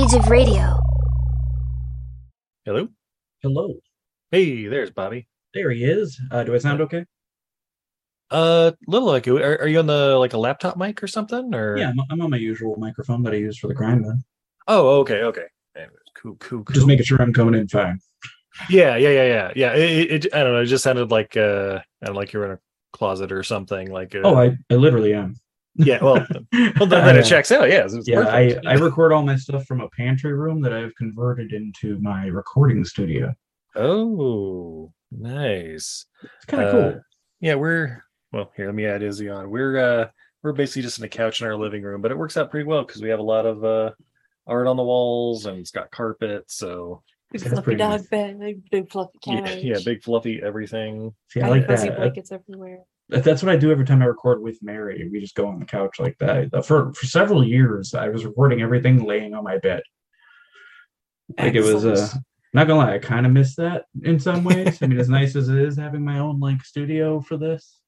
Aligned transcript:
Age 0.00 0.14
of 0.14 0.28
Radio. 0.28 0.78
Hello. 2.64 2.88
Hello. 3.42 3.74
Hey, 4.30 4.66
there's 4.66 4.90
Bobby. 4.90 5.26
There 5.54 5.70
he 5.70 5.84
is. 5.84 6.20
Uh, 6.30 6.44
do 6.44 6.54
I 6.54 6.58
sound 6.58 6.80
okay? 6.82 7.04
Uh, 8.30 8.72
little 8.86 9.08
like 9.08 9.26
are, 9.26 9.56
are 9.62 9.66
you 9.66 9.78
on 9.78 9.86
the 9.86 10.16
like 10.18 10.34
a 10.34 10.38
laptop 10.38 10.76
mic 10.76 11.02
or 11.02 11.08
something? 11.08 11.52
Or 11.54 11.76
Yeah, 11.78 11.88
I'm, 11.88 12.00
I'm 12.10 12.20
on 12.20 12.30
my 12.30 12.36
usual 12.36 12.76
microphone 12.76 13.22
that 13.24 13.32
I 13.32 13.38
use 13.38 13.58
for 13.58 13.66
the 13.66 13.74
grind 13.74 14.02
man. 14.02 14.22
Oh, 14.68 15.00
okay, 15.00 15.22
okay. 15.22 15.46
Cool, 16.14 16.36
cool, 16.36 16.62
cool. 16.62 16.74
Just 16.74 16.86
making 16.86 17.04
sure 17.04 17.20
I'm 17.20 17.32
coming 17.32 17.58
in 17.58 17.66
fine. 17.66 17.98
Yeah, 18.68 18.96
yeah, 18.96 19.10
yeah, 19.10 19.24
yeah, 19.24 19.52
yeah. 19.56 19.72
It, 19.74 20.26
it, 20.26 20.34
I 20.34 20.42
don't 20.42 20.52
know. 20.52 20.60
It 20.60 20.66
just 20.66 20.84
sounded 20.84 21.10
like 21.10 21.36
uh, 21.36 21.80
I 22.02 22.06
don't 22.06 22.14
know, 22.14 22.20
like 22.20 22.32
you're 22.32 22.44
in 22.44 22.52
a 22.52 22.58
closet 22.92 23.32
or 23.32 23.42
something. 23.42 23.90
Like 23.90 24.14
uh, 24.14 24.20
Oh, 24.24 24.36
I, 24.36 24.56
I 24.70 24.74
literally 24.74 25.14
am. 25.14 25.36
Yeah. 25.78 26.02
Well, 26.02 26.26
well 26.52 26.86
then, 26.86 26.88
then 26.88 27.16
I, 27.16 27.18
it 27.18 27.24
checks 27.24 27.50
out. 27.50 27.68
Yeah, 27.70 27.84
it's, 27.84 27.94
it's 27.94 28.08
Yeah, 28.08 28.20
I, 28.28 28.48
perfect. 28.48 28.66
I 28.66 28.74
record 28.74 29.12
all 29.12 29.22
my 29.22 29.36
stuff 29.36 29.64
from 29.66 29.80
a 29.80 29.88
pantry 29.90 30.32
room 30.34 30.60
that 30.62 30.72
I've 30.72 30.94
converted 30.96 31.52
into 31.52 31.98
my 32.00 32.26
recording 32.26 32.84
studio. 32.84 33.34
Oh, 33.76 34.92
nice. 35.10 36.06
It's 36.22 36.44
kind 36.46 36.62
of 36.62 36.68
Uh, 36.68 36.72
cool. 36.92 37.00
Yeah, 37.40 37.54
we're 37.54 38.04
well. 38.32 38.50
Here, 38.56 38.66
let 38.66 38.74
me 38.74 38.84
add 38.86 39.02
Izzy 39.02 39.28
on. 39.28 39.50
We're 39.50 39.78
uh, 39.78 40.08
we're 40.42 40.52
basically 40.52 40.82
just 40.82 40.98
in 40.98 41.04
a 41.04 41.08
couch 41.08 41.40
in 41.40 41.46
our 41.46 41.56
living 41.56 41.82
room, 41.82 42.02
but 42.02 42.10
it 42.10 42.18
works 42.18 42.36
out 42.36 42.50
pretty 42.50 42.66
well 42.66 42.84
because 42.84 43.00
we 43.00 43.08
have 43.08 43.20
a 43.20 43.22
lot 43.22 43.46
of 43.46 43.64
uh 43.64 43.92
art 44.46 44.66
on 44.66 44.76
the 44.76 44.82
walls 44.82 45.46
and 45.46 45.58
it's 45.58 45.70
got 45.70 45.90
carpet. 45.90 46.44
So 46.48 47.02
Big 47.30 47.42
That's 47.42 47.52
fluffy 47.54 47.74
dog 47.76 48.00
nice. 48.00 48.06
bed, 48.08 48.40
big, 48.40 48.70
big 48.70 48.90
fluffy 48.90 49.18
yeah, 49.26 49.40
couch. 49.44 49.58
yeah, 49.62 49.78
big 49.84 50.02
fluffy 50.02 50.40
everything. 50.42 51.14
See, 51.28 51.40
I 51.42 51.46
I 51.46 51.50
like 51.50 51.66
fuzzy 51.66 51.88
that. 51.88 51.98
blankets 51.98 52.32
everywhere. 52.32 52.80
That- 53.10 53.24
That's 53.24 53.42
what 53.42 53.50
I 53.52 53.56
do 53.56 53.70
every 53.70 53.86
time 53.86 54.02
I 54.02 54.06
record 54.06 54.42
with 54.42 54.62
Mary. 54.62 55.08
We 55.10 55.20
just 55.20 55.34
go 55.34 55.46
on 55.46 55.58
the 55.60 55.64
couch 55.66 55.98
like 55.98 56.16
that. 56.18 56.52
Uh, 56.52 56.62
For 56.62 56.92
for 56.92 57.06
several 57.06 57.42
years, 57.44 57.94
I 57.94 58.08
was 58.08 58.24
recording 58.26 58.60
everything 58.62 59.04
laying 59.04 59.34
on 59.34 59.44
my 59.44 59.58
bed. 59.58 59.82
Like 61.38 61.54
it 61.54 61.62
was 61.62 61.84
uh 61.84 61.90
Excellent. 61.90 62.24
not 62.54 62.66
gonna 62.66 62.80
lie, 62.80 62.94
I 62.94 62.98
kind 62.98 63.26
of 63.26 63.32
miss 63.32 63.54
that 63.56 63.84
in 64.02 64.18
some 64.18 64.44
ways. 64.44 64.82
I 64.82 64.86
mean, 64.86 64.98
as 64.98 65.08
nice 65.08 65.36
as 65.36 65.48
it 65.48 65.58
is 65.58 65.76
having 65.76 66.04
my 66.04 66.18
own 66.18 66.40
like 66.40 66.64
studio 66.64 67.20
for 67.20 67.36
this, 67.36 67.80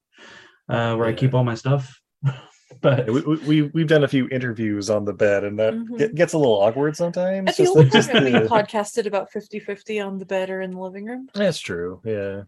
uh, 0.68 0.94
where 0.96 1.06
I 1.06 1.12
keep 1.12 1.34
all 1.34 1.44
my 1.44 1.54
stuff. 1.54 1.98
but 2.82 3.06
Yeah, 3.06 3.12
we, 3.12 3.20
we 3.22 3.36
we- 3.62 3.70
we've 3.74 3.88
done 3.88 4.04
a 4.04 4.08
few 4.08 4.28
interviews 4.28 4.90
on 4.90 5.04
the 5.04 5.12
bed, 5.14 5.44
and 5.44 5.58
that 5.58 5.74
Mhm. 5.74 6.14
gets 6.14 6.32
a 6.34 6.38
little 6.38 6.60
awkward 6.62 6.96
sometimes. 6.96 7.48
At 7.50 7.56
the 7.58 7.62
just 7.64 7.76
old 7.76 7.86
the- 7.86 7.90
just 7.90 8.12
we 8.12 8.20
podcasted 8.48 9.06
about 9.06 9.28
50-50 9.32 10.06
on 10.06 10.18
the 10.18 10.26
bed 10.26 10.50
or 10.50 10.60
in 10.60 10.70
the 10.72 10.80
living 10.80 11.04
room. 11.06 11.28
That's 11.34 11.58
true. 11.60 12.00
Yeah. 12.04 12.42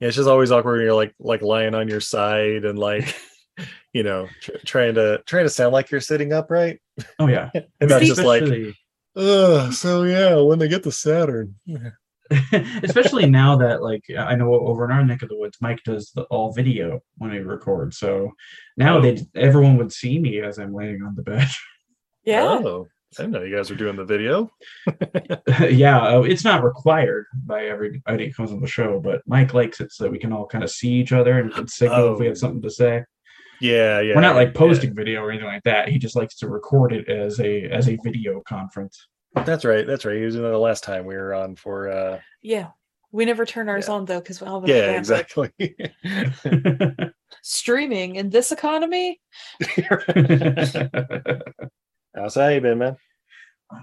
Yeah, 0.00 0.08
it's 0.08 0.16
just 0.16 0.28
always 0.28 0.52
awkward 0.52 0.76
when 0.78 0.82
you're 0.86 0.94
like 0.94 1.14
like 1.18 1.42
lying 1.42 1.74
on 1.74 1.88
your 1.88 2.00
side 2.00 2.64
and 2.64 2.78
like 2.78 3.14
you 3.94 4.02
know 4.02 4.28
tr- 4.42 4.52
trying 4.66 4.94
to 4.94 5.22
trying 5.26 5.44
to 5.44 5.50
sound 5.50 5.72
like 5.72 5.90
you're 5.90 6.00
sitting 6.00 6.32
upright 6.32 6.80
oh 7.18 7.26
yeah, 7.28 7.50
and 7.80 7.88
not 7.90 8.02
just 8.02 8.20
like 8.22 8.42
especially, 8.42 8.74
Ugh, 9.16 9.72
so 9.72 10.02
yeah 10.02 10.36
when 10.36 10.58
they 10.58 10.68
get 10.68 10.82
the 10.82 10.92
Saturn. 10.92 11.54
especially 12.82 13.26
now 13.26 13.56
that 13.56 13.82
like 13.82 14.02
I 14.18 14.34
know 14.34 14.52
over 14.52 14.84
in 14.84 14.90
our 14.90 15.04
neck 15.04 15.22
of 15.22 15.28
the 15.28 15.38
woods, 15.38 15.58
Mike 15.60 15.82
does 15.84 16.10
the 16.14 16.22
all 16.24 16.52
video 16.52 17.00
when 17.18 17.30
he 17.32 17.38
record. 17.38 17.94
So 17.94 18.32
now 18.76 18.98
Oh. 18.98 19.00
they 19.00 19.24
everyone 19.34 19.76
would 19.78 19.92
see 19.92 20.18
me 20.18 20.40
as 20.40 20.58
I'm 20.58 20.74
laying 20.74 21.02
on 21.02 21.14
the 21.14 21.22
bed. 21.22 21.48
Yeah. 22.24 22.58
Oh, 22.62 22.88
I 23.18 23.22
didn't 23.22 23.32
know 23.32 23.42
you 23.42 23.56
guys 23.56 23.70
are 23.70 23.76
doing 23.76 23.96
the 23.96 24.04
video. 24.04 24.50
yeah, 25.70 26.00
uh, 26.02 26.22
it's 26.22 26.44
not 26.44 26.64
required 26.64 27.26
by 27.46 27.66
everybody 27.66 28.26
who 28.28 28.32
comes 28.34 28.50
on 28.52 28.60
the 28.60 28.66
show, 28.66 29.00
but 29.00 29.22
Mike 29.26 29.54
likes 29.54 29.80
it 29.80 29.92
so 29.92 30.04
that 30.04 30.10
we 30.10 30.18
can 30.18 30.32
all 30.32 30.46
kind 30.46 30.62
of 30.64 30.70
see 30.70 30.90
each 30.90 31.12
other 31.12 31.38
and 31.38 31.52
can 31.52 31.66
signal 31.68 32.12
if 32.14 32.18
we 32.18 32.26
Oh. 32.26 32.30
have 32.30 32.38
something 32.38 32.60
to 32.62 32.70
say. 32.70 33.04
Yeah, 33.60 34.00
yeah. 34.00 34.14
We're 34.14 34.20
not 34.20 34.36
like 34.36 34.48
yeah. 34.48 34.58
posting 34.58 34.94
video 34.94 35.22
or 35.22 35.30
anything 35.30 35.48
like 35.48 35.62
that. 35.62 35.88
He 35.88 35.98
just 35.98 36.14
likes 36.16 36.34
to 36.38 36.48
record 36.48 36.92
it 36.92 37.08
as 37.08 37.40
a 37.40 37.62
as 37.70 37.88
a 37.88 37.96
video 38.04 38.42
conference. 38.42 39.08
That's 39.46 39.64
right. 39.64 39.86
That's 39.86 40.04
right. 40.04 40.16
He 40.16 40.24
was 40.24 40.34
in 40.36 40.42
the 40.42 40.58
last 40.58 40.84
time 40.84 41.06
we 41.06 41.14
were 41.14 41.32
on 41.32 41.56
for. 41.56 41.88
uh 41.88 42.20
Yeah. 42.42 42.68
We 43.12 43.24
never 43.24 43.46
turn 43.46 43.68
ours 43.70 43.86
Yeah. 43.88 43.94
on 43.94 44.04
though 44.04 44.20
because 44.20 44.42
we 44.42 44.46
all 44.46 44.60
have 44.60 44.68
Yeah, 44.68 44.98
exactly. 44.98 45.50
Streaming 47.42 48.16
in 48.16 48.28
this 48.30 48.52
economy. 48.52 49.20
How's 52.16 52.34
how 52.34 52.48
you 52.48 52.60
been, 52.60 52.78
man? 52.78 52.96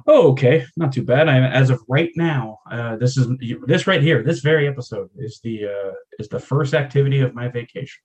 oh, 0.07 0.31
okay, 0.31 0.65
not 0.77 0.91
too 0.91 1.03
bad. 1.03 1.27
I 1.27 1.37
as 1.39 1.69
of 1.69 1.81
right 1.87 2.09
now, 2.15 2.59
uh, 2.71 2.95
this 2.95 3.17
is 3.17 3.27
this 3.67 3.85
right 3.85 4.01
here. 4.01 4.23
This 4.23 4.39
very 4.39 4.67
episode 4.67 5.09
is 5.17 5.39
the 5.43 5.65
uh, 5.65 5.91
is 6.19 6.27
the 6.29 6.39
first 6.39 6.73
activity 6.73 7.19
of 7.19 7.35
my 7.35 7.47
vacation. 7.47 8.01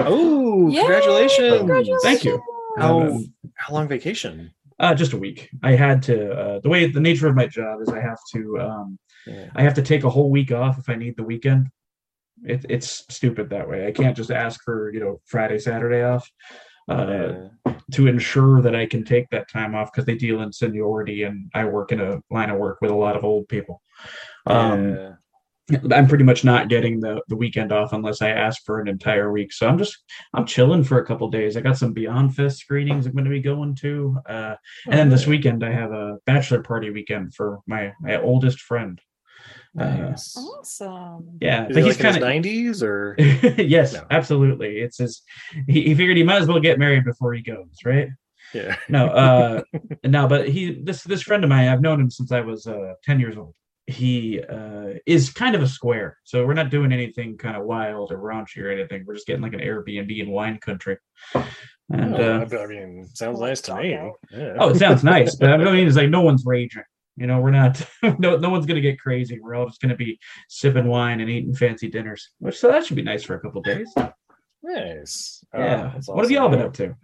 Oh, 0.00 0.70
congratulations! 0.74 1.58
Congratulations. 1.58 2.02
Thank 2.02 2.24
you. 2.24 2.42
How 2.76 3.00
Um, 3.00 3.34
how 3.56 3.74
long 3.74 3.88
vacation? 3.88 4.52
Uh, 4.78 4.94
just 4.94 5.12
a 5.12 5.18
week. 5.18 5.48
I 5.62 5.72
had 5.72 6.02
to. 6.04 6.32
Uh, 6.32 6.60
the 6.60 6.68
way 6.68 6.86
the 6.90 7.00
nature 7.00 7.28
of 7.28 7.36
my 7.36 7.46
job 7.46 7.80
is, 7.82 7.88
I 7.88 8.00
have 8.00 8.18
to. 8.34 8.58
Um, 8.60 8.98
Yeah. 9.26 9.50
I 9.54 9.62
have 9.62 9.74
to 9.74 9.82
take 9.82 10.02
a 10.04 10.10
whole 10.10 10.30
week 10.30 10.50
off 10.50 10.78
if 10.78 10.88
I 10.88 10.96
need 10.96 11.16
the 11.16 11.22
weekend. 11.22 11.68
It, 12.44 12.66
it's 12.68 13.04
stupid 13.08 13.50
that 13.50 13.68
way. 13.68 13.86
I 13.86 13.92
can't 13.92 14.16
just 14.16 14.32
ask 14.32 14.60
for 14.64 14.92
you 14.92 15.00
know 15.00 15.20
Friday, 15.26 15.58
Saturday 15.58 16.02
off 16.02 16.28
uh, 16.88 17.48
to 17.92 18.06
ensure 18.06 18.60
that 18.62 18.74
I 18.74 18.86
can 18.86 19.04
take 19.04 19.28
that 19.30 19.48
time 19.50 19.74
off 19.74 19.92
because 19.92 20.06
they 20.06 20.16
deal 20.16 20.42
in 20.42 20.52
seniority 20.52 21.24
and 21.24 21.50
I 21.54 21.64
work 21.64 21.92
in 21.92 22.00
a 22.00 22.20
line 22.30 22.50
of 22.50 22.58
work 22.58 22.78
with 22.80 22.90
a 22.90 22.96
lot 22.96 23.16
of 23.16 23.24
old 23.24 23.48
people. 23.48 23.82
Um, 24.46 24.96
Yeah. 24.96 25.12
I'm 25.92 26.08
pretty 26.08 26.24
much 26.24 26.44
not 26.44 26.68
getting 26.68 26.98
the 27.00 27.22
the 27.28 27.36
weekend 27.36 27.72
off 27.72 27.92
unless 27.92 28.20
I 28.20 28.30
ask 28.30 28.64
for 28.64 28.80
an 28.80 28.88
entire 28.88 29.30
week. 29.30 29.52
So 29.52 29.68
I'm 29.68 29.78
just 29.78 29.96
I'm 30.34 30.44
chilling 30.44 30.82
for 30.82 30.98
a 30.98 31.06
couple 31.06 31.30
days. 31.30 31.56
I 31.56 31.60
got 31.60 31.78
some 31.78 31.92
Beyond 31.92 32.34
Fest 32.34 32.58
screenings 32.58 33.06
I'm 33.06 33.12
going 33.12 33.24
to 33.24 33.30
be 33.30 33.40
going 33.40 33.76
to, 33.76 34.18
uh, 34.28 34.56
and 34.86 34.98
then 34.98 35.08
this 35.08 35.26
weekend 35.26 35.64
I 35.64 35.70
have 35.70 35.92
a 35.92 36.18
bachelor 36.26 36.62
party 36.62 36.90
weekend 36.90 37.34
for 37.34 37.60
my 37.66 37.92
my 38.00 38.20
oldest 38.20 38.60
friend. 38.60 39.00
Uh, 39.78 40.12
Awesome. 40.36 41.38
yeah, 41.40 41.66
Is 41.66 41.74
but 41.74 41.84
he's 41.84 41.94
like 41.94 41.98
kind 42.02 42.16
of 42.16 42.22
nineties 42.22 42.82
or? 42.82 43.14
yes, 43.18 43.94
No. 43.94 44.04
absolutely. 44.10 44.78
It's 44.80 44.98
his. 44.98 45.22
He, 45.66 45.82
he 45.82 45.94
figured 45.94 46.16
he 46.16 46.22
might 46.22 46.42
as 46.42 46.48
well 46.48 46.60
get 46.60 46.78
married 46.78 47.04
before 47.04 47.32
he 47.32 47.42
goes, 47.42 47.76
right? 47.84 48.08
Yeah. 48.52 48.76
No, 48.90 49.06
uh, 49.06 49.62
no, 50.04 50.28
but 50.28 50.48
he 50.48 50.74
this 50.82 51.02
this 51.04 51.22
friend 51.22 51.42
of 51.42 51.48
mine. 51.50 51.68
I've 51.68 51.80
known 51.80 52.00
him 52.00 52.10
since 52.10 52.32
I 52.32 52.40
was 52.40 52.66
uh, 52.66 52.94
ten 53.02 53.18
years 53.18 53.36
old. 53.38 53.54
He 53.86 54.40
uh, 54.40 54.94
is 55.06 55.30
kind 55.30 55.54
of 55.56 55.62
a 55.62 55.66
square, 55.68 56.18
so 56.24 56.46
we're 56.46 56.54
not 56.54 56.70
doing 56.70 56.92
anything 56.92 57.36
kind 57.38 57.56
of 57.56 57.64
wild 57.64 58.12
or 58.12 58.18
raunchy 58.18 58.58
or 58.62 58.70
anything. 58.70 59.04
We're 59.06 59.14
just 59.14 59.26
getting 59.26 59.42
like 59.42 59.54
an 59.54 59.60
Airbnb 59.60 60.20
in 60.20 60.30
wine 60.30 60.58
country. 60.58 60.98
And 61.34 62.14
Oh, 62.14 62.46
uh, 62.50 62.58
I 62.58 62.66
mean, 62.66 63.08
sounds 63.12 63.40
nice 63.40 63.60
to 63.62 63.74
me. 63.76 63.90
Yeah. 64.30 64.54
oh, 64.58 64.68
it 64.70 64.76
sounds 64.78 65.02
nice, 65.02 65.34
but 65.34 65.50
I 65.50 65.56
mean, 65.56 65.86
it's 65.86 65.96
like 65.96 66.10
no 66.10 66.20
one's 66.20 66.44
raging. 66.46 66.84
You 67.16 67.26
know, 67.26 67.40
we're 67.40 67.50
not. 67.50 67.80
No, 68.18 68.36
no 68.36 68.50
one's 68.50 68.66
gonna 68.66 68.80
get 68.80 68.98
crazy. 69.00 69.38
We're 69.40 69.54
all 69.54 69.66
just 69.66 69.80
gonna 69.80 69.96
be 69.96 70.18
sipping 70.48 70.86
wine 70.86 71.20
and 71.20 71.28
eating 71.30 71.54
fancy 71.54 71.88
dinners. 71.88 72.30
Which 72.38 72.58
so 72.58 72.68
that 72.70 72.84
should 72.86 72.96
be 72.96 73.02
nice 73.02 73.22
for 73.22 73.34
a 73.34 73.40
couple 73.40 73.60
days. 73.62 73.92
nice. 74.62 75.44
Oh, 75.52 75.58
Yeah. 75.60 75.90
that's 75.94 76.08
what 76.08 76.22
have 76.24 76.30
y'all 76.30 76.48
been 76.48 76.60
up 76.62 76.74
to? 76.74 76.94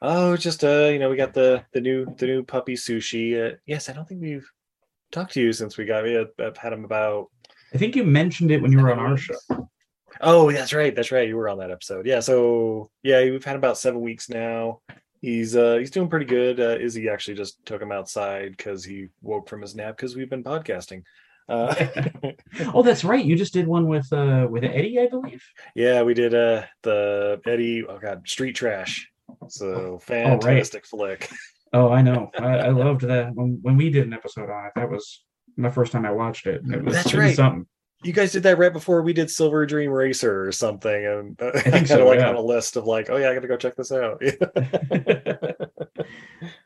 Oh, 0.00 0.36
just 0.36 0.62
uh, 0.64 0.88
you 0.92 0.98
know, 0.98 1.10
we 1.10 1.16
got 1.16 1.34
the 1.34 1.64
the 1.72 1.80
new 1.80 2.06
the 2.18 2.26
new 2.26 2.42
puppy 2.44 2.74
sushi. 2.74 3.52
Uh, 3.52 3.56
yes, 3.66 3.88
I 3.88 3.92
don't 3.92 4.08
think 4.08 4.20
we've 4.22 4.48
talked 5.10 5.32
to 5.34 5.40
you 5.40 5.52
since 5.52 5.76
we 5.76 5.84
got. 5.84 6.04
We 6.04 6.18
I've 6.38 6.56
had 6.56 6.72
him 6.72 6.84
about. 6.84 7.26
I 7.74 7.78
think 7.78 7.96
you 7.96 8.04
mentioned 8.04 8.50
it 8.50 8.62
when 8.62 8.72
you 8.72 8.80
were 8.80 8.92
on 8.92 8.98
our 8.98 9.16
show. 9.16 9.34
Oh, 10.20 10.50
that's 10.50 10.72
right. 10.72 10.94
That's 10.94 11.12
right. 11.12 11.28
You 11.28 11.36
were 11.36 11.48
on 11.48 11.58
that 11.58 11.70
episode. 11.70 12.06
Yeah. 12.06 12.20
So 12.20 12.90
yeah, 13.02 13.22
we've 13.24 13.44
had 13.44 13.56
about 13.56 13.76
seven 13.78 14.00
weeks 14.00 14.28
now. 14.28 14.80
He's 15.20 15.56
uh 15.56 15.76
he's 15.76 15.90
doing 15.90 16.08
pretty 16.08 16.26
good. 16.26 16.60
Uh, 16.60 16.78
Izzy 16.78 17.08
actually 17.08 17.34
just 17.34 17.64
took 17.66 17.82
him 17.82 17.92
outside 17.92 18.56
because 18.56 18.84
he 18.84 19.08
woke 19.20 19.48
from 19.48 19.62
his 19.62 19.74
nap 19.74 19.96
because 19.96 20.14
we've 20.14 20.30
been 20.30 20.44
podcasting. 20.44 21.02
Uh, 21.48 21.74
oh, 22.74 22.82
that's 22.82 23.04
right. 23.04 23.24
You 23.24 23.34
just 23.36 23.52
did 23.52 23.66
one 23.66 23.88
with 23.88 24.12
uh 24.12 24.46
with 24.48 24.64
Eddie, 24.64 25.00
I 25.00 25.08
believe. 25.08 25.44
yeah, 25.74 26.02
we 26.02 26.14
did 26.14 26.34
uh 26.34 26.62
the 26.82 27.40
Eddie. 27.46 27.84
Oh 27.86 27.98
god, 27.98 28.28
Street 28.28 28.54
Trash. 28.54 29.10
So 29.48 29.98
fantastic 29.98 30.86
flick. 30.86 31.30
Oh, 31.72 31.90
I 31.90 32.02
know. 32.02 32.30
I, 32.38 32.58
I 32.58 32.68
loved 32.68 33.02
that 33.02 33.34
when 33.34 33.58
when 33.62 33.76
we 33.76 33.90
did 33.90 34.06
an 34.06 34.12
episode 34.12 34.50
on 34.50 34.66
it. 34.66 34.72
That 34.76 34.90
was 34.90 35.24
the 35.56 35.70
first 35.70 35.92
time 35.92 36.06
I 36.06 36.12
watched 36.12 36.46
it. 36.46 36.62
It 36.70 36.84
was, 36.84 36.94
That's 36.94 37.14
right. 37.14 37.34
something. 37.34 37.66
You 38.04 38.12
guys 38.12 38.32
did 38.32 38.44
that 38.44 38.58
right 38.58 38.72
before 38.72 39.02
we 39.02 39.12
did 39.12 39.30
Silver 39.30 39.66
Dream 39.66 39.90
Racer 39.90 40.46
or 40.46 40.52
something, 40.52 41.06
and 41.06 41.42
uh, 41.42 41.50
I 41.54 41.70
think 41.70 41.86
so, 41.88 42.06
like 42.06 42.20
yeah. 42.20 42.28
on 42.28 42.36
a 42.36 42.40
list 42.40 42.76
of 42.76 42.86
like, 42.86 43.10
oh 43.10 43.16
yeah, 43.16 43.30
I 43.30 43.34
got 43.34 43.40
to 43.40 43.48
go 43.48 43.56
check 43.56 43.76
this 43.76 43.92
out. 43.92 44.22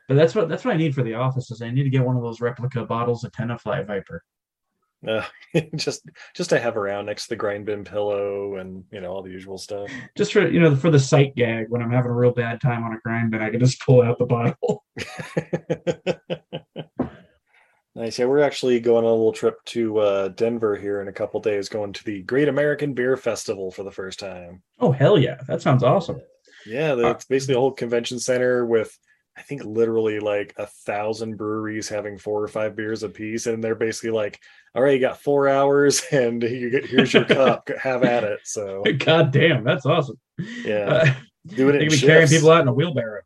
But 0.07 0.15
that's 0.15 0.35
what 0.35 0.49
that's 0.49 0.65
what 0.65 0.73
I 0.73 0.77
need 0.77 0.93
for 0.93 1.03
the 1.03 1.13
office 1.13 1.49
is 1.49 1.61
I 1.61 1.71
need 1.71 1.83
to 1.83 1.89
get 1.89 2.03
one 2.03 2.17
of 2.17 2.23
those 2.23 2.41
replica 2.41 2.85
bottles 2.85 3.23
of 3.23 3.31
Tenafly 3.31 3.85
Viper. 3.87 4.23
Uh, 5.07 5.23
just 5.75 6.07
just 6.33 6.49
to 6.49 6.59
have 6.59 6.77
around 6.77 7.05
next 7.05 7.23
to 7.23 7.29
the 7.29 7.35
grind 7.35 7.65
bin 7.65 7.83
pillow 7.83 8.55
and 8.57 8.83
you 8.91 9.01
know 9.01 9.11
all 9.11 9.21
the 9.21 9.31
usual 9.31 9.57
stuff. 9.57 9.89
Just 10.17 10.33
for 10.33 10.47
you 10.47 10.59
know, 10.59 10.75
for 10.75 10.91
the 10.91 10.99
sight 10.99 11.35
gag 11.35 11.67
when 11.69 11.81
I'm 11.81 11.91
having 11.91 12.11
a 12.11 12.15
real 12.15 12.31
bad 12.31 12.61
time 12.61 12.83
on 12.83 12.93
a 12.93 12.99
grind, 12.99 13.31
bin, 13.31 13.41
I 13.41 13.49
can 13.49 13.59
just 13.59 13.81
pull 13.81 14.01
out 14.01 14.17
the 14.17 14.25
bottle. 14.25 14.83
Nice. 17.95 18.17
Yeah, 18.19 18.25
we're 18.25 18.41
actually 18.41 18.79
going 18.79 19.05
on 19.05 19.11
a 19.11 19.15
little 19.15 19.33
trip 19.33 19.63
to 19.65 19.97
uh, 19.99 20.27
Denver 20.29 20.75
here 20.75 21.01
in 21.01 21.07
a 21.07 21.13
couple 21.13 21.39
days, 21.41 21.69
going 21.69 21.93
to 21.93 22.03
the 22.03 22.21
Great 22.23 22.47
American 22.47 22.93
Beer 22.93 23.15
Festival 23.17 23.71
for 23.71 23.83
the 23.83 23.91
first 23.91 24.19
time. 24.19 24.61
Oh 24.79 24.91
hell 24.91 25.17
yeah. 25.17 25.37
That 25.47 25.61
sounds 25.61 25.83
awesome. 25.83 26.19
Yeah, 26.65 26.95
the- 26.95 27.09
it's 27.09 27.25
basically 27.25 27.55
a 27.55 27.59
whole 27.59 27.71
convention 27.71 28.19
center 28.19 28.65
with 28.65 28.97
I 29.35 29.41
think 29.41 29.63
literally 29.65 30.19
like 30.19 30.53
a 30.57 30.67
thousand 30.67 31.37
breweries 31.37 31.89
having 31.89 32.19
four 32.19 32.43
or 32.43 32.47
five 32.47 32.75
beers 32.75 33.01
a 33.01 33.09
piece, 33.09 33.47
and 33.47 33.63
they're 33.63 33.73
basically 33.73 34.11
like, 34.11 34.39
"All 34.75 34.83
right, 34.83 34.93
you 34.93 34.99
got 34.99 35.21
four 35.23 35.47
hours, 35.49 36.03
and 36.11 36.43
you 36.43 36.69
get 36.69 36.85
here's 36.85 37.13
your 37.15 37.25
cup, 37.25 37.67
have 37.81 38.03
at 38.03 38.23
it." 38.23 38.41
So 38.43 38.83
God 38.99 39.31
damn, 39.31 39.63
that's 39.63 39.87
awesome. 39.87 40.19
yeah, 40.63 40.85
Uh, 40.85 41.13
doing 41.47 41.75
it. 41.75 41.79
they 41.79 41.85
can 41.87 41.95
be 41.95 42.05
carrying 42.05 42.27
people 42.29 42.51
out 42.51 42.61
in 42.61 42.67
a 42.67 42.73
wheelbarrow. 42.73 43.21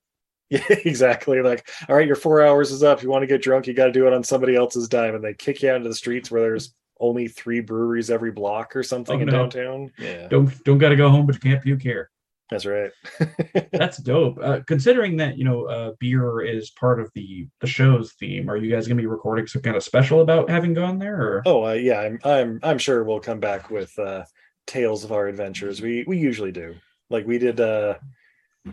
Yeah, 0.50 0.62
exactly. 0.70 1.42
Like, 1.42 1.70
all 1.90 1.96
right, 1.98 2.08
your 2.08 2.16
four 2.16 2.42
hours 2.46 2.72
is 2.72 2.82
up. 2.82 3.04
You 3.04 3.10
want 3.10 3.24
to 3.24 3.28
get 3.28 3.42
drunk, 3.42 3.68
you 3.68 3.74
got 3.74 3.88
to 3.88 3.92
do 3.92 4.08
it 4.08 4.14
on 4.14 4.24
somebody 4.24 4.56
else's 4.56 4.88
dime, 4.88 5.14
and 5.16 5.24
they 5.24 5.34
kick 5.34 5.62
you 5.62 5.70
out 5.70 5.76
into 5.78 5.90
the 5.90 5.96
streets 5.96 6.32
where 6.32 6.42
there's 6.42 6.74
only 7.02 7.28
three 7.28 7.60
breweries 7.60 8.10
every 8.10 8.32
block 8.32 8.76
or 8.76 8.82
something 8.82 9.18
Oh, 9.20 9.22
in 9.22 9.26
no. 9.28 9.32
downtown. 9.32 9.92
Yeah, 10.00 10.28
Don't 10.30 10.64
don't 10.64 10.78
gotta 10.78 10.96
go 10.96 11.10
home, 11.10 11.26
but 11.26 11.36
you 11.36 11.42
can't 11.42 11.62
puke 11.62 11.82
here. 11.82 12.10
that's 12.50 12.66
right. 12.66 12.92
That's 13.74 13.98
dope. 13.98 14.40
Uh, 14.42 14.62
considering 14.66 15.18
that 15.18 15.38
you 15.38 15.44
know 15.44 15.66
uh, 15.66 15.92
beer 16.00 16.40
is 16.42 16.70
part 16.72 17.02
of 17.02 17.12
the 17.14 17.46
the 17.60 17.68
show's 17.68 18.14
theme, 18.14 18.50
are 18.50 18.56
you 18.58 18.72
guys 18.72 18.88
gonna 18.88 19.02
be 19.02 19.06
recording 19.06 19.48
some 19.48 19.62
kind 19.62 19.76
of 19.76 19.84
special 19.84 20.22
about 20.22 20.50
having 20.50 20.74
gone 20.74 20.98
there? 20.98 21.22
Or 21.22 21.44
oh, 21.46 21.66
uh, 21.68 21.74
yeah, 21.74 22.00
I'm, 22.00 22.20
I'm, 22.24 22.60
I'm 22.64 22.78
sure 22.78 23.04
we'll 23.04 23.20
come 23.20 23.42
back 23.42 23.70
with 23.70 23.92
uh, 24.00 24.24
tales 24.66 25.04
of 25.04 25.12
our 25.12 25.28
adventures. 25.28 25.82
We, 25.82 26.06
we 26.08 26.18
usually 26.18 26.54
do. 26.54 26.76
Like 27.10 27.28
we 27.28 27.38
did 27.38 27.60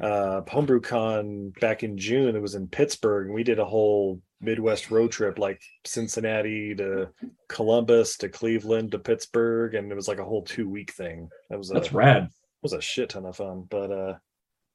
uh, 0.01 0.43
HomebrewCon 0.43 1.59
back 1.61 1.83
in 1.83 1.97
June. 1.99 2.37
It 2.37 2.43
was 2.43 2.55
in 2.55 2.69
Pittsburgh, 2.69 3.27
and 3.27 3.35
we 3.35 3.43
did 3.45 3.59
a 3.59 3.65
whole 3.65 4.21
Midwest 4.41 4.91
road 4.91 5.11
trip, 5.13 5.39
like 5.39 5.61
Cincinnati 5.87 6.75
to 6.77 7.09
Columbus 7.49 8.17
to 8.19 8.29
Cleveland 8.29 8.93
to 8.93 8.99
Pittsburgh, 8.99 9.75
and 9.75 9.91
it 9.91 9.95
was 9.95 10.09
like 10.09 10.19
a 10.19 10.25
whole 10.25 10.43
two 10.43 10.69
week 10.69 10.93
thing. 10.93 11.29
That 11.51 11.59
was 11.59 11.71
a, 11.71 11.75
that's 11.75 11.93
rad. 11.93 12.29
was 12.63 12.73
a 12.73 12.81
shit 12.81 13.11
ton 13.11 13.27
of 13.27 13.37
fun. 13.37 13.67
But 13.71 13.91
uh 13.91 14.15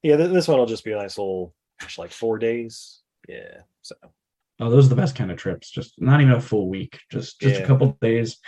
yeah, 0.02 0.16
th- 0.16 0.30
this 0.32 0.48
one 0.48 0.58
will 0.58 0.66
just 0.66 0.84
be 0.84 0.92
a 0.92 0.96
nice 0.96 1.18
little 1.18 1.54
like 1.98 2.10
four 2.12 2.38
days. 2.38 3.00
Yeah. 3.28 3.58
So 3.82 3.94
Oh, 4.62 4.68
those 4.70 4.86
are 4.86 4.90
the 4.90 4.96
best 4.96 5.16
kind 5.16 5.30
of 5.30 5.38
trips. 5.38 5.70
Just 5.70 5.94
not 6.00 6.20
even 6.20 6.34
a 6.34 6.40
full 6.40 6.68
week. 6.68 6.98
Just 7.10 7.40
just 7.40 7.56
Yeah. 7.58 7.64
a 7.64 7.66
couple 7.66 7.96
days. 8.00 8.38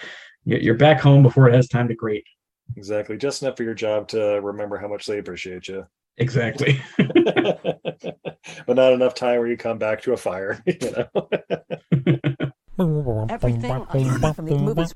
You- 0.44 0.58
You're 0.58 0.74
back 0.74 1.00
home 1.00 1.22
before 1.22 1.48
it 1.48 1.54
has 1.54 1.68
time 1.68 1.88
to 1.88 1.94
grate. 1.94 2.26
exactly. 2.76 3.16
Just 3.16 3.42
enough 3.42 3.56
for 3.56 3.62
your 3.64 3.74
job 3.74 4.08
to 4.08 4.40
remember 4.42 4.76
how 4.78 4.88
much 4.88 5.06
they 5.06 5.18
appreciate 5.18 5.68
you. 5.68 5.86
Exactly. 6.18 6.80
but 6.98 8.18
not 8.68 8.92
enough 8.92 9.14
time 9.14 9.38
where 9.38 9.48
you 9.48 9.56
come 9.56 9.78
back 9.78 10.02
to 10.02 10.12
a 10.12 10.16
fire, 10.16 10.62
you 10.66 10.78
know. 10.90 11.28
Everything 12.78 13.70
I 13.70 13.84
learned 13.92 14.34
from 14.34 14.46
these 14.46 14.58
movies. 14.58 14.94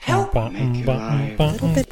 Help 0.00 0.34
make 0.52 0.76
your 0.76 0.86
life 0.86 1.40
a 1.40 1.46
little 1.46 1.74
bit 1.74 1.88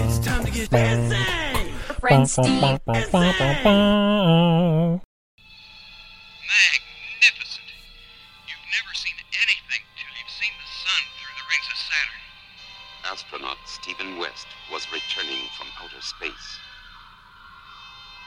It's 0.00 0.18
time 0.18 0.44
to 0.44 0.50
get 0.50 0.68
dancing. 0.70 1.72
Friend 2.00 2.28
Steve. 2.28 2.60
Magnificent. 2.60 5.02
Astronaut 13.16 13.56
Stephen 13.64 14.18
West 14.18 14.46
was 14.70 14.86
returning 14.92 15.40
from 15.56 15.66
outer 15.82 16.02
space. 16.02 16.60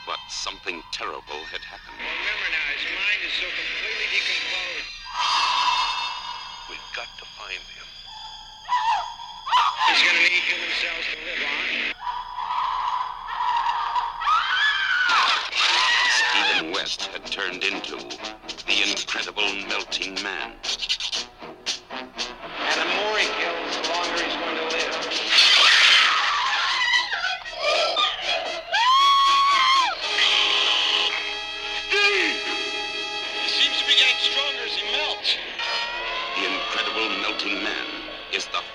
But 0.04 0.18
something 0.26 0.82
terrible 0.90 1.38
had 1.46 1.62
happened. 1.62 1.94
Remember 1.94 2.48
now, 2.50 2.66
his 2.74 2.82
mind 2.98 3.22
is 3.22 3.30
so 3.38 3.46
completely 3.54 4.10
decomposed. 4.10 4.90
We've 6.66 6.90
got 6.98 7.06
to 7.06 7.26
find 7.38 7.62
him. 7.78 7.86
He's 9.86 10.02
gonna 10.02 10.26
need 10.26 10.42
human 10.50 10.74
cells 10.82 11.06
to 11.06 11.18
live 11.22 11.42
on. 11.46 11.94
Stephen 16.18 16.72
West 16.74 17.02
had 17.14 17.24
turned 17.30 17.62
into 17.62 17.94
the 18.66 18.90
incredible 18.90 19.54
melting 19.70 20.14
man. 20.24 20.58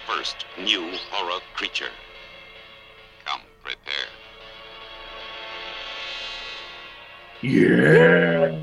First 0.08 0.46
new 0.60 0.92
horror 1.12 1.40
creature. 1.56 1.90
Come 3.26 3.42
prepare. 3.64 4.10
Yeah. 7.42 8.60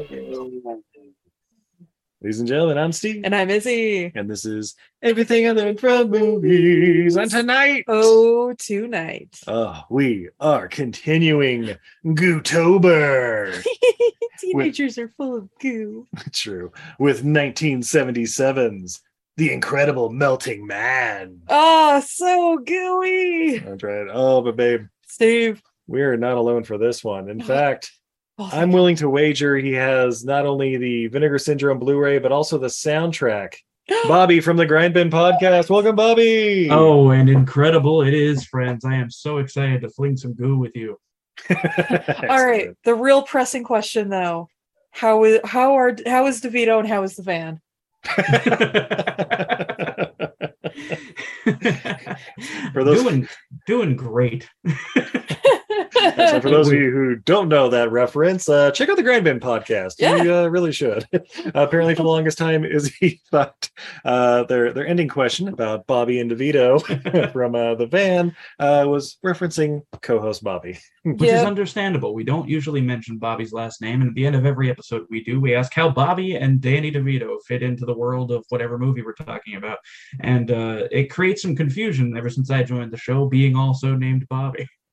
Ladies 2.20 2.38
and 2.38 2.48
gentlemen, 2.48 2.78
I'm 2.78 2.92
Steve. 2.92 3.22
And 3.24 3.34
I'm 3.34 3.50
Izzy. 3.50 4.12
And 4.14 4.30
this 4.30 4.44
is 4.44 4.76
everything 5.02 5.48
I 5.48 5.50
learned 5.52 5.80
from 5.80 6.08
movies. 6.10 7.16
And 7.16 7.28
tonight, 7.30 7.84
Oh, 7.88 8.52
tonight. 8.56 9.40
uh, 9.48 9.82
we 9.90 10.28
are 10.38 10.68
continuing 10.68 11.76
Gootober. 12.04 13.64
Teenagers 14.38 14.98
are 14.98 15.08
full 15.16 15.36
of 15.36 15.48
goo. 15.60 16.06
True. 16.32 16.72
With 16.98 17.24
1977's 17.24 19.02
The 19.36 19.52
Incredible 19.52 20.10
Melting 20.10 20.66
Man. 20.66 21.40
Oh, 21.48 22.02
so 22.06 22.58
gooey. 22.58 23.58
That's 23.58 23.82
right. 23.82 24.06
Oh, 24.12 24.42
but 24.42 24.56
babe, 24.56 24.86
Steve. 25.06 25.62
we 25.86 26.02
are 26.02 26.16
not 26.16 26.36
alone 26.36 26.64
for 26.64 26.76
this 26.76 27.02
one. 27.02 27.28
In 27.30 27.40
oh. 27.40 27.44
fact, 27.44 27.90
Oh, 28.38 28.48
I'm 28.50 28.72
willing 28.72 28.96
to 28.96 29.10
wager 29.10 29.56
he 29.56 29.72
has 29.74 30.24
not 30.24 30.46
only 30.46 30.78
the 30.78 31.06
Vinegar 31.08 31.38
Syndrome 31.38 31.78
Blu-ray, 31.78 32.18
but 32.18 32.32
also 32.32 32.56
the 32.56 32.68
soundtrack. 32.68 33.56
Bobby 34.08 34.40
from 34.40 34.56
the 34.56 34.64
Grind 34.64 34.94
Bin 34.94 35.10
Podcast. 35.10 35.68
Welcome, 35.68 35.96
Bobby. 35.96 36.68
oh, 36.70 37.10
and 37.10 37.28
incredible 37.28 38.00
it 38.02 38.14
is, 38.14 38.44
friends. 38.46 38.86
I 38.86 38.94
am 38.94 39.10
so 39.10 39.38
excited 39.38 39.82
to 39.82 39.90
fling 39.90 40.16
some 40.16 40.32
goo 40.32 40.56
with 40.56 40.74
you. 40.74 40.98
All 41.50 42.44
right. 42.44 42.70
The 42.84 42.94
real 42.94 43.22
pressing 43.22 43.64
question 43.64 44.08
though. 44.08 44.48
How 44.92 45.24
is 45.24 45.40
how 45.44 45.74
are 45.74 45.96
how 46.06 46.26
is 46.26 46.40
DeVito 46.40 46.78
and 46.78 46.88
how 46.88 47.02
is 47.02 47.16
the 47.16 47.22
van? 47.22 47.60
For 52.72 52.84
those- 52.84 53.02
doing 53.02 53.28
doing 53.66 53.96
great. 53.96 54.48
so 55.92 56.40
for 56.40 56.50
those 56.50 56.68
of 56.68 56.74
you 56.78 56.90
who 56.90 57.16
don't 57.16 57.48
know 57.48 57.68
that 57.68 57.90
reference, 57.90 58.48
uh, 58.48 58.70
check 58.70 58.88
out 58.88 58.96
the 58.96 59.02
Grind 59.02 59.24
Bin 59.24 59.40
podcast. 59.40 59.94
Yeah. 59.98 60.22
You 60.22 60.34
uh, 60.34 60.46
really 60.48 60.72
should. 60.72 61.06
apparently, 61.54 61.94
for 61.94 62.02
the 62.02 62.08
longest 62.08 62.38
time, 62.38 62.64
Izzy 62.64 63.20
thought 63.30 63.70
uh, 64.04 64.44
their 64.44 64.72
their 64.72 64.86
ending 64.86 65.08
question 65.08 65.48
about 65.48 65.86
Bobby 65.86 66.20
and 66.20 66.30
DeVito 66.30 67.32
from 67.32 67.54
uh, 67.54 67.74
the 67.74 67.86
van 67.86 68.34
uh, 68.58 68.84
was 68.86 69.18
referencing 69.24 69.82
co-host 70.00 70.42
Bobby. 70.42 70.78
which 71.04 71.22
is 71.30 71.42
understandable. 71.42 72.14
We 72.14 72.24
don't 72.24 72.48
usually 72.48 72.80
mention 72.80 73.18
Bobby's 73.18 73.52
last 73.52 73.80
name, 73.80 74.00
and 74.00 74.10
at 74.10 74.14
the 74.14 74.26
end 74.26 74.36
of 74.36 74.46
every 74.46 74.70
episode 74.70 75.06
we 75.10 75.22
do, 75.24 75.40
we 75.40 75.54
ask 75.54 75.72
how 75.74 75.88
Bobby 75.90 76.36
and 76.36 76.60
Danny 76.60 76.92
DeVito 76.92 77.36
fit 77.46 77.62
into 77.62 77.84
the 77.84 77.94
world 77.94 78.30
of 78.30 78.44
whatever 78.48 78.78
movie 78.78 79.02
we're 79.02 79.14
talking 79.14 79.56
about, 79.56 79.78
and 80.20 80.50
uh, 80.50 80.84
it 80.90 81.10
creates 81.10 81.42
some 81.42 81.56
confusion 81.56 82.16
ever 82.16 82.30
since 82.30 82.50
I 82.50 82.62
joined 82.62 82.92
the 82.92 82.98
show, 82.98 83.26
being 83.26 83.56
also 83.56 83.94
named 83.94 84.26
Bobby. 84.28 84.66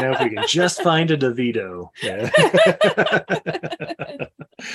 now, 0.00 0.12
if 0.12 0.20
we 0.20 0.30
can 0.34 0.44
just 0.46 0.82
find 0.82 1.10
a 1.10 1.16
DeVito. 1.16 1.88
Yeah. 2.02 2.30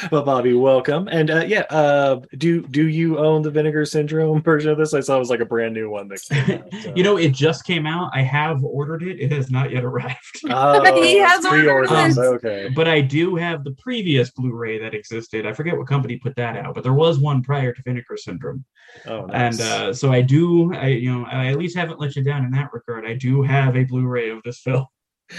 well, 0.12 0.24
Bobby, 0.24 0.54
welcome. 0.54 1.08
And 1.10 1.30
uh, 1.30 1.44
yeah, 1.46 1.62
uh, 1.70 2.22
do 2.38 2.62
do 2.68 2.88
you 2.88 3.18
own 3.20 3.42
the 3.42 3.52
Vinegar 3.52 3.86
Syndrome 3.86 4.42
version 4.42 4.72
of 4.72 4.78
this? 4.78 4.94
I 4.94 5.00
saw 5.02 5.18
it 5.18 5.20
was 5.20 5.30
like 5.30 5.40
a 5.42 5.46
brand 5.46 5.74
new 5.74 5.90
one 5.90 6.08
that 6.10 6.22
came 6.22 6.52
out. 6.52 6.74
so. 6.84 6.94
You 6.96 7.04
know, 7.04 7.18
it 7.18 7.32
just 7.34 7.66
came 7.66 7.86
out. 7.86 8.12
I 8.14 8.22
have 8.22 8.64
ordered 8.64 9.04
it. 9.04 9.20
It 9.20 9.32
has 9.32 9.50
not 9.52 9.72
yet 9.72 9.84
arrived. 9.84 10.18
Oh, 10.50 11.02
He 11.02 11.18
has 11.20 11.46
pre-orders. 11.46 11.90
ordered 12.18 12.18
it. 12.18 12.46
Okay. 12.46 12.70
But 12.76 12.88
I 12.88 13.02
do 13.02 13.36
have 13.36 13.64
the 13.64 13.72
previous 13.72 14.30
Blu-ray 14.32 14.78
that 14.80 14.94
existed. 14.94 15.46
I 15.46 15.54
forget 15.54 15.78
what 15.78 15.88
company 15.88 16.18
put 16.18 16.36
that 16.36 16.58
out, 16.58 16.76
but 16.76 16.84
there 16.84 16.94
was 16.94 17.18
one 17.18 17.42
prior 17.42 17.74
to 17.74 17.82
Vinegar 17.84 18.18
Syndrome. 18.18 18.64
Oh, 19.08 19.26
nice. 19.26 19.60
and 19.60 19.62
uh, 19.62 19.94
so 19.94 20.12
I 20.12 20.22
do. 20.22 20.74
I 20.74 20.88
you 20.88 21.12
know 21.14 21.26
I 21.26 21.48
at 21.48 21.58
least 21.58 21.76
haven't 21.78 22.00
let 22.00 22.16
you 22.16 22.24
down 22.24 22.44
in 22.46 22.52
that 22.52 22.72
regard. 22.74 23.06
I 23.06 23.14
do 23.16 23.42
have 23.42 23.76
a 23.76 23.84
Blu-ray 23.86 24.30
of 24.30 24.44
this 24.44 24.60
film, 24.60 24.86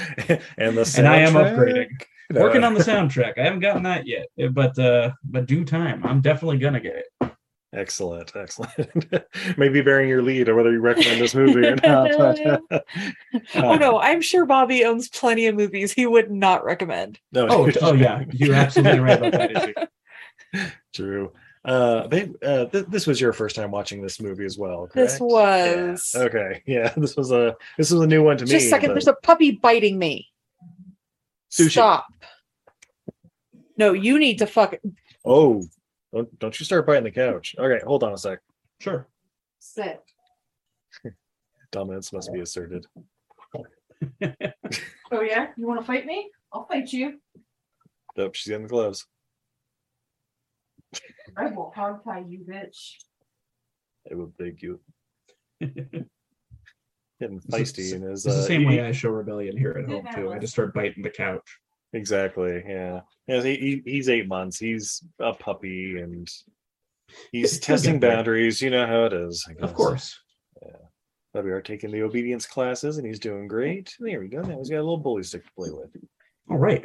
and 0.59 0.77
the 0.77 0.95
and 0.99 1.07
I 1.09 1.19
am 1.19 1.35
upgrading, 1.35 1.89
No. 2.31 2.41
working 2.43 2.65
on 2.65 2.75
the 2.75 2.81
soundtrack. 2.81 3.39
I 3.39 3.43
haven't 3.45 3.61
gotten 3.61 3.83
that 3.85 4.07
yet, 4.07 4.27
eh, 4.39 4.49
but 4.49 4.79
uh, 4.79 5.13
but 5.25 5.47
due 5.47 5.65
time, 5.65 6.05
I'm 6.05 6.21
definitely 6.21 6.59
gonna 6.59 6.81
get 6.81 6.97
it. 7.21 7.31
Excellent, 7.73 8.31
excellent. 8.37 8.73
Maybe 9.59 9.81
bearing 9.83 10.09
your 10.09 10.23
lead 10.23 10.49
or 10.49 10.55
whether 10.55 10.71
you 10.71 10.79
recommend 10.81 11.21
this 11.21 11.35
movie 11.35 11.67
or 11.67 11.75
not. 11.83 12.11
but, 12.71 12.87
oh 13.57 13.75
no, 13.75 13.99
I'm 13.99 14.21
sure 14.23 14.47
Bobby 14.47 14.85
owns 14.85 15.09
plenty 15.09 15.47
of 15.49 15.57
movies 15.57 15.93
he 15.93 16.07
would 16.07 16.31
not 16.31 16.65
recommend. 16.65 17.19
no, 17.33 17.49
Oh, 17.51 17.71
oh 17.83 17.93
yeah, 17.95 18.23
you're 18.33 18.55
absolutely 18.55 19.01
right 19.01 19.19
about 19.19 19.33
that. 19.33 19.75
Izzy. 20.55 20.69
True. 20.95 21.33
Uh, 21.65 22.07
babe, 22.09 22.35
uh, 22.43 22.67
th- 22.67 22.87
this 22.89 23.07
was 23.07 23.19
your 23.21 23.33
first 23.33 23.57
time 23.57 23.71
watching 23.71 24.03
this 24.03 24.21
movie 24.21 24.45
as 24.45 24.59
well. 24.59 24.89
This 24.95 25.19
was 25.19 26.13
Yeah. 26.15 26.23
Okay. 26.23 26.63
Yeah, 26.67 26.93
this 26.97 27.17
was 27.17 27.33
a 27.33 27.57
this 27.79 27.91
was 27.91 28.03
a 28.03 28.07
new 28.07 28.23
one 28.23 28.37
to 28.37 28.45
just 28.45 28.53
me. 28.65 28.67
a 28.67 28.71
second. 28.71 28.89
but- 28.91 28.95
There's 28.95 29.09
a 29.09 29.15
puppy 29.15 29.53
biting 29.53 29.99
me. 29.99 30.29
Sushi. 31.51 31.71
Stop. 31.73 32.07
No, 33.79 33.93
you 33.93 34.19
need 34.19 34.39
to 34.39 34.47
fuck 34.47 34.75
Oh, 35.25 35.63
don't 36.13 36.39
don't 36.39 36.61
you 36.61 36.67
start 36.67 36.87
biting 36.87 37.05
the 37.05 37.11
couch. 37.11 37.55
Okay, 37.59 37.83
hold 37.85 38.05
on 38.05 38.13
a 38.13 38.19
sec. 38.19 38.41
Sure. 38.81 39.07
sit. 39.59 40.03
Dominance 41.73 42.13
must 42.13 42.33
be 42.33 42.41
asserted. 42.41 42.87
Oh 45.13 45.21
yeah, 45.23 45.49
you 45.57 45.67
want 45.67 45.81
to 45.81 45.87
fight 45.87 46.05
me? 46.05 46.31
I'll 46.53 46.67
fight 46.67 46.93
you. 46.93 47.21
Nope, 48.17 48.35
she's 48.35 48.49
getting 48.51 48.65
the 48.65 48.69
gloves. 48.69 49.07
I 51.37 51.47
will 51.47 51.73
hog 51.75 52.05
tie 52.05 52.25
you, 52.27 52.41
bitch. 52.49 52.95
It 54.07 54.17
will 54.17 54.33
thank 54.39 54.63
you. 54.63 54.81
Getting 55.61 56.07
It's 57.37 57.47
feisty 57.47 57.91
the- 57.91 57.97
in 57.97 58.03
his. 58.03 58.27
It's 58.27 58.37
the 58.37 58.43
uh, 58.43 58.47
same 58.47 58.61
he- 58.63 58.67
way 58.67 58.81
I 58.83 58.93
show 58.93 59.11
rebellion 59.11 59.57
here 59.57 59.73
at 59.73 59.89
home 59.91 60.07
too. 60.15 60.33
I 60.33 60.39
just 60.39 60.53
start 60.53 60.75
biting 60.75 61.03
the 61.03 61.11
couch. 61.11 61.59
Exactly. 61.93 62.63
Yeah. 62.67 63.01
Yeah. 63.29 63.43
He, 63.43 63.57
he, 63.57 63.83
he's 63.93 64.09
eight 64.09 64.27
months. 64.29 64.59
He's 64.59 65.03
a 65.21 65.33
puppy, 65.33 65.99
and 66.01 66.29
he's 67.31 67.53
He'll 67.53 67.61
testing 67.61 67.95
get 67.95 68.01
there. 68.01 68.17
boundaries. 68.17 68.61
You 68.61 68.71
know 68.71 68.87
how 68.87 69.05
it 69.05 69.13
is. 69.13 69.47
I 69.49 69.53
Of 69.53 69.59
guess. 69.61 69.73
course. 69.73 70.21
But 71.33 71.45
we 71.45 71.51
are 71.51 71.61
taking 71.63 71.91
the 71.91 72.03
obedience 72.03 72.47
classes, 72.47 72.99
and 72.99 73.05
he's 73.07 73.19
doing 73.19 73.49
great. 73.49 73.93
There 73.99 74.21
we 74.21 74.29
go. 74.29 74.41
Now 74.43 74.59
he's 74.59 74.71
got 74.71 74.77
a 74.77 74.87
little 74.87 74.97
bully 74.99 75.25
stick 75.25 75.45
to 75.45 75.51
play 75.57 75.71
with. 75.73 75.91
All 76.49 76.59
right. 76.59 76.85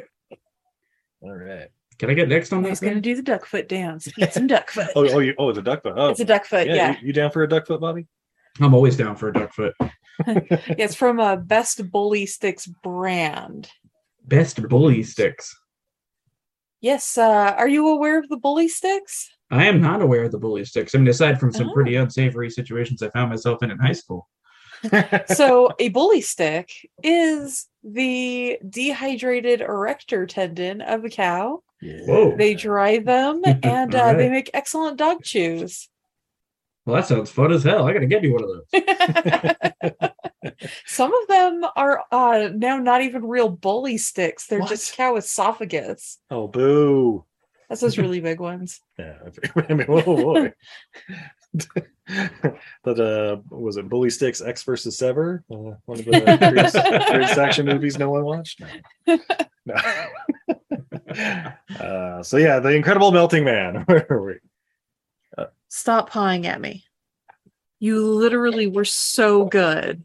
All 1.22 1.34
right. 1.36 1.68
Can 2.00 2.08
I 2.08 2.14
get 2.14 2.30
next 2.30 2.50
on 2.54 2.62
that? 2.62 2.70
He's 2.70 2.80
then? 2.80 2.92
gonna 2.92 3.00
do 3.02 3.14
the 3.14 3.20
duck 3.22 3.44
foot 3.44 3.68
dance. 3.68 4.08
Eat 4.18 4.32
some 4.32 4.46
duck 4.46 4.70
foot. 4.70 4.88
Oh, 4.96 5.06
oh, 5.12 5.18
you, 5.18 5.34
oh, 5.36 5.52
the 5.52 5.60
duck 5.60 5.82
foot. 5.82 5.92
Oh, 5.98 6.08
It's 6.08 6.20
a 6.20 6.24
duck 6.24 6.46
foot. 6.46 6.66
Yeah, 6.66 6.92
You, 6.98 7.08
you 7.08 7.12
down 7.12 7.30
for 7.30 7.42
a 7.42 7.48
duck 7.48 7.66
foot, 7.66 7.78
Bobby? 7.78 8.06
I'm 8.58 8.72
always 8.72 8.96
down 8.96 9.16
for 9.16 9.28
a 9.28 9.32
duck 9.34 9.52
foot. 9.52 9.74
Yeah, 9.80 9.90
it's 10.26 10.94
from 10.94 11.20
a 11.20 11.36
Best 11.36 11.90
Bully 11.90 12.24
Sticks 12.24 12.66
brand. 12.66 13.68
Best 14.24 14.66
bully 14.66 15.02
sticks. 15.02 15.54
Yes. 16.80 17.18
Uh, 17.18 17.54
are 17.58 17.68
you 17.68 17.88
aware 17.88 18.18
of 18.18 18.30
the 18.30 18.38
bully 18.38 18.68
sticks? 18.68 19.28
I 19.50 19.66
am 19.66 19.82
not 19.82 20.00
aware 20.00 20.24
of 20.24 20.32
the 20.32 20.38
bully 20.38 20.64
sticks. 20.64 20.94
I 20.94 20.98
mean, 20.98 21.08
aside 21.08 21.38
from 21.38 21.52
some 21.52 21.68
Oh. 21.68 21.74
pretty 21.74 21.96
unsavory 21.96 22.48
situations 22.48 23.02
I 23.02 23.10
found 23.10 23.28
myself 23.28 23.62
in 23.62 23.70
in 23.70 23.78
high 23.78 23.92
school. 23.92 24.26
so 25.26 25.70
a 25.78 25.90
bully 25.90 26.22
stick 26.22 26.70
is 27.02 27.66
the 27.84 28.58
dehydrated 28.66 29.60
erector 29.60 30.24
tendon 30.24 30.80
of 30.80 31.04
a 31.04 31.10
cow. 31.10 31.62
Whoa. 31.82 32.36
They 32.36 32.54
dry 32.54 32.98
them 32.98 33.42
and 33.62 33.94
uh, 33.94 34.02
All 34.02 34.14
they 34.14 34.28
make 34.28 34.50
excellent 34.54 34.96
dog 34.98 35.22
chews. 35.22 35.88
Well, 36.86 36.96
that 36.96 37.06
sounds 37.06 37.30
fun 37.30 37.52
as 37.52 37.62
hell. 37.62 37.86
I 37.86 37.92
gotta 37.92 38.06
get 38.06 38.22
you 38.24 38.32
one 38.34 38.44
of 38.44 38.50
those. 38.72 40.10
Some 40.86 41.12
of 41.14 41.28
them 41.28 41.64
are 41.76 42.02
uh, 42.10 42.48
now 42.54 42.78
not 42.78 43.02
even 43.02 43.24
real 43.26 43.48
bully 43.48 43.98
sticks. 43.98 44.46
They're 44.46 44.60
What? 44.60 44.70
just 44.70 44.96
cow 44.96 45.16
esophagus. 45.16 46.18
Oh, 46.30 46.48
boo. 46.48 47.24
That's 47.68 47.80
those 47.82 47.98
really 47.98 48.20
big 48.30 48.40
ones. 48.40 48.80
Yeah. 48.98 49.18
I 49.68 49.74
mean, 49.74 49.86
oh 49.88 50.02
boy. 50.02 50.52
but 52.82 52.98
uh, 53.00 53.36
was 53.50 53.76
it 53.76 53.88
Ballistic 53.88 54.36
Ecks 54.44 54.62
versus 54.64 54.96
Sever? 54.98 55.44
Uh, 55.50 55.76
one 55.84 55.98
of 55.98 56.04
the 56.04 56.10
greatest, 56.38 56.76
greatest 57.10 57.38
action 57.38 57.66
movies 57.66 57.98
no 57.98 58.10
one 58.10 58.24
watched. 58.24 58.60
No. 59.06 59.18
no. 59.66 59.74
Uh, 61.80 62.22
so 62.22 62.36
yeah, 62.36 62.60
the 62.60 62.70
Incredible 62.70 63.12
Melting 63.12 63.44
Man. 63.44 63.82
Where 63.86 64.06
are 64.10 64.24
we? 64.24 64.34
Stop 65.68 66.10
pawing 66.10 66.46
at 66.46 66.60
me. 66.60 66.84
You 67.78 68.04
literally 68.04 68.66
were 68.66 68.84
so 68.84 69.44
good. 69.44 70.04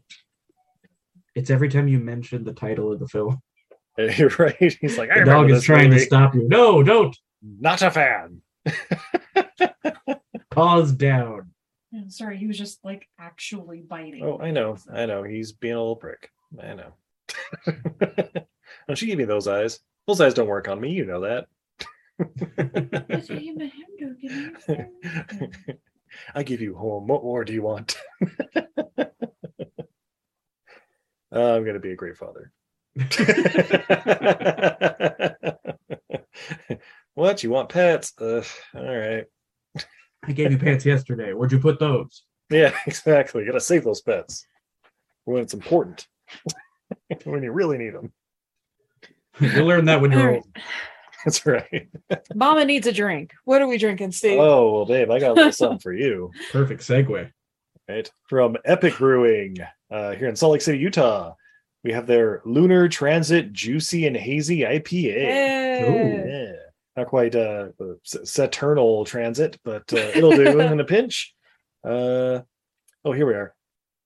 It's 1.34 1.50
every 1.50 1.68
time 1.68 1.88
you 1.88 1.98
mention 1.98 2.44
the 2.44 2.52
title 2.52 2.92
of 2.92 3.00
the 3.00 3.08
film. 3.08 3.42
You're 3.98 4.30
right. 4.38 4.54
He's 4.58 4.96
like, 4.96 5.08
The 5.08 5.20
remember 5.20 5.48
dog 5.48 5.50
is 5.50 5.64
trying 5.64 5.90
movie. 5.90 6.00
to 6.00 6.06
stop 6.06 6.34
you. 6.34 6.46
No, 6.48 6.82
don't. 6.82 7.16
Not 7.42 7.82
a 7.82 7.90
fan. 7.90 8.42
Pause 10.50 10.92
down. 10.92 11.50
I'm 11.94 12.10
sorry, 12.10 12.36
he 12.38 12.46
was 12.46 12.58
just 12.58 12.84
like 12.84 13.08
actually 13.18 13.80
biting. 13.80 14.22
Oh, 14.24 14.38
I 14.38 14.50
know. 14.50 14.76
I 14.92 15.06
know. 15.06 15.22
He's 15.22 15.52
being 15.52 15.74
a 15.74 15.78
little 15.78 15.96
prick. 15.96 16.30
I 16.62 16.74
know. 16.74 16.92
don't 18.86 19.00
you 19.02 19.06
give 19.06 19.18
me 19.18 19.24
those 19.24 19.48
eyes. 19.48 19.80
Those 20.06 20.20
eyes 20.20 20.34
don't 20.34 20.46
work 20.46 20.68
on 20.68 20.80
me. 20.80 20.92
You 20.92 21.04
know 21.06 21.20
that. 21.22 21.46
I 26.34 26.42
give 26.44 26.60
you 26.60 26.74
home. 26.74 27.06
What 27.06 27.22
more 27.22 27.44
do 27.44 27.52
you 27.52 27.62
want? 27.62 27.96
Uh, 31.34 31.54
I'm 31.54 31.64
going 31.64 31.74
to 31.74 31.80
be 31.80 31.90
a 31.90 31.96
great 31.96 32.16
father. 32.16 32.52
what? 37.14 37.42
You 37.42 37.50
want 37.50 37.68
pets? 37.68 38.12
Uh, 38.18 38.42
all 38.74 38.96
right. 38.96 39.24
I 40.24 40.32
gave 40.32 40.52
you 40.52 40.56
pants 40.56 40.86
yesterday. 40.86 41.32
Where'd 41.34 41.52
you 41.52 41.58
put 41.58 41.78
those? 41.78 42.22
Yeah, 42.48 42.74
exactly. 42.86 43.42
You 43.42 43.48
got 43.48 43.58
to 43.58 43.60
save 43.60 43.84
those 43.84 44.00
pets 44.00 44.46
when 45.24 45.42
it's 45.42 45.52
important, 45.52 46.06
when 47.24 47.42
you 47.42 47.52
really 47.52 47.76
need 47.76 47.94
them. 47.94 48.12
You'll 49.40 49.66
learn 49.66 49.84
that 49.86 50.00
when 50.00 50.12
you're 50.12 50.36
old. 50.36 50.46
That's 51.26 51.44
right. 51.44 51.88
Mama 52.36 52.64
needs 52.64 52.86
a 52.86 52.92
drink. 52.92 53.32
What 53.44 53.60
are 53.60 53.66
we 53.66 53.78
drinking, 53.78 54.12
Steve? 54.12 54.38
Oh, 54.38 54.72
well, 54.72 54.86
babe, 54.86 55.10
I 55.10 55.18
got 55.18 55.32
a 55.32 55.34
little 55.34 55.52
something 55.52 55.80
for 55.80 55.92
you. 55.92 56.30
Perfect 56.52 56.82
segue. 56.82 57.30
right? 57.88 58.10
From 58.28 58.56
Epic 58.64 58.96
Brewing 58.98 59.56
uh, 59.90 60.12
here 60.12 60.28
in 60.28 60.36
Salt 60.36 60.52
Lake 60.52 60.62
City, 60.62 60.78
Utah. 60.78 61.34
We 61.82 61.90
have 61.92 62.06
their 62.06 62.42
Lunar 62.44 62.88
Transit 62.88 63.52
Juicy 63.52 64.06
and 64.06 64.16
Hazy 64.16 64.60
IPA. 64.60 65.14
Hey. 65.14 66.24
Yeah. 66.26 66.52
Not 66.96 67.08
quite 67.08 67.34
uh, 67.34 67.68
Saturnal 68.04 69.04
Transit, 69.04 69.58
but 69.64 69.92
uh, 69.92 69.96
it'll 70.14 70.30
do 70.30 70.60
in 70.60 70.78
a 70.80 70.84
pinch. 70.84 71.34
Uh, 71.84 72.40
oh, 73.04 73.12
here 73.12 73.26
we 73.26 73.34
are. 73.34 73.52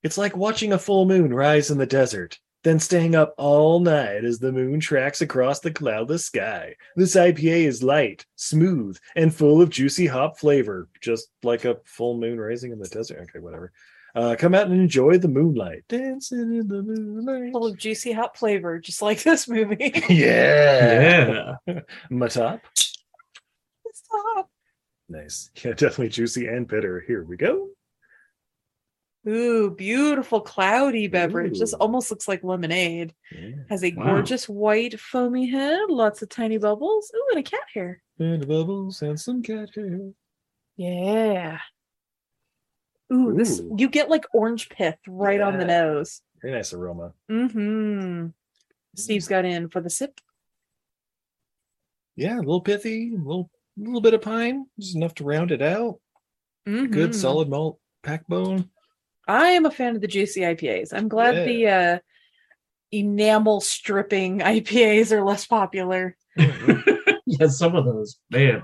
It's 0.02 0.16
like 0.18 0.36
watching 0.36 0.72
a 0.72 0.78
full 0.78 1.04
moon 1.04 1.34
rise 1.34 1.70
in 1.70 1.76
the 1.76 1.86
desert, 1.86 2.38
then 2.62 2.78
staying 2.78 3.14
up 3.14 3.34
all 3.38 3.80
night 3.80 4.24
as 4.24 4.38
the 4.38 4.52
moon 4.52 4.80
tracks 4.80 5.20
across 5.22 5.60
the 5.60 5.70
cloudless 5.70 6.26
sky. 6.26 6.74
This 6.96 7.14
IPA 7.16 7.66
is 7.66 7.82
light, 7.82 8.26
smooth, 8.36 8.98
and 9.16 9.34
full 9.34 9.62
of 9.62 9.70
juicy 9.70 10.06
hop 10.06 10.38
flavor, 10.38 10.88
just 11.00 11.28
like 11.42 11.64
a 11.64 11.78
full 11.84 12.18
moon 12.18 12.38
rising 12.38 12.72
in 12.72 12.78
the 12.78 12.88
desert. 12.88 13.20
Okay, 13.22 13.38
whatever. 13.38 13.72
Uh, 14.14 14.34
come 14.38 14.54
out 14.54 14.66
and 14.66 14.80
enjoy 14.80 15.18
the 15.18 15.28
moonlight. 15.28 15.84
Dancing 15.88 16.54
in 16.56 16.68
the 16.68 16.82
moonlight. 16.82 17.52
Full 17.52 17.66
of 17.66 17.78
juicy 17.78 18.12
hop 18.12 18.36
flavor, 18.36 18.78
just 18.78 19.02
like 19.02 19.22
this 19.22 19.48
movie. 19.48 19.92
Yeah. 20.08 21.54
Yeah. 21.66 21.80
Matop. 22.10 22.60
Stop. 23.92 24.50
Nice. 25.08 25.50
Yeah, 25.64 25.72
definitely 25.72 26.08
juicy 26.08 26.46
and 26.46 26.66
bitter. 26.66 27.04
Here 27.06 27.24
we 27.24 27.36
go. 27.36 27.68
Ooh, 29.28 29.70
beautiful 29.70 30.40
cloudy 30.40 31.06
beverage. 31.06 31.58
This 31.58 31.74
almost 31.74 32.10
looks 32.10 32.26
like 32.26 32.42
lemonade. 32.42 33.14
Yeah. 33.30 33.50
Has 33.68 33.84
a 33.84 33.92
Wow. 33.92 34.04
gorgeous 34.04 34.48
white 34.48 34.98
foamy 34.98 35.46
head, 35.46 35.90
lots 35.90 36.22
of 36.22 36.30
tiny 36.30 36.56
bubbles. 36.56 37.12
Ooh, 37.14 37.26
and 37.30 37.38
a 37.40 37.42
cat 37.42 37.60
hair. 37.74 38.02
And 38.18 38.46
bubbles 38.48 39.02
and 39.02 39.20
some 39.20 39.42
cat 39.42 39.70
hair. 39.74 40.12
Yeah. 40.76 41.58
Ooh, 43.12 43.34
this 43.34 43.60
you 43.76 43.88
get 43.88 44.08
like 44.08 44.24
orange 44.32 44.68
pith 44.70 44.96
right 45.06 45.40
on 45.40 45.58
the 45.58 45.64
nose. 45.66 46.22
Very 46.40 46.54
nice 46.54 46.72
aroma. 46.72 47.12
Mm-hmm. 47.30 48.28
Steve's 48.96 49.28
got 49.28 49.44
in 49.44 49.68
for 49.68 49.80
the 49.82 49.90
sip. 49.90 50.18
Yeah, 52.16 52.36
a 52.36 52.40
little 52.40 52.60
pithy, 52.60 53.12
a 53.14 53.18
little 53.18 53.50
little 53.76 54.00
bit 54.00 54.14
of 54.14 54.22
pine, 54.22 54.66
just 54.78 54.96
enough 54.96 55.14
to 55.16 55.24
round 55.24 55.50
it 55.50 55.60
out. 55.62 56.00
Good 56.66 56.90
Mhm. 56.90 57.14
solid 57.14 57.48
malt 57.48 57.78
backbone. 58.02 58.70
I 59.30 59.50
am 59.50 59.64
a 59.66 59.70
fan 59.70 59.94
of 59.94 60.00
the 60.00 60.08
juicy 60.08 60.40
IPAs. 60.40 60.92
I'm 60.92 61.08
glad 61.08 61.36
Yeah. 61.36 61.44
the 61.44 61.66
uh 61.68 61.98
enamel 62.92 63.60
stripping 63.60 64.38
IPAs 64.40 65.12
are 65.12 65.24
less 65.24 65.46
popular. 65.46 66.16
yeah, 66.36 67.46
some 67.48 67.76
of 67.76 67.84
those, 67.84 68.18
man. 68.30 68.62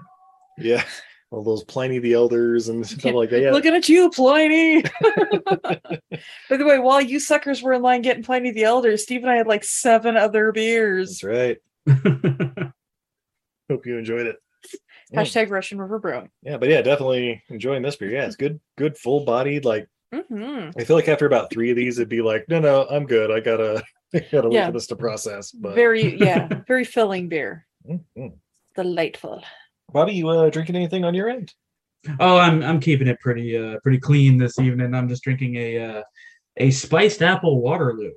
Yeah. 0.58 0.82
All 1.30 1.42
those 1.42 1.64
Pliny 1.64 1.98
the 1.98 2.12
Elders 2.14 2.68
and 2.68 2.86
stuff 2.86 3.12
like 3.12 3.30
that. 3.30 3.40
Yeah. 3.42 3.50
Looking 3.50 3.74
at 3.74 3.88
you, 3.88 4.10
Pliny. 4.10 4.82
By 5.42 6.56
the 6.56 6.64
way, 6.64 6.78
while 6.78 7.00
you 7.00 7.18
suckers 7.18 7.62
were 7.62 7.72
in 7.72 7.82
line 7.82 8.02
getting 8.02 8.22
Pliny 8.22 8.52
the 8.52 8.62
Elder, 8.64 8.96
Steve 8.96 9.22
and 9.22 9.30
I 9.30 9.36
had 9.36 9.46
like 9.48 9.64
seven 9.64 10.16
other 10.16 10.52
beers. 10.52 11.20
That's 11.20 11.24
right. 11.24 11.58
Hope 13.70 13.84
you 13.86 13.98
enjoyed 13.98 14.26
it. 14.28 14.36
Yeah. 15.10 15.20
Hashtag 15.22 15.50
Russian 15.50 15.80
River 15.80 15.98
Brewing. 15.98 16.30
Yeah, 16.42 16.56
but 16.58 16.68
yeah, 16.68 16.82
definitely 16.82 17.42
enjoying 17.48 17.82
this 17.82 17.96
beer. 17.96 18.10
Yeah, 18.10 18.26
it's 18.26 18.36
good, 18.36 18.60
good 18.78 18.96
full 18.96 19.24
bodied. 19.24 19.64
Like 19.64 19.88
hmm 20.28 20.70
I 20.78 20.84
feel 20.84 20.96
like 20.96 21.08
after 21.08 21.26
about 21.26 21.50
three 21.50 21.70
of 21.70 21.76
these, 21.76 21.98
it'd 21.98 22.08
be 22.08 22.22
like, 22.22 22.46
no, 22.48 22.60
no, 22.60 22.86
I'm 22.90 23.06
good. 23.06 23.30
I 23.30 23.40
gotta, 23.40 23.82
I 24.14 24.24
gotta 24.30 24.48
wait 24.48 24.66
for 24.66 24.72
this 24.72 24.86
to 24.88 24.96
process. 24.96 25.50
But 25.50 25.74
Very, 25.74 26.16
yeah, 26.18 26.48
very 26.68 26.84
filling 26.84 27.28
beer. 27.28 27.66
Mhm. 27.88 28.32
Delightful. 28.74 29.42
Bobby, 29.92 30.12
you 30.12 30.28
uh, 30.28 30.50
drinking 30.50 30.76
anything 30.76 31.04
on 31.04 31.14
your 31.14 31.28
end? 31.28 31.52
Oh, 32.20 32.36
I'm 32.36 32.62
I'm 32.62 32.80
keeping 32.80 33.08
it 33.08 33.18
pretty 33.20 33.56
uh 33.56 33.78
pretty 33.82 33.98
clean 33.98 34.36
this 34.38 34.58
evening. 34.58 34.94
I'm 34.94 35.08
just 35.08 35.22
drinking 35.24 35.56
a 35.56 35.78
uh, 35.78 36.02
a 36.56 36.70
spiced 36.70 37.22
apple 37.22 37.60
Waterloo. 37.60 38.12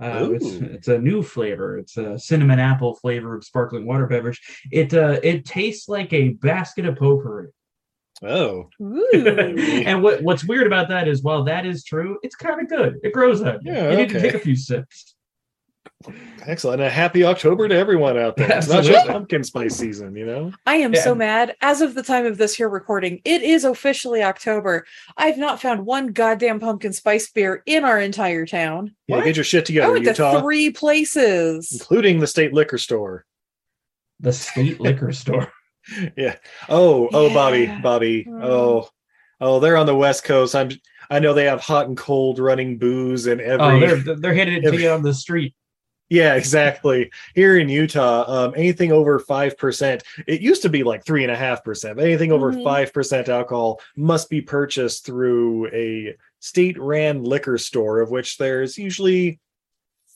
Uh, 0.00 0.30
it's, 0.32 0.46
it's 0.46 0.88
a 0.88 0.98
new 0.98 1.22
flavor. 1.22 1.78
It's 1.78 1.96
a 1.96 2.18
cinnamon 2.18 2.58
apple 2.58 2.94
flavored 2.96 3.44
sparkling 3.44 3.86
water 3.86 4.06
beverage. 4.06 4.40
It 4.70 4.94
uh 4.94 5.20
it 5.22 5.44
tastes 5.44 5.88
like 5.88 6.12
a 6.12 6.30
basket 6.30 6.86
of 6.86 6.96
potpourri. 6.96 7.48
Oh, 8.24 8.68
and 8.80 10.02
what 10.02 10.22
what's 10.22 10.44
weird 10.44 10.66
about 10.66 10.88
that 10.90 11.08
is 11.08 11.22
while 11.22 11.44
that 11.44 11.66
is 11.66 11.82
true, 11.84 12.18
it's 12.22 12.36
kind 12.36 12.60
of 12.60 12.68
good. 12.68 12.98
It 13.02 13.12
grows 13.12 13.42
on 13.42 13.58
you. 13.62 13.72
Yeah, 13.72 13.90
you 13.90 13.96
need 13.96 14.08
to 14.10 14.20
take 14.20 14.34
a 14.34 14.38
few 14.38 14.54
sips. 14.56 15.14
excellent! 16.46 16.80
And 16.80 16.86
a 16.88 16.90
happy 16.90 17.24
October 17.24 17.66
to 17.68 17.74
everyone 17.74 18.16
out 18.18 18.36
there. 18.36 18.56
It's 18.56 18.68
not 18.68 18.84
just 18.84 19.06
pumpkin 19.08 19.42
spice 19.44 19.74
season, 19.76 20.14
you 20.16 20.24
know. 20.26 20.52
I 20.66 20.76
am 20.76 20.92
Yeah. 20.94 21.02
so 21.02 21.14
mad. 21.14 21.56
As 21.60 21.80
of 21.80 21.94
the 21.94 22.02
time 22.02 22.26
of 22.26 22.38
this 22.38 22.54
here 22.54 22.68
recording, 22.68 23.20
it 23.24 23.42
is 23.42 23.64
officially 23.64 24.22
October. 24.22 24.84
I've 25.16 25.38
not 25.38 25.60
found 25.60 25.84
one 25.86 26.08
goddamn 26.08 26.60
pumpkin 26.60 26.92
spice 26.92 27.30
beer 27.30 27.62
in 27.66 27.84
our 27.84 28.00
entire 28.00 28.46
town. 28.46 28.94
Yeah, 29.08 29.16
What? 29.16 29.24
get 29.24 29.36
your 29.36 29.44
shit 29.44 29.62
I 29.62 29.66
together, 29.66 29.88
oh, 29.88 29.92
went 29.94 30.04
Utah, 30.06 30.32
to 30.34 30.40
three 30.40 30.70
places. 30.70 31.72
including 31.72 32.20
the 32.20 32.26
state 32.26 32.52
liquor 32.52 32.78
store. 32.78 33.24
The 34.20 34.32
state 34.32 34.80
liquor 34.80 35.12
store. 35.12 35.52
Yeah. 36.16 36.36
Oh, 36.68 37.08
oh, 37.12 37.32
Bobby, 37.34 37.60
Yeah. 37.64 37.80
Bobby. 37.80 38.24
Mm. 38.24 38.44
Oh, 38.44 38.88
oh, 39.40 39.60
they're 39.60 39.76
on 39.76 39.86
the 39.86 39.96
West 39.96 40.24
Coast. 40.24 40.54
I'm. 40.54 40.70
I 41.10 41.18
know 41.18 41.34
they 41.34 41.44
have 41.44 41.60
hot 41.60 41.88
and 41.88 41.96
cold 41.96 42.38
running 42.38 42.78
booze 42.78 43.26
and 43.26 43.40
every. 43.40 43.66
Oh, 43.66 43.80
they're 43.80 44.16
they're 44.16 44.34
hitting 44.34 44.54
it 44.62 44.70
to 44.70 44.80
you 44.80 44.90
on 44.90 45.02
the 45.02 45.12
street. 45.12 45.54
Yeah, 46.08 46.34
exactly. 46.34 47.10
Here 47.34 47.58
in 47.58 47.68
Utah, 47.70 48.24
um, 48.30 48.54
anything 48.56 48.92
over 48.92 49.18
five 49.18 49.56
percent. 49.58 50.02
It 50.26 50.40
used 50.40 50.62
to 50.62 50.68
be 50.68 50.82
like 50.82 51.04
three 51.04 51.22
and 51.22 51.32
a 51.32 51.36
half 51.36 51.64
percent, 51.64 51.96
but 51.96 52.04
anything 52.04 52.32
over 52.32 52.52
Mhm. 52.52 52.62
5 52.62 52.92
percent 52.92 53.28
alcohol 53.28 53.80
must 53.96 54.28
be 54.30 54.40
purchased 54.42 55.04
through 55.06 55.68
a 55.68 56.14
state-ran 56.40 57.24
liquor 57.24 57.56
store, 57.58 58.00
of 58.00 58.10
which 58.10 58.36
there's 58.36 58.76
usually 58.76 59.38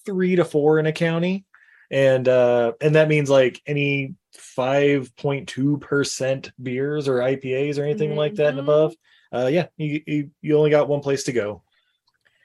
three 0.04 0.37
to 0.37 0.44
four 0.44 0.78
in 0.78 0.86
a 0.86 0.93
county, 0.93 1.45
and 1.90 2.28
uh, 2.28 2.72
and 2.80 2.94
that 2.94 3.08
means 3.08 3.30
like 3.30 3.60
any 3.66 4.14
five 4.32 5.14
point 5.16 5.49
two 5.49 5.78
percent 5.78 6.52
beers 6.62 7.08
or 7.08 7.18
IPAs 7.18 7.78
or 7.78 7.84
anything 7.84 8.16
like 8.16 8.34
that 8.34 8.50
and 8.50 8.58
above. 8.58 8.94
Uh, 9.32 9.46
yeah, 9.46 9.66
you, 9.76 10.02
you 10.06 10.30
you 10.40 10.56
only 10.56 10.70
got 10.70 10.88
one 10.88 11.00
place 11.00 11.25
to 11.25 11.32
go. 11.32 11.62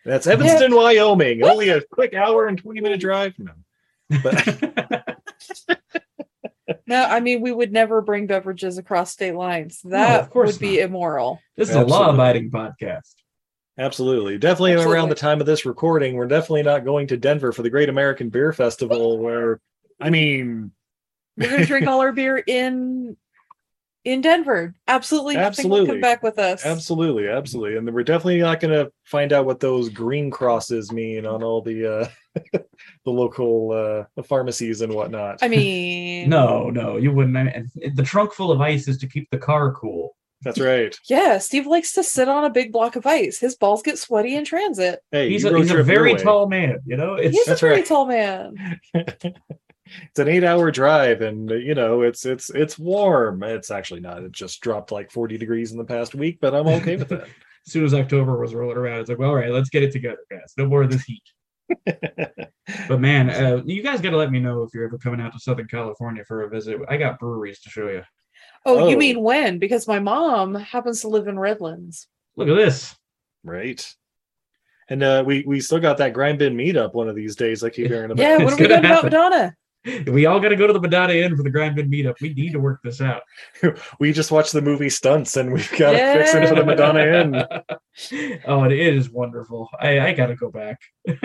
That's 0.06 0.28
Evanston, 0.28 0.76
Wyoming. 0.76 1.44
Only 1.44 1.70
a 1.70 1.82
quick 1.82 2.14
hour 2.14 2.48
and 2.48 2.58
twenty 2.58 2.82
minute 2.82 3.00
drive. 3.00 3.34
No, 3.38 3.54
but 4.24 5.06
No, 6.88 7.04
I 7.04 7.20
mean 7.20 7.42
we 7.42 7.52
would 7.52 7.72
never 7.72 8.02
bring 8.02 8.28
beverages 8.28 8.78
across 8.78 9.12
state 9.12 9.36
lines. 9.36 9.82
That 9.86 10.22
of 10.22 10.30
course 10.30 10.54
would 10.54 10.60
be 10.62 10.80
immoral. 10.80 11.40
this 11.56 11.70
is 11.70 11.76
a 11.76 11.86
law-abiding 11.86 12.52
podcast. 12.52 13.14
Absolutely, 13.78 14.38
definitely 14.38 14.74
Absolutely. 14.74 14.96
around 14.96 15.10
the 15.10 15.16
time 15.16 15.40
of 15.40 15.48
this 15.48 15.66
recording, 15.66 16.16
we're 16.16 16.28
definitely 16.28 16.64
not 16.64 16.86
going 16.86 17.08
to 17.08 17.18
Denver 17.18 17.52
for 17.52 17.62
the 17.62 17.70
Great 17.70 17.90
American 17.90 18.30
Beer 18.30 18.54
Festival. 18.54 19.18
Where, 19.20 19.60
I 20.00 20.10
mean, 20.10 20.72
We're 21.38 21.50
gonna 21.50 21.66
drink 21.66 21.88
all 21.88 22.02
our 22.02 22.12
beer 22.12 22.38
in 22.38 23.18
in 24.04 24.22
Denver. 24.22 24.74
Absolutely, 24.88 25.38
Absolutely. 25.38 25.88
come 25.88 26.02
back 26.02 26.24
with 26.24 26.40
us. 26.40 26.66
absolutely, 26.66 27.28
absolutely, 27.28 27.78
and 27.78 27.94
we're 27.94 28.04
definitely 28.04 28.40
not 28.40 28.60
going 28.60 28.74
to 28.74 28.92
find 29.04 29.32
out 29.32 29.46
what 29.46 29.60
those 29.60 29.90
green 29.90 30.32
crosses 30.32 30.92
mean 30.92 31.26
on 31.26 31.44
all 31.44 31.62
the 31.62 32.02
uh, 32.02 32.08
the 33.06 33.12
local 33.12 34.08
uh, 34.18 34.22
pharmacies 34.24 34.82
and 34.82 34.94
whatnot. 34.94 35.40
I 35.42 35.48
mean, 35.48 36.30
No, 36.30 36.70
no, 36.70 36.98
you 36.98 37.12
wouldn't. 37.12 37.38
I 37.38 37.44
mean, 37.44 37.70
the 37.94 38.04
trunk 38.04 38.34
full 38.34 38.52
of 38.52 38.62
ice 38.62 38.88
is 38.88 38.98
to 39.00 39.08
keep 39.08 39.30
the 39.30 39.38
car 39.38 39.72
cool. 39.74 40.16
That's 40.42 40.60
right. 40.60 40.98
yeah, 41.10 41.38
Steve 41.38 41.68
likes 41.68 41.94
to 41.94 42.04
sit 42.04 42.28
on 42.28 42.44
a 42.44 42.50
big 42.50 42.72
block 42.72 42.96
of 42.96 43.06
ice. 43.06 43.40
His 43.40 43.56
balls 43.56 43.82
get 43.82 43.98
sweaty 43.98 44.36
in 44.36 44.46
transit. 44.46 45.02
Hey, 45.12 45.30
He's 45.30 45.46
a, 45.46 45.58
he's 45.58 45.72
a 45.72 45.84
very 45.84 46.14
way. 46.14 46.20
tall 46.20 46.48
man, 46.48 46.80
you 46.86 46.98
know. 46.98 47.16
It's 47.16 47.36
He's 47.36 47.48
a 47.48 47.56
very 47.56 47.76
right. 47.76 47.86
tall 47.86 48.06
man. 48.06 48.80
it's 48.94 50.20
an 50.20 50.28
eight 50.30 50.44
hour 50.44 50.72
drive 50.72 51.22
and 51.22 51.50
you 51.50 51.76
know 51.76 52.02
it's 52.02 52.26
it's 52.26 52.50
it's 52.52 52.80
warm 52.80 53.44
it's 53.44 53.70
actually 53.70 54.00
not 54.00 54.24
it 54.24 54.32
just 54.32 54.62
dropped 54.62 54.90
like 54.90 55.12
40 55.12 55.38
degrees 55.38 55.74
in 55.74 55.78
the 55.78 55.84
past 55.84 56.16
week 56.16 56.38
but 56.40 56.56
i'm 56.56 56.68
okay 56.68 56.96
with 56.96 57.10
that 57.10 57.28
as 57.66 57.74
soon 57.74 57.86
as 57.86 57.94
October 57.94 58.40
was 58.40 58.54
rolling 58.54 58.78
around, 58.78 59.02
it's 59.02 59.10
like, 59.10 59.20
well, 59.20 59.30
all 59.30 59.36
right, 59.36 59.52
let's 59.52 59.70
get 59.70 59.84
it 59.84 59.92
together, 59.92 60.20
guys. 60.30 60.54
No 60.58 60.66
more 60.66 60.84
of 60.84 60.92
this 60.92 61.04
heat. 61.04 61.24
But 62.88 63.00
man, 63.00 63.30
uh, 63.30 63.62
you 63.66 63.84
guys 63.84 64.02
got 64.02 64.12
to 64.12 64.18
let 64.18 64.32
me 64.32 64.40
know 64.40 64.64
if 64.64 64.74
you're 64.74 64.86
ever 64.86 64.98
coming 64.98 65.22
out 65.22 65.34
to 65.34 65.40
Southern 65.40 65.68
California 65.68 66.24
for 66.26 66.44
a 66.44 66.50
visit. 66.50 66.80
I 66.90 66.98
got 66.98 67.20
breweries 67.20 67.60
to 67.62 67.70
show 67.70 67.88
you. 67.90 68.04
Oh, 68.66 68.88
you 68.90 68.96
Oh. 68.96 69.00
mean 69.00 69.22
when? 69.22 69.58
Because 69.60 69.88
my 69.88 70.00
mom 70.00 70.54
happens 70.56 71.02
to 71.02 71.08
live 71.08 71.28
in 71.28 71.38
Redlands. 71.40 72.08
Look 72.36 72.48
at 72.50 72.56
this. 72.56 72.96
right 73.44 73.84
and 74.90 75.02
uh 75.04 75.24
we 75.26 75.44
we 75.48 75.60
still 75.60 75.80
got 75.80 75.98
that 75.98 76.14
grind 76.14 76.38
bin 76.40 76.56
meetup 76.56 76.94
one 76.94 77.08
of 77.10 77.16
these 77.16 77.36
days 77.36 77.64
i 77.64 77.70
keep 77.70 77.88
hearing 77.88 78.12
about 78.12 78.22
Yeah, 78.22 78.36
It's 78.36 78.44
when 78.46 78.54
are 78.54 78.58
we 78.58 78.68
gonna 78.68 78.82
going 78.82 78.86
about. 78.86 79.04
Madonna? 79.06 79.56
We 80.06 80.26
all 80.28 80.40
got 80.40 80.50
to 80.50 80.56
go 80.56 80.68
to 80.68 80.74
the 80.74 80.80
Madonna 80.80 81.14
Inn 81.14 81.36
for 81.36 81.44
the 81.44 81.50
Grind 81.50 81.76
Bin 81.76 81.90
meetup. 81.90 82.22
We 82.22 82.34
need 82.34 82.52
to 82.52 82.60
work 82.60 82.82
this 82.84 83.02
out. 83.02 83.24
we 84.00 84.14
just 84.14 84.32
watched 84.32 84.54
the 84.54 84.62
movie 84.62 84.90
stunts 84.90 85.38
and 85.38 85.52
we've 85.52 85.72
got 85.72 85.92
to 85.92 85.98
fix 85.98 86.34
it 86.36 86.48
for 86.48 86.56
the 86.56 86.66
madonna 86.66 87.00
inn 87.00 88.40
oh, 88.48 88.64
it 88.64 88.74
is 88.74 89.10
wonderful. 89.10 89.70
I, 89.80 90.00
I 90.00 90.14
got 90.14 90.28
to 90.28 90.36
go 90.36 90.52
back. 90.52 90.80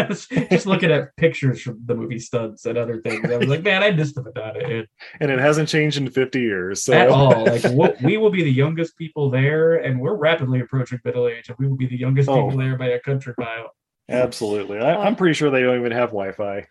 Just 0.50 0.66
looking 0.66 0.90
at 0.90 1.14
pictures 1.16 1.60
from 1.62 1.80
the 1.84 1.94
movie 1.94 2.18
stunts 2.18 2.64
and 2.64 2.76
other 2.78 3.00
things, 3.02 3.30
I 3.30 3.36
was 3.36 3.48
like, 3.48 3.62
man, 3.62 3.82
I 3.82 3.90
missed 3.92 4.14
the 4.14 4.22
Madonna 4.22 4.60
Inn 4.60 4.86
and 5.20 5.30
it 5.30 5.38
hasn't 5.38 5.68
changed 5.68 5.98
in 5.98 6.10
50 6.10 6.40
years 6.40 6.82
so 6.82 6.94
at 6.94 7.08
all. 7.08 7.44
Like, 7.44 7.62
we'll, 7.70 7.94
we 8.02 8.16
will 8.16 8.30
be 8.30 8.42
the 8.42 8.50
youngest 8.52 8.96
people 8.96 9.30
there, 9.30 9.76
and 9.76 10.00
we're 10.00 10.16
rapidly 10.16 10.60
approaching 10.60 10.98
middle 11.04 11.28
age, 11.28 11.48
and 11.48 11.58
we 11.58 11.68
will 11.68 11.76
be 11.76 11.86
the 11.86 11.98
youngest 11.98 12.28
Oh. 12.28 12.46
people 12.46 12.58
there 12.58 12.76
by 12.76 12.86
a 12.88 13.00
country 13.00 13.34
mile. 13.38 13.70
absolutely 14.08 14.78
I, 14.78 15.04
i'm 15.04 15.16
pretty 15.16 15.34
sure 15.34 15.50
they 15.50 15.62
don't 15.62 15.78
even 15.78 15.92
have 15.92 16.10
wi-fi 16.10 16.66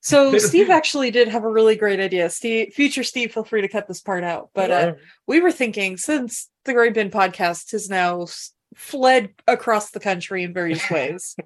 So 0.00 0.38
Steve 0.38 0.70
actually 0.70 1.10
did 1.10 1.28
have 1.28 1.44
a 1.44 1.50
really 1.50 1.76
great 1.76 2.00
idea. 2.00 2.30
Steve, 2.30 2.72
future 2.74 3.02
Steve, 3.02 3.32
feel 3.32 3.44
free 3.44 3.62
to 3.62 3.68
cut 3.68 3.88
this 3.88 4.00
part 4.00 4.24
out. 4.24 4.50
But 4.54 4.70
uh, 4.70 4.92
we 5.26 5.40
were 5.40 5.52
thinking 5.52 5.96
since 5.96 6.48
the 6.64 6.72
Grind 6.72 6.94
Bin 6.94 7.10
podcast 7.10 7.72
has 7.72 7.88
now 7.88 8.26
fled 8.74 9.30
across 9.46 9.90
the 9.90 10.00
country 10.00 10.42
in 10.42 10.52
various 10.52 10.88
ways, 10.90 11.36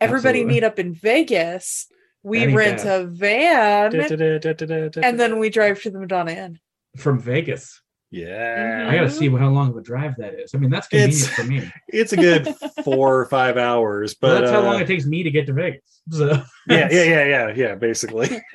everybody 0.00 0.40
Absolutely. 0.40 0.54
meet 0.54 0.64
up 0.64 0.78
in 0.78 0.94
Vegas. 0.94 1.86
We 2.22 2.40
ain't 2.40 2.56
rent 2.56 2.84
a 2.84 3.06
van 3.06 3.94
and 3.94 5.20
then 5.20 5.38
we 5.38 5.50
drive 5.50 5.80
to 5.82 5.90
the 5.90 6.00
Madonna 6.00 6.32
Inn. 6.32 6.58
From 6.96 7.20
Vegas. 7.20 7.80
Yeah. 8.10 8.86
I 8.90 8.94
gotta 8.94 9.10
see 9.10 9.28
how 9.28 9.48
long 9.50 9.68
of 9.70 9.76
a 9.76 9.82
drive 9.82 10.14
that 10.16 10.34
is. 10.34 10.54
I 10.54 10.58
mean, 10.58 10.70
that's 10.70 10.88
convenient 10.88 11.14
It's- 11.22 11.34
for 11.36 11.44
me. 11.44 11.70
It's 11.88 12.12
a 12.12 12.16
good 12.16 12.54
four 12.84 13.18
or 13.20 13.26
five 13.26 13.56
hours, 13.56 14.14
But 14.14 14.28
but 14.28 14.40
that's 14.40 14.50
how 14.52 14.60
long 14.62 14.76
uh, 14.76 14.78
it 14.84 14.86
takes 14.86 15.04
me 15.06 15.22
to 15.22 15.30
get 15.30 15.46
to 15.46 15.52
Vegas. 15.52 16.00
So 16.10 16.26
yeah, 16.68 16.88
yeah, 16.90 16.90
yeah, 17.02 17.24
yeah, 17.24 17.52
yeah, 17.54 17.74
basically. 17.74 18.28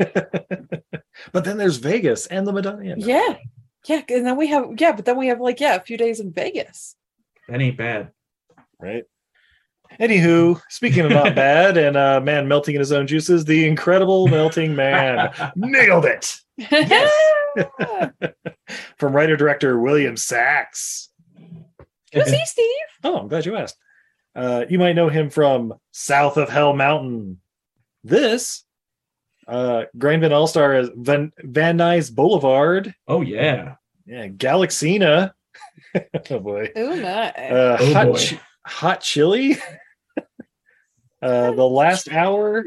but 1.32 1.44
then 1.44 1.58
there's 1.58 1.78
Vegas 1.78 2.26
and 2.28 2.48
the 2.48 2.54
Madonna. 2.54 2.96
Yeah. 2.98 3.38
Yeah. 3.86 4.02
And 4.10 4.26
then 4.26 4.38
we 4.38 4.48
have, 4.48 4.66
yeah, 4.78 4.94
but 4.94 5.06
then 5.06 5.18
we 5.18 5.28
have 5.28 5.40
like, 5.42 5.60
yeah, 5.60 5.76
a 5.76 5.82
few 5.82 5.98
days 5.98 6.20
in 6.20 6.32
Vegas. 6.32 6.96
that 7.48 7.62
ain't 7.62 7.78
bad. 7.78 8.12
right? 8.80 9.04
Anywho, 10.00 10.60
speaking 10.70 11.06
of 11.06 11.12
not 11.12 11.36
bad 11.36 11.78
and 11.78 11.96
uh 11.96 12.20
man 12.20 12.48
melting 12.48 12.74
in 12.74 12.80
his 12.80 12.92
own 12.92 13.06
juices, 13.06 13.46
the 13.46 13.68
incredible 13.68 14.28
melting 14.28 14.76
man 14.76 15.30
nailed 15.56 16.06
it 16.06 16.36
from 18.98 19.14
writer 19.16 19.36
director 19.38 19.80
William 19.80 20.18
Sachs. 20.18 21.10
Who's 22.14 22.30
he, 22.30 22.46
Steve? 22.46 22.68
Oh, 23.04 23.18
I'm 23.18 23.28
glad 23.28 23.46
you 23.46 23.56
asked. 23.56 23.78
Uh, 24.36 24.66
you 24.70 24.80
might 24.80 24.94
know 24.96 25.10
him 25.10 25.30
from 25.30 25.74
South 25.92 26.38
of 26.38 26.50
Hell 26.50 26.74
Mountain. 26.74 27.40
This, 28.04 28.64
uh, 29.48 29.84
Grind 29.98 30.22
Bin 30.22 30.34
All 30.34 30.48
Star 30.48 30.74
as 30.74 30.90
Van, 30.96 31.32
Van 31.40 31.78
Nuys 31.78 32.14
Boulevard. 32.14 32.94
Oh 33.08 33.22
yeah. 33.22 33.76
Yeah, 34.06 34.28
Galaxina. 34.28 35.32
oh 36.30 36.40
boy. 36.40 36.72
Oh 36.76 36.96
my. 36.96 37.30
Uh, 37.32 37.78
Oh, 37.80 37.94
hot, 37.94 38.08
boy. 38.08 38.18
Chi- 38.20 38.40
hot 38.66 39.02
chili. 39.02 39.58
uh, 41.22 41.52
the 41.52 41.64
last 41.68 42.12
hour. 42.12 42.66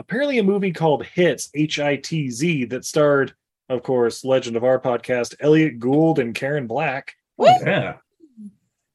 Apparently, 0.00 0.38
a 0.38 0.42
movie 0.42 0.72
called 0.72 1.04
Hits 1.04 1.50
H 1.54 1.78
I 1.78 1.96
T 1.96 2.30
Z 2.30 2.64
that 2.66 2.86
starred, 2.86 3.34
of 3.68 3.82
course, 3.82 4.24
legend 4.24 4.56
of 4.56 4.64
our 4.64 4.80
podcast, 4.80 5.34
Elliott 5.40 5.78
Gould 5.78 6.18
and 6.18 6.34
Karen 6.34 6.66
Black. 6.66 7.14
Yeah. 7.38 7.96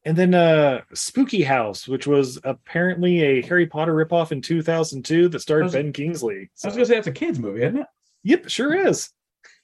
And 0.03 0.17
then 0.17 0.33
uh 0.33 0.81
Spooky 0.95 1.43
House, 1.43 1.87
which 1.87 2.07
was 2.07 2.39
apparently 2.43 3.21
a 3.21 3.41
Harry 3.43 3.67
Potter 3.67 3.93
ripoff 3.93 4.31
in 4.31 4.41
2002 4.41 5.29
that 5.29 5.39
starred 5.41 5.65
was- 5.65 5.73
Ben 5.73 5.93
Kingsley. 5.93 6.49
I 6.63 6.67
was 6.67 6.75
gonna 6.75 6.85
say 6.87 6.95
that's 6.95 7.05
a 7.07 7.11
kids 7.11 7.37
movie, 7.37 7.61
isn't 7.61 7.77
it? 7.81 7.87
yep, 8.23 8.49
sure 8.49 8.73
is. 8.73 9.11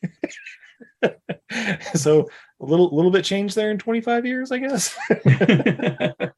so 1.96 2.30
a 2.60 2.66
little 2.66 2.96
little 2.96 3.12
bit 3.12 3.26
changed 3.26 3.56
there 3.56 3.72
in 3.72 3.80
25 3.80 4.28
years, 4.28 4.52
I 4.52 4.60
guess. 4.60 4.96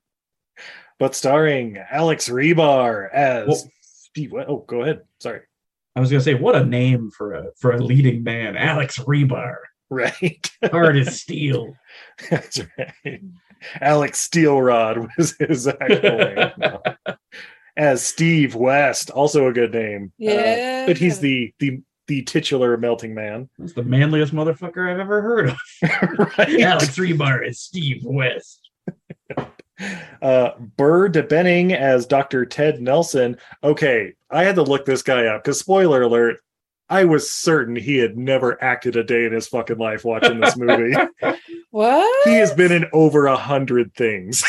but 0.97 1.13
starring 1.15 1.77
Alex 1.91 2.29
Rebar 2.29 3.11
as 3.13 3.47
Well- 3.49 3.69
Steve. 4.13 4.31
Wet- 4.31 4.47
Oh, 4.47 4.63
go 4.67 4.81
ahead. 4.83 5.01
Sorry. 5.19 5.41
I 5.95 5.99
was 5.99 6.09
gonna 6.11 6.21
say, 6.21 6.33
what 6.35 6.55
a 6.55 6.63
name 6.65 7.09
for 7.11 7.33
a 7.33 7.45
for 7.57 7.71
a 7.71 7.79
leading 7.83 8.23
man, 8.23 8.55
Alex 8.57 8.97
Rebar, 8.99 9.55
Right. 9.89 10.49
hard 10.71 10.97
as 10.97 11.19
steel. 11.21 11.75
That's 12.29 12.61
right. 12.77 13.21
Alex 13.79 14.27
Steelrod 14.27 15.07
was 15.17 15.35
his 15.39 15.67
actual 15.67 16.17
name. 16.17 16.51
No. 16.57 16.81
As 17.75 18.03
Steve 18.05 18.53
West, 18.53 19.09
also 19.09 19.47
a 19.47 19.53
good 19.53 19.73
name. 19.73 20.11
Uh, 20.21 20.25
Yeah. 20.29 20.85
but 20.85 20.97
he's 20.97 21.19
the 21.19 21.53
the 21.59 21.81
the 22.07 22.21
titular 22.23 22.75
melting 22.77 23.15
man. 23.15 23.49
That's 23.57 23.73
the 23.73 23.81
manliest 23.83 24.33
motherfucker 24.33 24.91
I've 24.91 24.99
ever 24.99 25.21
heard 25.21 25.49
of. 25.49 25.57
right. 26.37 26.59
Alex 26.61 26.97
Rebar 26.97 27.47
is 27.47 27.59
Steve 27.61 28.03
West. 28.03 28.69
Uh, 30.21 30.51
Burr 30.77 31.09
DeBenning 31.09 31.75
as 31.75 32.05
Dr. 32.05 32.45
Ted 32.45 32.81
Nelson. 32.81 33.37
Okay, 33.63 34.13
I 34.29 34.43
had 34.43 34.55
to 34.55 34.63
look 34.63 34.85
this 34.85 35.01
guy 35.01 35.25
up 35.25 35.43
because 35.43 35.59
spoiler 35.59 36.03
alert, 36.03 36.37
I 36.89 37.05
was 37.05 37.31
certain 37.31 37.75
he 37.75 37.97
had 37.97 38.17
never 38.17 38.61
acted 38.63 38.95
a 38.95 39.03
day 39.03 39.25
in 39.25 39.33
his 39.33 39.47
fucking 39.47 39.77
life 39.77 40.05
watching 40.05 40.39
this 40.39 40.55
movie. 40.57 40.95
What? 41.71 42.25
he 42.29 42.35
has 42.35 42.53
been 42.53 42.71
in 42.71 42.85
over 42.93 43.25
a 43.25 43.35
hundred 43.35 43.93
things. 43.95 44.43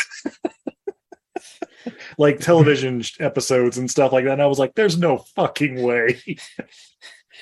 like 2.17 2.39
television 2.39 3.03
episodes 3.19 3.77
and 3.77 3.89
stuff 3.89 4.11
like 4.11 4.25
that. 4.25 4.33
And 4.33 4.41
I 4.41 4.47
was 4.47 4.59
like, 4.59 4.75
there's 4.75 4.97
no 4.97 5.17
fucking 5.17 5.81
way. 5.81 6.21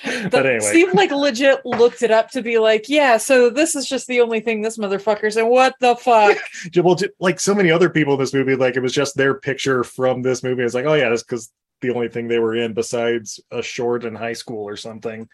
but 0.24 0.32
But 0.32 0.46
anyway, 0.46 0.60
Steve 0.60 0.94
like 0.94 1.12
legit 1.12 1.66
looked 1.66 2.04
it 2.04 2.12
up 2.12 2.30
to 2.32 2.42
be 2.42 2.58
like, 2.60 2.89
yeah, 2.89 3.18
so 3.18 3.50
this 3.50 3.76
is 3.76 3.88
just 3.88 4.08
the 4.08 4.22
only 4.22 4.39
thing 4.39 4.62
this 4.62 4.78
motherfucker's 4.78 5.38
and 5.38 5.50
what 5.50 5.76
the 5.80 5.96
fuck? 5.96 6.38
well, 6.76 6.98
like 7.20 7.39
so 7.39 7.56
many 7.56 7.72
other 7.72 7.89
people 7.89 8.13
in 8.13 8.20
this 8.20 8.34
movie, 8.34 8.56
like 8.56 8.76
it 8.76 8.82
was 8.82 8.94
just 8.94 9.16
their 9.16 9.36
picture 9.36 9.84
from 9.84 10.22
this 10.22 10.44
movie. 10.44 10.63
It's 10.63 10.74
like, 10.74 10.86
oh 10.86 10.94
yeah, 10.94 11.10
that's 11.10 11.24
because 11.24 11.52
the 11.82 11.92
only 11.92 12.10
thing 12.10 12.28
they 12.28 12.39
were 12.39 12.56
in 12.56 12.74
besides 12.74 13.39
a 13.52 13.62
short 13.62 14.06
in 14.06 14.16
high 14.16 14.34
school 14.34 14.68
or 14.68 14.76
something. 14.78 15.28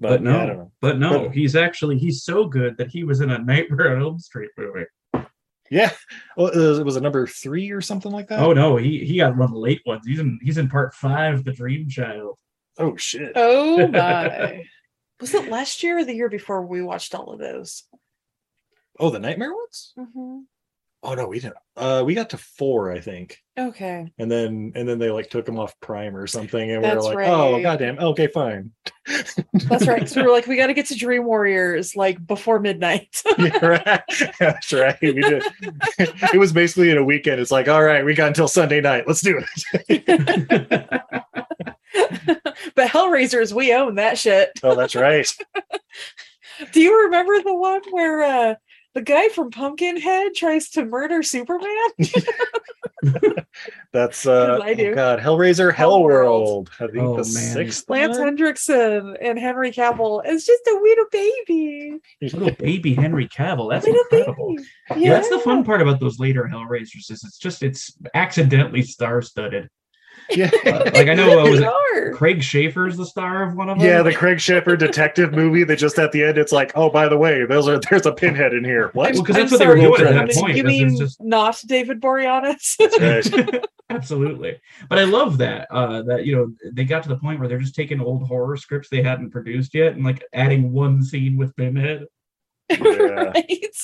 But, 0.00 0.08
But, 0.08 0.22
no, 0.22 0.30
yeah, 0.32 0.42
I 0.42 0.46
don't 0.46 0.58
know. 0.58 0.72
but 0.80 0.98
no, 0.98 1.20
But- 1.26 1.32
he's 1.32 1.54
actually 1.54 1.98
he's 1.98 2.24
so 2.24 2.46
good 2.46 2.76
that 2.78 2.88
he 2.88 3.04
was 3.04 3.20
in 3.20 3.30
a 3.30 3.38
Nightmare 3.38 3.94
on 3.96 4.02
Elm 4.02 4.18
Street 4.18 4.50
movie. 4.56 4.86
Yeah, 5.70 5.90
well, 6.36 6.48
it 6.48 6.56
was, 6.58 6.78
it 6.80 6.84
was 6.84 6.96
a 6.96 7.00
number 7.00 7.26
three 7.26 7.70
or 7.70 7.80
something 7.80 8.12
like 8.12 8.28
that. 8.28 8.40
Oh 8.40 8.52
no, 8.52 8.76
he 8.76 9.06
he 9.06 9.16
got 9.16 9.34
one 9.36 9.44
of 9.46 9.52
the 9.52 9.58
late 9.58 9.80
ones. 9.86 10.06
He's 10.06 10.18
in 10.18 10.38
he's 10.42 10.58
in 10.58 10.68
part 10.68 10.92
five, 10.94 11.44
The 11.44 11.52
Dream 11.52 11.88
Child. 11.88 12.36
Oh 12.78 12.96
shit! 12.96 13.32
Oh 13.34 13.86
my. 13.86 14.64
Was 15.20 15.34
it 15.34 15.50
last 15.50 15.82
year 15.84 15.98
or 15.98 16.04
the 16.04 16.14
year 16.14 16.28
before 16.28 16.66
we 16.66 16.82
watched 16.82 17.14
all 17.14 17.32
of 17.32 17.38
those? 17.38 17.84
Oh, 18.98 19.10
the 19.10 19.20
nightmare 19.20 19.54
ones. 19.54 19.92
Mm-hmm. 19.96 20.40
Oh 21.04 21.14
no, 21.14 21.26
we 21.26 21.40
didn't. 21.40 21.56
Uh, 21.76 22.02
we 22.04 22.14
got 22.14 22.30
to 22.30 22.38
four, 22.38 22.92
I 22.92 23.00
think. 23.00 23.38
Okay. 23.58 24.10
and 24.18 24.30
then 24.30 24.72
and 24.74 24.88
then 24.88 24.98
they 24.98 25.10
like 25.10 25.28
took 25.28 25.44
them 25.44 25.58
off 25.58 25.78
prime 25.80 26.16
or 26.16 26.26
something 26.26 26.70
and 26.70 26.80
we 26.80 26.88
That's 26.88 27.04
were 27.04 27.14
like 27.14 27.28
oh 27.28 27.52
right. 27.52 27.62
goddamn 27.62 27.98
okay 27.98 28.26
fine 28.26 28.70
That's 29.52 29.86
right. 29.86 30.08
So 30.08 30.22
we 30.22 30.26
were 30.26 30.32
like, 30.32 30.46
we 30.46 30.56
got 30.56 30.68
to 30.68 30.74
get 30.74 30.86
to 30.86 30.94
Dream 30.94 31.26
Warriors 31.26 31.94
like 31.94 32.26
before 32.26 32.60
midnight. 32.60 33.22
Yeah, 33.38 33.66
right. 33.66 34.02
that's 34.38 34.72
right 34.72 34.96
we 35.02 35.14
did 35.14 35.42
it 35.98 36.38
was 36.38 36.52
basically 36.52 36.90
in 36.90 36.96
a 36.96 37.04
weekend 37.04 37.40
it's 37.40 37.50
like 37.50 37.68
all 37.68 37.82
right 37.82 38.04
we 38.04 38.14
got 38.14 38.28
until 38.28 38.46
sunday 38.46 38.80
night 38.80 39.04
let's 39.06 39.20
do 39.20 39.42
it 39.88 41.01
but 42.74 42.88
Hellraisers, 42.88 43.52
we 43.52 43.74
own 43.74 43.96
that 43.96 44.18
shit. 44.18 44.50
oh 44.62 44.74
that's 44.74 44.94
right 44.94 45.30
Do 46.72 46.80
you 46.80 47.04
remember 47.04 47.42
the 47.42 47.54
one 47.54 47.80
where 47.90 48.22
uh 48.22 48.54
the 48.94 49.00
guy 49.02 49.28
from 49.28 49.50
Pumpkinhead 49.50 50.34
tries 50.34 50.68
to 50.70 50.84
murder 50.84 51.22
Superman? 51.22 51.70
that's 53.92 54.26
uh 54.26 54.58
I 54.62 54.74
do. 54.74 54.92
oh 54.92 54.94
god 54.94 55.18
hellraiser 55.18 55.72
Hellworld. 55.72 56.68
hellworld 56.68 56.68
i 56.80 56.86
think 56.92 57.02
Oh, 57.04 57.12
the 57.12 57.16
man. 57.18 57.24
sixth 57.24 57.88
Lance 57.90 58.16
one? 58.18 58.28
Henriksen 58.28 59.16
and 59.20 59.38
Henry 59.38 59.72
Cavill 59.72 60.24
is 60.26 60.44
just 60.46 60.62
a 60.68 60.78
little 60.80 61.04
baby. 61.10 61.98
Little 62.20 62.50
baby 62.52 62.94
Henry 62.94 63.28
Cavill. 63.28 63.70
That's 63.70 63.86
little 63.86 64.02
incredible. 64.12 64.54
baby. 64.56 65.00
Yeah. 65.04 65.14
that's 65.14 65.28
the 65.30 65.38
fun 65.40 65.64
part 65.64 65.82
about 65.82 65.98
those 66.00 66.18
later 66.20 66.48
Hellraisers 66.52 67.10
is 67.10 67.24
it's 67.24 67.38
just 67.38 67.62
it's 67.62 67.96
accidentally 68.14 68.82
star 68.82 69.20
studded. 69.22 69.68
Yeah 70.30 70.50
Like 70.64 71.08
I 71.08 71.14
know 71.14 71.40
uh, 71.40 71.50
was 71.50 71.60
They 71.60 71.66
it 71.66 71.72
are. 71.72 72.12
Craig 72.12 72.38
Sheffer's 72.40 72.96
the 72.96 73.04
star 73.06 73.42
of 73.42 73.54
one 73.54 73.68
of 73.68 73.78
them. 73.78 73.86
yeah 73.86 74.02
the 74.02 74.14
craig 74.14 74.38
Sheffer 74.38 74.78
detective 74.78 75.32
movie 75.32 75.64
that 75.64 75.76
just 75.78 75.98
at 75.98 76.12
the 76.12 76.22
end 76.24 76.38
it's 76.38 76.52
like 76.52 76.72
oh 76.74 76.88
by 76.90 77.08
the 77.08 77.16
way 77.18 77.44
those 77.44 77.68
are 77.68 77.78
there's 77.90 78.06
a 78.06 78.12
pinhead 78.12 78.54
in 78.54 78.64
here 78.64 78.90
what 78.94 79.14
Well, 79.14 79.24
'cause 79.24 79.36
I'm 79.36 79.42
that's 79.42 79.52
what 79.52 79.58
they 79.58 79.66
were 79.66 79.76
doing 79.76 79.92
at 79.94 79.98
you 80.00 80.04
that 80.14 80.26
mean- 80.28 80.36
point. 80.38 80.56
You 80.56 80.64
mean 80.64 80.96
just- 80.98 81.20
not 81.22 81.60
David 81.66 82.00
Boreanaz? 82.00 82.76
Right. 83.52 83.64
Absolutely. 83.90 84.58
But 84.88 84.98
I 85.00 85.04
love 85.04 85.36
that 85.38 85.66
uh 85.70 86.00
that 86.02 86.24
you 86.24 86.34
know 86.34 86.70
they 86.72 86.84
got 86.84 87.02
to 87.02 87.10
the 87.10 87.16
point 87.18 87.38
where 87.40 87.48
they're 87.48 87.58
just 87.58 87.74
taking 87.74 88.00
old 88.00 88.26
horror 88.26 88.56
scripts 88.56 88.88
they 88.88 89.02
hadn't 89.02 89.30
produced 89.30 89.74
yet 89.74 89.94
and 89.94 90.04
like 90.04 90.24
adding 90.32 90.72
one 90.72 91.02
scene 91.02 91.36
with 91.36 91.54
Pinhead. 91.56 92.06
Yeah. 92.70 92.76
right? 92.78 93.76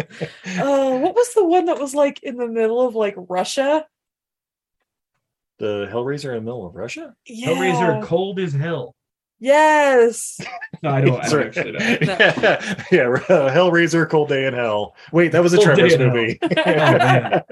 uh, 0.00 0.98
what 0.98 1.14
was 1.14 1.32
the 1.34 1.44
one 1.44 1.66
that 1.66 1.78
was 1.78 1.94
like 1.94 2.20
in 2.22 2.36
the 2.36 2.48
middle 2.48 2.80
of 2.80 2.94
like 2.96 3.14
Russia? 3.16 3.84
The 5.62 5.88
hellraiser 5.92 6.30
in 6.30 6.34
the 6.34 6.40
middle 6.42 6.66
of 6.66 6.74
russia 6.74 7.14
Yeah. 7.26 7.48
Hellraiser 7.48 8.02
cold 8.02 8.38
as 8.40 8.52
hell. 8.52 8.94
Yes. 9.38 10.38
No, 10.84 10.90
I 10.90 11.00
don't, 11.00 11.20
I 11.24 11.28
don't 11.28 11.46
actually 11.46 11.72
know. 11.72 11.78
Yeah, 12.00 12.76
yeah, 12.92 13.08
uh, 13.28 13.50
Hellraiser, 13.56 14.08
Cold 14.08 14.28
Day 14.28 14.46
in 14.46 14.54
Hell. 14.54 14.94
Wait, 15.10 15.32
that 15.32 15.42
was 15.42 15.52
a 15.52 15.56
Cold 15.56 15.76
Day 15.76 15.88
Trevor's 15.96 15.98
movie. 16.14 16.38
Oh, 16.42 16.48
man. 16.98 17.42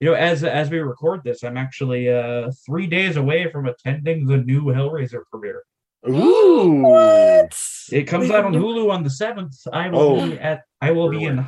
You 0.00 0.10
know, 0.10 0.14
as 0.14 0.44
as 0.44 0.70
we 0.70 0.78
record 0.78 1.22
this, 1.24 1.42
I'm 1.42 1.56
actually 1.56 2.08
uh 2.08 2.52
three 2.66 2.86
days 2.86 3.16
away 3.16 3.50
from 3.50 3.66
attending 3.66 4.26
the 4.26 4.36
new 4.36 4.62
Hellraiser 4.66 5.22
premiere. 5.30 5.62
Ooh, 6.08 6.82
What? 6.82 7.58
It 7.90 8.04
comes 8.04 8.28
Wait, 8.28 8.36
out 8.36 8.44
on 8.44 8.52
Hulu 8.52 8.90
on 8.92 9.02
the 9.02 9.10
seventh. 9.10 9.56
I 9.72 9.88
will 9.88 10.20
Oh. 10.20 10.26
be 10.30 10.38
at 10.38 10.62
I 10.80 10.90
will 10.92 11.08
be 11.10 11.24
in 11.24 11.44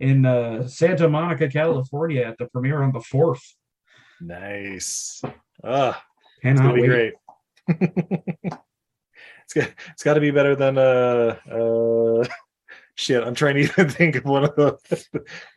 in 0.00 0.26
uh, 0.26 0.68
Santa 0.68 1.08
Monica, 1.08 1.48
California 1.48 2.22
at 2.22 2.36
the 2.38 2.46
premiere 2.46 2.82
on 2.82 2.92
the 2.92 3.00
fourth. 3.00 3.42
Nice. 4.20 5.22
Ah, 5.62 6.02
it's 6.42 6.60
gonna 6.60 6.74
be 6.74 6.82
wait. 6.82 6.88
great. 6.88 7.14
it's 7.80 9.54
got 9.54 9.70
it's 9.92 10.02
got 10.02 10.14
to 10.14 10.20
be 10.20 10.30
better 10.30 10.54
than 10.56 10.76
uh 10.78 11.36
uh 11.50 12.24
shit. 12.96 13.22
I'm 13.24 13.34
trying 13.34 13.54
to 13.54 13.60
even 13.62 13.88
think 13.90 14.16
of 14.16 14.24
one 14.24 14.44
of 14.44 14.54
the 14.56 14.76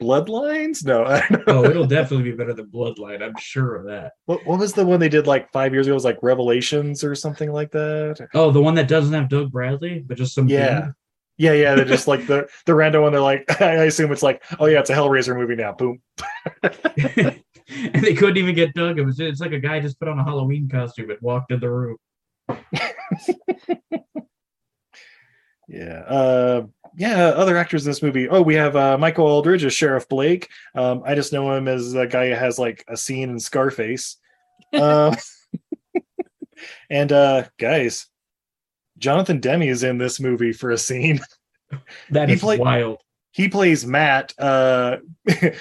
bloodlines. 0.02 0.86
No, 0.86 1.04
I 1.06 1.20
don't 1.30 1.48
know. 1.48 1.54
Oh, 1.58 1.65
it'll 1.65 1.86
definitely 1.88 2.32
be 2.32 2.38
better 2.38 2.54
than 2.54 2.67
Bloodline. 2.67 3.22
I'm 3.22 3.36
sure 3.38 3.76
of 3.76 3.86
that. 3.88 4.13
What, 4.26 4.46
what 4.46 4.60
was 4.60 4.74
the 4.74 4.86
one 4.86 5.00
they 5.00 5.10
did 5.10 5.28
like 5.28 5.52
five 5.52 5.74
years 5.74 5.88
ago? 5.88 5.93
It 5.93 5.96
was 5.96 6.06
like 6.06 6.20
Revelations 6.22 7.04
or 7.04 7.13
something 7.15 7.52
like 7.52 7.72
that. 7.72 8.28
Oh, 8.34 8.52
the 8.52 8.62
one 8.62 8.76
that 8.76 8.88
doesn't 8.88 9.13
have 9.13 9.30
Doug 9.30 9.52
Bradley, 9.52 10.00
but 10.00 10.17
just 10.17 10.34
some 10.34 10.48
Yeah. 10.48 10.82
dude? 10.82 10.93
Yeah, 11.39 11.54
yeah. 11.54 11.76
They're 11.76 11.86
just 11.86 12.08
like 12.08 12.26
the 12.26 12.48
the 12.65 12.74
random 12.74 13.04
one. 13.04 13.12
They're 13.12 13.22
like, 13.22 13.62
I 13.62 13.84
assume 13.84 14.12
it's 14.12 14.24
like, 14.24 14.41
oh 14.60 14.65
yeah, 14.65 14.80
it's 14.80 14.89
a 14.89 14.96
Hellraiser 14.96 15.38
movie 15.38 15.56
now. 15.56 15.74
Boom. 15.74 16.02
and 17.94 18.04
they 18.04 18.14
couldn't 18.14 18.38
even 18.38 18.56
get 18.56 18.74
Doug. 18.74 18.98
It 19.00 19.04
was 19.06 19.20
it's 19.20 19.42
like 19.42 19.52
a 19.52 19.60
guy 19.60 19.80
just 19.80 20.00
put 20.00 20.08
on 20.08 20.18
a 20.20 20.24
Halloween 20.24 20.70
costume 20.70 21.10
and 21.10 21.20
walked 21.22 21.52
in 21.52 21.60
the 21.60 21.70
room. 21.70 21.98
Yeah. 25.70 26.00
Uh, 26.08 26.68
yeah. 26.96 27.26
Other 27.28 27.58
actors 27.58 27.86
in 27.86 27.92
this 27.92 28.02
movie. 28.02 28.30
Oh, 28.30 28.42
we 28.42 28.56
have 28.56 28.76
uh, 28.76 28.98
Michael 28.98 29.26
Alldredge 29.28 29.66
as 29.66 29.74
Sheriff 29.74 30.08
Blake. 30.08 30.48
Um, 30.76 31.04
I 31.06 31.14
just 31.14 31.34
know 31.34 31.52
him 31.54 31.68
as 31.68 31.94
a 31.94 32.08
guy 32.08 32.30
who 32.30 32.36
has 32.36 32.58
like 32.58 32.86
a 32.88 32.96
scene 32.98 33.30
in 33.30 33.40
Scarface. 33.40 34.18
Um, 34.74 35.16
and 36.90 37.12
uh, 37.14 37.46
guys, 37.58 38.08
Jonathan 38.98 39.40
Demme 39.40 39.62
is 39.62 39.84
in 39.84 39.98
this 39.98 40.20
movie 40.20 40.52
for 40.52 40.72
a 40.72 40.78
scene. 40.78 41.22
That 42.12 42.28
He 42.28 42.36
is 42.36 42.42
played- 42.42 42.60
wild. 42.60 43.02
He 43.38 43.47
plays 43.47 43.86
Matt. 43.86 44.34
Uh, 44.39 44.97
it'll, 45.28 45.54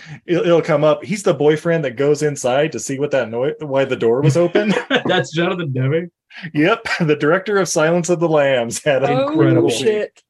it'll 0.47 0.63
come 0.63 0.83
up. 0.83 1.05
He's 1.05 1.23
the 1.23 1.35
boyfriend 1.35 1.85
that 1.85 1.97
goes 1.97 2.23
inside 2.23 2.73
to 2.73 2.81
see 2.81 2.99
what 2.99 3.11
that 3.11 3.29
noise, 3.29 3.53
why 3.61 3.85
the 3.85 3.97
door 3.97 4.23
was 4.23 4.35
open. 4.39 4.73
That's 5.05 5.31
Jonathan 5.35 5.73
Demme. 5.75 6.11
yep, 6.55 6.87
the 7.01 7.17
director 7.17 7.59
of 7.59 7.69
Silence 7.69 8.09
of 8.09 8.19
the 8.19 8.31
Lambs 8.31 8.83
had 8.83 9.05
an 9.05 9.11
Oh 9.11 9.29
incredible. 9.29 9.69
shit! 9.69 10.23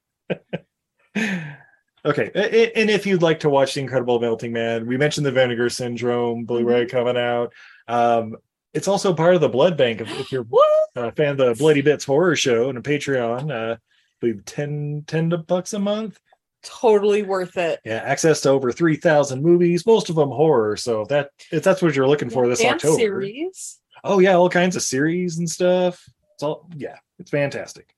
Okay, 2.04 2.30
a- 2.34 2.56
a- 2.56 2.72
and 2.80 2.90
if 2.90 3.06
you'd 3.06 3.22
like 3.22 3.40
to 3.40 3.48
watch 3.48 3.74
The 3.74 3.80
Incredible 3.80 4.18
Melting 4.20 4.52
Man, 4.52 4.84
we 4.86 4.96
mentioned 4.96 5.24
the 5.26 5.32
Vinegar 5.32 5.68
Syndrome 5.70 6.44
Blu-ray 6.46 6.86
coming 6.86 7.16
out. 7.16 7.52
Um, 7.88 8.36
it's 8.74 8.88
also 8.88 9.14
part 9.14 9.34
of 9.36 9.40
the 9.40 9.48
Blood 9.48 9.76
Bank. 9.76 10.00
If, 10.00 10.20
if 10.20 10.32
you're 10.32 10.46
a 10.96 11.10
fan 11.12 11.30
of 11.30 11.36
the 11.38 11.54
Bloody 11.56 11.80
Bits 11.80 12.04
horror 12.04 12.34
show 12.36 12.68
and 12.68 12.78
a 12.78 12.80
Patreon, 12.82 13.50
uh, 13.52 13.74
I 13.74 13.78
believe 14.20 14.44
10, 14.44 15.04
10 15.06 15.44
bucks 15.46 15.72
a 15.74 15.78
month. 15.78 16.18
Totally 16.66 17.22
worth 17.22 17.56
it. 17.56 17.80
Yeah, 17.84 18.02
access 18.04 18.40
to 18.40 18.50
over 18.50 18.72
three 18.72 18.96
thousand 18.96 19.40
movies, 19.40 19.86
most 19.86 20.10
of 20.10 20.16
them 20.16 20.30
horror. 20.30 20.76
So 20.76 21.02
if 21.02 21.08
that 21.08 21.30
if 21.52 21.62
that's 21.62 21.80
what 21.80 21.94
you're 21.94 22.08
looking 22.08 22.28
for 22.28 22.48
this 22.48 22.60
and 22.60 22.74
October, 22.74 22.98
series. 22.98 23.78
oh 24.02 24.18
yeah, 24.18 24.34
all 24.34 24.50
kinds 24.50 24.74
of 24.74 24.82
series 24.82 25.38
and 25.38 25.48
stuff. 25.48 26.04
It's 26.34 26.42
all 26.42 26.68
yeah, 26.76 26.96
it's 27.20 27.30
fantastic. 27.30 27.94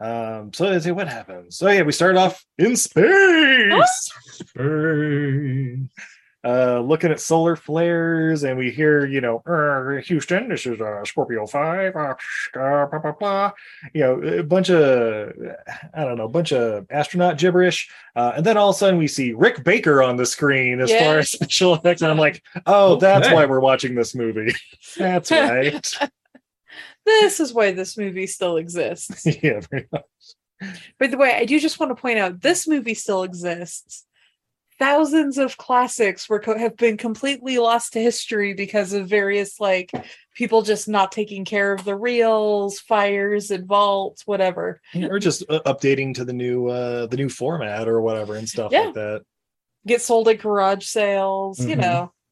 Um, 0.00 0.52
so 0.54 0.66
let's 0.66 0.84
see 0.86 0.92
what 0.92 1.08
happens. 1.08 1.58
So 1.58 1.68
yeah, 1.68 1.82
we 1.82 1.92
start 1.92 2.16
off 2.16 2.42
in 2.56 2.74
space. 2.74 4.12
Uh 6.48 6.80
looking 6.80 7.10
at 7.10 7.20
solar 7.20 7.56
flares 7.56 8.42
and 8.44 8.56
we 8.56 8.70
hear 8.70 9.04
you 9.06 9.20
know 9.20 9.42
"Er, 9.46 10.00
houston 10.06 10.48
this 10.48 10.64
is 10.66 10.80
uh 10.80 11.04
scorpio 11.04 11.46
5 11.46 11.94
uh, 11.96 12.14
blah, 12.54 12.86
blah, 12.98 13.12
blah. 13.12 13.52
you 13.92 14.00
know 14.00 14.14
a 14.22 14.42
bunch 14.42 14.70
of 14.70 15.32
i 15.94 16.04
don't 16.04 16.16
know 16.16 16.24
a 16.24 16.28
bunch 16.28 16.52
of 16.52 16.86
astronaut 16.90 17.36
gibberish 17.38 17.90
uh, 18.16 18.32
and 18.36 18.46
then 18.46 18.56
all 18.56 18.70
of 18.70 18.76
a 18.76 18.78
sudden 18.78 18.98
we 18.98 19.08
see 19.08 19.32
rick 19.32 19.62
baker 19.64 20.02
on 20.02 20.16
the 20.16 20.26
screen 20.26 20.80
as 20.80 20.90
far 20.90 21.18
as 21.18 21.30
special 21.30 21.74
effects 21.74 22.02
and 22.02 22.10
i'm 22.10 22.18
like 22.18 22.42
oh 22.66 22.96
that's 22.96 23.26
Okay. 23.26 23.34
why 23.34 23.44
we're 23.46 23.60
watching 23.60 23.94
this 23.94 24.14
movie 24.14 24.54
that's 24.96 25.30
right 25.32 25.92
This 27.04 27.40
is 27.40 27.54
why 27.54 27.72
this 27.72 27.96
movie 27.96 28.26
still 28.26 28.58
exists. 28.58 29.24
yeah 29.42 29.60
pretty 29.60 29.86
much. 29.90 30.04
By 31.00 31.06
the 31.06 31.16
way, 31.16 31.32
I 31.34 31.46
do 31.46 31.58
just 31.58 31.80
want 31.80 31.88
to 31.96 32.00
point 32.00 32.18
out 32.18 32.42
this 32.42 32.68
movie 32.68 32.92
still 32.94 33.22
exists. 33.22 34.04
Thousands 34.78 35.38
of 35.38 35.56
classics 35.56 36.28
were 36.28 36.38
co- 36.38 36.56
have 36.56 36.76
been 36.76 36.96
completely 36.96 37.58
lost 37.58 37.94
to 37.94 38.00
history 38.00 38.54
because 38.54 38.92
of 38.92 39.08
various 39.08 39.58
like 39.58 39.90
people 40.36 40.62
just 40.62 40.88
not 40.88 41.10
taking 41.10 41.44
care 41.44 41.72
of 41.72 41.84
the 41.84 41.96
reels, 41.96 42.78
fires 42.78 43.50
and 43.50 43.66
vaults, 43.66 44.24
whatever. 44.26 44.80
or 44.94 45.18
just 45.18 45.42
uh, 45.48 45.60
updating 45.66 46.14
to 46.14 46.24
the 46.24 46.32
new 46.32 46.68
uh 46.68 47.06
the 47.06 47.16
new 47.16 47.28
format 47.28 47.88
or 47.88 48.00
whatever 48.00 48.36
and 48.36 48.48
stuff 48.48 48.70
Yeah. 48.70 48.80
like 48.86 48.94
that 48.94 49.22
Get 49.86 50.02
sold 50.02 50.28
at 50.28 50.38
garage 50.40 50.84
sales, 50.84 51.58
you 51.64 51.76
Mhm. 51.76 51.80
know. 51.80 52.12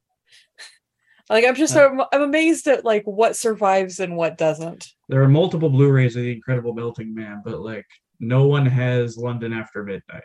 Like 1.28 1.44
I'm 1.44 1.56
just 1.56 1.74
I'm, 1.76 2.00
I'm 2.12 2.22
amazed 2.22 2.68
at 2.68 2.84
like 2.84 3.02
what 3.04 3.34
survives 3.34 3.98
and 3.98 4.16
what 4.16 4.38
doesn't. 4.38 4.86
There 5.08 5.20
are 5.24 5.28
multiple 5.28 5.68
Blu-rays 5.68 6.14
of 6.14 6.22
the 6.22 6.30
Incredible 6.30 6.72
Melting 6.72 7.12
Man, 7.12 7.42
but 7.44 7.58
like 7.60 7.84
no 8.20 8.46
one 8.46 8.64
has 8.66 9.16
London 9.18 9.52
After 9.52 9.82
Midnight. 9.82 10.22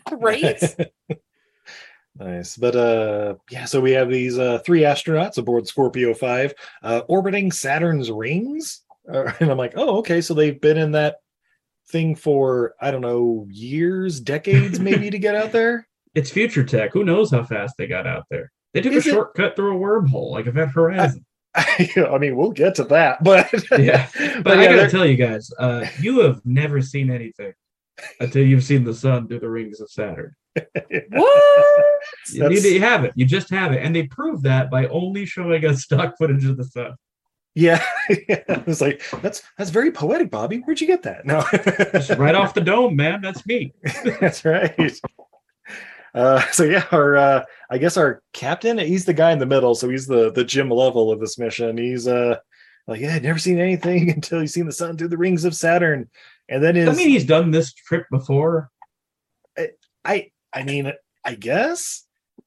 Right? 0.12 0.62
nice 2.18 2.56
but 2.58 2.76
uh 2.76 3.34
yeah 3.50 3.64
so 3.64 3.80
we 3.80 3.92
have 3.92 4.10
these 4.10 4.38
uh 4.38 4.58
three 4.58 4.80
astronauts 4.82 5.38
aboard 5.38 5.66
scorpio 5.66 6.12
5 6.12 6.52
uh 6.82 7.00
orbiting 7.08 7.50
saturn's 7.50 8.10
rings 8.10 8.82
uh, 9.12 9.32
and 9.40 9.50
i'm 9.50 9.56
like 9.56 9.72
oh 9.76 9.96
okay 9.98 10.20
so 10.20 10.34
they've 10.34 10.60
been 10.60 10.76
in 10.76 10.92
that 10.92 11.16
thing 11.88 12.14
for 12.14 12.74
i 12.82 12.90
don't 12.90 13.00
know 13.00 13.46
years 13.50 14.20
decades 14.20 14.78
maybe 14.78 15.08
to 15.08 15.18
get 15.18 15.34
out 15.34 15.52
there 15.52 15.88
It's 16.14 16.30
future 16.30 16.64
tech. 16.64 16.92
Who 16.92 17.02
knows 17.04 17.30
how 17.30 17.44
fast 17.44 17.76
they 17.78 17.86
got 17.86 18.06
out 18.06 18.26
there? 18.30 18.52
They 18.74 18.82
took 18.82 18.92
Is 18.92 19.06
a 19.06 19.08
it- 19.08 19.12
shortcut 19.12 19.56
through 19.56 19.76
a 19.76 19.80
wormhole, 19.80 20.30
like 20.32 20.46
Event 20.46 20.70
Horizon. 20.72 21.24
i 21.54 22.18
mean 22.18 22.36
we'll 22.36 22.50
get 22.50 22.74
to 22.76 22.84
that 22.84 23.22
but 23.24 23.50
yeah, 23.78 24.08
but, 24.18 24.44
but 24.44 24.58
I 24.58 24.64
gotta 24.66 24.76
they're- 24.76 24.90
tell 24.90 25.06
you 25.06 25.16
guys, 25.16 25.50
uh, 25.58 25.86
you 26.00 26.20
have 26.20 26.40
never 26.44 26.80
seen 26.82 27.10
anything 27.10 27.52
until 28.20 28.44
you've 28.44 28.64
seen 28.64 28.84
the 28.84 28.94
sun 28.94 29.28
through 29.28 29.40
the 29.40 29.48
rings 29.50 29.80
of 29.80 29.90
Saturn. 29.90 30.34
what? 30.54 30.64
You, 32.32 32.40
That's- 32.40 32.64
you 32.64 32.80
have 32.80 33.04
it. 33.04 33.12
You 33.14 33.24
just 33.26 33.50
have 33.50 33.72
it, 33.72 33.82
and 33.82 33.94
they 33.94 34.04
prove 34.04 34.42
that 34.42 34.70
by 34.70 34.86
only 34.88 35.24
showing 35.26 35.64
us 35.64 35.82
stock 35.84 36.14
footage 36.18 36.44
of 36.44 36.56
the 36.56 36.64
sun. 36.64 36.94
yeah 37.54 37.84
it's 38.08 38.80
like 38.80 39.02
that's 39.20 39.42
that's 39.58 39.68
very 39.68 39.90
poetic 39.90 40.30
bobby 40.30 40.56
where'd 40.60 40.80
you 40.80 40.86
get 40.86 41.02
that 41.02 41.26
no 41.26 41.44
Just 41.92 42.18
right 42.18 42.34
off 42.34 42.54
the 42.54 42.62
dome, 42.62 42.96
man. 42.96 43.20
That's 43.20 43.44
me. 43.46 43.74
That's 44.20 44.42
right. 44.44 44.74
Uh, 46.14 46.42
so 46.50 46.64
yeah, 46.64 46.84
our 46.92 47.16
uh, 47.16 47.44
I 47.70 47.78
guess 47.78 47.96
our 47.96 48.22
captain, 48.32 48.76
he's 48.78 49.04
the 49.06 49.14
guy 49.14 49.32
in 49.32 49.38
the 49.38 49.46
middle, 49.46 49.74
so 49.74 49.88
he's 49.88 50.06
the 50.06 50.30
the 50.32 50.44
Jim 50.44 50.68
Lovell 50.68 51.10
of 51.10 51.20
this 51.20 51.38
mission. 51.38 51.78
He's 51.78 52.06
uh 52.06 52.36
like, 52.86 53.00
yeah, 53.00 53.14
I'd 53.14 53.22
never 53.22 53.38
seen 53.38 53.58
anything 53.58 54.10
until 54.10 54.40
he's 54.40 54.52
seen 54.52 54.66
the 54.66 54.72
sun 54.72 54.96
through 54.98 55.08
the 55.08 55.16
rings 55.18 55.44
of 55.44 55.54
Saturn. 55.54 56.10
And 56.52 56.62
then 56.62 56.74
his 56.74 56.88
I 56.88 56.92
mean, 56.92 57.08
he's 57.08 57.24
done 57.24 57.50
this 57.50 57.72
trip 57.72 58.06
before. 58.10 58.70
I 60.04 60.30
I 60.52 60.62
mean, 60.64 60.92
I 61.24 61.34
guess 61.34 62.06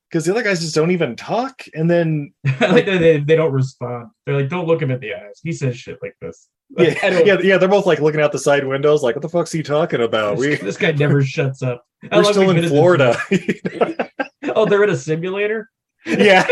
because 0.10 0.26
the 0.26 0.32
other 0.32 0.44
guys 0.44 0.62
just 0.62 0.76
don't 0.76 0.92
even 0.92 1.16
talk. 1.16 1.64
And 1.74 1.90
then 1.90 2.34
like 2.62 2.86
they, 2.86 3.20
they, 3.20 3.36
don't 3.36 3.52
respond. 3.52 4.12
They're 4.26 4.36
like, 4.36 4.50
don't 4.50 4.68
look 4.68 4.82
him 4.82 4.92
in 4.92 5.00
the 5.00 5.14
eyes. 5.14 5.42
He 5.44 5.52
says 5.52 5.78
shit 5.78 5.98
like 6.02 6.16
this. 6.22 6.48
Like, 6.72 7.02
yeah, 7.02 7.20
yeah, 7.20 7.38
yeah, 7.44 7.58
they're 7.58 7.70
both 7.70 7.86
like 7.86 8.00
looking 8.00 8.22
out 8.22 8.32
the 8.32 8.40
side 8.40 8.66
windows, 8.66 9.04
like, 9.04 9.16
what 9.16 9.22
the 9.22 9.30
fuck's 9.30 9.52
he 9.52 9.62
talking 9.62 10.02
about? 10.02 10.38
this, 10.38 10.48
We 10.48 10.56
this 10.56 10.78
guy 10.78 10.94
never 10.94 11.22
shuts 11.24 11.62
up. 11.62 11.86
We're 12.12 12.24
still 12.24 12.50
in 12.50 12.68
Florida. 12.68 13.18
oh, 14.56 14.66
they're 14.66 14.84
in 14.84 14.90
a 14.90 14.96
simulator. 14.96 15.70
yeah. 16.06 16.46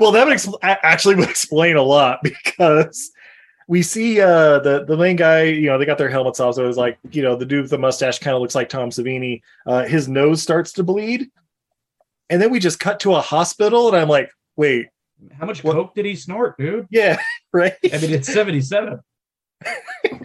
well, 0.00 0.12
that 0.12 0.26
would 0.26 0.34
expl- 0.36 0.58
actually 0.62 1.14
would 1.14 1.30
explain 1.30 1.76
a 1.76 1.82
lot 1.82 2.18
because 2.22 3.12
we 3.72 3.80
see 3.80 4.20
uh 4.20 4.58
the 4.58 4.84
the 4.84 4.98
main 4.98 5.16
guy. 5.16 5.44
You 5.44 5.68
know, 5.68 5.78
they 5.78 5.86
got 5.86 5.96
their 5.96 6.10
helmets 6.10 6.40
off, 6.40 6.56
so 6.56 6.64
it 6.64 6.66
was 6.66 6.76
like 6.76 6.98
you 7.10 7.22
know 7.22 7.36
the 7.36 7.46
dude 7.46 7.62
with 7.62 7.70
the 7.70 7.78
mustache 7.78 8.18
kind 8.18 8.36
of 8.36 8.42
looks 8.42 8.54
like 8.54 8.68
Tom 8.68 8.90
Savini. 8.90 9.40
Uh, 9.66 9.84
his 9.84 10.08
nose 10.08 10.42
starts 10.42 10.72
to 10.72 10.82
bleed, 10.82 11.30
and 12.28 12.40
then 12.42 12.50
we 12.50 12.58
just 12.58 12.78
cut 12.78 13.00
to 13.00 13.14
a 13.14 13.20
hospital, 13.22 13.88
and 13.88 13.96
I'm 13.96 14.10
like, 14.10 14.30
wait, 14.56 14.88
How 15.38 15.46
much 15.46 15.64
What- 15.64 15.72
coke 15.72 15.94
did 15.94 16.04
he 16.04 16.14
snort, 16.16 16.58
dude? 16.58 16.86
yeah, 16.90 17.18
right. 17.54 17.72
I 17.90 17.96
mean, 17.98 18.12
it's 18.12 18.30
seventy-seven. 18.30 19.00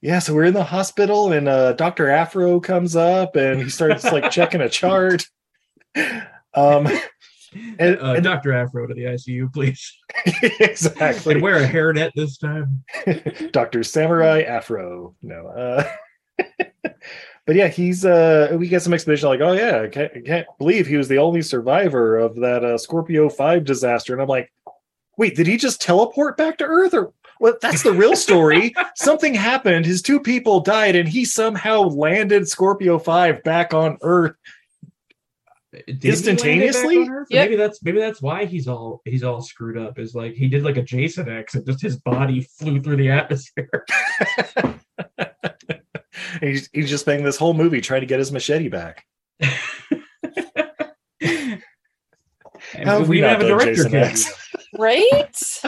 yeah, 0.00 0.20
so 0.20 0.32
we're 0.32 0.44
in 0.44 0.54
the 0.54 0.62
hospital, 0.62 1.32
and 1.32 1.48
uh, 1.48 1.72
Doctor 1.72 2.08
Afro 2.08 2.60
comes 2.60 2.94
up, 2.94 3.34
and 3.34 3.60
he 3.60 3.68
starts 3.68 4.04
like 4.04 4.30
checking 4.30 4.60
a 4.60 4.68
chart. 4.68 5.26
Um, 6.54 6.88
And- 7.78 8.00
uh, 8.00 8.14
and- 8.14 8.24
Doctor 8.24 8.52
Afro 8.52 8.86
to 8.86 8.94
the 8.94 9.02
ICU, 9.04 9.52
please, 9.52 9.96
exactly. 10.60 11.34
and 11.34 11.42
wear 11.42 11.58
a 11.62 11.68
hairnet 11.68 12.12
this 12.14 12.38
time. 12.38 12.84
Dr. 13.52 13.82
Samurai 13.82 14.42
Afro. 14.42 15.14
No. 15.22 15.46
Uh 15.48 15.84
but 17.46 17.54
yeah, 17.54 17.68
he's 17.68 18.04
uh 18.04 18.54
we 18.58 18.68
get 18.68 18.82
some 18.82 18.92
explanation 18.92 19.28
like, 19.28 19.40
oh 19.40 19.52
yeah, 19.52 19.82
I 19.82 19.88
can't, 19.88 20.12
I 20.16 20.20
can't 20.20 20.46
believe 20.58 20.86
he 20.86 20.96
was 20.96 21.08
the 21.08 21.18
only 21.18 21.42
survivor 21.42 22.16
of 22.18 22.36
that 22.36 22.64
uh, 22.64 22.76
Scorpio 22.76 23.28
5 23.28 23.64
disaster. 23.64 24.12
And 24.12 24.20
I'm 24.20 24.28
like, 24.28 24.52
wait, 25.16 25.36
did 25.36 25.46
he 25.46 25.56
just 25.56 25.80
teleport 25.80 26.36
back 26.36 26.58
to 26.58 26.64
Earth 26.64 26.92
or 26.94 27.12
what 27.38 27.60
that's 27.60 27.82
the 27.82 27.92
real 27.92 28.16
story. 28.16 28.74
Something 28.94 29.34
happened, 29.34 29.84
his 29.86 30.02
two 30.02 30.20
people 30.20 30.60
died, 30.60 30.96
and 30.96 31.08
he 31.08 31.24
somehow 31.24 31.82
landed 31.82 32.48
Scorpio 32.48 32.98
5 32.98 33.42
back 33.42 33.74
on 33.74 33.98
Earth. 34.02 34.34
Did 34.82 34.86
he 34.86 34.86
land 34.86 35.65
it 35.65 35.65
back 35.65 35.65
Instantaneously? 35.86 36.98
on 36.98 37.10
Earth? 37.10 37.26
Or 37.30 37.34
Yep. 37.34 37.44
Maybe 37.44 37.56
that's 37.56 37.82
maybe 37.82 37.98
that's 37.98 38.22
why 38.22 38.44
he's 38.44 38.68
all 38.68 39.02
he's 39.04 39.22
all 39.22 39.40
screwed 39.42 39.78
up. 39.78 39.98
Is 39.98 40.14
like 40.14 40.34
he 40.34 40.48
did 40.48 40.62
like 40.62 40.76
a 40.76 40.82
Jason 40.82 41.28
X 41.28 41.54
and 41.54 41.66
just 41.66 41.82
his 41.82 41.96
body 41.96 42.42
flew 42.42 42.80
through 42.80 42.96
the 42.96 43.10
atmosphere. 43.10 43.84
He's, 46.40 46.68
he's 46.72 46.88
just 46.88 47.04
spending 47.04 47.24
this 47.24 47.36
whole 47.36 47.54
movie 47.54 47.80
trying 47.80 48.00
to 48.00 48.06
get 48.06 48.18
his 48.18 48.32
machete 48.32 48.68
back. 48.68 49.04
How 52.84 53.00
we 53.00 53.08
we 53.08 53.18
have 53.20 53.40
a 53.40 53.48
director 53.48 53.88
Jason 53.88 54.32
Right? 54.74 55.62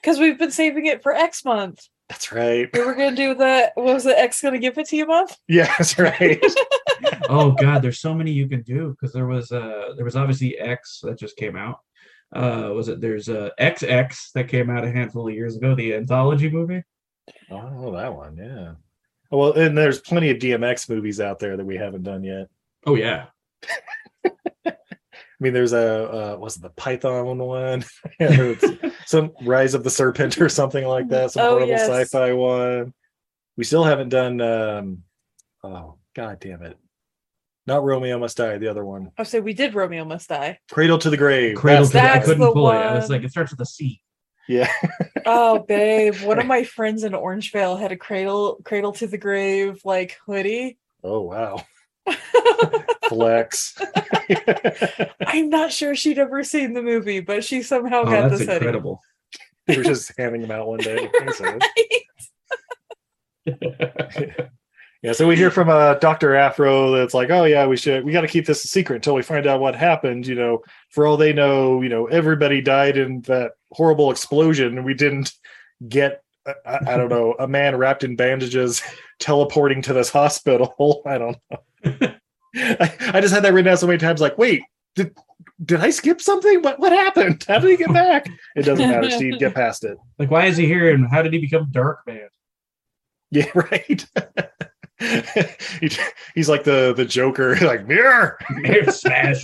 Because 0.00 0.18
we've 0.18 0.38
been 0.38 0.50
saving 0.50 0.86
it 0.86 1.02
for 1.02 1.12
X 1.14 1.44
month. 1.44 1.86
That's 2.12 2.30
right. 2.30 2.68
We 2.74 2.84
were 2.84 2.94
gonna 2.94 3.16
do 3.16 3.34
the 3.34 3.72
what 3.74 3.94
was 3.94 4.04
the 4.04 4.18
X 4.18 4.42
gonna 4.42 4.58
give 4.58 4.76
it 4.76 4.86
to 4.88 4.96
you 4.96 5.06
month? 5.06 5.34
Yeah, 5.48 5.72
that's 5.78 5.98
right. 5.98 6.44
oh 7.30 7.52
god 7.52 7.80
there's 7.80 8.00
so 8.00 8.14
many 8.14 8.30
you 8.30 8.46
can 8.46 8.60
do 8.62 8.90
because 8.90 9.14
there 9.14 9.26
was 9.26 9.50
uh 9.50 9.94
there 9.96 10.04
was 10.04 10.14
obviously 10.14 10.56
x 10.58 11.00
that 11.02 11.18
just 11.18 11.36
came 11.36 11.56
out 11.56 11.80
uh 12.34 12.70
was 12.72 12.88
it 12.88 13.00
there's 13.00 13.28
uh 13.28 13.50
xx 13.58 14.30
that 14.34 14.46
came 14.46 14.70
out 14.70 14.84
a 14.84 14.92
handful 14.92 15.26
of 15.26 15.34
years 15.34 15.56
ago 15.56 15.74
the 15.74 15.94
anthology 15.94 16.48
movie 16.48 16.82
oh, 17.50 17.92
that 17.92 18.14
one. 18.14 18.36
Yeah. 18.36 18.74
Well, 19.30 19.52
and 19.54 19.76
there's 19.76 20.00
plenty 20.00 20.30
of 20.30 20.36
DMX 20.36 20.90
movies 20.90 21.20
out 21.20 21.38
there 21.38 21.56
that 21.56 21.64
we 21.64 21.76
haven't 21.76 22.02
done 22.02 22.22
yet. 22.22 22.48
oh 22.86 22.94
yeah 22.94 23.26
I 23.64 24.01
mean, 25.42 25.52
there's 25.52 25.72
a 25.72 26.34
uh, 26.34 26.36
was 26.38 26.56
it 26.56 26.62
the 26.62 26.70
Python 26.70 27.38
one? 27.38 27.84
Some 29.06 29.32
Rise 29.42 29.74
of 29.74 29.84
the 29.84 29.90
Serpent 29.90 30.40
or 30.40 30.48
something 30.48 30.86
like 30.86 31.08
that. 31.08 31.32
Some 31.32 31.44
Oh, 31.44 31.50
horrible 31.50 31.68
yes. 31.68 31.88
sci-fi 31.88 32.32
one. 32.32 32.94
We 33.56 33.64
still 33.64 33.84
haven't 33.84 34.08
done. 34.10 34.40
um 34.40 35.02
Oh 35.64 35.96
God 36.14 36.38
damn 36.40 36.62
it! 36.62 36.76
Not 37.66 37.84
Romeo 37.84 38.18
Must 38.18 38.36
Die. 38.36 38.58
The 38.58 38.68
other 38.68 38.84
one, 38.84 39.10
I 39.18 39.22
say 39.24 39.40
we 39.40 39.54
did 39.54 39.74
Romeo 39.74 40.04
Must 40.04 40.28
Die. 40.28 40.58
Cradle 40.70 40.98
to 40.98 41.10
the 41.10 41.16
Grave. 41.16 41.56
cradle 41.56 41.84
That's 41.86 41.90
to 41.90 41.96
the 41.96 42.00
the, 42.02 42.08
i 42.10 42.12
That's 42.14 42.26
couldn't 42.26 42.40
the 42.46 42.52
pull 42.52 42.70
it 42.70 42.74
i 42.76 42.94
was 42.94 43.10
like 43.10 43.22
it 43.22 43.30
starts 43.30 43.50
with 43.52 43.60
a 43.60 43.66
c 43.66 44.00
Yeah. 44.48 44.70
Oh, 45.24 45.60
babe, 45.60 46.16
one 46.22 46.40
of 46.40 46.46
my 46.56 46.64
friends 46.64 47.04
in 47.04 47.12
Orangevale 47.12 47.78
had 47.78 47.92
a 47.92 47.96
cradle 47.96 48.58
cradle 48.64 48.92
to 48.94 49.06
the 49.06 49.18
grave 49.18 49.80
like 49.84 50.18
hoodie. 50.26 50.78
Oh 51.04 51.20
wow. 51.20 51.62
Flex. 53.08 53.74
I'm 55.26 55.48
not 55.50 55.72
sure 55.72 55.94
she'd 55.94 56.18
ever 56.18 56.42
seen 56.44 56.72
the 56.72 56.82
movie, 56.82 57.20
but 57.20 57.44
she 57.44 57.62
somehow 57.62 58.02
oh 58.02 58.04
got 58.06 58.28
that's 58.28 58.38
this 58.38 58.48
hoodie. 58.48 58.54
incredible 58.56 59.00
We're 59.68 59.82
just 59.84 60.12
handing 60.18 60.40
them 60.42 60.50
out 60.50 60.66
one 60.66 60.80
day. 60.80 61.08
Thanks, 61.18 61.40
Yeah, 65.02 65.10
so 65.10 65.26
we 65.26 65.34
hear 65.34 65.50
from 65.50 65.68
uh, 65.68 65.94
Dr. 65.94 66.36
Afro 66.36 66.92
that's 66.92 67.12
like, 67.12 67.28
oh 67.30 67.42
yeah, 67.42 67.66
we 67.66 67.76
should 67.76 68.04
we 68.04 68.12
got 68.12 68.20
to 68.20 68.28
keep 68.28 68.46
this 68.46 68.64
a 68.64 68.68
secret 68.68 68.94
until 68.96 69.14
we 69.16 69.22
find 69.22 69.48
out 69.48 69.58
what 69.58 69.74
happened. 69.74 70.28
You 70.28 70.36
know, 70.36 70.62
for 70.90 71.08
all 71.08 71.16
they 71.16 71.32
know, 71.32 71.82
you 71.82 71.88
know, 71.88 72.06
everybody 72.06 72.60
died 72.60 72.96
in 72.96 73.20
that 73.22 73.52
horrible 73.72 74.12
explosion, 74.12 74.76
and 74.78 74.86
we 74.86 74.94
didn't 74.94 75.32
get. 75.88 76.22
I, 76.46 76.54
I- 76.64 76.94
I 76.94 76.96
don't 76.96 77.08
know, 77.08 77.34
a 77.40 77.48
man 77.48 77.74
wrapped 77.76 78.04
in 78.04 78.14
bandages 78.14 78.80
teleporting 79.22 79.80
to 79.82 79.92
this 79.92 80.10
hospital. 80.20 81.02
I 81.06 81.18
don't 81.18 81.36
know. 81.50 82.08
I, 82.54 82.92
I 83.14 83.20
just 83.20 83.32
had 83.32 83.44
that 83.44 83.52
written 83.54 83.66
down 83.70 83.78
so 83.78 83.86
many 83.86 83.98
times. 83.98 84.20
Like, 84.20 84.36
wait, 84.36 84.62
did 84.94 85.16
did 85.64 85.80
I 85.80 85.90
skip 85.90 86.20
something? 86.20 86.60
What 86.62 86.78
what 86.80 86.92
happened? 86.92 87.44
How 87.48 87.58
did 87.58 87.70
he 87.70 87.76
get 87.76 87.92
back? 87.92 88.26
It 88.56 88.62
doesn't 88.64 88.88
matter, 88.90 89.10
Steve. 89.10 89.38
Get 89.38 89.54
past 89.54 89.84
it. 89.84 89.96
like 90.18 90.30
why 90.30 90.46
is 90.46 90.56
he 90.56 90.66
here 90.66 90.92
and 90.92 91.08
how 91.10 91.22
did 91.22 91.32
he 91.32 91.38
become 91.38 91.68
dark 91.70 92.00
man 92.06 92.28
Yeah, 93.30 93.46
right. 93.54 94.06
He- 95.80 95.90
he's 96.34 96.48
like 96.48 96.64
the 96.64 96.92
the 96.94 97.04
Joker, 97.04 97.56
like 97.56 97.86
mirror. 97.88 98.38
Mirror 98.50 98.90
smash 98.92 99.40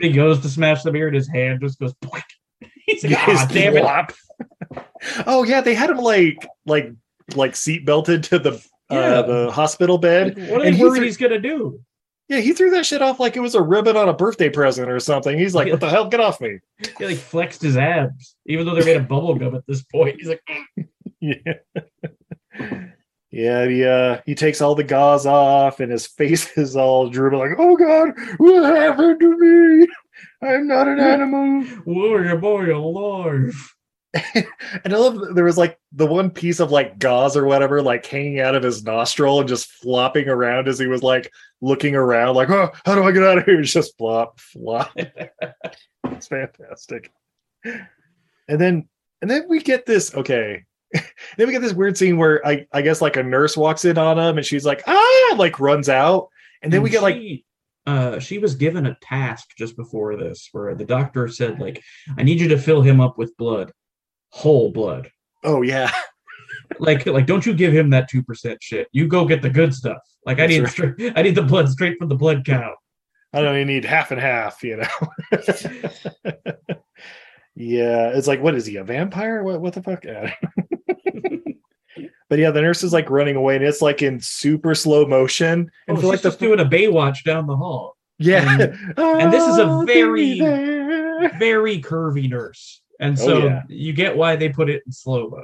he 0.00 0.12
goes 0.12 0.40
to 0.40 0.48
smash 0.48 0.82
the 0.82 0.90
mirror 0.92 1.08
and 1.08 1.16
his 1.16 1.28
hand 1.28 1.60
just 1.60 1.78
goes 1.78 1.92
Poink. 2.02 2.22
he's 2.86 3.04
like 3.04 3.18
His 3.18 3.38
ah 3.40 3.48
damn 3.50 3.76
it. 3.76 4.14
Oh 5.26 5.42
yeah, 5.44 5.60
they 5.60 5.74
had 5.74 5.90
him 5.90 5.98
like 5.98 6.46
like 6.66 6.90
like 7.36 7.56
seat 7.56 7.84
belted 7.84 8.22
to 8.24 8.38
the 8.38 8.62
Yeah. 8.90 8.98
uh, 8.98 9.22
the 9.22 9.50
hospital 9.52 9.98
bed. 9.98 10.36
what 10.50 10.62
And 10.62 10.74
they 10.74 10.78
he 10.78 10.82
worried 10.82 10.96
threw- 10.98 11.06
he's 11.06 11.16
gonna 11.16 11.38
do 11.40 11.80
Yeah, 12.28 12.40
he 12.40 12.52
threw 12.52 12.70
that 12.70 12.86
shit 12.86 13.02
off 13.02 13.18
like 13.20 13.36
it 13.36 13.40
was 13.40 13.54
a 13.54 13.62
ribbon 13.62 13.96
on 13.96 14.08
a 14.08 14.12
birthday 14.14 14.48
present 14.50 14.88
or 14.90 15.00
something. 15.00 15.36
He's 15.38 15.54
like, 15.54 15.68
"What 15.70 15.80
the 15.80 15.88
hell? 15.88 16.08
Get 16.08 16.20
off 16.20 16.40
me!" 16.40 16.58
he 16.98 17.04
like 17.06 17.16
flexed 17.18 17.62
his 17.62 17.76
abs 17.76 18.36
even 18.46 18.66
though 18.66 18.74
they're 18.74 18.84
made 18.84 18.96
of 18.96 19.08
bubble 19.08 19.34
gum 19.34 19.54
at 19.54 19.66
this 19.66 19.82
point 19.82 20.16
he's 20.18 20.28
like 20.28 20.42
Yeah, 21.20 21.34
yeah. 23.30 23.66
He 23.68 23.84
uh, 23.84 24.20
he 24.26 24.34
takes 24.34 24.60
all 24.60 24.74
the 24.74 24.84
gauze 24.84 25.26
off, 25.26 25.80
and 25.80 25.92
his 25.92 26.06
face 26.18 26.56
is 26.56 26.76
all 26.76 27.08
drooping, 27.08 27.38
like, 27.38 27.50
"Oh 27.58 27.76
God, 27.76 28.10
what 28.38 28.74
happened 28.76 29.20
to 29.20 29.36
me? 29.38 29.86
I'm 30.42 30.66
not 30.66 30.88
an 30.88 30.98
animal." 31.14 31.64
warrior 31.86 32.36
boy 32.38 32.74
alive 32.74 33.54
And 34.84 34.94
I 34.94 34.96
love 34.96 35.34
there 35.34 35.44
was 35.44 35.58
like 35.58 35.78
the 35.92 36.06
one 36.06 36.30
piece 36.30 36.60
of 36.60 36.70
like 36.70 36.98
gauze 36.98 37.36
or 37.36 37.44
whatever, 37.44 37.82
like 37.82 38.06
hanging 38.06 38.40
out 38.40 38.54
of 38.54 38.62
his 38.62 38.84
nostril 38.84 39.40
and 39.40 39.48
just 39.48 39.66
flopping 39.66 40.28
around 40.28 40.68
as 40.68 40.78
he 40.78 40.86
was 40.86 41.02
like 41.02 41.32
looking 41.60 41.94
around, 41.94 42.34
like, 42.34 42.50
oh, 42.50 42.70
how 42.84 42.94
do 42.94 43.04
I 43.04 43.12
get 43.12 43.22
out 43.22 43.38
of 43.38 43.44
here? 43.44 43.60
It's 43.60 43.72
just 43.72 43.96
flop, 43.98 44.38
flop. 44.38 44.92
it's 44.96 46.26
fantastic. 46.28 47.12
And 47.64 48.60
then 48.60 48.88
and 49.22 49.30
then 49.30 49.46
we 49.48 49.60
get 49.60 49.86
this, 49.86 50.14
okay. 50.14 50.64
then 50.92 51.46
we 51.46 51.52
get 51.52 51.62
this 51.62 51.74
weird 51.74 51.96
scene 51.96 52.16
where 52.16 52.44
I, 52.46 52.66
I 52.72 52.82
guess 52.82 53.00
like 53.00 53.16
a 53.16 53.22
nurse 53.22 53.56
walks 53.56 53.84
in 53.84 53.98
on 53.98 54.18
him 54.18 54.38
and 54.38 54.46
she's 54.46 54.64
like, 54.64 54.82
ah, 54.86 55.34
like 55.36 55.60
runs 55.60 55.88
out. 55.88 56.28
And 56.62 56.72
then 56.72 56.82
we 56.82 56.90
get 56.90 57.02
like 57.02 57.44
uh 57.86 58.18
she 58.18 58.38
was 58.38 58.54
given 58.54 58.86
a 58.86 58.96
task 59.00 59.50
just 59.56 59.76
before 59.76 60.16
this 60.16 60.48
where 60.52 60.74
the 60.74 60.84
doctor 60.84 61.26
said 61.28 61.58
like 61.58 61.82
i 62.18 62.22
need 62.22 62.38
you 62.38 62.48
to 62.48 62.58
fill 62.58 62.82
him 62.82 63.00
up 63.00 63.16
with 63.16 63.34
blood 63.38 63.72
whole 64.30 64.70
blood 64.70 65.10
oh 65.44 65.62
yeah. 65.62 65.90
like 66.78 67.04
like 67.06 67.26
don't 67.26 67.44
you 67.46 67.54
give 67.54 67.72
him 67.72 67.90
that 67.90 68.10
2% 68.10 68.56
shit 68.60 68.88
you 68.92 69.08
go 69.08 69.24
get 69.24 69.42
the 69.42 69.50
good 69.50 69.74
stuff 69.74 69.98
like 70.24 70.38
i 70.38 70.46
need 70.46 70.60
right. 70.60 70.70
straight 70.70 71.12
i 71.16 71.22
need 71.22 71.34
the 71.34 71.42
blood 71.42 71.68
straight 71.68 71.98
from 71.98 72.08
the 72.08 72.14
blood 72.14 72.44
cow 72.44 72.74
I 73.32 73.42
don't 73.42 73.54
even 73.54 73.68
need 73.68 73.84
half 73.84 74.10
and 74.10 74.20
half, 74.20 74.60
you 74.64 74.78
know. 74.78 74.88
yeah, 77.54 78.08
it's 78.08 78.26
like, 78.26 78.42
what 78.42 78.56
is 78.56 78.66
he, 78.66 78.74
a 78.74 78.82
vampire? 78.82 79.44
What 79.44 79.60
what 79.60 79.74
the 79.74 79.82
fuck? 79.82 80.04
But 82.28 82.38
yeah, 82.38 82.52
the 82.52 82.62
nurse 82.62 82.84
is 82.84 82.92
like 82.92 83.10
running 83.10 83.34
away, 83.34 83.56
and 83.56 83.64
it's 83.64 83.82
like 83.82 84.02
in 84.02 84.20
super 84.20 84.72
slow 84.76 85.04
motion. 85.04 85.68
And 85.88 85.98
oh, 85.98 86.00
for 86.00 86.06
like 86.06 86.22
the 86.22 86.30
doing 86.30 86.60
a 86.60 86.64
baywatch 86.64 87.24
down 87.24 87.48
the 87.48 87.56
hall 87.56 87.96
yeah, 88.20 88.52
and 88.98 89.32
this 89.32 89.42
is 89.42 89.56
a 89.56 89.64
oh, 89.64 89.84
be 89.84 90.38
very- 90.38 91.38
very 91.38 91.80
curvy 91.80 92.28
nurse 92.28 92.82
and 93.00 93.18
Oh, 93.20 93.24
so 93.26 93.38
yeah. 93.44 93.62
you 93.68 93.92
get 93.92 94.16
why 94.16 94.36
they 94.36 94.48
put 94.48 94.70
it 94.70 94.82
in 94.86 94.92
slow 94.92 95.28
mo 95.30 95.42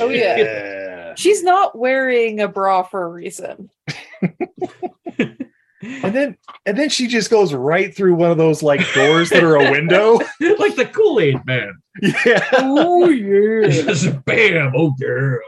Oh, 0.00 0.08
yeah. 0.08 0.36
yeah. 0.36 1.14
She's 1.14 1.42
not 1.42 1.76
wearing 1.76 2.40
a 2.40 2.48
bra 2.48 2.82
for 2.84 3.02
a 3.02 3.08
reason. 3.08 3.68
And 5.80 6.12
then 6.14 6.36
and 6.66 6.76
then 6.76 6.88
she 6.88 7.06
just 7.06 7.30
goes 7.30 7.54
right 7.54 7.94
through 7.94 8.16
one 8.16 8.32
of 8.32 8.36
those 8.36 8.64
like 8.64 8.80
doors 8.94 9.30
that 9.30 9.44
are 9.44 9.54
a 9.56 9.70
window. 9.70 10.14
like 10.58 10.74
the 10.74 10.90
kool-aid 10.92 11.44
man 11.46 11.72
yeah. 12.02 12.44
Oh 12.52 13.08
yeah. 13.08 13.68
just 13.68 14.24
bam 14.24 14.72
oh 14.74 14.90
girl 14.98 15.38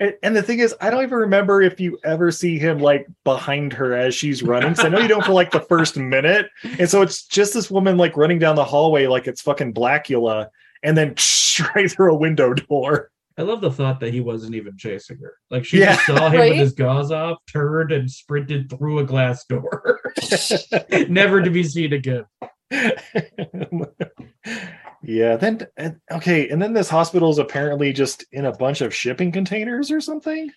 And, 0.00 0.14
and 0.24 0.34
the 0.34 0.42
thing 0.42 0.58
is, 0.58 0.74
I 0.80 0.90
don't 0.90 1.04
even 1.04 1.18
remember 1.18 1.62
if 1.62 1.78
you 1.78 2.00
ever 2.04 2.32
see 2.32 2.58
him 2.58 2.80
like 2.80 3.06
behind 3.22 3.72
her 3.74 3.94
as 3.94 4.12
she's 4.14 4.42
running. 4.42 4.74
So 4.74 4.86
I 4.86 4.88
know 4.88 4.98
you 4.98 5.06
don't 5.08 5.24
for 5.24 5.32
like 5.32 5.52
the 5.52 5.60
first 5.60 5.96
minute. 5.96 6.48
And 6.80 6.90
so 6.90 7.00
it's 7.02 7.24
just 7.24 7.54
this 7.54 7.70
woman 7.70 7.96
like 7.96 8.16
running 8.16 8.40
down 8.40 8.56
the 8.56 8.64
hallway 8.64 9.06
like 9.06 9.28
it's 9.28 9.40
fucking 9.42 9.72
Blacula 9.72 10.48
and 10.82 10.96
then 10.96 11.14
right 11.74 11.90
through 11.90 12.12
a 12.12 12.18
window 12.18 12.54
door. 12.54 13.10
I 13.38 13.42
love 13.42 13.60
the 13.60 13.70
thought 13.70 14.00
that 14.00 14.14
he 14.14 14.20
wasn't 14.20 14.54
even 14.54 14.78
chasing 14.78 15.18
her. 15.18 15.34
Like 15.50 15.66
she 15.66 15.80
Yeah. 15.80 15.94
just 15.96 16.06
saw 16.06 16.30
him 16.30 16.40
Right? 16.40 16.50
with 16.52 16.58
his 16.58 16.72
gauze 16.72 17.10
off, 17.12 17.38
turned 17.52 17.92
and 17.92 18.10
sprinted 18.10 18.70
through 18.70 19.00
a 19.00 19.04
glass 19.04 19.44
door, 19.44 20.00
never 21.08 21.42
to 21.42 21.50
be 21.50 21.62
seen 21.62 21.92
again. 21.92 22.24
yeah. 25.02 25.36
Then, 25.36 25.66
and, 25.76 25.96
okay. 26.10 26.48
And 26.48 26.60
then 26.60 26.72
this 26.72 26.88
hospital 26.88 27.30
is 27.30 27.38
apparently 27.38 27.92
just 27.92 28.24
in 28.32 28.46
a 28.46 28.52
bunch 28.56 28.80
of 28.80 28.94
shipping 28.94 29.30
containers 29.32 29.90
or 29.90 30.00
something. 30.00 30.50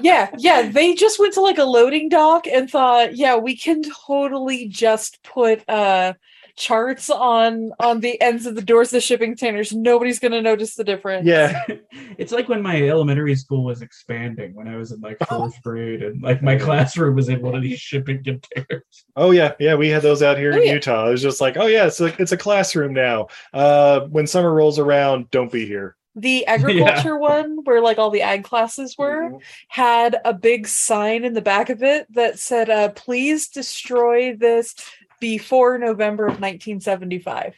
Yeah, 0.00 0.30
yeah. 0.38 0.68
They 0.70 0.94
just 0.94 1.18
went 1.18 1.34
to 1.34 1.40
like 1.40 1.58
a 1.58 1.64
loading 1.64 2.08
dock 2.08 2.46
and 2.46 2.70
thought, 2.70 3.16
yeah, 3.16 3.36
we 3.36 3.56
can 3.56 3.82
totally 4.06 4.68
just 4.68 5.20
put 5.24 5.68
uh 5.68 6.14
charts 6.58 7.08
on 7.08 7.70
on 7.78 8.00
the 8.00 8.20
ends 8.20 8.44
of 8.44 8.56
the 8.56 8.62
doors 8.62 8.88
of 8.88 8.92
the 8.92 9.00
shipping 9.00 9.30
containers. 9.30 9.72
Nobody's 9.72 10.18
gonna 10.18 10.42
notice 10.42 10.74
the 10.74 10.84
difference. 10.84 11.26
Yeah. 11.26 11.64
It's 12.18 12.32
like 12.32 12.48
when 12.48 12.62
my 12.62 12.82
elementary 12.82 13.36
school 13.36 13.64
was 13.64 13.80
expanding 13.80 14.52
when 14.52 14.66
I 14.66 14.76
was 14.76 14.90
in 14.90 15.00
like 15.00 15.18
fourth 15.28 15.62
grade, 15.62 16.02
and 16.02 16.20
like 16.20 16.42
my 16.42 16.56
classroom 16.56 17.14
was 17.14 17.28
in 17.28 17.40
one 17.40 17.54
of 17.54 17.62
these 17.62 17.78
shipping 17.78 18.24
containers. 18.24 19.04
Oh 19.14 19.30
yeah, 19.30 19.52
yeah, 19.60 19.76
we 19.76 19.88
had 19.88 20.02
those 20.02 20.20
out 20.20 20.36
here 20.36 20.52
Oh, 20.52 20.56
in 20.56 20.66
yeah. 20.66 20.72
Utah. 20.74 21.06
It 21.06 21.12
was 21.12 21.22
just 21.22 21.40
like, 21.40 21.56
oh 21.56 21.66
yeah, 21.66 21.86
it's 21.86 22.00
a 22.00 22.06
it's 22.20 22.32
a 22.32 22.36
classroom 22.36 22.92
now. 22.92 23.28
Uh, 23.52 24.00
when 24.08 24.26
summer 24.26 24.52
rolls 24.52 24.80
around, 24.80 25.30
don't 25.30 25.52
be 25.52 25.64
here. 25.64 25.96
The 26.16 26.44
agriculture 26.48 27.16
one, 27.16 27.58
where 27.62 27.80
like 27.80 27.98
all 27.98 28.10
the 28.10 28.22
ag 28.22 28.42
classes 28.42 28.96
were, 28.98 29.38
had 29.68 30.16
a 30.24 30.34
big 30.34 30.66
sign 30.66 31.24
in 31.24 31.34
the 31.34 31.42
back 31.42 31.70
of 31.70 31.84
it 31.84 32.12
that 32.14 32.40
said, 32.40 32.68
uh, 32.68 32.88
please 32.90 33.48
destroy 33.48 34.34
this 34.34 34.74
before 35.20 35.78
November 35.78 36.24
of 36.24 36.40
1975. 36.40 37.54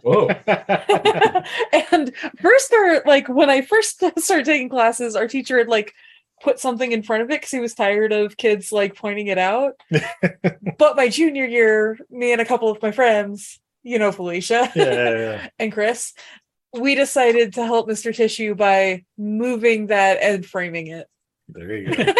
Whoa! 0.00 0.28
and 1.92 2.12
first 2.40 2.72
our 2.72 3.02
like 3.06 3.28
when 3.28 3.50
I 3.50 3.62
first 3.62 4.02
started 4.18 4.46
taking 4.46 4.68
classes, 4.68 5.16
our 5.16 5.28
teacher 5.28 5.58
had 5.58 5.68
like 5.68 5.94
put 6.42 6.58
something 6.58 6.92
in 6.92 7.02
front 7.02 7.22
of 7.22 7.30
it 7.30 7.40
because 7.40 7.50
he 7.50 7.60
was 7.60 7.74
tired 7.74 8.12
of 8.12 8.36
kids 8.36 8.72
like 8.72 8.96
pointing 8.96 9.28
it 9.28 9.38
out. 9.38 9.74
but 10.78 10.96
my 10.96 11.08
junior 11.08 11.44
year, 11.44 11.98
me 12.10 12.32
and 12.32 12.40
a 12.40 12.44
couple 12.44 12.70
of 12.70 12.82
my 12.82 12.90
friends, 12.90 13.60
you 13.82 13.98
know, 13.98 14.12
Felicia 14.12 14.70
yeah, 14.74 14.92
yeah, 14.92 15.48
and 15.58 15.72
Chris, 15.72 16.12
we 16.72 16.94
decided 16.94 17.54
to 17.54 17.64
help 17.64 17.88
Mr. 17.88 18.14
Tissue 18.14 18.54
by 18.54 19.04
moving 19.18 19.88
that 19.88 20.18
and 20.22 20.44
framing 20.44 20.88
it. 20.88 21.06
There 21.48 21.76
you 21.76 21.94
go. 21.94 22.12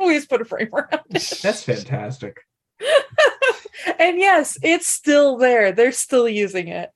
we 0.00 0.14
just 0.14 0.30
put 0.30 0.40
a 0.40 0.44
frame 0.44 0.70
around 0.72 1.02
it. 1.10 1.38
That's 1.42 1.62
fantastic. 1.62 2.40
And 3.98 4.18
yes, 4.18 4.56
it's 4.62 4.86
still 4.86 5.36
there. 5.36 5.72
They're 5.72 5.92
still 5.92 6.28
using 6.28 6.68
it. 6.68 6.90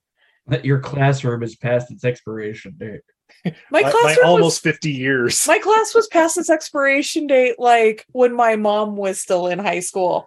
That 0.46 0.64
your 0.64 0.80
classroom 0.80 1.42
is 1.42 1.54
past 1.54 1.90
its 1.90 2.04
expiration 2.04 2.74
date. 2.78 3.00
My 3.44 3.52
My, 3.70 3.82
my 3.82 3.90
classroom 3.90 4.26
almost 4.26 4.64
was 4.64 4.72
50 4.74 4.90
years. 4.90 5.46
my 5.46 5.58
class 5.58 5.94
was 5.94 6.06
past 6.08 6.38
its 6.38 6.48
expiration 6.48 7.26
date 7.26 7.56
like 7.58 8.06
when 8.12 8.34
my 8.34 8.56
mom 8.56 8.96
was 8.96 9.20
still 9.20 9.48
in 9.48 9.58
high 9.58 9.80
school. 9.80 10.26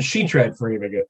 she 0.00 0.26
tried 0.26 0.56
framing 0.56 1.02
it. 1.02 1.08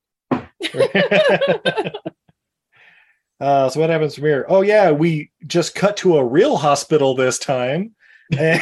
uh, 3.41 3.69
so 3.69 3.81
what 3.81 3.91
happens 3.91 4.17
from 4.17 4.25
here? 4.25 4.45
Oh 4.49 4.63
yeah, 4.63 4.91
we 4.91 5.31
just 5.47 5.75
cut 5.75 5.97
to 5.99 6.17
a 6.17 6.25
real 6.25 6.57
hospital 6.57 7.15
this 7.15 7.39
time, 7.39 7.95
and 8.37 8.61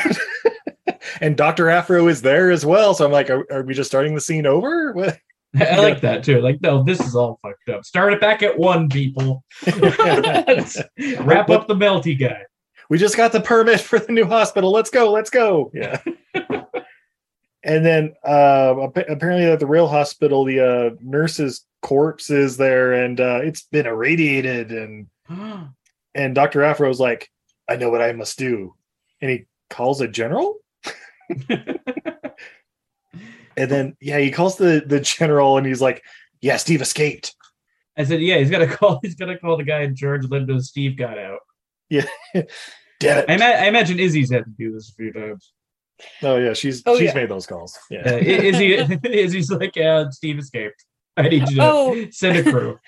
and 1.20 1.36
Doctor 1.36 1.68
Afro 1.68 2.08
is 2.08 2.22
there 2.22 2.50
as 2.50 2.64
well. 2.64 2.94
So 2.94 3.04
I'm 3.04 3.12
like, 3.12 3.30
are, 3.30 3.46
are 3.52 3.62
we 3.62 3.74
just 3.74 3.90
starting 3.90 4.14
the 4.14 4.20
scene 4.20 4.46
over? 4.46 4.92
What? 4.92 5.18
I 5.60 5.76
like 5.76 6.00
that 6.00 6.24
too. 6.24 6.40
Like, 6.40 6.60
no, 6.60 6.82
this 6.82 6.98
is 7.00 7.14
all 7.14 7.38
fucked 7.40 7.68
up. 7.68 7.84
Start 7.84 8.12
it 8.12 8.20
back 8.20 8.42
at 8.42 8.58
one, 8.58 8.88
people. 8.88 9.44
Wrap 9.66 11.48
up 11.48 11.68
the 11.68 11.76
melty 11.76 12.18
guy. 12.18 12.42
we 12.90 12.98
just 12.98 13.16
got 13.16 13.30
the 13.30 13.40
permit 13.40 13.80
for 13.80 14.00
the 14.00 14.10
new 14.10 14.24
hospital. 14.24 14.72
Let's 14.72 14.90
go. 14.90 15.12
Let's 15.12 15.30
go. 15.30 15.70
Yeah. 15.72 16.00
and 17.62 17.86
then 17.86 18.14
uh, 18.26 18.74
apparently 19.08 19.44
at 19.44 19.60
the 19.60 19.66
real 19.66 19.86
hospital, 19.86 20.44
the 20.44 20.60
uh, 20.60 20.96
nurse's 21.00 21.64
corpse 21.82 22.30
is 22.30 22.56
there, 22.56 22.92
and 22.92 23.20
uh, 23.20 23.38
it's 23.42 23.62
been 23.62 23.86
irradiated, 23.86 24.72
and 24.72 25.06
and 26.16 26.34
Doctor 26.34 26.64
Afro's 26.64 26.98
like, 26.98 27.30
I 27.68 27.76
know 27.76 27.90
what 27.90 28.02
I 28.02 28.12
must 28.12 28.38
do, 28.38 28.74
and 29.20 29.30
he 29.30 29.46
calls 29.70 30.00
a 30.00 30.08
general. 30.08 30.56
and 33.56 33.70
then 33.70 33.96
yeah, 34.00 34.18
he 34.18 34.30
calls 34.30 34.56
the 34.56 34.82
the 34.86 35.00
general, 35.00 35.56
and 35.58 35.66
he's 35.66 35.80
like, 35.80 36.02
Yeah, 36.40 36.56
Steve 36.56 36.82
escaped. 36.82 37.34
I 37.96 38.02
said, 38.04 38.20
yeah, 38.20 38.38
he's 38.38 38.50
got 38.50 38.58
to 38.58 38.66
call. 38.76 38.98
He's 39.02 39.14
gonna 39.14 39.38
call 39.38 39.56
the 39.56 39.62
guy 39.64 39.82
in 39.82 39.94
charge. 39.94 40.26
Let 40.28 40.42
him 40.42 40.48
know 40.48 40.58
Steve 40.58 40.96
got 40.96 41.18
out. 41.18 41.38
Yeah. 41.88 42.06
Damn 43.00 43.18
it. 43.18 43.24
I, 43.30 43.34
ima- 43.34 43.44
I 43.44 43.66
imagine 43.66 44.00
Izzy's 44.00 44.32
had 44.32 44.44
to 44.44 44.50
do 44.58 44.72
this 44.72 44.90
a 44.90 44.94
few 44.94 45.12
times. 45.12 45.52
Oh 46.22 46.36
yeah, 46.38 46.54
she's 46.54 46.82
Oh, 46.86 46.96
she's 46.98 47.06
yeah. 47.08 47.14
made 47.14 47.28
those 47.28 47.46
calls. 47.46 47.76
Uh, 47.92 47.94
Yeah. 47.94 48.14
Izzy, 48.16 48.74
Izzy's 49.04 49.50
like, 49.50 49.76
yeah, 49.76 50.08
Steve 50.10 50.38
escaped. 50.38 50.84
I 51.16 51.28
need 51.28 51.48
you 51.50 51.56
to 51.56 51.62
Oh. 51.62 52.06
send 52.10 52.38
a 52.38 52.50
crew. 52.50 52.78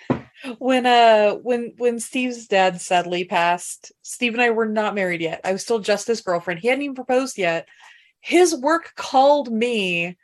when 0.58 0.86
uh 0.86 1.34
when 1.36 1.74
when 1.78 2.00
Steve's 2.00 2.46
dad 2.48 2.80
sadly 2.80 3.24
passed, 3.24 3.92
Steve 4.02 4.32
and 4.32 4.42
I 4.42 4.50
were 4.50 4.66
not 4.66 4.96
married 4.96 5.20
yet. 5.20 5.40
I 5.44 5.52
was 5.52 5.62
still 5.62 5.78
just 5.78 6.08
his 6.08 6.20
girlfriend. 6.20 6.58
He 6.60 6.68
hadn't 6.68 6.82
even 6.82 6.96
proposed 6.96 7.38
yet. 7.38 7.68
His 8.26 8.56
work 8.56 8.94
called 8.96 9.52
me 9.52 10.16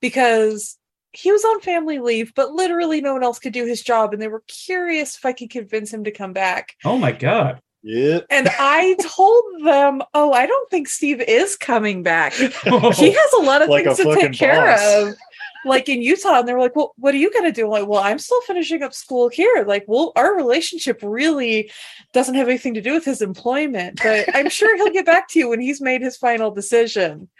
because 0.00 0.78
he 1.12 1.30
was 1.30 1.44
on 1.44 1.60
family 1.60 1.98
leave, 1.98 2.32
but 2.34 2.52
literally 2.52 3.02
no 3.02 3.12
one 3.12 3.22
else 3.22 3.38
could 3.38 3.52
do 3.52 3.66
his 3.66 3.82
job, 3.82 4.14
and 4.14 4.22
they 4.22 4.28
were 4.28 4.42
curious 4.46 5.18
if 5.18 5.26
I 5.26 5.34
could 5.34 5.50
convince 5.50 5.92
him 5.92 6.04
to 6.04 6.10
come 6.10 6.32
back. 6.32 6.76
Oh 6.82 6.96
my 6.96 7.12
god. 7.12 7.60
Yep. 7.82 8.24
And 8.30 8.48
I 8.58 8.96
told 9.02 9.44
them, 9.66 10.02
"Oh, 10.14 10.32
I 10.32 10.46
don't 10.46 10.70
think 10.70 10.88
Steve 10.88 11.20
is 11.20 11.56
coming 11.56 12.02
back. 12.02 12.32
He 12.38 12.48
has 13.12 13.32
a 13.38 13.42
lot 13.42 13.60
of 13.60 13.68
Like 13.68 13.84
things 13.84 13.98
to 13.98 14.04
fucking 14.04 14.32
take 14.32 14.38
care 14.38 14.72
of." 14.74 15.14
Like 15.66 15.88
in 15.88 16.00
Utah, 16.00 16.38
and 16.38 16.48
they 16.48 16.54
were 16.54 16.60
like, 16.60 16.76
"Well, 16.76 16.94
what 16.96 17.14
are 17.14 17.18
you 17.18 17.32
gonna 17.32 17.52
do?" 17.52 17.64
I'm 17.64 17.70
like, 17.70 17.88
well, 17.88 18.02
I'm 18.02 18.18
still 18.18 18.40
finishing 18.42 18.82
up 18.82 18.94
school 18.94 19.28
here. 19.28 19.64
Like, 19.66 19.84
well, 19.86 20.12
our 20.16 20.34
relationship 20.34 21.00
really 21.02 21.70
doesn't 22.12 22.34
have 22.34 22.48
anything 22.48 22.74
to 22.74 22.80
do 22.80 22.94
with 22.94 23.04
his 23.04 23.20
employment, 23.20 24.00
but 24.02 24.34
I'm 24.34 24.48
sure 24.48 24.76
he'll 24.76 24.92
get 24.92 25.06
back 25.06 25.28
to 25.30 25.38
you 25.38 25.48
when 25.48 25.60
he's 25.60 25.80
made 25.80 26.02
his 26.02 26.16
final 26.16 26.50
decision. 26.50 27.28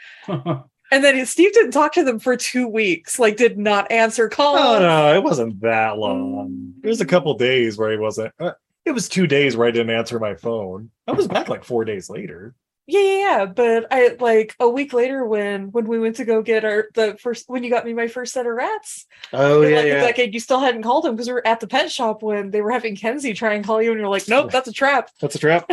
And 0.90 1.02
then 1.02 1.24
Steve 1.26 1.52
didn't 1.52 1.72
talk 1.72 1.92
to 1.94 2.04
them 2.04 2.20
for 2.20 2.36
two 2.36 2.68
weeks, 2.68 3.18
like 3.18 3.36
did 3.36 3.58
not 3.58 3.90
answer 3.90 4.28
calls. 4.28 4.60
Oh 4.60 4.78
no, 4.78 5.14
it 5.14 5.22
wasn't 5.22 5.60
that 5.62 5.98
long. 5.98 6.74
It 6.82 6.88
was 6.88 7.00
a 7.00 7.06
couple 7.06 7.34
days 7.34 7.76
where 7.76 7.90
he 7.90 7.96
wasn't. 7.96 8.32
Uh, 8.38 8.52
it 8.84 8.92
was 8.92 9.08
two 9.08 9.26
days 9.26 9.56
where 9.56 9.66
I 9.66 9.72
didn't 9.72 9.90
answer 9.90 10.20
my 10.20 10.36
phone. 10.36 10.90
I 11.08 11.12
was 11.12 11.26
back 11.26 11.48
like 11.48 11.64
four 11.64 11.84
days 11.84 12.08
later. 12.08 12.54
Yeah, 12.88 13.00
yeah, 13.00 13.18
yeah. 13.18 13.46
But 13.46 13.86
I 13.90 14.16
like 14.20 14.54
a 14.60 14.68
week 14.68 14.92
later 14.92 15.24
when 15.24 15.72
when 15.72 15.86
we 15.86 15.98
went 15.98 16.16
to 16.16 16.24
go 16.24 16.40
get 16.40 16.64
our 16.64 16.88
the 16.94 17.16
first 17.20 17.48
when 17.48 17.64
you 17.64 17.70
got 17.70 17.84
me 17.84 17.92
my 17.92 18.06
first 18.06 18.32
set 18.32 18.46
of 18.46 18.52
rats. 18.52 19.06
Oh 19.32 19.62
yeah, 19.62 19.76
like 19.76 19.86
yeah. 19.86 20.00
decade, 20.00 20.34
you 20.34 20.40
still 20.40 20.60
hadn't 20.60 20.82
called 20.82 21.04
him 21.04 21.16
because 21.16 21.26
we 21.26 21.32
were 21.32 21.46
at 21.46 21.58
the 21.58 21.66
pet 21.66 21.90
shop 21.90 22.22
when 22.22 22.52
they 22.52 22.60
were 22.60 22.70
having 22.70 22.94
Kenzie 22.94 23.34
try 23.34 23.54
and 23.54 23.64
call 23.64 23.82
you, 23.82 23.90
and 23.90 23.98
you're 23.98 24.08
like, 24.08 24.28
nope, 24.28 24.52
that's 24.52 24.68
a 24.68 24.72
trap. 24.72 25.10
That's 25.20 25.34
a 25.34 25.38
trap. 25.38 25.68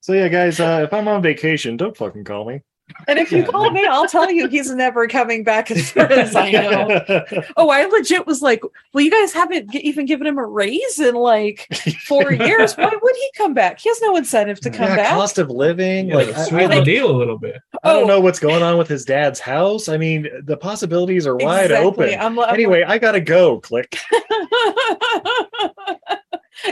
so 0.00 0.14
yeah, 0.14 0.28
guys, 0.28 0.60
uh, 0.60 0.80
if 0.84 0.94
I'm 0.94 1.08
on 1.08 1.20
vacation, 1.20 1.76
don't 1.76 1.96
fucking 1.96 2.24
call 2.24 2.46
me. 2.46 2.62
And 3.06 3.18
if 3.18 3.30
you 3.32 3.44
call 3.44 3.70
me, 3.70 3.84
I'll 3.86 4.08
tell 4.08 4.30
you 4.30 4.48
he's 4.48 4.70
never 4.74 5.06
coming 5.08 5.44
back 5.44 5.70
as 5.70 5.90
far 5.90 6.10
as 6.10 6.34
I 6.34 6.50
know. 6.52 7.00
Oh, 7.56 7.68
I 7.70 7.84
legit 7.84 8.26
was 8.26 8.42
like, 8.42 8.62
well, 8.92 9.04
you 9.04 9.10
guys 9.10 9.32
haven't 9.32 9.70
g- 9.70 9.78
even 9.80 10.06
given 10.06 10.26
him 10.26 10.38
a 10.38 10.46
raise 10.46 10.98
in 10.98 11.14
like 11.14 11.68
four 12.06 12.32
years. 12.32 12.74
Why 12.74 12.90
would 13.00 13.16
he 13.16 13.30
come 13.36 13.52
back? 13.54 13.80
He 13.80 13.88
has 13.90 14.00
no 14.00 14.16
incentive 14.16 14.60
to 14.60 14.70
come 14.70 14.88
yeah, 14.88 14.96
back. 14.96 15.10
cost 15.14 15.38
of 15.38 15.50
living. 15.50 16.08
Yeah, 16.08 16.16
like 16.16 16.28
I, 16.34 16.44
sweeten 16.44 16.70
the 16.70 16.82
deal 16.84 17.10
a 17.10 17.16
little 17.16 17.38
bit. 17.38 17.60
I 17.82 17.92
don't 17.92 18.04
Oh. 18.04 18.06
know 18.06 18.20
what's 18.20 18.38
going 18.38 18.62
on 18.62 18.78
with 18.78 18.88
his 18.88 19.04
dad's 19.04 19.40
house. 19.40 19.88
I 19.88 19.96
mean, 19.98 20.26
the 20.44 20.56
possibilities 20.56 21.26
are 21.26 21.36
wide 21.36 21.64
Exactly. 21.70 21.86
open. 21.86 22.20
I'm, 22.20 22.38
I'm 22.38 22.54
anyway, 22.54 22.82
I 22.86 22.98
gotta 22.98 23.20
go. 23.20 23.60
Click. 23.60 23.98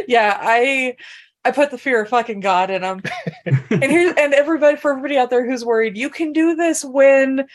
yeah, 0.07 0.39
I 0.41 0.97
I 1.45 1.51
put 1.51 1.71
the 1.71 1.79
fear 1.79 2.03
of 2.03 2.09
fucking 2.09 2.41
God 2.41 2.71
in 2.71 2.83
them. 2.83 3.03
and 3.71 3.85
here 3.85 4.15
and 4.17 4.33
everybody 4.33 4.77
for 4.77 4.93
everybody 4.93 5.19
out 5.19 5.31
there 5.31 5.49
who's 5.49 5.65
worried, 5.65 5.97
you 5.97 6.09
can 6.09 6.33
do 6.33 6.55
this 6.55 6.85
when 6.85 7.47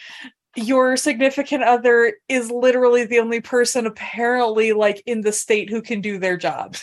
your 0.57 0.97
significant 0.97 1.63
other 1.63 2.15
is 2.27 2.49
literally 2.49 3.05
the 3.05 3.19
only 3.19 3.39
person 3.39 3.85
apparently 3.85 4.73
like 4.73 5.03
in 5.05 5.21
the 5.21 5.31
state 5.31 5.69
who 5.69 5.81
can 5.81 6.01
do 6.01 6.17
their 6.17 6.35
job. 6.35 6.75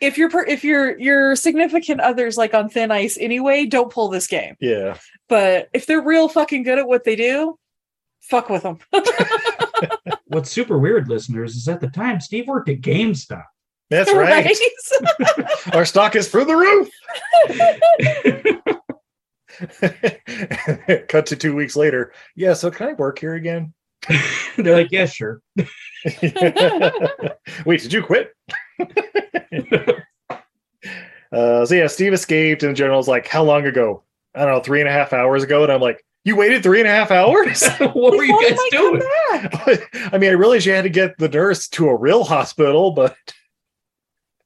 If 0.00 0.18
your 0.18 0.28
per- 0.28 0.46
if 0.46 0.64
your 0.64 0.98
your 0.98 1.36
significant 1.36 2.00
other's 2.00 2.36
like 2.36 2.54
on 2.54 2.68
thin 2.68 2.90
ice 2.90 3.16
anyway, 3.18 3.66
don't 3.66 3.92
pull 3.92 4.08
this 4.08 4.26
game. 4.26 4.56
Yeah. 4.60 4.98
But 5.28 5.68
if 5.72 5.86
they're 5.86 6.02
real 6.02 6.28
fucking 6.28 6.64
good 6.64 6.78
at 6.78 6.88
what 6.88 7.04
they 7.04 7.16
do, 7.16 7.58
fuck 8.20 8.50
with 8.50 8.64
them. 8.64 8.78
What's 10.26 10.50
super 10.50 10.78
weird, 10.78 11.08
listeners, 11.08 11.56
is 11.56 11.68
at 11.68 11.80
the 11.80 11.88
time 11.88 12.20
Steve 12.20 12.48
worked 12.48 12.68
at 12.68 12.80
GameStop. 12.80 13.44
That's 13.90 14.12
right. 14.14 14.46
Our 15.74 15.84
stock 15.84 16.16
is 16.16 16.28
through 16.28 16.46
the 16.46 16.56
roof. 16.56 16.88
Cut 21.08 21.26
to 21.26 21.36
two 21.36 21.54
weeks 21.54 21.76
later. 21.76 22.12
Yeah, 22.34 22.54
so 22.54 22.70
can 22.70 22.88
I 22.88 22.92
work 22.94 23.18
here 23.18 23.34
again? 23.34 23.74
They're 24.56 24.76
like, 24.76 24.90
yeah, 24.90 25.04
sure. 25.06 25.42
Wait, 27.66 27.82
did 27.82 27.92
you 27.92 28.02
quit? 28.02 28.32
uh, 31.32 31.66
so 31.66 31.74
yeah, 31.74 31.86
Steve 31.88 32.14
escaped, 32.14 32.62
and 32.62 32.70
the 32.70 32.74
general's 32.74 33.08
like, 33.08 33.26
"How 33.28 33.42
long 33.42 33.66
ago? 33.66 34.02
I 34.34 34.46
don't 34.46 34.54
know, 34.54 34.60
three 34.60 34.80
and 34.80 34.88
a 34.88 34.92
half 34.92 35.12
hours 35.12 35.42
ago." 35.42 35.62
And 35.62 35.70
I'm 35.70 35.82
like, 35.82 36.02
"You 36.24 36.36
waited 36.36 36.62
three 36.62 36.80
and 36.80 36.88
a 36.88 36.92
half 36.92 37.10
hours? 37.10 37.62
what 37.78 38.16
were 38.16 38.24
you 38.24 38.40
guys 38.48 38.58
they 38.58 38.78
doing? 38.78 39.02
back. 39.30 40.12
I 40.14 40.16
mean, 40.16 40.30
I 40.30 40.34
realized 40.34 40.64
you 40.64 40.72
had 40.72 40.84
to 40.84 40.88
get 40.90 41.18
the 41.18 41.28
nurse 41.28 41.68
to 41.68 41.90
a 41.90 41.94
real 41.96 42.24
hospital, 42.24 42.92
but 42.92 43.14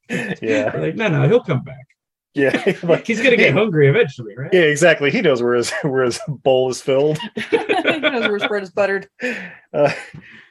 They're 0.09 0.37
yeah, 0.43 0.77
like, 0.77 0.97
no, 0.97 1.09
no, 1.09 1.29
he'll 1.29 1.43
come 1.43 1.63
back. 1.63 1.87
yeah, 2.35 2.75
like, 2.83 3.07
He's 3.07 3.23
gonna 3.23 3.37
get 3.37 3.53
hungry 3.55 3.89
eventually, 3.89 4.35
right? 4.37 4.53
yeah, 4.53 4.63
exactly. 4.63 5.11
He 5.11 5.21
knows 5.23 5.43
where 5.43 5.55
his 5.55 5.71
where 5.83 6.05
his 6.05 6.21
bowl 6.29 6.71
is 6.71 6.81
filled. 6.81 7.19
he 7.51 7.57
knows 7.59 8.23
where 8.25 8.39
his 8.39 8.47
bread 8.47 8.63
is 8.63 8.71
buttered. 8.71 9.09
Uh, 9.73 9.93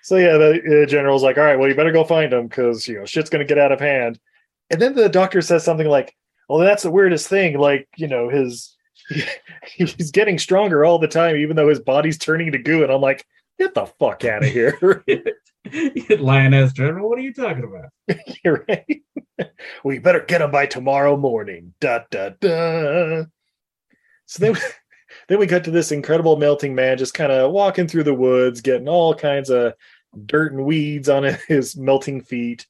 so 0.01 0.15
yeah, 0.17 0.37
the 0.37 0.83
uh, 0.83 0.85
general's 0.85 1.23
like, 1.23 1.37
"All 1.37 1.43
right, 1.43 1.57
well, 1.57 1.69
you 1.69 1.75
better 1.75 1.91
go 1.91 2.03
find 2.03 2.31
him 2.33 2.47
because 2.47 2.87
you 2.87 2.99
know 2.99 3.05
shit's 3.05 3.29
gonna 3.29 3.45
get 3.45 3.57
out 3.57 3.71
of 3.71 3.79
hand." 3.79 4.19
And 4.69 4.81
then 4.81 4.95
the 4.95 5.09
doctor 5.09 5.41
says 5.41 5.63
something 5.63 5.87
like, 5.87 6.15
"Well, 6.49 6.59
that's 6.59 6.83
the 6.83 6.91
weirdest 6.91 7.27
thing. 7.27 7.57
Like, 7.59 7.87
you 7.97 8.07
know, 8.07 8.29
his 8.29 8.75
he's 9.65 10.11
getting 10.11 10.39
stronger 10.39 10.85
all 10.85 10.99
the 10.99 11.07
time, 11.07 11.35
even 11.35 11.55
though 11.55 11.69
his 11.69 11.79
body's 11.79 12.17
turning 12.17 12.51
to 12.53 12.57
goo." 12.57 12.83
And 12.83 12.91
I'm 12.91 13.01
like, 13.01 13.25
"Get 13.59 13.73
the 13.73 13.85
fuck 13.85 14.23
out 14.25 14.43
of 14.43 14.49
here!" 14.49 15.03
Lioness 16.19 16.73
General, 16.73 17.09
what 17.09 17.17
are 17.17 17.21
you 17.21 17.33
talking 17.33 17.63
about? 17.63 18.17
You're 18.43 18.65
right. 18.67 19.01
you 19.85 20.01
better 20.01 20.21
get 20.21 20.41
him 20.41 20.51
by 20.51 20.65
tomorrow 20.65 21.15
morning. 21.17 21.73
Da 21.79 21.99
da 22.11 22.29
da. 22.39 23.23
So 24.25 24.39
then, 24.39 24.57
then 25.27 25.39
we 25.39 25.47
cut 25.47 25.63
to 25.65 25.71
this 25.71 25.91
incredible 25.91 26.37
melting 26.37 26.75
man 26.75 26.97
just 26.97 27.13
kind 27.13 27.31
of 27.31 27.51
walking 27.51 27.87
through 27.87 28.03
the 28.03 28.13
woods, 28.13 28.61
getting 28.61 28.89
all 28.89 29.13
kinds 29.13 29.49
of 29.49 29.73
dirt 30.25 30.53
and 30.53 30.65
weeds 30.65 31.09
on 31.09 31.23
his 31.47 31.75
melting 31.75 32.21
feet, 32.21 32.67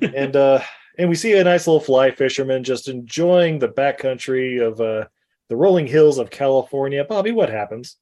and 0.00 0.36
uh, 0.36 0.62
and 0.98 1.08
we 1.08 1.14
see 1.14 1.36
a 1.36 1.44
nice 1.44 1.66
little 1.66 1.80
fly 1.80 2.10
fisherman 2.10 2.64
just 2.64 2.88
enjoying 2.88 3.58
the 3.58 3.68
backcountry 3.68 4.64
of 4.66 4.80
uh, 4.80 5.06
the 5.48 5.56
rolling 5.56 5.86
hills 5.86 6.18
of 6.18 6.30
California. 6.30 7.04
Bobby, 7.04 7.32
what 7.32 7.50
happens? 7.50 7.96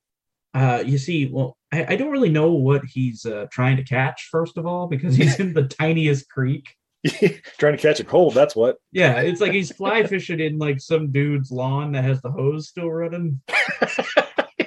Uh, 0.57 0.82
you 0.86 0.96
see, 0.96 1.26
well, 1.26 1.59
I, 1.70 1.92
I 1.92 1.96
don't 1.96 2.11
really 2.11 2.30
know 2.30 2.52
what 2.52 2.82
he's 2.86 3.26
uh, 3.26 3.44
trying 3.52 3.76
to 3.76 3.84
catch. 3.84 4.28
First 4.30 4.57
of 4.57 4.64
all, 4.64 4.86
because 4.86 5.14
he's 5.14 5.38
in 5.40 5.52
the 5.52 5.64
tiniest 5.64 6.30
creek. 6.30 6.64
Trying 7.59 7.76
to 7.76 7.82
catch 7.82 8.00
a 8.00 8.04
cold. 8.04 8.34
That's 8.34 8.57
what. 8.57 8.78
Yeah, 8.90 9.20
it's 9.20 9.40
like 9.40 9.52
he's 9.52 9.70
fly 9.70 10.04
fishing 10.04 10.40
in 10.40 10.59
like 10.59 10.80
some 10.80 11.12
dude's 11.12 11.52
lawn 11.52 11.92
that 11.92 12.04
has 12.04 12.20
the 12.22 12.30
hose 12.30 12.68
still 12.68 12.90
running. 12.90 13.40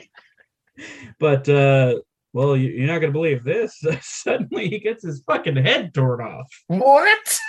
but 1.19 1.49
uh, 1.49 1.95
well, 2.31 2.55
you, 2.55 2.69
you're 2.69 2.87
not 2.87 2.99
gonna 2.99 3.11
believe 3.11 3.43
this. 3.43 3.83
Suddenly, 4.01 4.69
he 4.69 4.79
gets 4.79 5.03
his 5.03 5.21
fucking 5.27 5.57
head 5.57 5.93
torn 5.93 6.21
off. 6.21 6.47
What? 6.67 7.39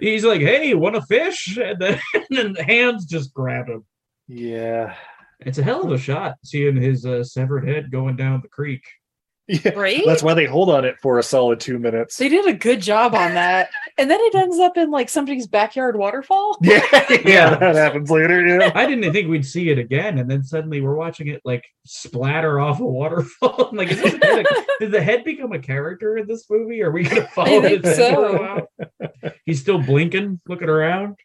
He's 0.00 0.24
like, 0.24 0.40
"Hey, 0.40 0.74
want 0.74 0.96
to 0.96 1.02
fish?" 1.02 1.56
And 1.56 1.78
then, 1.78 2.00
and 2.14 2.24
then 2.30 2.52
the 2.54 2.64
hands 2.64 3.04
just 3.04 3.32
grab 3.32 3.68
him. 3.68 3.84
Yeah. 4.26 4.96
It's 5.46 5.58
a 5.58 5.62
hell 5.62 5.84
of 5.84 5.92
a 5.92 5.98
shot 5.98 6.36
seeing 6.44 6.76
his 6.76 7.04
uh, 7.06 7.24
severed 7.24 7.66
head 7.68 7.90
going 7.90 8.16
down 8.16 8.40
the 8.42 8.48
creek. 8.48 8.84
Yeah. 9.46 9.74
Right? 9.74 10.02
That's 10.06 10.22
why 10.22 10.32
they 10.32 10.46
hold 10.46 10.70
on 10.70 10.86
it 10.86 10.96
for 11.02 11.18
a 11.18 11.22
solid 11.22 11.60
two 11.60 11.78
minutes. 11.78 12.16
They 12.16 12.30
did 12.30 12.46
a 12.46 12.54
good 12.54 12.80
job 12.80 13.14
on 13.14 13.34
that. 13.34 13.68
And 13.98 14.10
then 14.10 14.18
it 14.22 14.34
ends 14.34 14.58
up 14.58 14.78
in 14.78 14.90
like 14.90 15.10
somebody's 15.10 15.46
backyard 15.46 15.96
waterfall. 15.96 16.56
Yeah, 16.62 16.80
Yeah. 17.10 17.18
yeah, 17.26 17.54
that 17.58 17.74
happens 17.76 18.10
later. 18.10 18.46
Yeah. 18.46 18.72
I 18.74 18.86
didn't 18.86 19.12
think 19.12 19.28
we'd 19.28 19.44
see 19.44 19.68
it 19.68 19.78
again, 19.78 20.16
and 20.16 20.30
then 20.30 20.44
suddenly 20.44 20.80
we're 20.80 20.94
watching 20.94 21.28
it 21.28 21.42
like 21.44 21.62
splatter 21.84 22.58
off 22.58 22.80
a 22.80 22.86
waterfall. 22.86 23.68
I'm 23.70 23.76
like, 23.76 23.90
is 23.92 24.00
this 24.00 24.14
a- 24.14 24.44
did 24.80 24.92
the 24.92 25.02
head 25.02 25.24
become 25.24 25.52
a 25.52 25.58
character 25.58 26.16
in 26.16 26.26
this 26.26 26.46
movie? 26.48 26.82
Are 26.82 26.90
we 26.90 27.02
gonna 27.04 27.26
follow 27.28 27.60
think 27.60 27.84
his 27.84 27.98
head 27.98 28.14
for 28.14 28.36
a 28.36 28.66
so. 29.22 29.30
He's 29.44 29.60
still 29.60 29.78
blinking, 29.78 30.40
looking 30.48 30.70
around. 30.70 31.16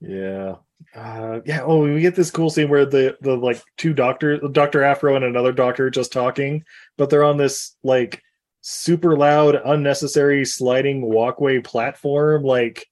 Yeah. 0.00 0.56
Uh, 0.94 1.40
yeah. 1.46 1.62
Oh, 1.62 1.80
we 1.80 2.00
get 2.00 2.14
this 2.14 2.30
cool 2.30 2.50
scene 2.50 2.68
where 2.68 2.84
the 2.84 3.16
the 3.22 3.36
like 3.36 3.62
two 3.78 3.94
doctors, 3.94 4.40
Doctor 4.52 4.82
Afro 4.82 5.16
and 5.16 5.24
another 5.24 5.52
doctor, 5.52 5.88
just 5.88 6.12
talking, 6.12 6.64
but 6.98 7.08
they're 7.08 7.24
on 7.24 7.38
this 7.38 7.76
like 7.82 8.22
super 8.60 9.16
loud, 9.16 9.54
unnecessary 9.64 10.44
sliding 10.44 11.00
walkway 11.02 11.60
platform. 11.60 12.42
Like 12.42 12.86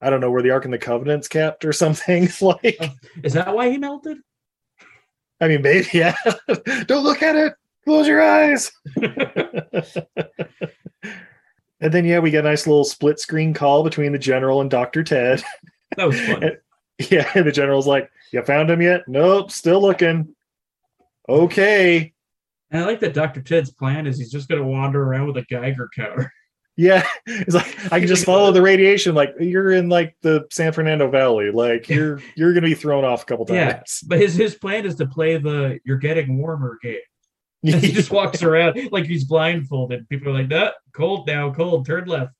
I 0.00 0.08
don't 0.10 0.20
know 0.20 0.30
where 0.30 0.42
the 0.42 0.50
Ark 0.50 0.64
and 0.64 0.72
the 0.72 0.78
Covenant's 0.78 1.28
kept 1.28 1.64
or 1.64 1.72
something. 1.74 2.28
like 2.40 2.80
Is 3.22 3.34
that 3.34 3.54
why 3.54 3.70
he 3.70 3.76
melted? 3.78 4.18
I 5.40 5.48
mean, 5.48 5.60
maybe 5.62 5.88
yeah. 5.92 6.16
don't 6.86 7.04
look 7.04 7.22
at 7.22 7.36
it. 7.36 7.52
Close 7.84 8.06
your 8.06 8.22
eyes. 8.22 8.70
and 11.80 11.92
then 11.92 12.04
yeah, 12.04 12.20
we 12.20 12.30
get 12.30 12.44
a 12.44 12.48
nice 12.48 12.66
little 12.66 12.84
split 12.84 13.18
screen 13.20 13.52
call 13.52 13.82
between 13.82 14.12
the 14.12 14.18
general 14.18 14.60
and 14.60 14.70
Doctor 14.70 15.02
Ted. 15.02 15.42
That 15.96 16.06
was 16.08 16.20
fun. 16.20 16.42
And- 16.44 16.58
Yeah, 17.10 17.28
and 17.34 17.46
the 17.46 17.52
general's 17.52 17.86
like, 17.86 18.10
"You 18.32 18.42
found 18.42 18.70
him 18.70 18.80
yet? 18.80 19.02
Nope, 19.08 19.50
still 19.50 19.80
looking." 19.80 20.34
Okay, 21.28 22.12
And 22.70 22.82
I 22.82 22.86
like 22.86 23.00
that 23.00 23.14
Dr. 23.14 23.40
Ted's 23.42 23.70
plan 23.70 24.06
is 24.06 24.18
he's 24.18 24.30
just 24.30 24.48
gonna 24.48 24.64
wander 24.64 25.02
around 25.02 25.26
with 25.28 25.36
a 25.36 25.42
Geiger 25.42 25.88
counter. 25.96 26.32
yeah, 26.76 27.04
it's 27.26 27.54
like 27.54 27.92
I 27.92 27.98
can 27.98 28.08
just 28.08 28.24
follow 28.24 28.50
the 28.52 28.62
radiation. 28.62 29.14
Like 29.14 29.34
you're 29.40 29.72
in 29.72 29.88
like 29.88 30.16
the 30.22 30.46
San 30.50 30.72
Fernando 30.72 31.08
Valley. 31.08 31.50
Like 31.50 31.88
you're 31.88 32.20
you're 32.34 32.52
gonna 32.54 32.66
be 32.66 32.74
thrown 32.74 33.04
off 33.04 33.22
a 33.22 33.26
couple 33.26 33.46
times. 33.46 33.56
Yeah, 33.56 34.08
but 34.08 34.18
his 34.18 34.34
his 34.34 34.54
plan 34.54 34.86
is 34.86 34.94
to 34.96 35.06
play 35.06 35.36
the 35.38 35.80
"You're 35.84 35.98
getting 35.98 36.38
warmer" 36.38 36.78
game. 36.82 36.98
And 37.64 37.76
he 37.76 37.92
just 37.92 38.10
walks 38.10 38.42
around 38.42 38.90
like 38.90 39.04
he's 39.04 39.22
blindfolded. 39.22 40.08
People 40.08 40.30
are 40.30 40.40
like, 40.40 40.48
"That 40.48 40.74
cold 40.94 41.28
now, 41.28 41.52
cold. 41.52 41.86
Turn 41.86 42.06
left." 42.06 42.34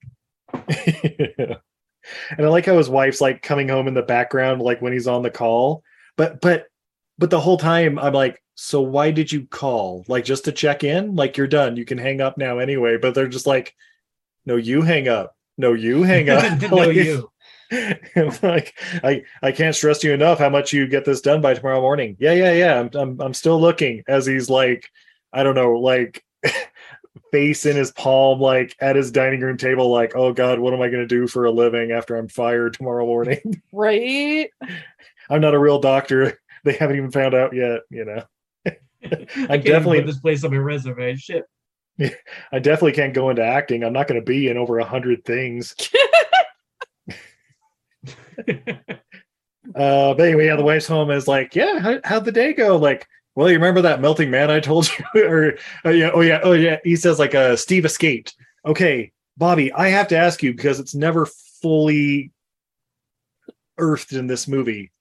And 2.31 2.45
I 2.45 2.49
like 2.49 2.67
how 2.67 2.77
his 2.79 2.89
wife's 2.89 3.21
like 3.21 3.43
coming 3.43 3.69
home 3.69 3.89
in 3.89 3.95
the 3.95 4.03
background, 4.03 4.63
like 4.63 4.83
when 4.83 4.93
he's 4.93 5.07
on 5.07 5.23
the 5.23 5.31
call. 5.31 5.83
But 6.17 6.41
but 6.41 6.67
but 7.19 7.31
the 7.31 7.41
whole 7.41 7.59
time 7.59 7.99
I'm 7.99 8.13
like, 8.15 8.43
so 8.55 8.81
why 8.81 9.11
did 9.11 9.31
you 9.31 9.47
call? 9.47 10.05
Like 10.09 10.25
just 10.25 10.45
to 10.47 10.53
check 10.53 10.85
in? 10.85 11.15
Like 11.15 11.37
you're 11.37 11.47
done. 11.47 11.77
You 11.77 11.85
can 11.85 11.99
hang 11.99 12.21
up 12.21 12.39
now 12.39 12.59
anyway. 12.59 12.97
But 12.99 13.15
they're 13.15 13.29
just 13.29 13.47
like, 13.47 13.75
no, 14.47 14.57
you 14.57 14.83
hang 14.83 15.09
up. 15.09 15.37
No, 15.59 15.73
you 15.73 16.03
hang 16.03 16.29
up. 16.29 16.61
no, 16.71 16.77
Like, 16.77 16.97
you. 16.97 17.31
like 18.43 18.75
I 19.03 19.23
I 19.43 19.53
can't 19.53 19.75
stress 19.75 20.05
you 20.05 20.13
enough 20.13 20.39
how 20.39 20.51
much 20.51 20.73
you 20.73 20.87
get 20.87 21.05
this 21.05 21.23
done 21.23 21.41
by 21.41 21.55
tomorrow 21.55 21.81
morning. 21.81 22.17
Yeah, 22.21 22.33
yeah, 22.33 22.53
yeah. 22.53 22.81
I'm 22.81 22.91
I'm 22.95 23.21
I'm 23.21 23.35
still 23.35 23.61
looking 23.61 24.03
as 24.07 24.27
he's 24.27 24.51
like, 24.51 24.91
I 25.33 25.43
don't 25.43 25.55
know, 25.55 25.73
like 25.79 26.23
face 27.31 27.67
in 27.67 27.77
his 27.77 27.91
palm, 27.93 28.41
like 28.41 28.77
at 28.81 28.97
his 28.97 29.11
dining 29.11 29.41
room 29.41 29.57
table, 29.57 29.91
like, 29.91 30.15
oh 30.15 30.33
God, 30.33 30.59
what 30.59 30.75
am 30.75 30.83
I 30.83 30.89
gonna 30.89 31.07
do 31.07 31.27
for 31.27 31.45
a 31.45 31.51
living 31.51 31.93
after 31.93 32.17
I'm 32.17 32.29
fired 32.29 32.75
tomorrow 32.75 33.07
morning? 33.07 33.63
Right? 33.73 34.51
I'm 35.31 35.41
not 35.41 35.55
a 35.55 35.59
real 35.59 35.79
doctor. 35.79 36.39
They 36.65 36.75
haven't 36.75 36.97
even 36.97 37.11
found 37.11 37.35
out 37.35 37.53
yet, 37.53 37.81
you 37.91 38.05
know. 38.05 38.23
I 38.67 38.77
I 39.05 39.47
can't 39.49 39.65
definitely 39.65 39.99
put 39.99 40.07
this 40.07 40.21
place 40.21 40.45
on 40.45 40.53
my 40.53 40.59
resume. 40.59 41.17
Shit. 41.17 41.45
I 42.01 42.61
definitely 42.61 42.93
can't 42.93 43.13
go 43.13 43.31
into 43.31 43.43
acting. 43.45 43.83
I'm 43.83 43.93
not 43.93 44.07
gonna 44.07 44.23
be 44.23 44.47
in 44.47 44.57
over 44.57 44.79
a 44.79 44.85
hundred 44.85 45.25
things. 45.25 45.75
Uh, 49.75 50.13
but 50.15 50.21
anyway, 50.21 50.47
yeah, 50.47 50.57
the 50.57 50.65
wife's 50.65 50.87
home 50.87 51.11
is 51.11 51.29
like, 51.29 51.55
yeah, 51.55 51.79
how, 51.79 52.01
how'd 52.05 52.25
the 52.25 52.33
day 52.33 52.53
go? 52.53 52.77
Like, 52.77 53.07
well, 53.35 53.49
you 53.49 53.55
remember 53.57 53.83
that 53.83 54.01
melting 54.01 54.31
man 54.31 54.51
I 54.51 54.61
told 54.61 54.89
you? 54.99 55.05
or, 55.25 55.55
oh 55.85 55.91
yeah, 55.91 56.11
oh 56.13 56.21
yeah, 56.21 56.41
oh 56.43 56.53
yeah. 56.53 56.79
He 56.85 56.97
says 56.97 57.19
like, 57.19 57.35
uh, 57.35 57.57
Steve 57.57 57.85
escaped. 57.85 58.35
Okay, 58.67 59.13
Bobby, 59.37 59.73
I 59.73 59.89
have 59.89 60.09
to 60.09 60.17
ask 60.17 60.43
you 60.43 60.53
because 60.53 60.79
it's 60.81 60.95
never 60.95 61.27
fully 61.61 62.33
earthed 63.79 64.13
in 64.13 64.27
this 64.27 64.47
movie. 64.47 64.93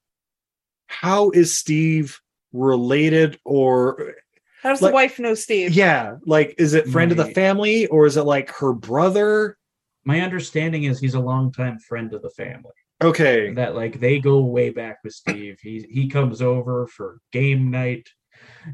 How 0.88 1.30
is 1.32 1.56
Steve 1.58 2.20
related 2.54 3.40
or 3.46 4.16
How 4.62 4.70
does 4.70 4.82
Like- 4.82 4.92
the 4.92 4.94
wife 4.96 5.20
know 5.20 5.34
Steve? 5.34 5.72
yeah, 5.74 6.16
like 6.26 6.56
is 6.58 6.74
it 6.74 6.88
friend 6.88 7.12
of 7.12 7.18
the 7.18 7.26
family 7.34 7.88
or 7.88 8.06
is 8.06 8.18
it 8.18 8.24
like 8.24 8.50
her 8.58 8.74
brother? 8.74 9.58
My 10.04 10.22
understanding 10.22 10.84
is 10.84 11.00
he's 11.00 11.14
a 11.14 11.20
longtime 11.20 11.80
friend 11.80 12.14
of 12.14 12.22
the 12.22 12.30
family. 12.32 12.72
Okay, 13.04 13.52
That 13.54 13.76
like 13.76 14.00
they 14.00 14.20
go 14.20 14.42
way 14.42 14.70
back 14.70 15.00
with 15.04 15.14
Steve. 15.14 15.58
He 15.62 15.86
he 15.90 16.08
comes 16.08 16.42
over 16.42 16.88
for 16.88 17.20
game 17.32 17.72
night. 17.72 18.08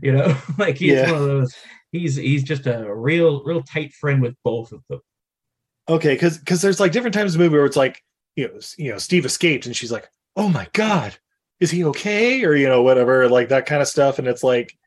You 0.02 0.14
know, 0.14 0.38
like 0.58 0.78
he's 0.78 0.94
Yeah. 0.94 1.12
one 1.12 1.22
of 1.22 1.28
those. 1.28 1.56
He's 1.92 2.16
he's 2.16 2.44
just 2.44 2.68
a 2.68 2.94
real 2.94 3.44
real 3.44 3.64
tight 3.64 3.94
friend 3.94 4.22
with 4.22 4.36
both 4.44 4.72
of 4.72 4.82
them. 4.90 5.00
okay, 5.90 6.14
because 6.16 6.38
because 6.38 6.62
there's 6.62 6.80
like 6.80 6.92
different 6.92 7.14
times 7.14 7.34
in 7.34 7.40
the 7.40 7.46
movie 7.46 7.58
where 7.58 7.66
it's 7.66 7.78
like 7.78 8.02
you 8.36 8.48
know 8.48 8.60
you 8.78 8.92
know 8.92 8.98
Steve 8.98 9.26
escaped 9.26 9.66
and 9.66 9.76
she's 9.76 9.92
like, 9.92 10.08
oh 10.36 10.50
my 10.50 10.68
god, 10.74 11.16
is 11.60 11.72
he 11.72 11.84
okay 11.86 12.44
or 12.44 12.56
you 12.56 12.68
know 12.68 12.82
whatever 12.84 13.30
like 13.30 13.50
that 13.50 13.66
kind 13.66 13.82
of 13.82 13.88
stuff 13.88 14.20
and 14.20 14.28
it's 14.28 14.44
like 14.44 14.78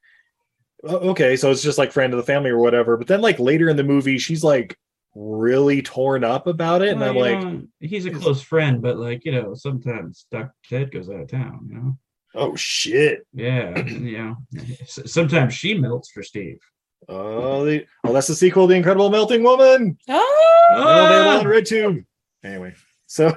okay, 0.84 1.36
so 1.36 1.50
it's 1.50 1.62
just 1.62 1.78
like 1.78 1.92
friend 1.92 2.12
of 2.12 2.16
the 2.16 2.22
family 2.24 2.50
or 2.50 2.58
whatever. 2.58 2.96
But 2.96 3.06
then 3.06 3.20
like 3.20 3.38
later 3.38 3.68
in 3.68 3.76
the 3.76 3.84
movie, 3.84 4.18
she's 4.18 4.42
like 4.44 4.76
really 5.14 5.82
torn 5.82 6.22
up 6.24 6.46
about 6.46 6.82
it, 6.82 6.90
and 6.90 7.02
I'm 7.04 7.16
like, 7.16 7.38
know, 7.40 7.62
he's 7.80 8.06
a 8.06 8.10
close 8.10 8.40
friend, 8.42 8.80
but 8.80 8.96
like 8.96 9.24
you 9.24 9.32
know, 9.32 9.54
sometimes 9.54 10.26
Dr. 10.30 10.54
Ted 10.68 10.92
goes 10.92 11.08
out 11.10 11.20
of 11.20 11.28
town. 11.30 11.66
You 11.68 11.74
know, 11.74 11.98
oh 12.34 12.54
shit. 12.56 13.26
yeah, 13.32 13.78
you 13.86 14.18
know, 14.18 14.36
sometimes 14.86 15.54
she 15.54 15.74
melts 15.74 16.10
for 16.10 16.22
Steve. 16.22 16.58
Oh, 17.08 17.64
the, 17.64 17.86
oh, 18.04 18.12
that's 18.12 18.26
the 18.28 18.34
sequel, 18.34 18.66
The 18.66 18.74
Incredible 18.76 19.10
Melting 19.10 19.42
Woman. 19.42 19.96
Oh, 20.08 20.66
Oh, 20.72 21.08
they 21.08 21.18
Ah! 21.18 21.38
on 21.40 21.44
RedTube. 21.46 22.04
Anyway, 22.44 22.74
so 23.06 23.32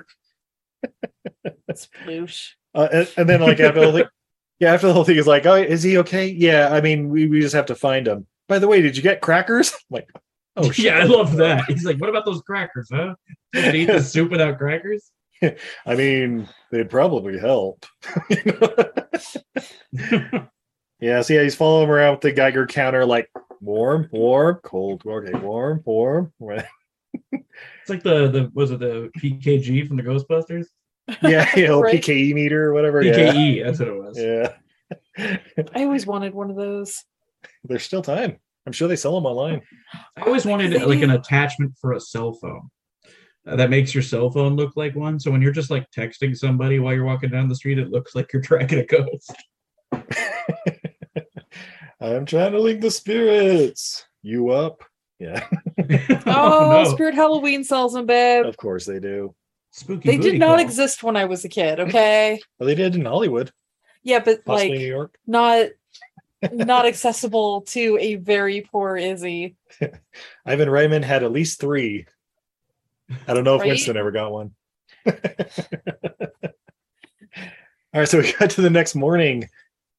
sploosh. 1.72 2.50
uh, 2.76 2.88
and, 2.92 3.12
and 3.18 3.30
then 3.30 3.42
like 3.42 3.60
after 3.60 3.80
the 3.80 3.86
whole 3.86 3.96
thing, 3.96 4.06
yeah, 4.60 4.74
after 4.74 4.88
the 4.88 4.94
whole 4.94 5.04
thing 5.04 5.18
is 5.18 5.28
like, 5.28 5.46
oh, 5.46 5.56
is 5.56 5.84
he 5.84 5.98
okay? 6.00 6.28
Yeah, 6.28 6.70
I 6.72 6.82
mean, 6.82 7.10
we, 7.10 7.28
we 7.28 7.40
just 7.42 7.56
have 7.56 7.66
to 7.68 7.76
find 7.76 8.08
him. 8.08 8.28
By 8.48 8.60
the 8.60 8.68
way, 8.68 8.82
did 8.82 8.96
you 8.98 9.04
get 9.04 9.22
crackers? 9.22 9.74
Like, 9.90 10.08
oh 10.56 10.70
shit. 10.72 10.86
yeah, 10.94 11.00
I 11.00 11.04
love 11.04 11.36
that. 11.38 11.66
He's 11.68 11.86
like, 11.86 11.98
"What 12.00 12.10
about 12.10 12.26
those 12.26 12.42
crackers, 12.42 12.90
huh? 12.92 13.16
Supposed 13.56 13.72
to 13.72 13.78
eat 13.78 13.86
the 13.86 14.02
soup 14.04 14.30
without 14.32 14.58
crackers?" 14.58 15.12
I 15.86 15.96
mean, 15.96 16.48
they'd 16.72 16.90
probably 16.90 17.38
help. 17.40 17.86
yeah, 19.92 21.22
so 21.22 21.34
yeah, 21.34 21.44
he's 21.44 21.56
following 21.56 21.86
him 21.86 21.92
around 21.92 22.12
with 22.14 22.22
the 22.22 22.32
Geiger 22.32 22.66
counter, 22.66 23.06
like 23.06 23.30
warm, 23.62 24.08
warm, 24.12 24.60
cold, 24.64 25.04
okay, 25.06 25.38
warm, 25.38 25.82
warm. 25.86 26.32
It's 27.82 27.90
like 27.90 28.02
the 28.02 28.30
the 28.30 28.52
was 28.54 28.72
it 28.72 28.80
the 28.80 29.12
PKG 29.20 29.88
from 29.88 29.98
the 29.98 30.04
Ghostbusters? 30.04 30.66
yeah, 31.22 31.48
you 31.56 31.68
know, 31.68 31.82
Right. 31.82 32.02
PKE 32.02 32.34
meter 32.34 32.70
or 32.70 32.74
whatever. 32.74 33.02
Yeah. 33.04 33.14
PKE, 33.14 33.64
that's 33.64 33.80
what 33.80 33.88
it 33.90 33.96
was. 33.96 34.18
Yeah. 34.18 34.54
I 35.76 35.84
always 35.84 36.08
wanted 36.08 36.34
one 36.34 36.50
of 36.50 36.56
those. 36.56 37.04
There's 37.64 37.84
still 37.84 38.02
time. 38.02 38.38
I'm 38.66 38.72
sure 38.74 38.88
they 38.88 38.96
sell 38.96 39.16
them 39.16 39.26
online. 39.26 39.62
I 40.18 40.22
always 40.22 40.46
wanted 40.46 40.82
like 40.82 41.02
an 41.02 41.12
attachment 41.12 41.74
for 41.80 41.94
a 41.94 42.00
cell 42.00 42.34
phone 42.34 42.70
Uh, 43.46 43.56
that 43.58 43.70
makes 43.70 43.94
your 43.94 44.04
cell 44.04 44.30
phone 44.30 44.56
look 44.56 44.76
like 44.78 44.96
one. 44.96 45.20
So 45.20 45.30
when 45.32 45.42
you're 45.42 45.52
just 45.52 45.70
like 45.70 45.90
texting 45.92 46.36
somebody 46.38 46.80
while 46.80 46.94
you're 46.94 47.04
walking 47.06 47.30
down 47.30 47.50
the 47.50 47.56
street, 47.56 47.78
it 47.80 47.90
looks 47.92 48.16
like 48.16 48.32
you're 48.32 48.42
tracking 48.50 48.80
a 48.80 48.86
ghost. 48.86 49.34
I'm 52.00 52.26
channeling 52.26 52.80
the 52.80 52.92
spirits. 52.92 54.06
You 54.22 54.50
up? 54.50 54.84
Yeah, 55.20 55.48
Oh, 56.26 56.84
no. 56.84 56.92
Spirit 56.92 57.14
Halloween 57.16 57.64
sells 57.64 57.94
them, 57.94 58.06
babe. 58.06 58.46
of 58.46 58.58
course 58.58 58.86
they 58.86 59.00
do. 59.00 59.34
Spooky. 59.72 60.10
They 60.10 60.18
did 60.18 60.38
not 60.40 60.58
call. 60.58 60.66
exist 60.66 61.02
when 61.04 61.16
I 61.16 61.26
was 61.26 61.46
a 61.46 61.50
kid, 61.50 61.80
okay? 61.80 62.40
Well, 62.60 62.68
they 62.68 62.76
did 62.76 62.96
in 62.96 63.06
Hollywood. 63.06 63.52
Yeah, 64.04 64.20
but 64.20 64.44
Possibly 64.44 64.70
like 64.72 64.80
New 64.80 64.86
York. 64.88 65.18
not 65.26 65.68
not 66.52 66.86
accessible 66.86 67.62
to 67.62 67.98
a 68.02 68.16
very 68.16 68.68
poor 68.70 68.98
Izzy. 68.98 69.56
Ivan 70.46 70.68
Reitman 70.68 71.04
had 71.04 71.24
at 71.24 71.32
least 71.32 71.62
three. 71.62 72.06
I 73.28 73.34
don't 73.34 73.44
know 73.44 73.56
if 73.56 73.62
Right? 73.62 73.70
Winston 73.70 73.98
ever 73.98 74.12
got 74.12 74.32
one. 74.32 74.52
All 77.94 78.00
right, 78.00 78.08
so 78.08 78.20
we 78.20 78.32
got 78.34 78.50
to 78.52 78.62
the 78.62 78.70
next 78.70 78.96
morning 78.96 79.48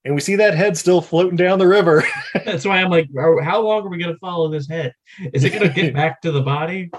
and 0.05 0.14
we 0.14 0.20
see 0.20 0.36
that 0.36 0.55
head 0.55 0.76
still 0.76 1.00
floating 1.00 1.36
down 1.36 1.59
the 1.59 1.68
river. 1.68 2.05
That's 2.44 2.64
why 2.64 2.80
I'm 2.80 2.90
like, 2.90 3.09
are- 3.16 3.40
how 3.40 3.61
long 3.62 3.86
are 3.86 3.88
we 3.88 3.98
gonna 3.98 4.18
follow 4.18 4.48
this 4.48 4.68
head? 4.68 4.94
Is 5.32 5.44
it 5.44 5.52
gonna 5.52 5.68
get 5.68 5.94
back 5.94 6.20
to 6.22 6.32
the 6.32 6.42
body? 6.42 6.90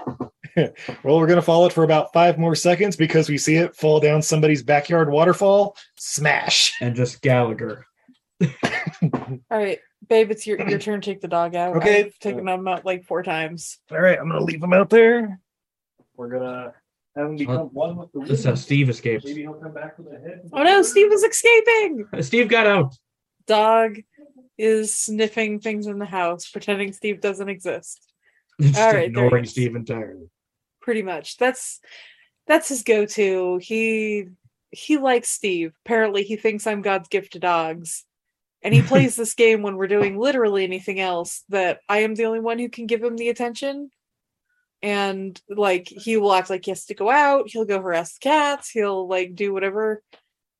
well, 0.56 1.18
we're 1.18 1.26
going 1.26 1.36
to 1.36 1.42
follow 1.42 1.66
it 1.66 1.72
for 1.72 1.84
about 1.84 2.12
five 2.14 2.38
more 2.38 2.54
seconds 2.54 2.96
because 2.96 3.28
we 3.28 3.36
see 3.36 3.56
it 3.56 3.76
fall 3.76 4.00
down 4.00 4.22
somebody's 4.22 4.62
backyard 4.62 5.10
waterfall. 5.10 5.76
Smash. 5.98 6.72
And 6.80 6.96
just 6.96 7.20
Gallagher. 7.20 7.86
All 8.42 8.48
right, 9.50 9.78
babe, 10.08 10.30
it's 10.30 10.46
your 10.46 10.66
your 10.68 10.78
turn 10.78 11.00
to 11.00 11.10
take 11.10 11.20
the 11.20 11.28
dog 11.28 11.54
out. 11.54 11.76
Okay. 11.76 12.04
I've 12.06 12.18
taken 12.18 12.44
them 12.44 12.66
out 12.68 12.84
like 12.84 13.04
four 13.04 13.22
times. 13.22 13.78
All 13.90 14.00
right, 14.00 14.18
I'm 14.18 14.28
going 14.28 14.40
to 14.40 14.44
leave 14.44 14.62
him 14.62 14.72
out 14.72 14.90
there. 14.90 15.40
We're 16.16 16.28
going 16.28 16.42
to 16.42 16.74
have 17.16 17.26
him 17.26 17.36
become 17.36 17.68
one 17.72 17.96
with 17.96 18.12
the 18.12 18.20
This 18.20 18.40
is 18.40 18.44
how 18.44 18.50
wind. 18.52 18.60
Steve 18.60 18.88
escapes. 18.90 19.24
Maybe 19.24 19.42
he'll 19.42 19.54
come 19.54 19.72
back 19.72 19.98
with 19.98 20.08
a 20.08 20.18
head. 20.18 20.48
Oh 20.52 20.62
no, 20.62 20.82
Steve 20.82 21.12
is 21.12 21.22
escaping. 21.22 22.06
Uh, 22.12 22.22
Steve 22.22 22.48
got 22.48 22.66
out. 22.66 22.94
Dog 23.46 23.98
is 24.58 24.94
sniffing 24.94 25.60
things 25.60 25.86
in 25.86 25.98
the 25.98 26.06
house, 26.06 26.48
pretending 26.50 26.92
Steve 26.92 27.20
doesn't 27.20 27.48
exist. 27.48 28.12
Just 28.60 28.78
All 28.78 28.92
right, 28.92 29.04
ignoring. 29.04 29.44
Steve 29.44 29.76
entirely. 29.76 30.28
Pretty 30.80 31.02
much. 31.02 31.36
That's 31.36 31.80
that's 32.46 32.68
his 32.68 32.82
go-to. 32.82 33.58
He 33.62 34.26
he 34.70 34.98
likes 34.98 35.30
Steve. 35.30 35.72
Apparently, 35.84 36.22
he 36.22 36.36
thinks 36.36 36.66
I'm 36.66 36.82
God's 36.82 37.08
gift 37.08 37.32
to 37.32 37.38
dogs. 37.38 38.04
And 38.62 38.74
he 38.74 38.82
plays 38.82 39.16
this 39.16 39.34
game 39.34 39.62
when 39.62 39.76
we're 39.76 39.86
doing 39.86 40.18
literally 40.18 40.64
anything 40.64 41.00
else 41.00 41.44
that 41.48 41.80
I 41.88 41.98
am 41.98 42.14
the 42.14 42.24
only 42.24 42.40
one 42.40 42.58
who 42.58 42.68
can 42.68 42.86
give 42.86 43.02
him 43.02 43.16
the 43.16 43.28
attention. 43.28 43.90
And 44.82 45.40
like 45.48 45.88
he 45.88 46.16
will 46.16 46.32
act 46.32 46.50
like 46.50 46.64
he 46.64 46.70
has 46.70 46.84
to 46.86 46.94
go 46.94 47.10
out, 47.10 47.48
he'll 47.48 47.64
go 47.64 47.80
harass 47.80 48.14
the 48.14 48.20
cats, 48.20 48.70
he'll 48.70 49.08
like 49.08 49.34
do 49.34 49.52
whatever. 49.52 50.02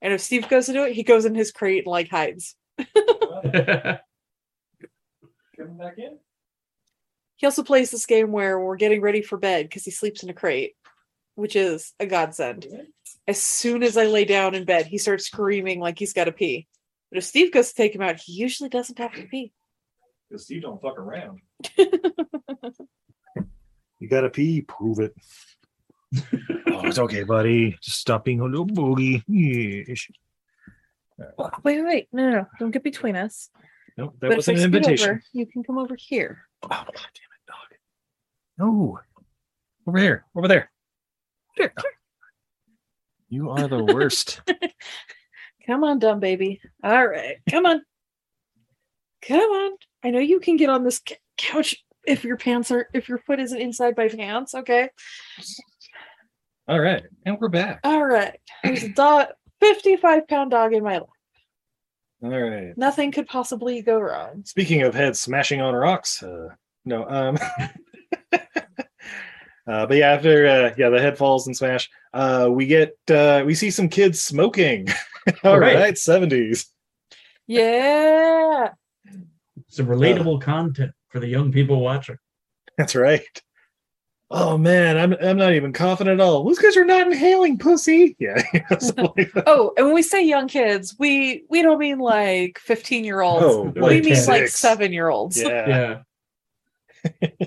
And 0.03 0.13
if 0.13 0.21
Steve 0.21 0.49
goes 0.49 0.67
to 0.67 0.73
do 0.73 0.85
it, 0.85 0.93
he 0.95 1.03
goes 1.03 1.25
in 1.25 1.35
his 1.35 1.53
crate 1.53 1.85
and 1.85 1.91
like 1.91 2.09
hides. 2.09 2.55
Coming 2.79 3.99
back 5.79 5.99
in? 5.99 6.19
He 7.37 7.47
also 7.47 7.63
plays 7.63 7.91
this 7.91 8.07
game 8.07 8.33
where 8.33 8.59
we're 8.59 8.77
getting 8.77 9.01
ready 9.01 9.23
for 9.23 9.37
bed 9.37 9.69
because 9.69 9.85
he 9.85 9.91
sleeps 9.91 10.23
in 10.23 10.31
a 10.31 10.35
crate, 10.35 10.75
which 11.35 11.55
is 11.55 11.93
a 12.01 12.07
godsend. 12.07 12.67
As 13.29 13.43
soon 13.43 13.83
as 13.83 13.97
I 13.97 14.07
lay 14.07 14.25
down 14.25 14.55
in 14.55 14.65
bed, 14.65 14.87
he 14.87 14.99
starts 14.99 15.27
screaming 15.27 15.81
like 15.81 15.99
he's 15.99 16.13
got 16.15 16.25
to 16.25 16.33
pee. 16.33 16.67
But 17.11 17.19
if 17.19 17.25
Steve 17.25 17.53
goes 17.53 17.69
to 17.69 17.75
take 17.75 17.95
him 17.95 18.03
out, 18.03 18.17
he 18.17 18.33
usually 18.33 18.71
doesn't 18.71 18.99
have 18.99 19.15
to 19.15 19.27
pee. 19.27 19.53
Because 20.29 20.45
Steve 20.45 20.63
don't 20.63 20.81
fuck 20.81 20.99
around. 20.99 21.41
you 23.99 24.09
got 24.09 24.23
to 24.23 24.31
pee, 24.31 24.63
prove 24.63 24.99
it. 24.99 25.15
oh, 26.69 26.87
it's 26.87 26.99
okay, 26.99 27.25
buddy. 27.25 27.77
Just 27.83 28.01
stop 28.01 28.25
being 28.25 28.41
a 28.41 28.45
little 28.45 28.67
boogie. 28.67 29.23
Yes. 29.27 30.07
Wait, 31.65 31.83
wait, 31.83 32.09
no, 32.13 32.31
no, 32.31 32.31
no. 32.31 32.47
don't 32.59 32.71
get 32.71 32.85
between 32.85 33.17
us. 33.17 33.49
Nope, 33.97 34.15
that 34.21 34.29
But 34.29 34.37
wasn't 34.37 34.59
an 34.59 34.65
invitation. 34.65 35.11
over, 35.11 35.23
you 35.33 35.47
can 35.47 35.63
come 35.63 35.79
over 35.79 35.97
here. 35.97 36.43
Oh, 36.63 36.69
God 36.69 36.85
damn 36.95 36.99
it, 36.99 37.47
dog. 37.47 37.79
No. 38.59 39.01
Over 39.87 39.99
here. 39.99 40.25
Over 40.35 40.49
there. 40.49 40.71
Here, 41.55 41.73
oh. 41.79 41.83
You 43.29 43.51
are 43.51 43.67
the 43.67 43.83
worst. 43.83 44.41
Come 45.67 45.83
on, 45.83 45.99
dumb 45.99 46.21
baby. 46.21 46.61
All 46.85 47.07
right, 47.09 47.39
come 47.51 47.67
on. 47.67 47.83
Come 49.23 49.41
on. 49.41 49.73
I 50.05 50.11
know 50.11 50.21
you 50.21 50.39
can 50.39 50.57
get 50.57 50.71
on 50.71 50.85
this 50.85 51.03
couch 51.37 51.75
if 52.07 52.25
your 52.25 52.37
pants 52.37 52.71
are 52.71 52.89
if 52.95 53.09
your 53.09 53.19
foot 53.19 53.41
isn't 53.41 53.61
inside 53.61 53.97
my 53.97 54.09
pants. 54.09 54.55
Okay. 54.55 54.89
All 56.69 56.81
right. 56.81 57.03
And 57.25 57.39
we're 57.41 57.49
back. 57.49 57.81
All 57.85 58.05
right. 58.05 58.39
There's 58.65 58.83
a 58.83 58.89
dog, 58.89 59.29
55 59.61 60.27
pound 60.27 60.51
dog 60.51 60.73
in 60.73 60.83
my 60.83 60.99
life. 60.99 61.09
All 62.23 62.31
right. 62.31 62.77
Nothing 62.77 63.13
could 63.13 63.27
possibly 63.27 63.83
go 63.83 64.01
wrong. 64.01 64.43
Speaking 64.45 64.83
of 64.83 64.95
heads 64.95 65.21
smashing 65.21 65.61
on 65.61 65.75
rocks, 65.75 66.23
uh, 66.23 66.49
no, 66.85 67.07
um, 67.09 67.39
uh, 68.33 68.39
but 69.67 69.97
yeah, 69.97 70.13
after 70.13 70.47
uh, 70.47 70.75
yeah, 70.79 70.89
the 70.89 71.01
head 71.01 71.19
falls 71.19 71.47
and 71.47 71.57
smash, 71.57 71.91
uh, 72.15 72.49
we 72.51 72.67
get 72.67 72.97
uh, 73.11 73.43
we 73.45 73.55
see 73.55 73.71
some 73.71 73.89
kids 73.89 74.23
smoking. 74.23 74.89
All 75.29 75.35
All 75.53 75.61
right. 75.61 75.77
right, 75.77 75.99
seventies. 75.99 76.67
Yeah. 77.47 78.71
Some 79.69 79.87
relatable 79.87 80.41
content 80.41 80.93
for 81.09 81.21
the 81.21 81.29
young 81.29 81.53
people 81.53 81.81
watching. 81.81 82.17
That's 82.77 82.95
right. 82.95 83.43
Oh 84.31 84.59
man, 84.59 84.99
I'm 84.99 85.15
I'm 85.23 85.37
not 85.37 85.53
even 85.53 85.73
coughing 85.73 86.09
at 86.09 86.21
all. 86.21 86.45
Those 86.45 86.59
guys 86.59 86.77
are 86.77 86.85
not 86.85 87.07
inhaling, 87.07 87.59
pussy. 87.59 88.17
Yeah. 88.21 88.43
like. 88.97 89.31
Oh, 89.47 89.73
and 89.77 89.87
when 89.87 89.95
we 89.95 90.03
say 90.03 90.25
young 90.25 90.49
kids, 90.49 90.97
we 90.99 91.45
we 91.49 91.63
don't 91.63 91.79
mean 91.79 91.99
like 91.99 92.59
15 92.59 93.05
year 93.05 93.21
olds. 93.21 93.45
Oh, 93.45 93.63
we 93.75 93.81
like 93.81 94.05
mean 94.05 94.27
like 94.27 94.49
seven 94.49 94.93
year 94.93 95.09
olds. 95.09 95.41
yeah. 95.41 96.03
Yeah. 97.05 97.29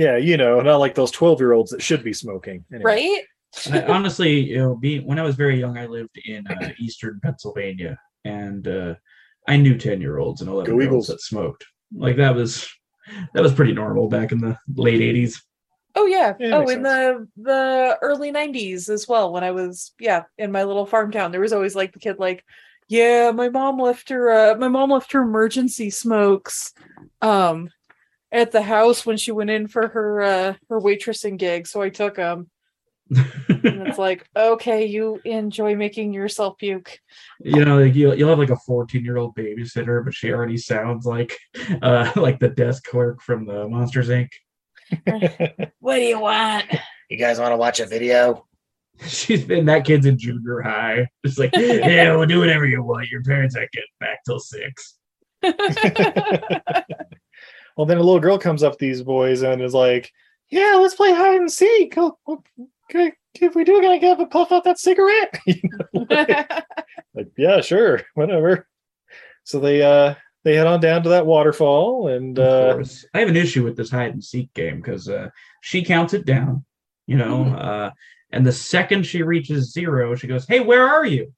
Yeah, 0.00 0.16
you 0.16 0.38
know, 0.38 0.62
not 0.62 0.78
like 0.78 0.94
those 0.94 1.10
12 1.10 1.40
year 1.40 1.52
olds 1.52 1.72
that 1.72 1.82
should 1.82 2.02
be 2.02 2.14
smoking. 2.14 2.64
Anyway. 2.72 2.90
Right? 2.90 3.22
I, 3.70 3.82
honestly, 3.82 4.40
you 4.40 4.56
know, 4.56 4.74
being 4.74 5.04
when 5.04 5.18
I 5.18 5.22
was 5.22 5.34
very 5.34 5.60
young, 5.60 5.76
I 5.76 5.84
lived 5.84 6.16
in 6.24 6.46
uh, 6.46 6.70
eastern 6.78 7.20
Pennsylvania, 7.22 7.98
and 8.24 8.66
uh, 8.66 8.94
I 9.46 9.58
knew 9.58 9.76
ten 9.76 10.00
year 10.00 10.16
olds 10.16 10.40
and 10.40 10.48
11 10.48 10.74
year 10.74 10.90
olds 10.90 11.08
that 11.08 11.20
smoked. 11.20 11.66
Like 11.94 12.16
that 12.16 12.34
was 12.34 12.68
that 13.34 13.42
was 13.42 13.54
pretty 13.54 13.72
normal 13.72 14.08
back 14.08 14.32
in 14.32 14.38
the 14.38 14.56
late 14.74 15.00
eighties. 15.00 15.42
Oh 15.94 16.06
yeah. 16.06 16.34
Yeah, 16.38 16.56
oh, 16.56 16.60
makes 16.60 16.72
in 16.72 16.82
the 16.82 17.28
the 17.36 17.98
early 18.00 18.30
90s 18.30 18.88
as 18.88 19.08
well 19.08 19.32
when 19.32 19.44
I 19.44 19.50
was 19.50 19.92
yeah, 19.98 20.24
in 20.38 20.52
my 20.52 20.64
little 20.64 20.86
farm 20.86 21.10
town. 21.10 21.32
There 21.32 21.40
was 21.40 21.52
always 21.52 21.74
like 21.74 21.92
the 21.92 21.98
kid 21.98 22.18
like, 22.18 22.44
"Yeah, 22.88 23.32
my 23.32 23.48
mom 23.48 23.78
left 23.78 24.08
her 24.10 24.30
uh 24.30 24.56
my 24.56 24.68
mom 24.68 24.90
left 24.90 25.12
her 25.12 25.22
emergency 25.22 25.90
smokes 25.90 26.72
um 27.22 27.70
at 28.32 28.52
the 28.52 28.62
house 28.62 29.04
when 29.04 29.16
she 29.16 29.32
went 29.32 29.50
in 29.50 29.66
for 29.66 29.88
her 29.88 30.22
uh 30.22 30.54
her 30.68 30.80
waitressing 30.80 31.38
gig, 31.38 31.66
so 31.66 31.82
I 31.82 31.88
took 31.90 32.16
them." 32.16 32.50
And 33.10 33.86
it's 33.86 33.98
like, 33.98 34.28
"Okay, 34.36 34.86
you 34.86 35.20
enjoy 35.24 35.74
making 35.76 36.12
yourself 36.14 36.58
puke." 36.58 36.98
you 37.40 37.64
know, 37.64 37.80
like 37.80 37.94
you'll, 37.94 38.14
you'll 38.14 38.28
have 38.28 38.38
like 38.38 38.50
a 38.50 38.56
fourteen 38.56 39.04
year 39.04 39.16
old 39.16 39.34
babysitter, 39.34 40.04
but 40.04 40.14
she 40.14 40.32
already 40.32 40.56
sounds 40.56 41.06
like 41.06 41.36
uh, 41.82 42.12
like 42.16 42.38
the 42.38 42.48
desk 42.48 42.84
clerk 42.84 43.22
from 43.22 43.46
the 43.46 43.68
Monsters 43.68 44.08
Inc. 44.08 44.28
What 45.80 45.96
do 45.96 46.02
you 46.02 46.20
want? 46.20 46.66
You 47.08 47.16
guys 47.16 47.38
want 47.38 47.52
to 47.52 47.56
watch 47.56 47.80
a 47.80 47.86
video? 47.86 48.46
She's 49.06 49.44
been 49.44 49.64
that 49.66 49.84
kid's 49.84 50.06
in 50.06 50.18
junior 50.18 50.60
high. 50.60 51.06
Just 51.24 51.38
like, 51.38 51.50
yeah, 51.56 52.14
we'll 52.14 52.26
do 52.26 52.38
whatever 52.38 52.66
you 52.66 52.82
want. 52.82 53.08
Your 53.08 53.22
parents 53.22 53.56
aren't 53.56 53.70
getting 53.72 53.88
back 53.98 54.18
till 54.26 54.38
six. 54.38 54.98
Well, 57.80 57.86
then 57.86 57.96
a 57.96 58.02
little 58.02 58.20
girl 58.20 58.36
comes 58.36 58.62
up 58.62 58.72
to 58.72 58.78
these 58.78 59.02
boys 59.02 59.40
and 59.40 59.62
is 59.62 59.72
like, 59.72 60.12
"Yeah, 60.50 60.76
let's 60.78 60.94
play 60.94 61.14
hide 61.14 61.40
and 61.40 61.50
seek. 61.50 61.94
Oh, 61.96 62.18
okay, 62.94 63.12
if 63.34 63.54
we 63.54 63.64
do, 63.64 63.80
can 63.80 63.90
I 63.90 63.98
get 63.98 64.20
a 64.20 64.26
puff 64.26 64.52
out 64.52 64.64
that 64.64 64.78
cigarette?" 64.78 65.38
You 65.46 65.60
know, 65.64 66.06
like, 66.10 66.64
like, 67.14 67.28
yeah, 67.36 67.60
sure, 67.60 68.02
whatever. 68.14 68.66
So 69.44 69.60
they 69.60 69.82
uh 69.82 70.14
they 70.44 70.54
head 70.54 70.66
on 70.66 70.80
down 70.80 71.02
to 71.02 71.10
that 71.10 71.26
waterfall 71.26 72.08
and 72.08 72.38
uh. 72.38 72.82
I 73.14 73.18
have 73.20 73.28
an 73.28 73.36
issue 73.36 73.64
with 73.64 73.76
this 73.76 73.90
hide 73.90 74.12
and 74.12 74.24
seek 74.24 74.52
game 74.54 74.76
because 74.76 75.08
uh, 75.08 75.28
she 75.60 75.84
counts 75.84 76.14
it 76.14 76.24
down, 76.24 76.64
you 77.06 77.16
know, 77.16 77.46
uh, 77.54 77.90
and 78.32 78.46
the 78.46 78.52
second 78.52 79.04
she 79.04 79.22
reaches 79.22 79.72
zero, 79.72 80.14
she 80.14 80.26
goes, 80.26 80.46
"Hey, 80.46 80.60
where 80.60 80.88
are 80.88 81.04
you?" 81.04 81.32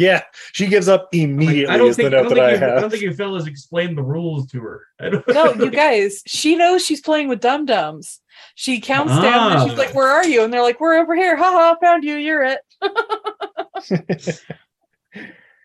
Yeah, 0.00 0.22
she 0.52 0.66
gives 0.66 0.88
up 0.88 1.08
I'm 1.12 1.20
like, 1.20 1.24
immediately. 1.28 1.74
I 1.74 1.76
don't 1.78 1.94
think 1.94 2.06
I 2.06 2.10
note 2.10 2.22
don't 2.30 2.34
that 2.36 2.44
I 2.44 2.50
think, 2.52 2.60
you, 2.62 2.66
I 2.68 2.80
don't 2.80 2.90
think 2.90 3.02
you 3.02 3.12
fellas 3.14 3.46
explained 3.46 3.98
the 3.98 4.02
rules 4.02 4.46
to 4.52 4.60
her. 4.60 4.86
No, 5.28 5.52
you 5.58 5.70
guys, 5.70 6.22
she 6.26 6.56
knows 6.56 6.84
she's 6.84 7.00
playing 7.02 7.28
with 7.28 7.40
dum 7.40 7.66
dums. 7.66 8.20
She 8.54 8.80
counts 8.80 9.12
down 9.20 9.52
and 9.52 9.62
she's 9.68 9.78
Ah. 9.78 9.82
like, 9.82 9.94
Where 9.94 10.08
are 10.08 10.24
you? 10.26 10.42
And 10.42 10.50
they're 10.52 10.62
like, 10.62 10.80
We're 10.80 10.94
over 10.98 11.14
here. 11.14 11.36
Haha, 11.36 11.76
found 11.80 12.04
you. 12.04 12.14
You're 12.16 12.42
it. 12.44 12.60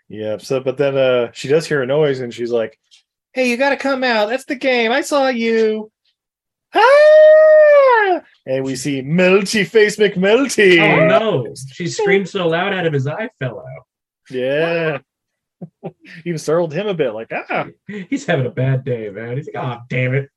Yeah, 0.08 0.38
so 0.38 0.60
but 0.60 0.78
then 0.78 0.96
uh 0.96 1.32
she 1.32 1.48
does 1.48 1.66
hear 1.68 1.82
a 1.82 1.86
noise 1.88 2.20
and 2.20 2.32
she's 2.34 2.52
like, 2.52 2.78
Hey, 3.34 3.50
you 3.50 3.58
gotta 3.58 3.76
come 3.78 4.04
out. 4.04 4.30
That's 4.30 4.46
the 4.46 4.56
game. 4.56 4.92
I 4.92 5.02
saw 5.02 5.30
you. 5.30 5.92
Ah! 6.76 8.22
And 8.46 8.64
we 8.64 8.76
see 8.76 9.02
Melty 9.02 9.66
Face 9.68 9.98
McMelty. 9.98 10.80
oh 10.80 11.08
no! 11.08 11.54
She 11.74 11.88
screamed 11.88 12.30
so 12.30 12.48
loud 12.48 12.74
out 12.74 12.86
of 12.86 12.94
his 12.94 13.08
eye 13.08 13.30
fell 13.40 13.60
out. 13.60 13.86
Yeah. 14.30 15.00
Even 16.26 16.38
startled 16.38 16.74
him 16.74 16.88
a 16.88 16.94
bit, 16.94 17.12
like, 17.12 17.32
ah. 17.32 17.68
He's 17.88 18.26
having 18.26 18.46
a 18.46 18.52
bad 18.52 18.84
day, 18.84 19.10
man. 19.10 19.38
He's 19.38 19.50
like, 19.54 19.64
"Oh, 19.64 19.82
damn 19.90 20.14
it!" 20.14 20.30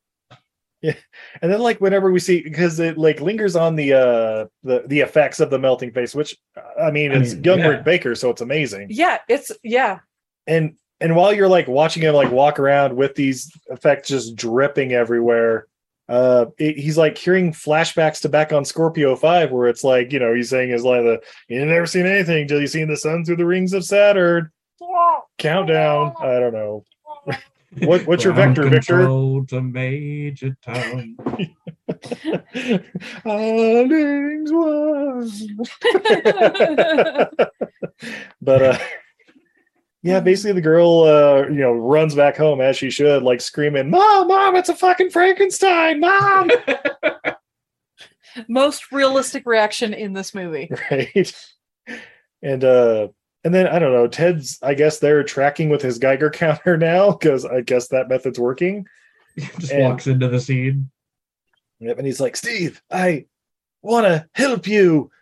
Yeah. 0.81 0.95
And 1.43 1.53
then 1.53 1.61
like 1.61 1.81
whenever 1.81 2.13
we 2.13 2.21
see 2.21 2.41
because 2.41 2.79
it 2.79 2.97
like 2.97 3.21
lingers 3.21 3.57
on 3.57 3.75
the 3.75 3.95
uh 3.95 4.47
the 4.63 4.85
the 4.87 5.01
effects 5.01 5.41
of 5.41 5.51
the 5.51 5.59
melting 5.59 5.93
face, 5.93 6.15
which 6.15 6.37
I 6.81 6.91
mean 6.91 7.13
I 7.13 7.17
it's 7.17 7.35
mean, 7.35 7.45
young 7.45 7.59
yeah. 7.59 7.69
Rick 7.69 7.85
Baker, 7.85 8.15
so 8.15 8.31
it's 8.31 8.43
amazing. 8.43 8.87
Yeah, 8.91 9.19
it's 9.29 9.51
yeah. 9.65 9.99
and 10.47 10.77
and 11.01 11.17
while 11.17 11.33
you're 11.33 11.49
like 11.49 11.67
watching 11.67 12.05
him 12.05 12.15
like 12.15 12.31
walk 12.31 12.61
around 12.61 12.95
with 12.95 13.17
these 13.17 13.51
effects 13.67 14.09
just 14.09 14.37
dripping 14.37 14.93
everywhere 14.93 15.67
uh 16.09 16.47
it, 16.59 16.79
he's 16.79 16.97
like 16.97 17.19
hearing 17.19 17.53
flashbacks 17.53 18.21
to 18.21 18.29
back 18.29 18.53
on 18.53 18.65
scorpio 18.65 19.15
5 19.15 19.51
where 19.51 19.69
it's 19.69 19.85
like 19.85 20.13
you 20.13 20.19
know 20.19 20.35
he's 20.35 20.51
saying 20.51 20.71
his 20.71 20.85
line 20.85 21.05
the 21.05 21.21
you 21.49 21.65
never 21.65 21.87
seen 21.87 22.07
anything 22.07 22.49
till 22.49 22.61
you 22.61 22.67
seen 22.67 22.89
the 22.89 22.97
sun 22.97 23.25
through 23.25 23.37
the 23.37 23.47
rings 23.47 23.73
of 23.73 23.85
saturn 23.85 24.51
countdown 25.39 26.15
i 26.21 26.39
don't 26.39 26.55
know 26.55 26.85
what 27.85 28.07
what's 28.07 28.25
your 28.25 28.33
vector 28.33 28.69
victor 28.69 29.07
to 29.47 29.61
major 29.61 30.57
town. 30.63 31.17
Allings 33.25 34.51
one. 34.53 35.31
but 38.41 38.63
uh 38.63 38.79
yeah 40.09 40.21
basically 40.21 40.53
the 40.53 40.61
girl 40.61 41.03
uh 41.03 41.43
you 41.49 41.61
know 41.61 41.73
runs 41.73 42.15
back 42.15 42.37
home 42.37 42.61
as 42.61 42.77
she 42.77 42.91
should 42.91 43.23
like 43.23 43.41
screaming 43.41 43.91
mom 43.91 44.29
mom 44.29 44.57
it's 44.57 44.69
a 44.69 44.75
fucking 44.75 45.11
frankenstein 45.11 46.01
mom 46.01 46.51
Most 48.49 48.93
realistic 48.93 49.47
reaction 49.47 49.93
in 49.93 50.13
this 50.13 50.33
movie. 50.35 50.71
right 50.91 51.35
and 52.43 52.63
uh 52.65 53.09
and 53.45 53.53
then 53.55 53.67
i 53.67 53.79
don't 53.81 53.93
know 53.93 54.07
ted's 54.07 54.59
i 54.63 54.75
guess 54.75 54.99
they're 55.01 55.25
tracking 55.25 55.69
with 55.71 55.83
his 55.83 55.99
geiger 55.99 56.31
counter 56.43 56.77
now 56.77 57.11
because 57.11 57.45
i 57.45 57.61
guess 57.61 57.89
that 57.89 58.09
method's 58.09 58.39
working 58.39 58.87
Just 59.59 59.73
And- 59.73 59.85
walks 59.85 60.07
into 60.07 60.29
the 60.29 60.41
scene. 60.41 60.91
Yep, 61.81 61.99
and 61.99 62.07
he's 62.07 62.19
like, 62.19 62.35
Steve, 62.35 62.83
I 62.91 63.27
want 63.83 64.05
to 64.05 64.29
help 64.35 64.67
you. 64.67 65.13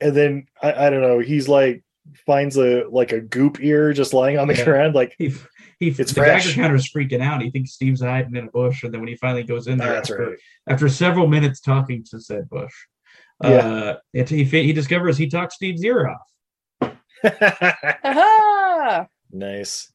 And 0.00 0.14
then 0.14 0.46
I, 0.62 0.86
I 0.86 0.90
don't 0.90 1.00
know, 1.02 1.18
he's 1.18 1.48
like 1.48 1.82
finds 2.26 2.56
a 2.56 2.84
like 2.90 3.12
a 3.12 3.20
goop 3.20 3.58
ear 3.62 3.92
just 3.92 4.12
lying 4.14 4.38
on 4.38 4.48
the 4.48 4.54
Yeah. 4.56 4.64
ground, 4.64 4.94
like 4.94 5.14
He, 5.18 5.32
he 5.78 5.88
It's 5.88 6.12
the 6.12 6.20
fresh. 6.20 6.44
Geiger 6.46 6.60
counter's 6.60 6.92
freaking 6.92 7.20
out. 7.22 7.42
He 7.42 7.50
thinks 7.50 7.72
Steve's 7.72 8.00
hiding 8.02 8.36
in 8.36 8.46
a 8.48 8.50
bush, 8.50 8.82
and 8.84 8.92
then 8.92 9.00
when 9.00 9.08
he 9.08 9.16
finally 9.16 9.42
goes 9.44 9.66
in 9.66 9.80
"Ah, 9.80 9.84
there, 9.84 9.92
that's 9.94 10.10
after, 10.10 10.26
right. 10.30 10.38
after 10.68 10.88
several 10.88 11.26
minutes 11.26 11.60
talking 11.60 12.04
to 12.10 12.20
said 12.20 12.48
bush, 12.50 12.74
uh, 13.42 13.94
it, 14.12 14.28
he 14.28 14.44
he 14.44 14.72
discovers 14.72 15.16
he 15.16 15.28
talks 15.28 15.54
Steve's 15.54 15.84
ear 15.84 16.08
off. 16.08 16.92
Aha! 18.04 19.06
nice. 19.32 19.92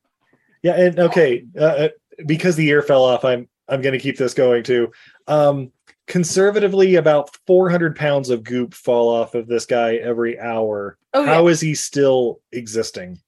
Yeah, 0.64 0.80
and 0.80 1.00
okay, 1.00 1.46
uh, 1.58 1.64
uh, 1.64 1.90
because 2.26 2.56
the 2.56 2.68
ear 2.70 2.82
fell 2.82 3.04
off, 3.04 3.24
I'm 3.26 3.48
I'm 3.68 3.82
gonna 3.82 4.00
keep 4.00 4.18
this 4.18 4.34
going 4.34 4.64
too. 4.64 4.92
Um 5.28 5.72
conservatively 6.08 6.96
about 6.96 7.36
400 7.48 7.96
pounds 7.96 8.30
of 8.30 8.44
goop 8.44 8.74
fall 8.74 9.10
off 9.10 9.36
of 9.36 9.48
this 9.48 9.66
guy 9.66 9.96
every 9.96 10.40
hour. 10.40 10.98
Oh, 11.14 11.26
How 11.26 11.46
yeah. 11.46 11.52
is 11.52 11.62
he 11.62 11.76
still 11.76 12.42
existing? 12.52 13.20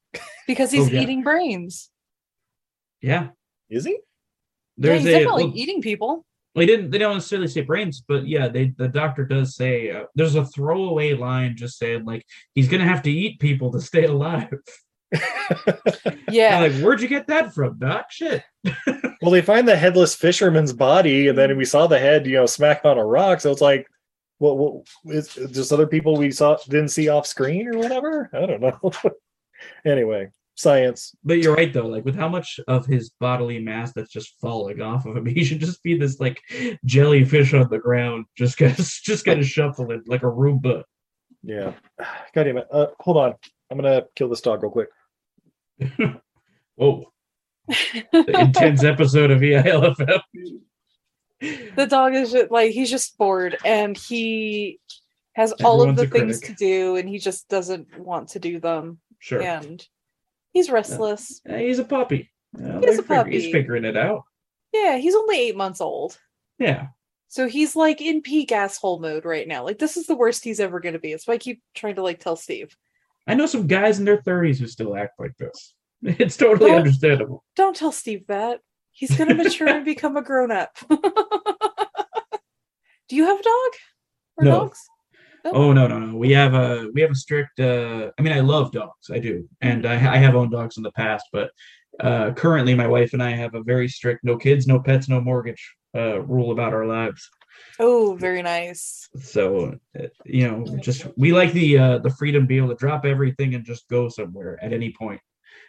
Because 0.46 0.70
he's 0.70 0.88
Oh, 0.88 0.92
yeah. 0.92 1.00
eating 1.02 1.22
brains. 1.22 1.90
Yeah, 3.00 3.28
Is 3.70 3.84
he? 3.84 3.98
there's 4.76 5.02
yeah, 5.04 5.08
he's 5.08 5.16
a 5.16 5.18
definitely 5.20 5.44
well, 5.46 5.52
eating 5.56 5.82
people. 5.82 6.24
they 6.54 6.66
didn't 6.66 6.90
they 6.90 6.98
don't 6.98 7.14
necessarily 7.14 7.48
say 7.48 7.60
brains, 7.62 8.02
but 8.06 8.26
yeah, 8.26 8.48
they 8.48 8.72
the 8.76 8.88
doctor 8.88 9.24
does 9.24 9.54
say 9.56 9.90
uh, 9.90 10.04
there's 10.14 10.34
a 10.36 10.44
throwaway 10.44 11.14
line 11.14 11.54
just 11.56 11.78
saying 11.78 12.04
like 12.04 12.24
he's 12.54 12.68
gonna 12.68 12.86
have 12.88 13.02
to 13.02 13.10
eat 13.10 13.38
people 13.40 13.70
to 13.72 13.80
stay 13.80 14.04
alive. 14.04 14.48
Yeah. 16.30 16.58
I'm 16.58 16.70
like, 16.70 16.82
where'd 16.82 17.00
you 17.00 17.08
get 17.08 17.26
that 17.28 17.54
from, 17.54 17.78
Doc? 17.78 18.10
Shit. 18.10 18.42
Well, 19.20 19.32
they 19.32 19.42
find 19.42 19.66
the 19.66 19.76
headless 19.76 20.14
fisherman's 20.14 20.72
body, 20.72 21.26
and 21.26 21.36
then 21.36 21.56
we 21.56 21.64
saw 21.64 21.88
the 21.88 21.98
head, 21.98 22.24
you 22.24 22.34
know, 22.34 22.46
smack 22.46 22.84
on 22.84 22.98
a 22.98 23.04
rock. 23.04 23.40
So 23.40 23.50
it's 23.50 23.60
like, 23.60 23.88
well, 24.38 24.56
well 24.56 24.84
is 25.06 25.34
just 25.34 25.72
other 25.72 25.88
people 25.88 26.16
we 26.16 26.30
saw 26.30 26.56
didn't 26.68 26.90
see 26.90 27.08
off 27.08 27.26
screen 27.26 27.66
or 27.66 27.76
whatever. 27.78 28.30
I 28.32 28.46
don't 28.46 28.60
know. 28.60 28.92
anyway, 29.84 30.30
science. 30.54 31.16
But 31.24 31.38
you're 31.38 31.56
right 31.56 31.72
though, 31.72 31.88
like 31.88 32.04
with 32.04 32.14
how 32.14 32.28
much 32.28 32.60
of 32.68 32.86
his 32.86 33.10
bodily 33.18 33.58
mass 33.58 33.92
that's 33.92 34.12
just 34.12 34.38
falling 34.40 34.80
off 34.80 35.04
of 35.04 35.16
him, 35.16 35.26
he 35.34 35.42
should 35.42 35.60
just 35.60 35.82
be 35.82 35.98
this 35.98 36.20
like 36.20 36.40
jellyfish 36.84 37.54
on 37.54 37.68
the 37.70 37.78
ground, 37.78 38.26
just 38.36 38.56
kind 38.56 38.78
of 38.78 38.86
just 38.86 39.24
kind 39.24 39.40
of 39.40 39.46
shuffling 39.46 40.04
like 40.06 40.22
a 40.22 40.26
Roomba. 40.26 40.84
Yeah. 41.42 41.72
God 42.34 42.44
damn 42.44 42.58
it. 42.58 42.68
Uh, 42.70 42.86
hold 43.00 43.16
on. 43.16 43.34
I'm 43.68 43.76
gonna 43.76 44.04
kill 44.14 44.28
this 44.28 44.40
dog 44.42 44.62
real 44.62 44.70
quick. 44.70 44.88
Whoa. 46.76 47.12
The 47.68 48.40
intense 48.40 48.82
episode 48.84 49.30
of 49.30 49.40
EILFM. 49.40 50.20
the 51.76 51.86
dog 51.86 52.14
is 52.14 52.32
just 52.32 52.50
like 52.50 52.72
he's 52.72 52.90
just 52.90 53.16
bored 53.18 53.56
and 53.64 53.96
he 53.96 54.80
has 55.34 55.52
all 55.64 55.82
of 55.82 55.94
the 55.96 56.06
things 56.06 56.40
critic. 56.40 56.56
to 56.58 56.64
do 56.64 56.96
and 56.96 57.08
he 57.08 57.18
just 57.18 57.48
doesn't 57.48 57.96
want 57.98 58.30
to 58.30 58.38
do 58.40 58.58
them 58.58 58.98
Sure. 59.20 59.40
and 59.42 59.86
he's 60.52 60.70
restless 60.70 61.40
Uh, 61.48 61.54
he's 61.56 61.78
a 61.78 61.84
puppy. 61.84 62.30
Uh, 62.56 62.80
He 62.80 62.86
is 62.86 62.96
they're 63.06 63.20
a 63.20 63.24
fig- 63.24 63.32
He's 63.32 63.52
figuring 63.52 63.84
it 63.84 63.96
out. 63.96 64.22
yeah 64.72 64.96
he's 64.96 65.14
only 65.14 65.38
eight 65.38 65.56
months 65.56 65.80
old 65.80 66.18
Yeah. 66.58 66.88
so 67.28 67.46
he's 67.46 67.76
like 67.76 68.00
in 68.00 68.20
peak 68.22 68.50
asshole 68.50 68.98
mode 68.98 69.24
right 69.24 69.46
now 69.46 69.62
like 69.62 69.78
this 69.78 69.96
is 69.96 70.06
the 70.06 70.16
worst 70.16 70.42
he's 70.42 70.58
ever 70.60 70.80
going 70.80 70.94
to 70.94 70.98
be 70.98 71.12
it's 71.12 71.28
why 71.28 71.34
i 71.34 71.38
keep 71.38 71.62
trying 71.74 71.94
to 71.96 72.02
like 72.02 72.18
tell 72.18 72.34
steve 72.36 72.76
I 73.28 73.34
know 73.34 73.46
some 73.46 73.66
guys 73.66 73.98
in 73.98 74.04
their 74.04 74.18
30s 74.22 74.58
who 74.58 74.66
still 74.66 74.96
act 74.96 75.18
like 75.20 75.36
this. 75.38 75.74
It's 76.02 76.36
totally 76.36 76.70
Don't- 76.70 76.78
understandable. 76.80 77.44
don't 77.56 77.74
tell 77.76 77.92
steve 77.92 78.24
that 78.28 78.60
he's 78.92 79.16
going 79.16 79.28
to 79.28 79.34
mature 79.34 79.68
and 79.68 79.84
become 79.94 80.16
a 80.16 80.22
grown-up 80.22 80.70
do 83.08 83.16
you 83.16 83.24
have 83.24 83.40
a 83.40 83.42
dog 83.42 83.72
or 84.36 84.44
No. 84.44 84.50
dogs 84.60 84.80
Oh 85.44 85.72
no 85.72 85.86
no 85.86 85.98
no! 85.98 86.16
We 86.16 86.32
have 86.32 86.52
a 86.52 86.90
we 86.92 87.00
have 87.00 87.12
a 87.12 87.14
strict. 87.14 87.58
Uh, 87.60 88.10
I 88.18 88.22
mean, 88.22 88.32
I 88.34 88.40
love 88.40 88.70
dogs. 88.72 89.08
I 89.10 89.18
do, 89.20 89.48
and 89.62 89.86
I, 89.86 89.94
I 89.94 90.16
have 90.18 90.34
owned 90.34 90.50
dogs 90.50 90.76
in 90.76 90.82
the 90.82 90.90
past. 90.92 91.24
But 91.32 91.50
uh, 92.00 92.32
currently, 92.32 92.74
my 92.74 92.88
wife 92.88 93.12
and 93.14 93.22
I 93.22 93.30
have 93.30 93.54
a 93.54 93.62
very 93.62 93.88
strict 93.88 94.24
no 94.24 94.36
kids, 94.36 94.66
no 94.66 94.80
pets, 94.80 95.08
no 95.08 95.20
mortgage 95.20 95.74
uh, 95.96 96.20
rule 96.22 96.50
about 96.50 96.74
our 96.74 96.84
lives. 96.86 97.30
Oh 97.80 98.14
very 98.14 98.42
nice 98.42 99.08
So 99.20 99.78
uh, 99.98 100.06
you 100.24 100.46
know, 100.48 100.64
just 100.80 101.06
we 101.16 101.32
like 101.32 101.52
the 101.52 101.78
uh, 101.78 101.98
the 101.98 102.10
freedom 102.10 102.42
to 102.42 102.46
be 102.46 102.56
able 102.58 102.68
to 102.68 102.74
drop 102.74 103.04
everything 103.04 103.54
and 103.54 103.64
just 103.64 103.88
go 103.88 104.08
somewhere 104.08 104.58
at 104.62 104.72
any 104.72 104.92
point, 104.92 105.20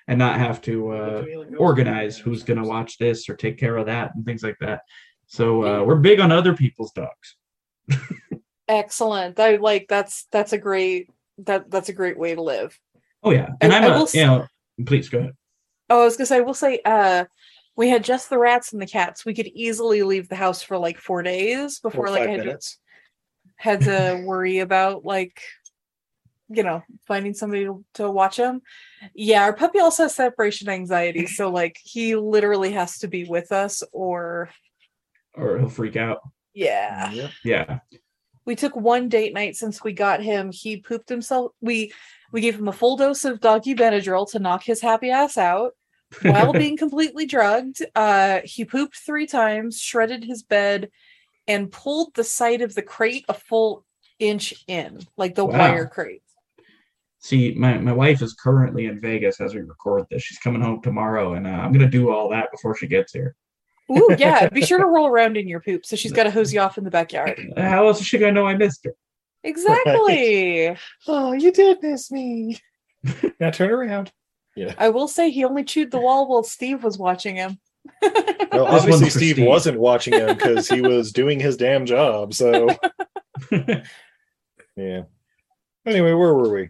and 0.08 0.20
not 0.20 0.38
have 0.38 0.62
to 0.64 0.92
uh, 0.92 1.26
organize 1.58 2.18
who's 2.18 2.44
going 2.44 2.62
to 2.62 2.68
watch 2.68 2.98
this 2.98 3.30
or 3.30 3.36
take 3.36 3.58
care 3.58 3.78
of 3.78 3.86
that 3.88 4.14
and 4.16 4.26
things 4.26 4.44
like 4.44 4.58
that. 4.60 4.82
So 5.28 5.64
uh, 5.64 5.84
we're 5.84 5.96
big 5.96 6.20
on 6.20 6.32
other 6.32 6.56
people's 6.56 6.92
dogs. 6.92 7.38
excellent 8.68 9.40
i 9.40 9.56
like 9.56 9.88
that's 9.90 10.26
that's 10.32 10.54
a 10.54 10.58
great 10.58 11.10
that 11.40 11.72
that's 11.72 11.90
a 11.90 11.94
great 11.94 12.18
way 12.18 12.36
to 12.36 12.42
live 12.42 12.78
Oh 13.22 13.32
yeah, 13.32 13.50
and 13.60 13.74
I- 13.74 13.78
I'm 13.78 13.84
I 13.84 13.96
a 13.96 14.00
will 14.00 14.08
you 14.14 14.26
know. 14.26 14.48
Please 14.86 15.10
go 15.10 15.20
ahead. 15.20 15.34
Oh, 15.90 16.02
I 16.02 16.06
was 16.06 16.16
gonna 16.16 16.26
say, 16.28 16.38
I 16.38 16.42
will 16.42 16.54
say, 16.54 16.80
uh, 16.86 17.26
we 17.76 17.90
had 17.90 18.04
just 18.04 18.30
the 18.30 18.38
rats 18.38 18.74
and 18.74 18.82
the 18.82 18.86
cats. 18.88 19.26
We 19.26 19.34
could 19.34 19.48
easily 19.48 20.04
leave 20.04 20.28
the 20.30 20.36
house 20.36 20.62
for 20.62 20.78
like 20.78 20.98
four 20.98 21.24
days 21.24 21.80
before 21.80 22.08
Or 22.08 22.10
like 22.12 22.24
I 22.28 22.32
had 22.32 22.38
to, 22.40 22.46
minutes. 22.46 22.78
had 23.56 23.82
to 23.82 24.22
worry 24.26 24.60
about 24.60 25.06
like, 25.06 25.42
you 26.50 26.64
know, 26.64 26.84
finding 27.08 27.34
somebody 27.34 27.66
to, 27.66 27.86
to 27.96 28.10
watch 28.12 28.38
him. 28.38 28.62
Yeah, 29.14 29.44
our 29.44 29.54
puppy 29.54 29.80
also 29.80 30.04
has 30.04 30.16
separation 30.16 30.68
anxiety, 30.68 31.26
so 31.28 31.50
like 31.62 31.78
he 31.84 32.16
literally 32.16 32.72
has 32.72 32.98
to 33.00 33.08
be 33.08 33.24
with 33.24 33.52
us, 33.52 33.84
or 33.92 34.50
Or 35.36 35.58
he'll 35.60 35.70
freak 35.70 35.96
out. 35.96 36.20
yeah. 36.54 37.12
Yep. 37.12 37.32
Yeah. 37.46 37.80
We 38.46 38.56
took 38.56 38.76
one 38.76 39.10
date 39.10 39.34
night 39.34 39.56
since 39.56 39.84
we 39.84 39.94
got 39.94 40.24
him. 40.24 40.52
He 40.52 40.78
pooped 40.78 41.08
himself. 41.08 41.52
We 41.62 41.94
we 42.32 42.42
gave 42.42 42.56
him 42.58 42.68
a 42.68 42.74
full 42.74 42.98
dose 42.98 43.24
of 43.26 43.40
doggy 43.40 43.76
Benadryl 43.76 44.30
to 44.32 44.40
knock 44.40 44.64
his 44.64 44.82
happy 44.82 45.12
ass 45.12 45.38
out. 45.38 45.74
While 46.22 46.54
being 46.64 46.78
completely 46.78 47.26
drugged. 47.26 47.82
Uh, 47.96 48.40
he 48.44 48.66
pooped 48.66 48.98
three 48.98 49.28
times, 49.28 49.80
shredded 49.80 50.24
his 50.24 50.44
bed, 50.44 50.90
and 51.48 51.72
pulled 51.72 52.14
the 52.16 52.24
side 52.24 52.62
of 52.62 52.76
the 52.76 52.82
crate 52.82 53.26
a 53.30 53.34
full 53.34 53.86
inch 54.20 54.54
in, 54.68 55.00
like 55.18 55.36
the 55.36 55.46
Wow. 55.46 55.58
wire 55.60 55.88
crate. 55.88 56.22
See, 57.22 57.54
my, 57.54 57.78
my 57.78 57.92
wife 57.92 58.22
is 58.22 58.34
currently 58.34 58.86
in 58.86 59.00
Vegas 59.00 59.42
as 59.42 59.54
we 59.54 59.62
record 59.62 60.06
this. 60.10 60.22
She's 60.24 60.38
coming 60.38 60.62
home 60.62 60.82
tomorrow, 60.82 61.34
and 61.34 61.46
uh, 61.46 61.50
I'm 61.50 61.72
gonna 61.74 61.90
do 61.90 62.12
all 62.12 62.30
that 62.30 62.50
before 62.52 62.76
she 62.78 62.88
gets 62.88 63.12
here. 63.12 63.36
Ooh, 63.92 64.16
yeah. 64.18 64.48
Be 64.50 64.62
sure 64.62 64.78
to 64.78 64.86
roll 64.88 65.08
around 65.08 65.36
in 65.36 65.48
your 65.48 65.60
poop. 65.60 65.86
So 65.86 65.96
she's 65.96 66.12
got 66.12 66.24
to 66.26 66.32
hose 66.32 66.54
you 66.54 66.60
off 66.62 66.78
in 66.78 66.84
the 66.84 66.92
backyard. 66.92 67.42
How 67.58 67.88
else 67.88 68.00
is 68.00 68.06
she 68.08 68.18
gonna 68.20 68.32
know 68.34 68.46
I 68.48 68.56
missed 68.56 68.86
her? 68.86 68.94
Exactly. 69.44 70.76
Oh, 71.08 71.32
you 71.34 71.52
did 71.52 71.80
miss 71.82 72.12
me. 72.12 72.58
now 73.40 73.50
turn 73.50 73.72
around. 73.72 74.12
Yeah. 74.56 74.74
I 74.78 74.90
will 74.90 75.08
say 75.08 75.30
he 75.32 75.44
only 75.46 75.64
chewed 75.64 75.92
the 75.92 76.00
wall 76.00 76.28
while 76.28 76.44
Steve 76.44 76.84
was 76.84 76.98
watching 76.98 77.36
him. 77.36 77.60
Well, 78.02 78.12
This 78.52 78.82
obviously 78.82 79.10
Steve, 79.10 79.36
Steve. 79.36 79.48
wasn't 79.48 79.80
watching 79.80 80.14
him 80.14 80.36
because 80.36 80.68
he 80.68 80.82
was 80.82 81.12
doing 81.14 81.40
his 81.40 81.56
damn 81.58 81.86
job. 81.86 82.34
So 82.34 82.68
yeah. 84.76 85.04
Anyway, 85.86 86.14
where 86.14 86.34
were 86.34 86.54
we? 86.54 86.70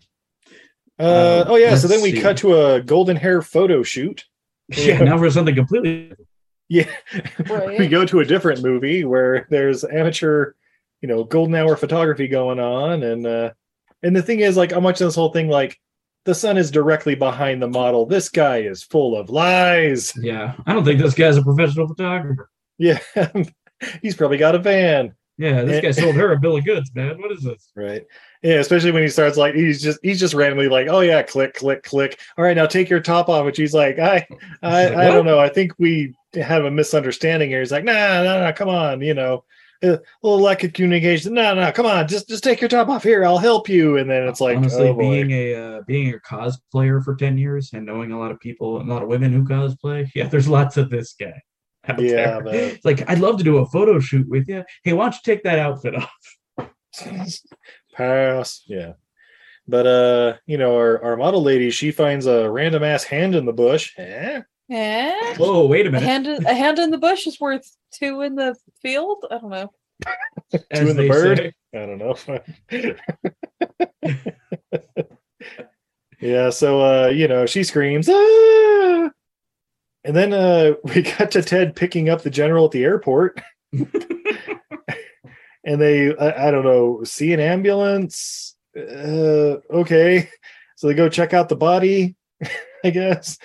Uh, 0.99 1.43
Um, 1.45 1.51
oh 1.51 1.55
yeah, 1.55 1.75
so 1.75 1.87
then 1.87 2.01
we 2.01 2.11
see. 2.11 2.21
cut 2.21 2.37
to 2.37 2.55
a 2.61 2.81
golden 2.81 3.15
hair 3.17 3.41
photo 3.41 3.83
shoot. 3.83 4.23
yeah, 4.69 4.99
now 4.99 5.17
for 5.17 5.29
something 5.31 5.55
completely. 5.55 6.13
Yeah. 6.67 6.89
Right. 7.49 7.79
we 7.79 7.87
go 7.87 8.05
to 8.05 8.19
a 8.19 8.25
different 8.25 8.61
movie 8.61 9.03
where 9.03 9.47
there's 9.49 9.83
amateur, 9.83 10.53
you 11.01 11.07
know, 11.07 11.23
golden 11.23 11.55
hour 11.55 11.75
photography 11.75 12.27
going 12.27 12.59
on, 12.59 13.01
and 13.03 13.25
uh 13.25 13.51
and 14.03 14.15
the 14.15 14.21
thing 14.21 14.39
is, 14.41 14.55
like, 14.55 14.71
I'm 14.71 14.83
watching 14.83 15.07
this 15.07 15.15
whole 15.15 15.31
thing 15.33 15.49
like 15.49 15.77
the 16.25 16.35
sun 16.35 16.57
is 16.57 16.71
directly 16.71 17.15
behind 17.15 17.61
the 17.61 17.67
model. 17.67 18.05
This 18.05 18.29
guy 18.29 18.59
is 18.59 18.83
full 18.83 19.17
of 19.17 19.29
lies. 19.29 20.13
Yeah, 20.17 20.55
I 20.65 20.73
don't 20.73 20.85
think 20.85 21.01
this 21.01 21.13
guy's 21.13 21.37
a 21.37 21.41
professional 21.41 21.87
photographer. 21.87 22.49
Yeah, 22.77 22.99
he's 24.01 24.15
probably 24.15 24.37
got 24.37 24.55
a 24.55 24.59
van. 24.59 25.15
Yeah, 25.39 25.63
this 25.63 25.81
guy 25.81 25.91
sold 25.91 26.15
her 26.15 26.33
a 26.33 26.39
bill 26.39 26.57
of 26.57 26.65
goods, 26.65 26.91
man. 26.93 27.17
What 27.21 27.31
is 27.31 27.43
this? 27.43 27.71
Right. 27.73 28.05
Yeah, 28.43 28.55
especially 28.55 28.91
when 28.91 29.03
he 29.03 29.09
starts 29.09 29.37
like 29.37 29.55
he's 29.55 29.81
just 29.81 29.97
he's 30.03 30.19
just 30.19 30.33
randomly 30.33 30.67
like, 30.67 30.87
oh 30.89 30.99
yeah, 30.99 31.23
click, 31.23 31.53
click, 31.53 31.83
click. 31.83 32.19
All 32.37 32.43
right, 32.43 32.57
now 32.57 32.65
take 32.65 32.89
your 32.89 32.99
top 32.99 33.29
off. 33.29 33.47
And 33.47 33.55
she's 33.55 33.73
like, 33.73 33.99
I 33.99 34.27
I, 34.61 34.85
like, 34.87 34.97
I 34.97 35.05
don't 35.07 35.25
know. 35.25 35.39
I 35.39 35.47
think 35.47 35.71
we 35.79 36.13
have 36.33 36.65
a 36.65 36.71
misunderstanding 36.71 37.49
here. 37.49 37.61
He's 37.61 37.71
like, 37.71 37.85
nah, 37.85 38.23
nah, 38.23 38.39
nah, 38.39 38.51
come 38.51 38.67
on, 38.67 39.01
you 39.01 39.13
know. 39.13 39.45
A 39.81 39.99
little 40.21 40.41
lack 40.41 40.63
of 40.63 40.73
communication. 40.73 41.33
No, 41.33 41.53
no, 41.53 41.71
come 41.71 41.85
on, 41.85 42.07
just 42.07 42.27
just 42.27 42.43
take 42.43 42.59
your 42.59 42.69
top 42.69 42.89
off 42.89 43.03
here. 43.03 43.23
I'll 43.23 43.37
help 43.37 43.69
you. 43.69 43.97
And 43.97 44.09
then 44.09 44.27
it's 44.27 44.41
like, 44.41 44.57
honestly 44.57 44.89
oh, 44.89 44.93
being 44.93 45.31
a 45.31 45.55
uh, 45.55 45.81
being 45.87 46.13
a 46.13 46.17
cosplayer 46.17 47.03
for 47.03 47.15
10 47.15 47.37
years 47.37 47.71
and 47.73 47.85
knowing 47.85 48.11
a 48.11 48.19
lot 48.19 48.31
of 48.31 48.39
people 48.39 48.81
a 48.81 48.83
lot 48.83 49.01
of 49.01 49.07
women 49.09 49.31
who 49.31 49.43
cosplay 49.43 50.09
yeah 50.15 50.27
there's 50.27 50.47
lots 50.47 50.77
of 50.77 50.89
this 50.89 51.13
guy 51.13 51.41
out 51.87 52.01
Yeah, 52.01 52.41
there. 52.41 52.53
It's 52.71 52.85
like 52.85 53.09
i'd 53.09 53.19
love 53.19 53.37
to 53.37 53.43
do 53.43 53.57
a 53.59 53.65
photo 53.67 53.99
shoot 53.99 54.27
with 54.27 54.47
you 54.49 54.63
hey 54.83 54.93
why 54.93 55.05
don't 55.05 55.13
you 55.15 55.19
take 55.23 55.43
that 55.43 55.59
outfit 55.59 55.95
off 55.95 56.11
pass. 57.93 58.63
Yeah. 58.67 58.93
But 59.67 59.85
uh, 59.85 60.37
you 60.47 60.57
know, 60.57 60.75
our, 60.75 61.03
our 61.03 61.17
model 61.17 61.43
lady, 61.43 61.69
she 61.69 61.91
finds 61.91 62.25
a 62.25 62.49
random 62.49 62.83
ass 62.83 63.03
hand 63.03 63.35
in 63.35 63.45
the 63.45 63.53
bush. 63.53 63.93
Eh? 63.97 64.41
Yeah. 64.69 65.35
whoa 65.37 65.65
wait 65.65 65.87
a 65.87 65.89
A 65.89 65.91
minute 65.91 66.05
hand, 66.05 66.27
in, 66.27 66.45
a 66.45 66.53
hand 66.53 66.77
in 66.77 66.91
the 66.91 66.99
bush 66.99 67.25
is 67.25 67.39
worth 67.39 67.75
two 67.91 68.21
in 68.21 68.35
the 68.35 68.55
field. 68.81 69.25
I 69.31 69.39
don't 69.39 69.49
know. 69.49 69.73
Two 70.51 70.87
in 70.87 70.95
the 70.95 71.07
bird. 71.07 71.37
say. 71.37 71.53
I 71.73 71.85
don't 71.85 71.97
know. 71.99 72.15
yeah, 76.21 76.49
so 76.49 76.81
uh, 76.81 77.07
you 77.07 77.27
know, 77.27 77.45
she 77.45 77.63
screams, 77.63 78.07
ah! 78.09 79.09
and 80.03 80.15
then 80.15 80.33
uh 80.33 80.73
we 80.83 81.01
got 81.01 81.31
to 81.31 81.41
Ted 81.41 81.75
picking 81.75 82.09
up 82.09 82.21
the 82.21 82.29
general 82.29 82.65
at 82.65 82.71
the 82.71 82.83
airport. 82.83 83.41
and 83.73 83.89
they 85.81 86.15
I, 86.15 86.47
I 86.47 86.51
don't 86.51 86.63
know, 86.63 87.03
see 87.03 87.33
an 87.33 87.39
ambulance. 87.39 88.55
Uh 88.77 89.57
okay. 89.71 90.29
So 90.77 90.87
they 90.87 90.93
go 90.93 91.09
check 91.09 91.33
out 91.33 91.49
the 91.49 91.57
body, 91.57 92.15
I 92.85 92.89
guess. 92.89 93.37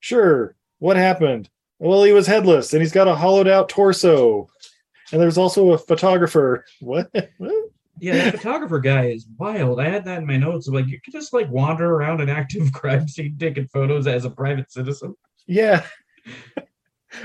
Sure. 0.00 0.56
What 0.80 0.96
happened? 0.96 1.48
Well, 1.78 2.02
he 2.04 2.12
was 2.12 2.26
headless 2.26 2.72
and 2.74 2.82
he's 2.82 2.92
got 2.92 3.08
a 3.08 3.14
hollowed 3.14 3.48
out 3.48 3.68
torso. 3.70 4.48
And 5.12 5.20
there's 5.22 5.38
also 5.38 5.70
a 5.72 5.78
photographer. 5.78 6.64
What? 6.80 7.10
What? 7.38 7.54
yeah 8.02 8.14
that 8.14 8.36
photographer 8.36 8.78
guy 8.80 9.06
is 9.08 9.26
wild 9.36 9.78
i 9.78 9.86
had 9.86 10.06
that 10.06 10.18
in 10.20 10.26
my 10.26 10.38
notes 10.38 10.66
like 10.68 10.86
you 10.86 10.98
could 11.04 11.12
just 11.12 11.34
like 11.34 11.50
wander 11.50 11.96
around 11.96 12.22
an 12.22 12.30
active 12.30 12.72
crime 12.80 13.06
scene 13.06 13.36
taking 13.38 13.66
photos 13.68 14.06
as 14.06 14.24
a 14.24 14.30
private 14.30 14.72
citizen 14.72 15.14
Yeah. 15.46 15.84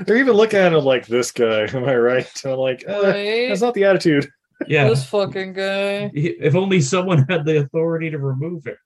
They're 0.06 0.18
even 0.18 0.34
looking 0.34 0.60
at 0.60 0.74
him 0.74 0.84
like 0.84 1.06
this 1.06 1.32
guy. 1.32 1.62
Am 1.74 1.86
I 1.86 1.96
right? 1.96 2.44
And 2.44 2.54
I'm 2.54 2.60
like, 2.60 2.84
uh, 2.90 3.04
Right? 3.04 3.48
that's 3.48 3.62
not 3.62 3.74
the 3.76 3.86
attitude. 3.86 4.28
yeah 4.68 4.90
This 4.90 5.06
fucking 5.06 5.54
guy. 5.54 6.12
if 6.14 6.56
only 6.56 6.82
someone 6.82 7.26
had 7.30 7.46
the 7.46 7.60
authority 7.60 8.10
to 8.10 8.18
remove 8.18 8.68
it 8.68 8.78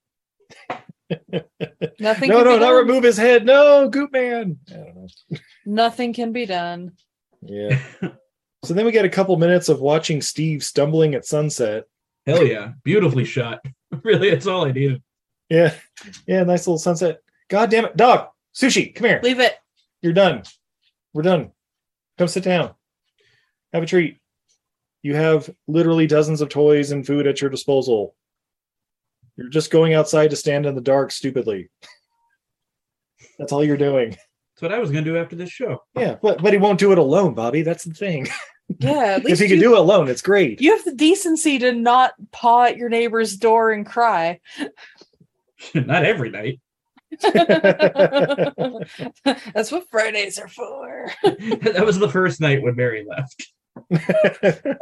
Nothing. 1.10 1.40
no, 2.00 2.14
can 2.14 2.30
no, 2.30 2.44
be 2.44 2.60
not 2.60 2.60
done. 2.60 2.76
remove 2.76 3.04
his 3.04 3.18
head. 3.18 3.46
No, 3.46 3.90
Goop 3.90 4.12
Man. 4.12 4.58
I 4.70 4.74
don't 4.74 4.96
know. 4.96 5.38
Nothing 5.66 6.14
can 6.14 6.32
be 6.32 6.46
done. 6.46 6.94
Yeah. 7.42 7.80
so 8.64 8.74
then 8.74 8.86
we 8.86 8.92
get 8.92 9.06
a 9.06 9.10
couple 9.10 9.36
minutes 9.38 9.70
of 9.70 9.82
watching 9.82 10.22
Steve 10.22 10.64
stumbling 10.64 11.16
at 11.16 11.26
sunset. 11.26 11.86
Hell 12.26 12.46
yeah, 12.46 12.74
beautifully 12.84 13.26
shot. 13.26 13.64
really, 14.04 14.30
that's 14.30 14.48
all 14.48 14.66
I 14.66 14.72
needed. 14.72 15.02
Yeah. 15.50 15.74
Yeah, 16.28 16.44
nice 16.44 16.68
little 16.68 16.78
sunset. 16.78 17.22
God 17.50 17.72
damn 17.72 17.86
it. 17.86 17.98
Dog, 17.98 18.30
sushi, 18.54 18.94
come 18.94 19.08
here. 19.08 19.20
Leave 19.24 19.40
it. 19.40 19.56
You're 20.02 20.14
done. 20.14 20.44
We're 21.14 21.24
done. 21.24 21.52
Come 22.18 22.28
sit 22.28 22.44
down. 22.44 22.76
Have 23.74 23.84
a 23.84 23.88
treat. 23.88 24.20
You 25.02 25.16
have 25.16 25.50
literally 25.68 26.08
dozens 26.08 26.42
of 26.42 26.50
toys 26.50 26.92
and 26.92 27.06
food 27.06 27.26
at 27.26 27.42
your 27.42 27.50
disposal. 27.50 28.16
You're 29.40 29.50
just 29.50 29.72
going 29.72 29.94
outside 29.94 30.32
to 30.32 30.36
stand 30.36 30.66
in 30.66 30.76
the 30.76 30.82
dark 30.82 31.12
stupidly. 31.12 31.70
That's 33.38 33.54
all 33.54 33.64
you're 33.64 33.78
doing. 33.78 34.10
That's 34.10 34.62
what 34.62 34.74
I 34.74 34.80
was 34.80 34.92
gonna 34.92 35.06
do 35.06 35.18
after 35.18 35.38
this 35.38 35.50
show. 35.50 35.82
Yeah, 35.96 36.18
but 36.22 36.42
but 36.42 36.52
he 36.52 36.60
won't 36.60 36.80
do 36.80 36.92
it 36.92 36.98
alone, 36.98 37.34
Bobby. 37.34 37.62
That's 37.62 37.86
the 37.86 37.94
thing. 37.94 38.28
Yeah. 38.80 38.92
At 38.92 39.20
if 39.24 39.24
least 39.24 39.42
he 39.42 39.48
can 39.48 39.60
do 39.60 39.76
it 39.76 39.80
alone, 39.80 40.10
it's 40.10 40.22
great. 40.22 40.60
you 40.60 40.76
have 40.76 40.84
the 40.84 40.94
decency 40.94 41.58
to 41.60 41.72
not 41.72 42.12
paw 42.32 42.66
at 42.66 42.76
your 42.76 42.90
neighbor's 42.90 43.38
door 43.38 43.72
and 43.72 43.86
cry. 43.86 44.42
Not 45.74 46.06
every 46.06 46.30
night. 46.30 46.60
That's 47.22 47.36
what 49.72 49.90
Fridays 49.90 50.40
are 50.40 50.48
for. 50.48 51.12
that 51.24 51.84
was 51.86 52.00
the 52.00 52.10
first 52.10 52.40
night 52.40 52.62
when 52.62 52.76
Mary 52.76 53.06
left. 53.08 53.52
I- 53.92 54.76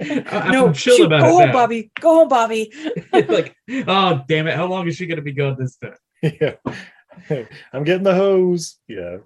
I'm 0.00 0.52
no, 0.52 0.72
chill 0.72 0.96
shoot, 0.96 1.06
about 1.06 1.20
go 1.22 1.26
it 1.26 1.30
home, 1.30 1.46
now. 1.48 1.52
Bobby. 1.52 1.90
Go 2.00 2.14
home, 2.14 2.28
Bobby. 2.28 2.72
like, 3.12 3.54
oh 3.86 4.22
damn 4.28 4.46
it! 4.46 4.54
How 4.54 4.66
long 4.66 4.86
is 4.86 4.96
she 4.96 5.06
gonna 5.06 5.22
be 5.22 5.32
gone 5.32 5.56
this 5.58 5.76
time? 5.76 5.94
yeah. 6.22 6.54
I'm 7.72 7.84
getting 7.84 8.04
the 8.04 8.14
hose. 8.14 8.76
Yeah. 8.86 9.18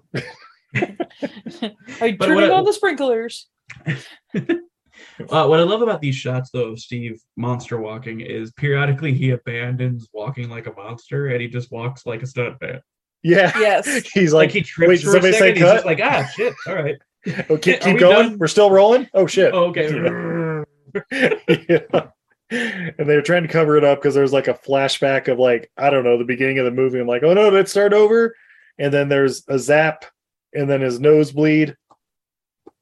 Are 2.01 2.07
you 2.07 2.17
But 2.17 2.25
turning 2.25 2.51
I- 2.51 2.53
on 2.53 2.65
the 2.65 2.73
sprinklers? 2.73 3.47
Uh, 5.29 5.45
what 5.45 5.59
I 5.59 5.63
love 5.63 5.81
about 5.81 6.01
these 6.01 6.15
shots, 6.15 6.49
though, 6.51 6.71
of 6.71 6.79
Steve 6.79 7.21
monster 7.35 7.77
walking 7.79 8.21
is 8.21 8.51
periodically 8.53 9.13
he 9.13 9.31
abandons 9.31 10.07
walking 10.13 10.49
like 10.49 10.65
a 10.67 10.73
monster 10.73 11.27
and 11.27 11.41
he 11.41 11.47
just 11.47 11.71
walks 11.71 12.05
like 12.05 12.21
a 12.23 12.25
stuntman. 12.25 12.79
Yeah. 13.21 13.51
Yes. 13.59 13.87
He's 14.13 14.33
Like, 14.33 14.47
like, 14.47 14.53
he 14.53 14.61
trips 14.61 14.89
wait, 14.89 15.01
for 15.01 15.17
a 15.17 15.21
second. 15.21 15.33
say 15.39 15.51
He's 15.53 15.61
cut? 15.61 15.73
just 15.75 15.85
like, 15.85 15.99
ah, 16.01 16.29
shit. 16.35 16.53
All 16.67 16.75
right. 16.75 16.95
oh, 17.49 17.57
keep, 17.57 17.81
keep 17.81 17.93
we 17.93 17.99
going. 17.99 18.29
done? 18.29 18.37
We're 18.37 18.47
still 18.47 18.71
rolling. 18.71 19.09
Oh 19.13 19.27
shit. 19.27 19.53
Oh, 19.53 19.65
okay. 19.65 20.63
yeah. 21.69 22.07
And 22.99 23.09
they 23.09 23.15
were 23.15 23.23
trying 23.23 23.41
to 23.43 23.49
cover 23.49 23.77
it 23.77 23.83
up 23.83 23.99
because 23.99 24.13
there's 24.13 24.33
like 24.33 24.47
a 24.47 24.53
flashback 24.53 25.27
of 25.27 25.39
like, 25.39 25.71
I 25.77 25.89
don't 25.89 26.03
know, 26.03 26.17
the 26.17 26.23
beginning 26.23 26.59
of 26.59 26.65
the 26.65 26.71
movie. 26.71 26.99
I'm 26.99 27.07
like, 27.07 27.23
oh 27.23 27.33
no, 27.33 27.49
let's 27.49 27.71
start 27.71 27.93
over. 27.93 28.35
And 28.77 28.93
then 28.93 29.09
there's 29.09 29.43
a 29.47 29.57
zap 29.57 30.05
and 30.53 30.69
then 30.69 30.81
his 30.81 30.99
nosebleed. 30.99 31.75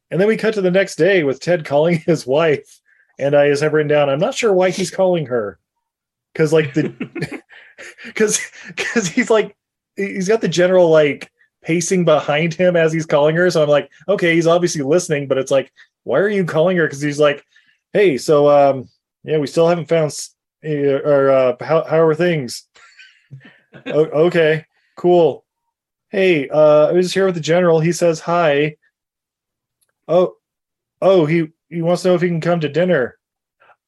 And 0.10 0.20
then 0.20 0.28
we 0.28 0.36
cut 0.36 0.56
to 0.56 0.62
the 0.62 0.72
next 0.72 0.98
day 0.98 1.24
with 1.24 1.40
Ted 1.40 1.64
calling 1.64 2.00
his 2.06 2.28
wife. 2.28 2.82
And 3.18 3.34
I 3.34 3.50
just 3.50 3.64
have 3.64 3.72
written 3.72 3.88
down, 3.88 4.10
I'm 4.10 4.20
not 4.20 4.36
sure 4.36 4.52
why 4.52 4.72
he's 4.72 4.92
calling 4.92 5.28
her. 5.28 5.58
Cause 6.36 6.52
like 6.52 6.74
the 6.74 7.42
because 8.06 8.40
because 8.68 9.08
he's 9.08 9.30
like 9.30 9.56
he's 9.96 10.28
got 10.28 10.42
the 10.42 10.48
general 10.48 10.90
like 10.90 11.32
pacing 11.62 12.06
behind 12.06 12.54
him 12.54 12.76
as 12.76 12.92
he's 12.92 13.06
calling 13.06 13.36
her. 13.36 13.50
So 13.50 13.64
I'm 13.64 13.70
like, 13.70 13.90
okay, 14.08 14.36
he's 14.36 14.48
obviously 14.48 14.82
listening, 14.82 15.28
but 15.28 15.38
it's 15.38 15.52
like, 15.52 15.72
why 16.04 16.20
are 16.20 16.30
you 16.30 16.46
calling 16.46 16.78
her? 16.78 16.86
Because 16.86 17.02
he's 17.02 17.20
like, 17.20 17.46
hey, 17.94 18.18
so 18.18 18.50
um, 18.50 18.90
yeah, 19.24 19.38
we 19.38 19.48
still 19.48 19.68
haven't 19.68 19.90
found 19.90 20.12
uh, 20.66 20.70
or 20.70 21.30
uh, 21.30 21.56
how 21.62 21.84
how 21.84 22.00
are 22.00 22.16
things? 22.16 22.68
o- 23.86 24.26
okay, 24.28 24.66
cool. 24.96 25.46
Hey, 26.10 26.50
uh, 26.50 26.88
I 26.88 26.92
was 26.92 27.06
just 27.06 27.14
here 27.14 27.26
with 27.26 27.36
the 27.36 27.42
general. 27.42 27.80
He 27.80 27.92
says 27.92 28.20
hi. 28.20 28.78
Oh, 30.08 30.36
oh, 31.02 31.26
he 31.26 31.48
he 31.70 31.82
wants 31.82 32.02
to 32.04 32.10
know 32.10 32.16
if 32.16 32.22
he 32.22 32.28
can 32.28 32.42
come 32.42 32.60
to 32.60 32.70
dinner. 32.70 33.18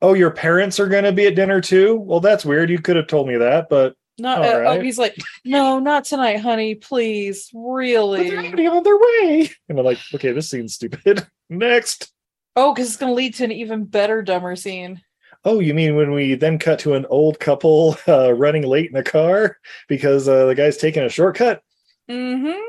Oh, 0.01 0.13
your 0.13 0.31
parents 0.31 0.79
are 0.79 0.87
going 0.87 1.05
to 1.05 1.11
be 1.11 1.27
at 1.27 1.35
dinner 1.35 1.61
too. 1.61 1.95
Well, 1.95 2.19
that's 2.19 2.45
weird. 2.45 2.69
You 2.69 2.79
could 2.79 2.97
have 2.97 3.07
told 3.07 3.27
me 3.27 3.37
that, 3.37 3.69
but 3.69 3.95
Not. 4.19 4.39
Uh, 4.39 4.63
Oh, 4.67 4.79
he's 4.79 4.99
like, 4.99 5.15
no, 5.43 5.79
not 5.79 6.05
tonight, 6.05 6.39
honey. 6.39 6.75
Please, 6.75 7.49
but 7.51 7.59
really. 7.61 8.29
they're 8.29 8.39
already 8.39 8.67
on 8.67 8.83
their 8.83 8.97
way. 8.97 9.49
And 9.69 9.79
I'm 9.79 9.85
like, 9.85 9.97
okay, 10.13 10.31
this 10.31 10.49
seems 10.49 10.75
stupid. 10.75 11.25
Next. 11.49 12.11
Oh, 12.55 12.73
because 12.73 12.87
it's 12.89 12.97
gonna 12.97 13.13
lead 13.13 13.33
to 13.35 13.45
an 13.45 13.51
even 13.51 13.85
better, 13.85 14.21
dumber 14.21 14.55
scene. 14.55 15.01
Oh, 15.45 15.59
you 15.59 15.73
mean 15.73 15.95
when 15.95 16.11
we 16.11 16.35
then 16.35 16.57
cut 16.59 16.79
to 16.79 16.93
an 16.93 17.05
old 17.09 17.39
couple 17.39 17.97
uh, 18.07 18.33
running 18.33 18.63
late 18.63 18.89
in 18.91 18.95
a 18.95 19.03
car 19.03 19.57
because 19.89 20.29
uh, 20.29 20.45
the 20.45 20.55
guy's 20.55 20.77
taking 20.77 21.03
a 21.03 21.09
shortcut? 21.09 21.61
Mm-hmm. 22.09 22.59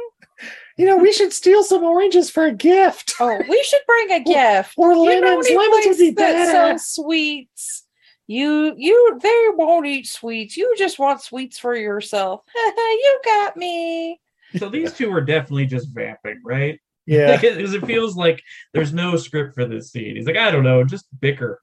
You 0.76 0.86
know, 0.86 0.96
we 0.96 1.12
should 1.12 1.32
steal 1.32 1.62
some 1.62 1.84
oranges 1.84 2.30
for 2.30 2.46
a 2.46 2.52
gift. 2.52 3.14
Oh, 3.20 3.40
we 3.48 3.62
should 3.62 3.80
bring 3.86 4.10
a 4.12 4.20
gift. 4.24 4.74
Or 4.76 4.92
You 4.92 5.20
know 5.20 5.36
lemons. 5.36 5.48
Lemons 5.50 5.86
would 5.86 5.98
be 5.98 6.10
better. 6.10 6.76
sweets. 6.78 7.83
You, 8.26 8.74
you, 8.76 9.18
they 9.22 9.48
won't 9.54 9.86
eat 9.86 10.06
sweets. 10.06 10.56
You 10.56 10.74
just 10.78 10.98
want 10.98 11.20
sweets 11.20 11.58
for 11.58 11.74
yourself. 11.74 12.42
you 12.54 13.20
got 13.24 13.56
me. 13.56 14.20
So 14.56 14.68
these 14.68 14.92
two 14.92 15.12
are 15.12 15.20
definitely 15.20 15.66
just 15.66 15.88
vamping, 15.88 16.40
right? 16.44 16.80
Yeah. 17.06 17.36
Because 17.40 17.74
it 17.74 17.86
feels 17.86 18.16
like 18.16 18.42
there's 18.72 18.94
no 18.94 19.16
script 19.16 19.54
for 19.54 19.66
this 19.66 19.92
scene. 19.92 20.16
He's 20.16 20.26
like, 20.26 20.36
I 20.36 20.50
don't 20.50 20.64
know, 20.64 20.84
just 20.84 21.06
bicker. 21.20 21.60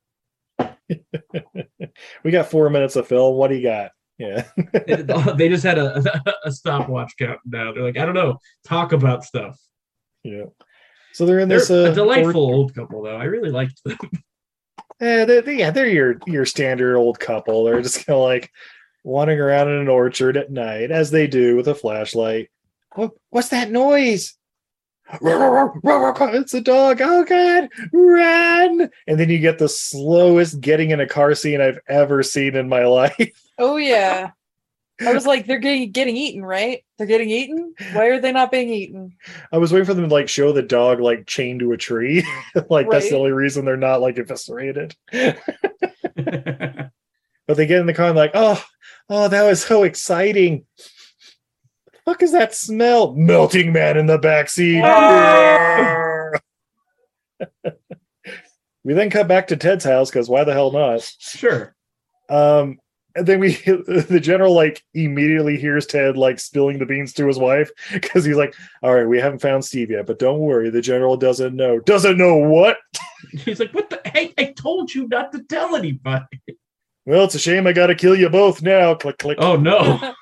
we 2.24 2.32
got 2.32 2.52
four 2.52 2.70
minutes 2.70 2.96
of 2.96 3.08
film. 3.08 3.36
What 3.36 3.50
do 3.50 3.56
you 3.56 3.64
got? 3.64 3.92
Yeah. 4.20 4.44
they 5.36 5.50
just 5.50 5.64
had 5.64 5.80
a, 5.80 6.22
a 6.46 6.52
stopwatch 6.52 7.14
counting 7.18 7.40
down. 7.50 7.74
They're 7.74 7.84
like, 7.84 7.98
I 7.98 8.06
don't 8.06 8.14
know, 8.14 8.38
talk 8.64 8.92
about 8.92 9.24
stuff. 9.24 9.58
Yeah. 10.24 10.46
So 11.14 11.26
they're 11.26 11.40
in 11.40 11.50
They're 11.50 11.60
this 11.60 11.72
uh, 11.72 11.90
a 11.92 11.94
delightful 11.94 12.42
old 12.42 12.76
couple, 12.76 13.02
though. 13.04 13.18
I 13.18 13.24
really 13.26 13.50
liked 13.50 13.84
them. 13.84 13.98
Yeah, 15.00 15.26
they're, 15.26 15.42
they- 15.42 15.58
yeah, 15.60 15.72
they're 15.72 15.88
your 15.90 16.18
your 16.28 16.46
standard 16.46 16.96
old 16.96 17.20
couple. 17.20 17.64
They're 17.64 17.82
just 17.82 18.06
kind 18.06 18.16
of 18.18 18.24
like, 18.24 18.52
wandering 19.04 19.40
around 19.40 19.68
in 19.70 19.78
an 19.78 19.88
orchard 19.88 20.38
at 20.38 20.52
night, 20.52 20.92
as 20.92 21.10
they 21.12 21.26
do 21.28 21.56
with 21.56 21.68
a 21.68 21.74
flashlight. 21.76 22.50
What, 22.94 23.12
what's 23.30 23.50
that 23.50 23.72
noise? 23.72 24.36
It's 25.22 26.54
a 26.54 26.62
dog. 26.62 27.02
Oh 27.02 27.26
god, 27.26 27.68
run! 27.92 28.90
And 29.08 29.20
then 29.20 29.30
you 29.30 29.40
get 29.40 29.58
the 29.60 29.68
slowest 29.68 30.62
getting 30.62 30.92
in 30.92 31.00
a 31.02 31.08
car 31.08 31.34
scene 31.36 31.60
I've 31.60 31.80
ever 31.88 32.24
seen 32.24 32.56
in 32.56 32.70
my 32.70 32.86
life. 33.00 33.42
Oh 33.58 33.78
yeah. 33.78 34.32
I 35.06 35.14
was 35.14 35.26
like, 35.26 35.48
they're 35.48 35.60
getting 35.60 35.92
getting 35.92 36.18
eaten, 36.18 36.44
right? 36.44 36.84
They're 36.98 37.08
getting 37.08 37.30
eaten. 37.30 37.74
Why 37.94 38.08
are 38.08 38.20
they 38.20 38.32
not 38.32 38.52
being 38.52 38.70
eaten? 38.70 39.16
I 39.52 39.58
was 39.58 39.74
waiting 39.74 39.86
for 39.86 39.94
them 39.94 40.08
to 40.08 40.14
like 40.14 40.30
show 40.30 40.52
the 40.52 40.62
dog 40.62 41.00
like 41.00 41.28
chained 41.28 41.62
to 41.62 41.72
a 41.72 41.78
tree. 41.78 42.26
like 42.70 42.90
that's 42.90 43.10
the 43.10 43.18
only 43.18 43.32
reason 43.32 43.66
they're 43.66 43.78
not 43.78 44.02
like 44.02 44.18
eviscerated. 44.18 44.96
But 47.52 47.58
they 47.58 47.66
get 47.66 47.82
in 47.82 47.86
the 47.86 47.94
car 47.94 48.08
and 48.08 48.16
like, 48.16 48.32
oh, 48.34 48.64
oh, 49.10 49.28
that 49.28 49.44
was 49.44 49.62
so 49.62 49.84
exciting. 49.84 50.64
The 50.78 52.00
fuck 52.06 52.24
is 52.24 52.32
that 52.32 52.56
smell? 52.56 53.14
Melting 53.14 53.74
man 53.74 53.98
in 53.98 54.06
the 54.06 54.18
back 54.18 54.48
seat. 54.48 54.82
we 58.86 58.94
then 58.94 59.10
cut 59.10 59.28
back 59.28 59.48
to 59.48 59.58
Ted's 59.58 59.84
house 59.84 60.10
because 60.10 60.30
why 60.30 60.46
the 60.46 60.54
hell 60.54 60.72
not? 60.72 61.02
sure. 61.20 61.76
Um, 62.30 62.80
and 63.16 63.28
then 63.28 63.40
we 63.40 63.54
the 63.66 64.20
general 64.22 64.54
like 64.54 64.84
immediately 64.94 65.58
hears 65.58 65.86
Ted 65.86 66.18
like 66.18 66.40
spilling 66.40 66.80
the 66.80 66.86
beans 66.86 67.14
to 67.14 67.28
his 67.28 67.38
wife 67.38 67.70
because 67.92 68.26
he's 68.26 68.38
like, 68.38 68.56
All 68.82 68.94
right, 68.94 69.08
we 69.08 69.20
haven't 69.20 69.42
found 69.42 69.66
Steve 69.66 69.92
yet, 69.92 70.06
but 70.06 70.20
don't 70.20 70.40
worry, 70.40 70.70
the 70.70 70.82
general 70.82 71.18
doesn't 71.18 71.56
know. 71.56 71.80
Doesn't 71.80 72.18
know 72.18 72.38
what? 72.38 72.78
He's 73.32 73.60
like, 73.60 73.74
what 73.74 73.90
the 73.90 74.02
hey, 74.06 74.34
I 74.38 74.46
told 74.46 74.94
you 74.94 75.08
not 75.08 75.32
to 75.32 75.44
tell 75.44 75.76
anybody. 75.76 76.42
Well, 77.06 77.24
it's 77.26 77.36
a 77.36 77.40
shame 77.40 77.68
I 77.68 77.74
gotta 77.74 77.96
kill 77.96 78.16
you 78.16 78.30
both 78.30 78.62
now. 78.62 78.96
Click 78.96 79.18
click. 79.18 79.38
Oh 79.40 79.56
no. 79.56 80.14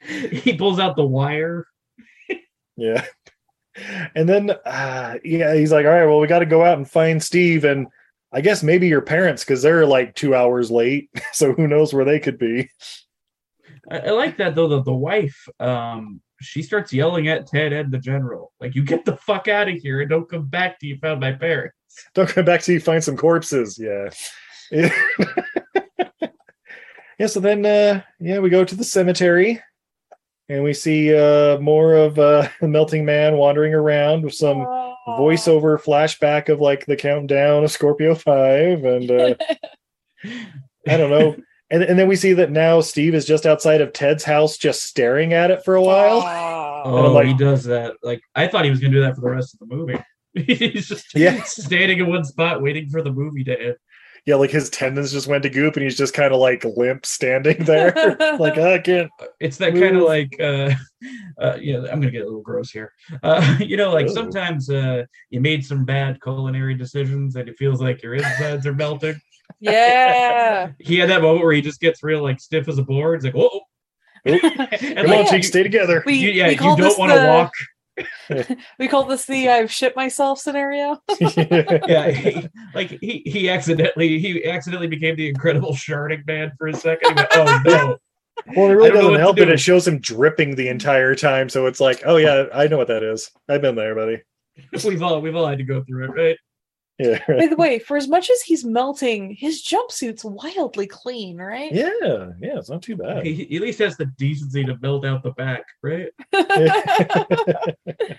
he 0.00 0.56
pulls 0.56 0.78
out 0.78 0.96
the 0.96 1.04
wire. 1.04 1.66
Yeah. 2.76 3.04
And 4.14 4.28
then 4.28 4.50
uh 4.50 5.18
yeah, 5.24 5.54
he's 5.54 5.72
like, 5.72 5.86
All 5.86 5.92
right, 5.92 6.06
well, 6.06 6.20
we 6.20 6.26
gotta 6.26 6.46
go 6.46 6.64
out 6.64 6.78
and 6.78 6.88
find 6.88 7.22
Steve 7.22 7.64
and 7.64 7.88
I 8.32 8.40
guess 8.40 8.62
maybe 8.62 8.88
your 8.88 9.02
parents, 9.02 9.44
because 9.44 9.62
they're 9.62 9.86
like 9.86 10.14
two 10.14 10.34
hours 10.34 10.70
late. 10.70 11.10
So 11.32 11.52
who 11.52 11.66
knows 11.66 11.94
where 11.94 12.04
they 12.04 12.20
could 12.20 12.38
be. 12.38 12.70
I, 13.90 13.98
I 13.98 14.10
like 14.10 14.36
that 14.36 14.54
though 14.54 14.68
that 14.68 14.84
the 14.84 14.92
wife 14.92 15.48
um 15.60 16.20
she 16.40 16.62
starts 16.62 16.92
yelling 16.92 17.28
at 17.28 17.46
Ted 17.46 17.72
and 17.72 17.92
the 17.92 17.98
general. 17.98 18.52
Like, 18.60 18.74
you 18.74 18.82
get 18.84 19.04
the 19.04 19.16
fuck 19.16 19.46
out 19.46 19.68
of 19.68 19.76
here 19.76 20.00
and 20.00 20.10
don't 20.10 20.28
come 20.28 20.46
back 20.46 20.78
till 20.78 20.88
you 20.88 20.98
found 20.98 21.20
my 21.20 21.32
parents. 21.32 21.76
Don't 22.14 22.28
come 22.28 22.44
back 22.44 22.62
till 22.62 22.74
you 22.74 22.80
find 22.80 23.02
some 23.02 23.16
corpses. 23.16 23.78
Yeah. 23.78 24.10
yeah, 27.18 27.26
so 27.26 27.40
then 27.40 27.64
uh 27.64 28.02
yeah, 28.20 28.38
we 28.38 28.50
go 28.50 28.64
to 28.64 28.74
the 28.74 28.84
cemetery 28.84 29.60
and 30.52 30.62
we 30.64 30.72
see 30.72 31.14
uh 31.16 31.58
more 31.58 31.94
of 31.94 32.18
uh 32.18 32.48
the 32.60 32.68
melting 32.68 33.04
man 33.04 33.36
wandering 33.36 33.74
around 33.74 34.22
with 34.24 34.34
some 34.34 34.58
voiceover 35.08 35.80
flashback 35.82 36.48
of 36.48 36.60
like 36.60 36.86
the 36.86 36.96
countdown 36.96 37.64
of 37.64 37.70
Scorpio 37.70 38.14
5 38.16 38.84
and 38.84 39.10
uh 39.10 39.34
I 40.88 40.96
don't 40.96 41.10
know. 41.10 41.36
And, 41.70 41.82
and 41.82 41.98
then 41.98 42.06
we 42.06 42.16
see 42.16 42.34
that 42.34 42.50
now 42.50 42.80
Steve 42.82 43.14
is 43.14 43.24
just 43.24 43.46
outside 43.46 43.80
of 43.80 43.92
Ted's 43.94 44.24
house, 44.24 44.58
just 44.58 44.82
staring 44.84 45.32
at 45.32 45.50
it 45.50 45.64
for 45.64 45.74
a 45.74 45.82
while. 45.82 46.20
Oh. 46.22 46.82
Oh, 46.84 47.12
like- 47.12 47.26
he 47.28 47.34
does 47.34 47.64
that. 47.64 47.94
Like, 48.02 48.20
I 48.34 48.46
thought 48.46 48.64
he 48.64 48.70
was 48.70 48.78
gonna 48.80 48.92
do 48.92 49.00
that 49.02 49.14
for 49.14 49.22
the 49.22 49.30
rest 49.30 49.54
of 49.54 49.60
the 49.66 49.74
movie. 49.74 49.98
He's 50.34 50.88
just 50.88 51.14
Yeah. 51.14 51.42
standing 51.44 52.00
in 52.00 52.08
one 52.08 52.24
spot 52.24 52.60
waiting 52.62 52.88
for 52.90 53.00
the 53.02 53.10
movie 53.12 53.44
to 53.44 53.58
end. 53.58 53.76
Yeah, 54.24 54.36
like 54.36 54.50
his 54.50 54.70
tendons 54.70 55.10
just 55.10 55.26
went 55.26 55.42
to 55.42 55.50
goop, 55.50 55.74
and 55.74 55.82
he's 55.82 55.96
just 55.96 56.14
kind 56.14 56.32
of 56.32 56.38
like 56.38 56.64
limp 56.64 57.04
standing 57.04 57.58
there, 57.64 57.92
like 58.38 58.56
"Ah, 58.56 58.74
I 58.74 58.78
can't. 58.78 59.10
It's 59.40 59.56
that 59.56 59.74
kind 59.74 59.96
of 59.96 60.02
like, 60.04 60.36
uh, 60.38 60.70
uh, 61.40 61.56
you 61.60 61.72
know, 61.72 61.88
I'm 61.88 62.00
gonna 62.00 62.12
get 62.12 62.22
a 62.22 62.26
little 62.26 62.40
gross 62.40 62.70
here. 62.70 62.92
Uh, 63.24 63.56
you 63.60 63.76
know, 63.76 63.92
like 63.92 64.06
Ooh. 64.06 64.14
sometimes 64.14 64.70
uh, 64.70 65.04
you 65.30 65.40
made 65.40 65.66
some 65.66 65.84
bad 65.84 66.22
culinary 66.22 66.74
decisions, 66.76 67.34
and 67.34 67.48
it 67.48 67.58
feels 67.58 67.80
like 67.80 68.02
your 68.02 68.14
insides 68.14 68.64
are 68.66 68.74
melting. 68.74 69.20
Yeah. 69.58 70.70
He 70.78 70.98
had 70.98 71.10
that 71.10 71.22
moment 71.22 71.44
where 71.44 71.52
he 71.52 71.60
just 71.60 71.80
gets 71.80 72.02
real 72.02 72.22
like 72.22 72.40
stiff 72.40 72.68
as 72.68 72.78
a 72.78 72.82
board. 72.82 73.16
It's 73.16 73.24
like, 73.24 73.34
whoa. 73.34 73.60
and 74.24 74.40
Come 74.40 75.06
like, 75.06 75.26
on, 75.26 75.26
cheeks, 75.30 75.48
stay 75.48 75.62
together. 75.64 76.02
We, 76.06 76.14
you, 76.14 76.30
yeah, 76.30 76.46
we 76.46 76.52
you 76.52 76.58
don't 76.58 76.98
want 76.98 77.12
to 77.12 77.18
the- 77.18 77.26
walk. 77.26 77.52
We 78.78 78.88
call 78.88 79.04
this 79.04 79.26
the 79.26 79.48
uh, 79.48 79.52
I've 79.52 79.72
shit 79.72 79.96
myself 79.96 80.38
scenario. 80.38 80.98
Yeah, 81.88 82.10
he, 82.10 82.48
like 82.74 82.98
he 83.00 83.22
he 83.26 83.50
accidentally 83.50 84.18
he 84.18 84.44
accidentally 84.44 84.86
became 84.88 85.16
the 85.16 85.28
incredible 85.28 85.72
sharding 85.72 86.26
man 86.26 86.52
for 86.58 86.68
a 86.68 86.74
second. 86.74 87.16
Went, 87.16 87.28
oh 87.32 87.60
no. 87.64 87.98
Well, 88.56 88.70
it 88.70 88.74
really 88.74 88.90
doesn't 88.90 89.14
help 89.16 89.36
that 89.36 89.46
do. 89.46 89.52
it 89.52 89.60
shows 89.60 89.86
him 89.86 90.00
dripping 90.00 90.56
the 90.56 90.68
entire 90.68 91.14
time. 91.14 91.48
So 91.48 91.66
it's 91.66 91.80
like, 91.80 92.02
oh 92.04 92.16
yeah, 92.16 92.46
I 92.52 92.66
know 92.66 92.78
what 92.78 92.88
that 92.88 93.02
is. 93.02 93.30
I've 93.48 93.62
been 93.62 93.76
there, 93.76 93.94
buddy. 93.94 94.22
We've 94.84 95.02
all 95.02 95.20
we've 95.20 95.36
all 95.36 95.46
had 95.46 95.58
to 95.58 95.64
go 95.64 95.82
through 95.82 96.04
it, 96.04 96.08
right? 96.08 96.36
Yeah, 97.02 97.18
By 97.28 97.46
the 97.46 97.56
way, 97.56 97.78
for 97.78 97.96
as 97.96 98.08
much 98.08 98.30
as 98.30 98.42
he's 98.42 98.64
melting, 98.64 99.34
his 99.34 99.62
jumpsuit's 99.62 100.24
wildly 100.24 100.86
clean, 100.86 101.36
right? 101.38 101.72
yeah, 101.72 101.90
yeah. 102.40 102.58
It's 102.58 102.70
not 102.70 102.82
too 102.82 102.96
bad. 102.96 103.26
He, 103.26 103.44
he 103.44 103.56
at 103.56 103.62
least 103.62 103.78
has 103.80 103.96
the 103.96 104.06
decency 104.06 104.64
to 104.64 104.78
melt 104.80 105.04
out 105.04 105.22
the 105.22 105.32
back, 105.32 105.64
right? 105.82 106.10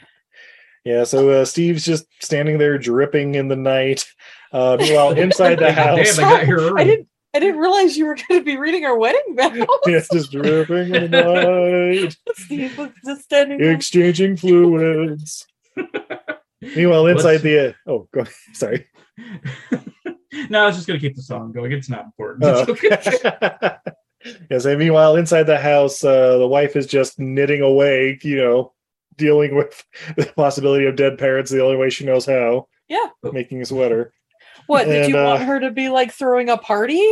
yeah. 0.84 1.04
So 1.04 1.30
uh, 1.30 1.46
Steve's 1.46 1.86
just 1.86 2.06
standing 2.22 2.58
there 2.58 2.78
dripping 2.78 3.36
in 3.36 3.48
the 3.48 3.56
night. 3.56 4.06
Uh, 4.52 4.78
meanwhile, 4.80 5.12
inside 5.12 5.60
the 5.60 5.72
house, 5.72 6.18
Damn, 6.18 6.26
I 6.26 6.30
got 6.30 6.46
here 6.46 6.60
early. 6.60 6.82
I 6.82 6.84
didn't 6.84 7.08
I 7.36 7.40
didn't 7.40 7.60
realize 7.60 7.98
you 7.98 8.06
were 8.06 8.16
going 8.16 8.42
to 8.42 8.46
be 8.46 8.58
reading 8.58 8.86
our 8.86 8.96
wedding 8.96 9.36
vows. 9.36 9.66
yeah, 9.88 10.02
just 10.12 10.32
dripping 10.32 10.94
in 10.94 11.10
the 11.10 12.04
night, 12.04 12.16
Steve 12.36 12.78
was 12.78 12.92
just 13.04 13.24
standing 13.24 13.58
there. 13.58 13.72
exchanging 13.72 14.38
fluids. 14.38 15.48
Meanwhile, 16.76 17.08
inside 17.08 17.32
Let's- 17.32 17.44
the 17.44 17.70
uh, 17.70 17.74
oh, 17.88 18.08
go, 18.14 18.24
sorry. 18.54 18.88
no, 20.50 20.64
I 20.64 20.66
was 20.68 20.76
just 20.76 20.88
gonna 20.88 21.00
keep 21.00 21.16
the 21.16 21.22
song 21.22 21.52
going. 21.52 21.72
It's 21.72 21.90
not 21.90 22.06
important. 22.06 22.44
Oh. 22.46 22.66
It's 22.68 23.24
okay. 23.26 23.76
yes, 24.52 24.66
and 24.66 24.80
meanwhile, 24.80 25.16
inside 25.16 25.44
the 25.44 25.58
house, 25.60 26.04
uh, 26.04 26.38
the 26.38 26.48
wife 26.48 26.76
is 26.76 26.88
just 26.88 27.20
knitting 27.20 27.62
away, 27.62 28.20
you 28.24 28.38
know, 28.38 28.74
dealing 29.18 29.56
with 29.56 29.84
the 30.18 30.26
possibility 30.36 30.86
of 30.86 30.96
dead 30.96 31.18
parents 31.18 31.52
the 31.52 31.64
only 31.64 31.78
way 31.78 31.90
she 31.90 32.06
knows 32.06 32.26
how, 32.26 32.68
Yeah. 32.88 33.08
making 33.32 33.62
a 33.62 33.66
sweater. 33.66 34.14
What 34.68 34.86
did 34.86 35.04
And, 35.04 35.10
you 35.10 35.16
want 35.16 35.42
uh, 35.42 35.46
her 35.46 35.60
to 35.60 35.72
be 35.72 35.90
like 35.90 36.12
throwing 36.14 36.50
a 36.50 36.58
party? 36.58 37.04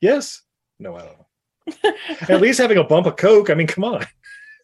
Yes. 0.00 0.42
No, 0.78 0.96
I 0.96 1.02
don't 1.04 1.18
know. 1.18 1.92
At 2.28 2.40
least 2.40 2.58
having 2.58 2.78
a 2.78 2.84
bump 2.84 3.06
of 3.06 3.16
Coke. 3.16 3.48
I 3.48 3.54
mean, 3.54 3.66
come 3.68 3.84
on. 3.84 4.04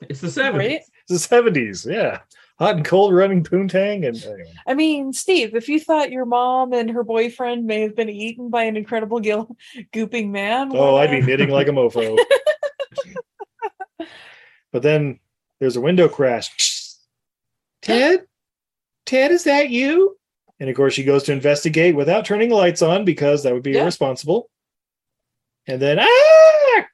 It's 0.03 0.21
the 0.21 0.27
70s. 0.29 0.59
Right? 0.59 0.81
It's 1.09 1.27
the 1.29 1.37
70s. 1.37 1.87
Yeah. 1.91 2.19
Hot 2.63 2.77
and 2.77 2.85
cold 2.85 3.13
running 3.13 3.43
poontang. 3.43 4.07
And 4.07 4.17
anyway. 4.25 4.53
I 4.69 4.75
mean, 4.75 5.13
Steve, 5.13 5.57
if 5.57 5.69
you 5.69 5.81
thought 5.81 6.13
your 6.13 6.25
mom 6.25 6.73
and 6.73 6.89
her 6.91 7.03
boyfriend 7.03 7.67
may 7.67 7.81
have 7.81 7.97
been 7.97 8.09
eaten 8.09 8.51
by 8.51 8.63
an 8.63 8.77
incredible 8.77 9.19
gil- 9.19 9.57
gooping 9.93 10.31
man, 10.31 10.71
oh, 10.73 10.93
what, 10.93 11.09
I'd 11.09 11.11
be 11.11 11.27
knitting 11.27 11.49
like 11.49 11.67
a 11.67 11.73
mofo. 11.73 12.17
but 14.73 14.83
then 14.83 15.19
there's 15.59 15.75
a 15.75 15.81
window 15.81 16.09
crash. 16.09 16.95
Ted? 17.83 18.27
Ted, 19.07 19.33
is 19.33 19.43
that 19.43 19.71
you? 19.71 20.17
And 20.61 20.71
of 20.71 20.77
course, 20.77 20.95
she 20.95 21.03
goes 21.03 21.25
to 21.25 21.33
investigate 21.33 21.97
without 21.97 22.25
turning 22.25 22.51
the 22.51 22.55
lights 22.55 22.81
on 22.81 23.05
because 23.05 23.43
that 23.43 23.53
would 23.53 23.65
be 23.65 23.73
Yeah. 23.73 23.83
irresponsible. 23.83 24.49
And 25.67 25.83
then, 25.83 25.99
ah! 25.99 26.87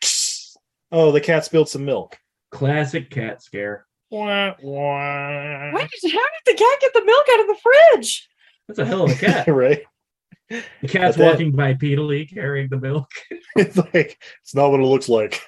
Oh, 0.90 1.12
the 1.12 1.20
cat 1.20 1.44
spilled 1.44 1.68
some 1.68 1.84
milk. 1.84 2.18
Classic 2.50 3.10
cat 3.10 3.42
scare. 3.42 3.84
Wah, 4.10 4.54
wah. 4.62 5.70
Why 5.72 5.80
did, 6.02 6.12
how 6.12 6.18
did 6.18 6.44
the 6.46 6.54
cat 6.54 6.78
get 6.80 6.92
the 6.94 7.04
milk 7.04 7.26
out 7.32 7.40
of 7.40 7.46
the 7.46 7.56
fridge? 7.62 8.28
That's 8.66 8.78
a 8.78 8.84
hell 8.86 9.04
of 9.04 9.10
a 9.10 9.14
cat. 9.14 9.48
right? 9.48 9.82
The 10.48 10.88
cat's 10.88 11.16
then- 11.16 11.26
walking 11.30 11.52
bipedally 11.52 12.32
carrying 12.32 12.68
the 12.68 12.78
milk. 12.78 13.10
It's 13.56 13.76
like, 13.76 14.18
it's 14.42 14.54
not 14.54 14.70
what 14.70 14.80
it 14.80 14.84
looks 14.84 15.08
like. 15.08 15.42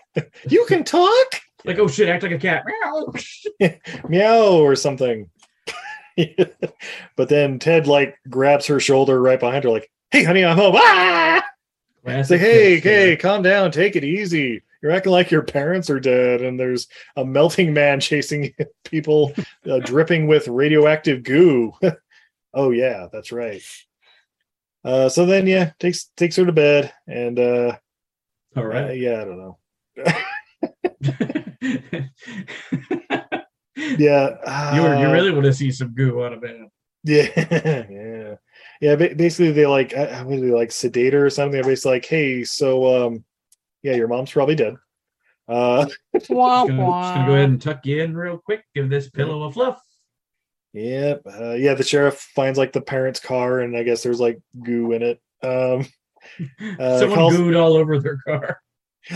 you 0.48 0.64
can 0.66 0.82
talk? 0.84 1.26
Like, 1.64 1.78
oh 1.78 1.86
shit, 1.86 2.08
act 2.08 2.22
like 2.22 2.32
a 2.32 2.38
cat. 2.38 2.64
Meow. 2.66 3.70
meow 4.08 4.52
or 4.58 4.74
something. 4.74 5.30
but 7.16 7.28
then 7.28 7.58
Ted 7.58 7.86
like 7.86 8.16
grabs 8.28 8.66
her 8.66 8.80
shoulder 8.80 9.20
right 9.22 9.38
behind 9.38 9.64
her, 9.64 9.70
like, 9.70 9.90
"Hey, 10.10 10.24
honey, 10.24 10.44
I'm 10.44 10.56
home." 10.56 10.74
Ah! 10.76 11.36
It's 11.38 12.02
Classic 12.02 12.40
like, 12.40 12.50
"Hey, 12.50 12.80
cat 12.80 12.84
hey, 12.92 13.16
calm 13.16 13.42
down, 13.42 13.70
take 13.70 13.94
it 13.94 14.04
easy. 14.04 14.62
You're 14.82 14.92
acting 14.92 15.12
like 15.12 15.30
your 15.30 15.42
parents 15.42 15.90
are 15.90 16.00
dead, 16.00 16.40
and 16.42 16.58
there's 16.58 16.88
a 17.16 17.24
melting 17.24 17.74
man 17.74 18.00
chasing 18.00 18.54
people, 18.84 19.34
uh, 19.70 19.80
dripping 19.80 20.26
with 20.26 20.48
radioactive 20.48 21.22
goo." 21.22 21.72
oh 22.54 22.70
yeah, 22.70 23.08
that's 23.12 23.32
right. 23.32 23.62
Uh, 24.82 25.08
so 25.08 25.26
then, 25.26 25.46
yeah, 25.46 25.72
takes 25.78 26.06
takes 26.16 26.36
her 26.36 26.46
to 26.46 26.52
bed, 26.52 26.92
and 27.06 27.38
uh, 27.38 27.76
All 28.56 28.72
uh, 28.72 28.90
yeah, 28.90 29.20
I 29.20 29.24
don't 29.24 29.38
know. 29.38 29.58
Yeah, 33.98 34.74
you, 34.74 34.82
were, 34.82 34.96
you 34.96 35.06
uh, 35.06 35.12
really 35.12 35.30
want 35.30 35.44
to 35.44 35.52
see 35.52 35.70
some 35.70 35.94
goo 35.94 36.22
on 36.22 36.34
a 36.34 36.40
man. 36.40 36.70
Yeah, 37.02 37.86
yeah, 37.90 38.34
yeah. 38.80 38.96
Basically, 38.96 39.52
they 39.52 39.66
like 39.66 39.94
i 39.94 40.22
what 40.22 40.40
like 40.40 40.70
sedator 40.70 41.24
or 41.24 41.30
something. 41.30 41.52
They're 41.52 41.64
basically 41.64 41.92
like, 41.92 42.06
hey, 42.06 42.44
so 42.44 43.06
um, 43.06 43.24
yeah, 43.82 43.94
your 43.94 44.08
mom's 44.08 44.30
probably 44.32 44.54
dead. 44.54 44.76
Uh, 45.48 45.86
Just 46.14 46.28
gonna, 46.28 46.66
just 46.68 46.68
gonna 46.68 47.26
go 47.26 47.34
ahead 47.34 47.48
and 47.48 47.60
tuck 47.60 47.84
you 47.84 48.02
in 48.02 48.16
real 48.16 48.38
quick. 48.38 48.62
Give 48.74 48.88
this 48.88 49.10
pillow 49.10 49.42
a 49.44 49.52
fluff. 49.52 49.80
Yep. 50.74 51.22
Uh, 51.26 51.54
yeah, 51.54 51.74
the 51.74 51.82
sheriff 51.82 52.20
finds 52.36 52.56
like 52.58 52.72
the 52.72 52.80
parents' 52.80 53.18
car, 53.18 53.58
and 53.60 53.76
I 53.76 53.82
guess 53.82 54.02
there's 54.04 54.20
like 54.20 54.38
goo 54.62 54.92
in 54.92 55.02
it. 55.02 55.20
Um, 55.42 55.86
Uh, 56.78 56.98
Someone 56.98 57.18
calls- 57.18 57.34
gooed 57.36 57.56
all 57.60 57.72
over 57.74 57.98
their 57.98 58.18
car. 58.26 58.60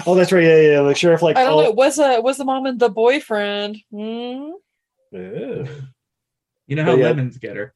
oh, 0.07 0.15
that's 0.15 0.33
right. 0.33 0.43
Yeah, 0.43 0.61
yeah. 0.61 0.83
The 0.83 0.95
sheriff 0.95 1.21
like. 1.23 1.37
I 1.37 1.45
don't 1.45 1.53
call- 1.53 1.62
know. 1.65 1.71
Was 1.73 1.99
uh 1.99 2.19
was 2.23 2.39
the 2.39 2.45
mom 2.47 2.65
and 2.67 2.81
the 2.81 2.89
boyfriend? 2.89 3.77
Hmm? 3.93 4.53
Ugh. 5.15 5.69
You 6.67 6.77
know 6.77 6.83
how 6.85 6.93
But 6.93 6.99
yeah. 7.01 7.05
lemons 7.05 7.37
get 7.37 7.57
her. 7.57 7.75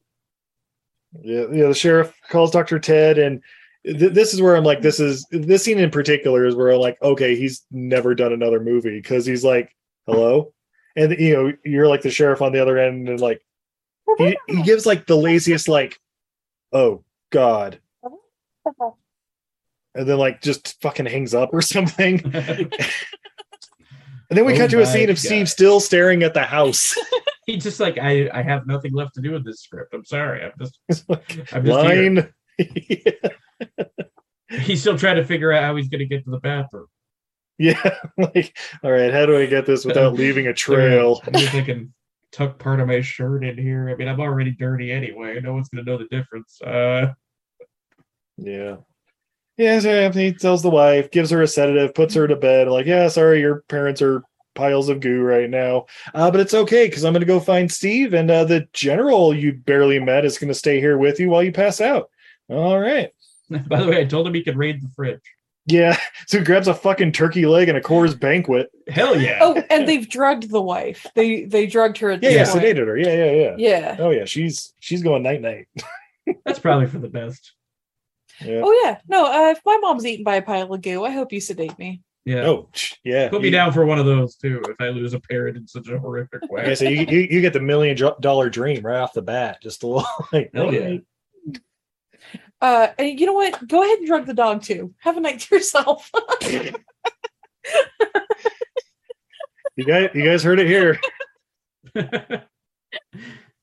Yeah, 1.21 1.45
yeah. 1.51 1.67
The 1.67 1.75
sheriff 1.75 2.13
calls 2.29 2.49
Doctor 2.51 2.79
Ted, 2.79 3.19
and 3.19 3.41
th- 3.85 4.13
this 4.13 4.33
is 4.33 4.41
where 4.41 4.55
I'm 4.55 4.63
like, 4.63 4.81
this 4.81 4.99
is 4.99 5.25
this 5.31 5.63
scene 5.63 5.79
in 5.79 5.91
particular 5.91 6.45
is 6.45 6.55
where 6.55 6.69
I'm 6.69 6.79
like, 6.79 6.97
okay, 7.01 7.35
he's 7.35 7.65
never 7.71 8.15
done 8.15 8.33
another 8.33 8.59
movie 8.59 8.99
because 8.99 9.25
he's 9.25 9.43
like, 9.43 9.75
hello, 10.05 10.53
and 10.95 11.11
you 11.19 11.33
know, 11.33 11.53
you're 11.63 11.87
like 11.87 12.01
the 12.01 12.11
sheriff 12.11 12.41
on 12.41 12.51
the 12.51 12.61
other 12.61 12.77
end, 12.77 13.09
and 13.09 13.19
like, 13.19 13.41
he, 14.17 14.37
he 14.47 14.63
gives 14.63 14.85
like 14.85 15.05
the 15.05 15.15
laziest 15.17 15.67
like, 15.67 15.99
oh 16.73 17.03
god, 17.31 17.79
and 19.95 20.07
then 20.07 20.17
like 20.17 20.41
just 20.41 20.81
fucking 20.81 21.05
hangs 21.05 21.33
up 21.33 21.49
or 21.53 21.61
something. 21.61 22.33
And 24.29 24.37
then 24.37 24.45
we 24.45 24.53
Oh 24.53 24.57
cut 24.57 24.69
to 24.71 24.81
a 24.81 24.85
scene 24.85 25.09
of 25.09 25.15
God. 25.15 25.21
Steve 25.21 25.49
still 25.49 25.79
staring 25.79 26.23
at 26.23 26.33
the 26.33 26.43
house. 26.43 26.95
He's 27.45 27.63
just 27.63 27.79
like, 27.79 27.97
I, 27.97 28.29
I 28.31 28.43
have 28.43 28.67
nothing 28.67 28.93
left 28.93 29.15
to 29.15 29.21
do 29.21 29.31
with 29.31 29.43
this 29.43 29.61
script. 29.61 29.93
I'm 29.93 30.05
sorry. 30.05 30.43
I'm 30.43 30.51
just, 30.59 30.79
I'm 31.51 31.65
just. 31.65 31.77
Line. 31.77 32.31
He's 34.69 34.81
still 34.81 34.97
trying 34.97 35.15
to 35.15 35.25
figure 35.25 35.51
out 35.51 35.63
how 35.63 35.75
he's 35.75 35.89
going 35.89 35.99
to 35.99 36.05
get 36.05 36.23
to 36.25 36.29
the 36.29 36.39
bathroom. 36.39 36.85
Yeah, 37.57 37.97
like, 38.17 38.55
all 38.83 38.91
right, 38.91 39.11
how 39.11 39.25
do 39.25 39.35
I 39.37 39.45
get 39.47 39.65
this 39.65 39.83
without 39.83 40.13
leaving 40.15 40.47
a 40.47 40.53
trail? 40.53 41.21
I 41.33 41.61
can 41.61 41.93
tuck 42.31 42.59
part 42.59 42.79
of 42.79 42.87
my 42.87 43.01
shirt 43.01 43.43
in 43.43 43.57
here. 43.57 43.89
I 43.89 43.95
mean, 43.95 44.07
I'm 44.07 44.19
already 44.19 44.51
dirty 44.51 44.91
anyway. 44.91 45.39
No 45.41 45.53
one's 45.53 45.69
going 45.69 45.83
to 45.83 45.91
know 45.91 45.97
the 45.97 46.05
difference. 46.15 46.61
Uh, 46.61 47.13
Yeah. 48.37 48.77
Yeah, 49.57 49.77
so 49.79 49.89
Anthony 49.89 50.31
tells 50.31 50.61
the 50.61 50.69
wife, 50.69 51.11
gives 51.11 51.31
her 51.31 51.41
a 51.41 51.47
sedative, 51.47 51.93
puts 51.93 52.13
her 52.13 52.27
to 52.27 52.37
bed, 52.37 52.69
like, 52.69 52.85
yeah, 52.85 53.09
sorry, 53.09 53.41
your 53.41 53.63
parents 53.67 54.01
are 54.01 54.23
piles 54.55 54.87
of 54.87 55.01
goo 55.01 55.21
right 55.21 55.49
now. 55.49 55.85
Uh, 56.13 56.31
but 56.31 56.39
it's 56.39 56.53
okay 56.53 56.87
because 56.87 57.03
I'm 57.03 57.11
going 57.11 57.21
to 57.21 57.25
go 57.25 57.41
find 57.41 57.69
Steve, 57.69 58.13
and 58.13 58.31
uh, 58.31 58.45
the 58.45 58.69
general 58.71 59.35
you 59.35 59.51
barely 59.51 59.99
met 59.99 60.23
is 60.23 60.37
going 60.37 60.47
to 60.47 60.53
stay 60.53 60.79
here 60.79 60.97
with 60.97 61.19
you 61.19 61.29
while 61.29 61.43
you 61.43 61.51
pass 61.51 61.81
out. 61.81 62.09
All 62.47 62.79
right. 62.79 63.11
by 63.67 63.81
the 63.81 63.87
way, 63.87 64.01
I 64.01 64.05
told 64.05 64.27
him 64.27 64.33
he 64.33 64.43
could 64.43 64.57
raid 64.57 64.81
the 64.81 64.89
fridge. 64.95 65.21
Yeah. 65.65 65.97
So 66.27 66.37
he 66.37 66.43
grabs 66.45 66.67
a 66.67 66.75
fucking 66.75 67.13
turkey 67.13 67.47
leg 67.47 67.69
and 67.69 67.77
a 67.77 67.81
Coors 67.81 68.17
banquet. 68.19 68.69
Hell 68.87 69.19
yeah. 69.19 69.39
Oh, 69.41 69.55
and 69.71 69.87
they've 69.87 70.07
drugged 70.07 70.51
the 70.51 70.61
wife. 70.61 71.07
They 71.15 71.45
they 71.45 71.65
drugged 71.65 71.97
her 71.99 72.11
at 72.11 72.21
Yeah, 72.21 72.29
yeah, 72.29 72.51
point. 72.51 72.63
sedated 72.63 72.85
her. 72.85 72.97
Yeah, 72.97 73.15
yeah, 73.15 73.31
yeah. 73.31 73.55
Yeah. 73.57 73.95
Oh 73.97 74.11
yeah, 74.11 74.25
she's 74.25 74.75
she's 74.79 75.01
going 75.01 75.23
night 75.23 75.41
night. 75.41 75.67
That's 76.45 76.59
probably 76.59 76.85
for 76.85 76.99
the 76.99 77.07
best. 77.09 77.53
Yeah. 78.41 78.61
Oh 78.63 78.79
yeah. 78.83 78.99
No, 79.07 79.25
uh, 79.25 79.49
if 79.51 79.59
my 79.65 79.77
mom's 79.81 80.05
eaten 80.05 80.23
by 80.23 80.35
a 80.35 80.41
pile 80.43 80.71
of 80.71 80.81
goo, 80.83 81.03
I 81.03 81.09
hope 81.09 81.33
you 81.33 81.41
sedate 81.41 81.79
me. 81.79 82.01
Yeah. 82.25 82.41
Oh, 82.45 82.69
yeah. 83.03 83.29
Put 83.29 83.41
me 83.41 83.47
You- 83.47 83.51
down 83.53 83.73
for 83.73 83.87
one 83.87 83.97
of 83.97 84.05
those 84.05 84.35
too 84.35 84.61
if 84.69 84.75
I 84.79 84.89
lose 84.89 85.15
a 85.15 85.19
parrot 85.19 85.55
in 85.57 85.67
such 85.67 85.87
a 85.87 85.97
horrific 85.97 86.41
way. 86.51 86.67
Yeah, 86.67 86.73
so 86.75 86.85
you, 86.85 87.07
you 87.09 87.27
you 87.31 87.41
get 87.41 87.53
the 87.53 87.59
million 87.59 87.97
dollar 88.21 88.51
dream 88.51 88.85
right 88.85 88.99
off 88.99 89.13
the 89.13 89.23
bat. 89.23 89.57
Just 89.63 89.81
a 89.81 89.87
little 89.87 90.07
like, 90.31 90.51
Hell 90.53 90.71
yeah. 90.71 90.97
Alright. 92.61 92.89
Uh, 92.89 92.93
and 92.97 93.19
you 93.19 93.25
know 93.25 93.33
what? 93.33 93.67
Go 93.67 93.83
ahead 93.83 93.99
and 93.99 94.07
drug 94.07 94.25
the 94.25 94.33
dog 94.33 94.63
too. 94.63 94.93
Have 94.99 95.17
a 95.17 95.19
night 95.19 95.39
to 95.41 95.55
yourself. 95.55 96.11
You 99.79 99.85
guys, 99.85 100.09
you 100.13 100.25
guys 100.25 100.43
heard 100.43 100.59
it 100.59 100.67
here. 100.67 100.99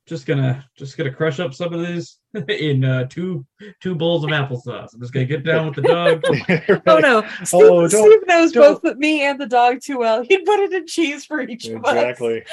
just 0.06 0.24
gonna 0.24 0.64
just 0.78 0.96
gonna 0.96 1.12
crush 1.12 1.40
up 1.40 1.52
some 1.52 1.72
of 1.74 1.84
these 1.84 2.18
in 2.48 2.84
uh, 2.84 3.04
two 3.08 3.44
two 3.82 3.94
bowls 3.94 4.22
of 4.24 4.30
applesauce. 4.30 4.94
I'm 4.94 5.00
just 5.00 5.12
gonna 5.12 5.26
get 5.26 5.42
down 5.42 5.66
with 5.66 5.74
the 5.76 5.82
dog. 5.82 6.22
oh 6.86 6.98
no, 6.98 7.22
Steve, 7.44 7.60
Oh, 7.62 7.88
Steve 7.88 8.26
knows 8.26 8.52
don't- 8.52 8.82
both 8.82 8.96
me 8.96 9.22
and 9.22 9.40
the 9.40 9.46
dog 9.46 9.80
too 9.82 9.98
well. 9.98 10.22
He'd 10.22 10.44
put 10.44 10.60
it 10.60 10.72
in 10.72 10.86
cheese 10.86 11.24
for 11.24 11.40
each 11.40 11.66
of 11.66 11.84
us. 11.84 11.92
Exactly. 11.94 12.44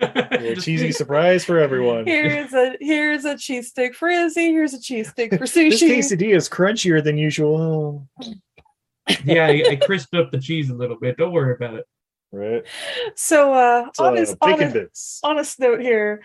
A 0.00 0.56
cheesy 0.56 0.90
surprise 0.90 1.44
for 1.44 1.58
everyone. 1.58 2.06
Here's 2.06 2.52
a 2.52 2.76
here's 2.80 3.24
a 3.24 3.36
cheese 3.36 3.68
stick 3.68 3.94
for 3.94 4.08
Izzy. 4.08 4.50
Here's 4.50 4.72
a 4.74 4.80
cheese 4.80 5.10
stick 5.10 5.30
for 5.32 5.44
sushi. 5.44 5.70
This 5.70 5.82
sushi. 5.82 5.98
quesadilla 5.98 6.36
is 6.36 6.48
crunchier 6.48 7.04
than 7.04 7.18
usual. 7.18 8.08
yeah, 9.24 9.46
I, 9.46 9.64
I 9.70 9.76
crisped 9.76 10.14
up 10.14 10.30
the 10.32 10.38
cheese 10.40 10.70
a 10.70 10.74
little 10.74 10.96
bit. 10.98 11.16
Don't 11.18 11.32
worry 11.32 11.54
about 11.54 11.74
it. 11.74 11.84
Right. 12.32 12.64
So, 13.14 13.52
uh, 13.52 13.90
So, 13.94 14.06
on, 14.06 14.14
this, 14.14 14.34
bacon 14.34 14.62
on, 14.64 14.70
a- 14.70 14.72
bits. 14.72 15.20
honest 15.22 15.60
note 15.60 15.80
here, 15.80 16.22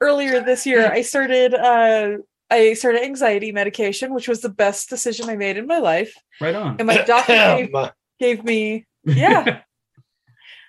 earlier 0.00 0.40
this 0.42 0.64
year, 0.64 0.90
I 0.92 1.02
started 1.02 1.54
uh, 1.54 2.18
I 2.52 2.72
started 2.74 3.02
anxiety 3.02 3.50
medication, 3.52 4.14
which 4.14 4.28
was 4.28 4.40
the 4.40 4.48
best 4.48 4.88
decision 4.90 5.28
I 5.28 5.36
made 5.36 5.56
in 5.56 5.66
my 5.66 5.78
life. 5.78 6.14
Right 6.40 6.54
on. 6.54 6.76
And 6.78 6.86
my 6.86 6.98
doctor 7.02 7.32
gave, 7.68 7.72
gave 8.18 8.44
me 8.44 8.86
yeah. 9.04 9.62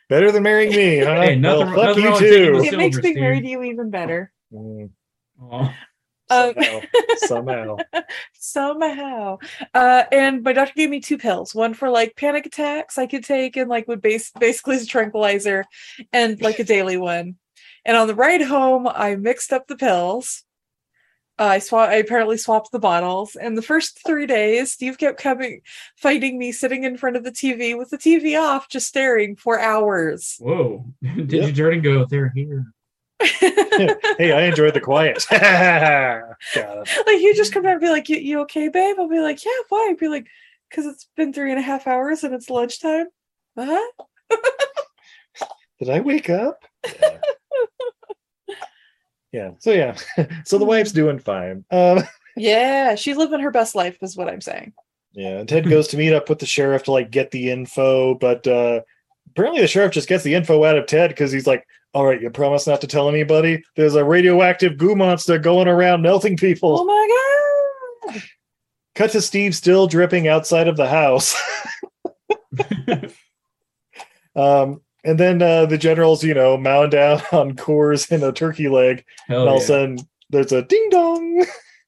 Better 0.10 0.32
than 0.32 0.44
marrying 0.44 0.72
me, 0.76 0.98
huh? 1.00 1.22
Hey, 1.22 1.36
nothing- 1.36 1.68
well, 1.74 1.76
fuck 1.76 1.86
nothing 1.86 2.04
you 2.04 2.10
wrong 2.10 2.20
with 2.22 2.30
taking 2.32 2.54
too. 2.54 2.60
it 2.74 2.78
makes 2.78 2.96
silver, 2.98 3.02
being 3.04 3.20
married 3.20 3.44
to 3.44 3.50
you 3.50 3.64
even 3.64 3.90
better. 3.92 4.32
Mm, 4.54 4.90
Aw. 5.42 5.76
Um, 6.32 6.54
somehow, 6.56 6.82
somehow. 7.18 7.78
somehow 8.34 9.38
uh 9.74 10.04
and 10.12 10.44
my 10.44 10.54
doctor 10.54 10.74
gave 10.76 10.90
me 10.90 11.00
two 11.00 11.18
pills 11.18 11.54
one 11.54 11.74
for 11.74 11.90
like 11.90 12.16
panic 12.16 12.46
attacks 12.46 12.98
i 12.98 13.06
could 13.06 13.24
take 13.24 13.58
and 13.58 13.70
like 13.70 13.88
would 13.88 14.02
base 14.02 14.32
basically 14.40 14.76
as 14.76 14.84
a 14.84 14.88
tranquilizer 14.88 15.66
and 16.14 16.42
like 16.42 16.60
a 16.60 16.64
daily 16.64 16.98
one 16.98 17.36
and 17.86 17.98
on 17.98 18.08
the 18.08 18.16
ride 18.16 18.42
home 18.42 18.88
i 18.88 19.16
mixed 19.16 19.52
up 19.52 19.68
the 19.68 19.76
pills 19.76 20.44
uh, 21.40 21.44
i 21.46 21.60
swap 21.60 21.90
i 21.90 21.96
apparently 21.96 22.38
swapped 22.38 22.72
the 22.72 22.80
bottles 22.80 23.36
and 23.36 23.58
the 23.58 23.62
first 23.62 24.00
three 24.06 24.26
days 24.26 24.72
steve 24.72 24.98
kept 24.98 25.20
coming 25.22 25.62
fighting 25.98 26.38
me 26.40 26.52
sitting 26.52 26.84
in 26.84 26.98
front 26.98 27.16
of 27.16 27.24
the 27.24 27.32
tv 27.32 27.78
with 27.78 27.90
the 27.90 27.98
tv 27.98 28.40
off 28.40 28.70
just 28.70 28.88
staring 28.88 29.36
for 29.36 29.60
hours 29.60 30.36
Whoa. 30.40 30.86
Did 31.16 31.32
Yep. 31.32 31.48
you 31.48 31.54
turn 31.54 31.74
and 31.74 31.84
go, 31.84 32.06
they're 32.06 32.32
here? 32.36 32.74
Hey, 33.22 34.32
I 34.32 34.43
enjoyed 34.43 34.74
the 34.74 34.82
quiet. 34.82 35.26
Like 37.05 37.22
you 37.22 37.36
just 37.36 37.53
come 37.53 37.63
down 37.63 37.74
and 37.74 37.82
be 37.82 37.89
like, 37.89 38.09
you, 38.09 38.17
you 38.17 38.39
okay, 38.41 38.67
babe? 38.67 38.95
I'll 38.99 39.07
be 39.07 39.19
like, 39.19 39.43
yeah, 39.45 39.51
why? 39.69 39.89
I'd 39.89 39.97
be 39.97 40.07
like, 40.07 40.28
because 40.69 40.86
it's 40.86 41.07
been 41.15 41.34
three 41.34 41.51
and 41.51 41.59
a 41.59 41.63
half 41.63 41.88
hours 41.88 42.24
and 42.24 42.34
it's 42.34 42.49
lunchtime. 42.49 43.07
What? 43.53 43.93
Did 45.80 45.89
I 45.89 45.99
wake 45.99 46.30
up? 46.30 46.63
Yeah. 46.86 47.17
yeah. 49.32 49.51
So 49.59 49.72
yeah. 49.72 49.95
so 50.45 50.57
the 50.57 50.65
wife's 50.65 50.91
doing 50.91 51.19
fine. 51.19 51.65
Um 51.72 52.03
Yeah, 52.36 52.95
she's 52.95 53.17
living 53.17 53.39
her 53.41 53.51
best 53.51 53.76
life, 53.76 53.97
is 54.01 54.15
what 54.15 54.30
I'm 54.30 54.41
saying. 54.41 54.74
Yeah, 55.13 55.39
and 55.39 55.49
Ted 55.49 55.69
goes 55.69 55.89
to 55.89 55.97
meet 55.97 56.13
up 56.13 56.30
with 56.30 56.39
the 56.39 56.45
sheriff 56.45 56.84
to 56.84 56.91
like 56.91 57.11
get 57.11 57.32
the 57.32 57.51
info, 57.51 58.15
but 58.15 58.47
uh 58.47 58.82
apparently 59.32 59.61
the 59.61 59.67
sheriff 59.67 59.91
just 59.91 60.07
gets 60.07 60.24
the 60.24 60.36
info 60.36 60.63
out 60.63 60.78
of 60.78 60.86
Ted 60.86 61.09
because 61.09 61.32
he's 61.32 61.47
like, 61.47 61.67
"All 61.94 62.06
right, 62.06 62.22
you 62.22 62.30
promise 62.30 62.68
not 62.68 62.82
to 62.82 62.88
tell 62.88 63.10
anybody. 63.10 63.64
There's 63.76 63.96
a 63.96 64.06
radioactive 64.06 64.78
goo 64.78 64.96
monster 64.96 65.38
going 65.38 65.68
around 65.68 66.02
melting 66.02 66.38
people. 66.38 66.80
Oh 66.80 66.86
my 66.86 68.14
god! 68.14 68.22
Cut 68.96 69.12
to 69.12 69.22
Steve 69.22 69.56
still 69.56 69.88
dripping 69.88 70.28
outside 70.28 70.68
of 70.68 70.78
the 70.78 70.88
house. 70.88 71.36
um, 74.36 74.82
and 75.04 75.20
then 75.20 75.42
uh, 75.42 75.66
the 75.66 75.78
generals, 75.78 76.24
you 76.24 76.34
know, 76.34 76.58
mound 76.58 76.92
down 76.92 77.22
on 77.32 77.56
Coors 77.56 78.12
and 78.12 78.24
a 78.24 78.32
turkey 78.32 78.70
leg, 78.70 79.06
Hell 79.28 79.42
and 79.42 79.50
all 79.50 79.56
yeah. 79.56 79.60
of 79.60 79.64
a 79.64 79.68
sudden 79.68 79.98
there's 80.30 80.52
a 80.52 80.62
ding 80.62 80.88
dong. 80.89 81.46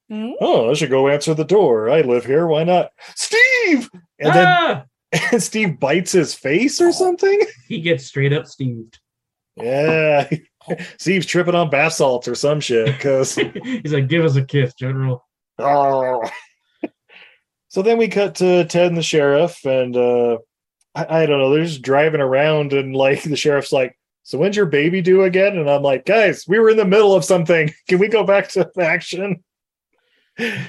Hmm? 0.09 0.31
Oh, 0.41 0.71
I 0.71 0.73
should 0.73 0.89
go 0.89 1.07
answer 1.07 1.33
the 1.33 1.45
door. 1.45 1.89
I 1.89 2.01
live 2.01 2.25
here. 2.25 2.45
Why 2.45 2.63
not? 2.63 2.91
Steve! 3.15 3.89
And 4.19 4.33
then 4.33 4.47
Ah! 4.47 4.85
and 5.31 5.41
Steve 5.41 5.79
bites 5.79 6.11
his 6.11 6.33
face 6.33 6.81
or 6.81 6.91
something. 6.91 7.39
He 7.67 7.81
gets 7.81 8.05
straight 8.05 8.33
up 8.33 8.47
Steved. 8.47 8.99
Yeah, 9.55 10.29
Steve's 10.97 11.25
tripping 11.25 11.55
on 11.55 11.69
bath 11.69 11.93
salts 11.93 12.27
or 12.27 12.35
some 12.35 12.59
shit. 12.59 12.87
Because 12.87 13.35
He's 13.63 13.93
like, 13.93 14.07
give 14.07 14.25
us 14.25 14.35
a 14.35 14.43
kiss, 14.45 14.73
General. 14.73 15.25
Oh. 15.59 16.23
so 17.67 17.81
then 17.81 17.97
we 17.97 18.07
cut 18.07 18.35
to 18.35 18.65
Ted 18.65 18.87
and 18.87 18.97
the 18.97 19.03
sheriff, 19.03 19.63
and 19.65 19.95
uh 19.95 20.37
I, 20.95 21.23
I 21.23 21.25
don't 21.25 21.39
know. 21.39 21.53
They're 21.53 21.63
just 21.65 21.81
driving 21.81 22.21
around, 22.21 22.73
and 22.73 22.95
like 22.95 23.23
the 23.23 23.35
sheriff's 23.35 23.71
like, 23.71 23.97
"So 24.23 24.37
when's 24.37 24.55
your 24.55 24.65
baby 24.67 25.01
due 25.01 25.23
again?" 25.23 25.57
And 25.57 25.69
I'm 25.69 25.81
like, 25.83 26.05
"Guys, 26.05 26.45
we 26.47 26.59
were 26.59 26.69
in 26.69 26.77
the 26.77 26.85
middle 26.85 27.13
of 27.15 27.25
something. 27.25 27.71
Can 27.87 27.99
we 27.99 28.07
go 28.07 28.23
back 28.23 28.49
to 28.49 28.69
action?" 28.79 29.43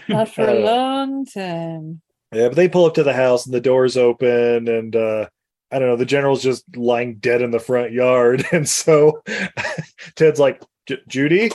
Not 0.08 0.28
for 0.28 0.42
a 0.46 0.52
Uh, 0.56 0.60
long 0.60 1.24
time. 1.26 2.02
Yeah, 2.32 2.48
but 2.48 2.56
they 2.56 2.68
pull 2.68 2.84
up 2.86 2.94
to 2.94 3.02
the 3.02 3.12
house, 3.14 3.46
and 3.46 3.54
the 3.54 3.60
doors 3.60 3.96
open, 3.96 4.68
and 4.68 4.94
uh 4.96 5.28
I 5.74 5.80
don't 5.80 5.88
know. 5.88 5.96
The 5.96 6.04
general's 6.06 6.40
just 6.42 6.64
lying 6.76 7.16
dead 7.16 7.42
in 7.42 7.50
the 7.50 7.58
front 7.58 7.90
yard, 7.90 8.46
and 8.52 8.68
so 8.68 9.22
Ted's 10.14 10.38
like, 10.38 10.62
"Judy, 11.08 11.50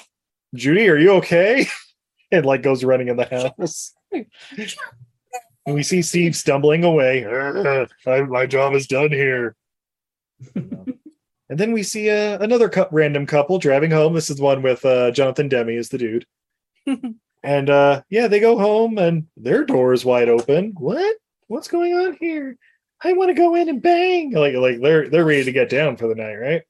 Judy, 0.53 0.89
are 0.89 0.97
you 0.97 1.11
okay?" 1.13 1.65
And 2.31 2.45
like 2.45 2.61
goes 2.61 2.83
running 2.83 3.07
in 3.07 3.17
the 3.17 3.25
house. 3.25 3.91
And 4.11 5.73
we 5.73 5.81
see 5.81 6.03
Steve 6.03 6.35
stumbling 6.35 6.83
away. 6.83 7.25
"I- 7.25 8.21
my 8.21 8.45
job 8.45 8.75
is 8.75 8.85
done 8.85 9.11
here. 9.11 9.55
and 10.55 10.93
then 11.49 11.71
we 11.71 11.81
see 11.81 12.09
uh, 12.11 12.37
another 12.39 12.69
cou- 12.69 12.85
random 12.91 13.25
couple 13.25 13.57
driving 13.57 13.89
home. 13.89 14.13
This 14.13 14.29
is 14.29 14.39
one 14.39 14.61
with 14.61 14.85
uh, 14.85 15.09
Jonathan 15.09 15.49
Demme 15.49 15.69
as 15.69 15.89
the 15.89 15.97
dude. 15.97 16.25
and 17.43 17.69
uh, 17.69 18.03
yeah, 18.11 18.27
they 18.27 18.39
go 18.39 18.59
home 18.59 18.99
and 18.99 19.25
their 19.35 19.63
door 19.65 19.93
is 19.93 20.05
wide 20.05 20.29
open. 20.29 20.73
What? 20.77 21.15
What's 21.47 21.67
going 21.67 21.93
on 21.95 22.15
here? 22.19 22.57
I 23.03 23.13
want 23.13 23.29
to 23.29 23.33
go 23.33 23.55
in 23.55 23.69
and 23.69 23.81
bang. 23.81 24.31
Like 24.31 24.55
like 24.55 24.81
they're 24.81 25.09
they're 25.09 25.25
ready 25.25 25.45
to 25.45 25.51
get 25.51 25.69
down 25.69 25.97
for 25.97 26.07
the 26.07 26.15
night, 26.15 26.35
right? 26.35 26.61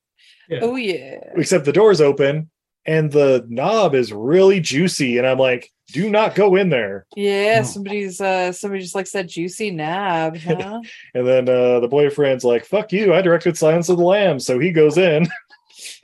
Oh 0.62 0.76
yeah. 0.76 1.20
Except 1.36 1.66
the 1.66 1.74
door's 1.74 2.02
open 2.02 2.50
and 2.86 3.12
the 3.12 3.46
knob 3.50 3.94
is 3.94 4.12
really 4.12 4.60
juicy, 4.60 5.18
and 5.18 5.28
I'm 5.28 5.38
like, 5.38 5.70
do 5.92 6.10
not 6.10 6.36
go 6.36 6.56
in 6.56 6.70
there. 6.70 7.06
Yeah, 7.16 7.64
somebody's 7.64 8.22
uh 8.22 8.52
somebody 8.52 8.82
just 8.82 8.96
likes 8.96 9.12
that 9.12 9.28
juicy 9.28 9.72
knob, 9.72 10.38
huh? 10.40 10.82
And 11.14 11.28
then 11.28 11.50
uh, 11.50 11.80
the 11.80 11.88
boyfriend's 11.88 12.44
like, 12.44 12.66
fuck 12.66 12.92
you, 12.92 13.14
I 13.14 13.22
directed 13.22 13.58
Silence 13.58 13.90
of 13.90 13.98
the 13.98 14.04
Lambs. 14.04 14.46
So 14.46 14.60
he 14.60 14.72
goes 14.72 14.98
in. 14.98 15.28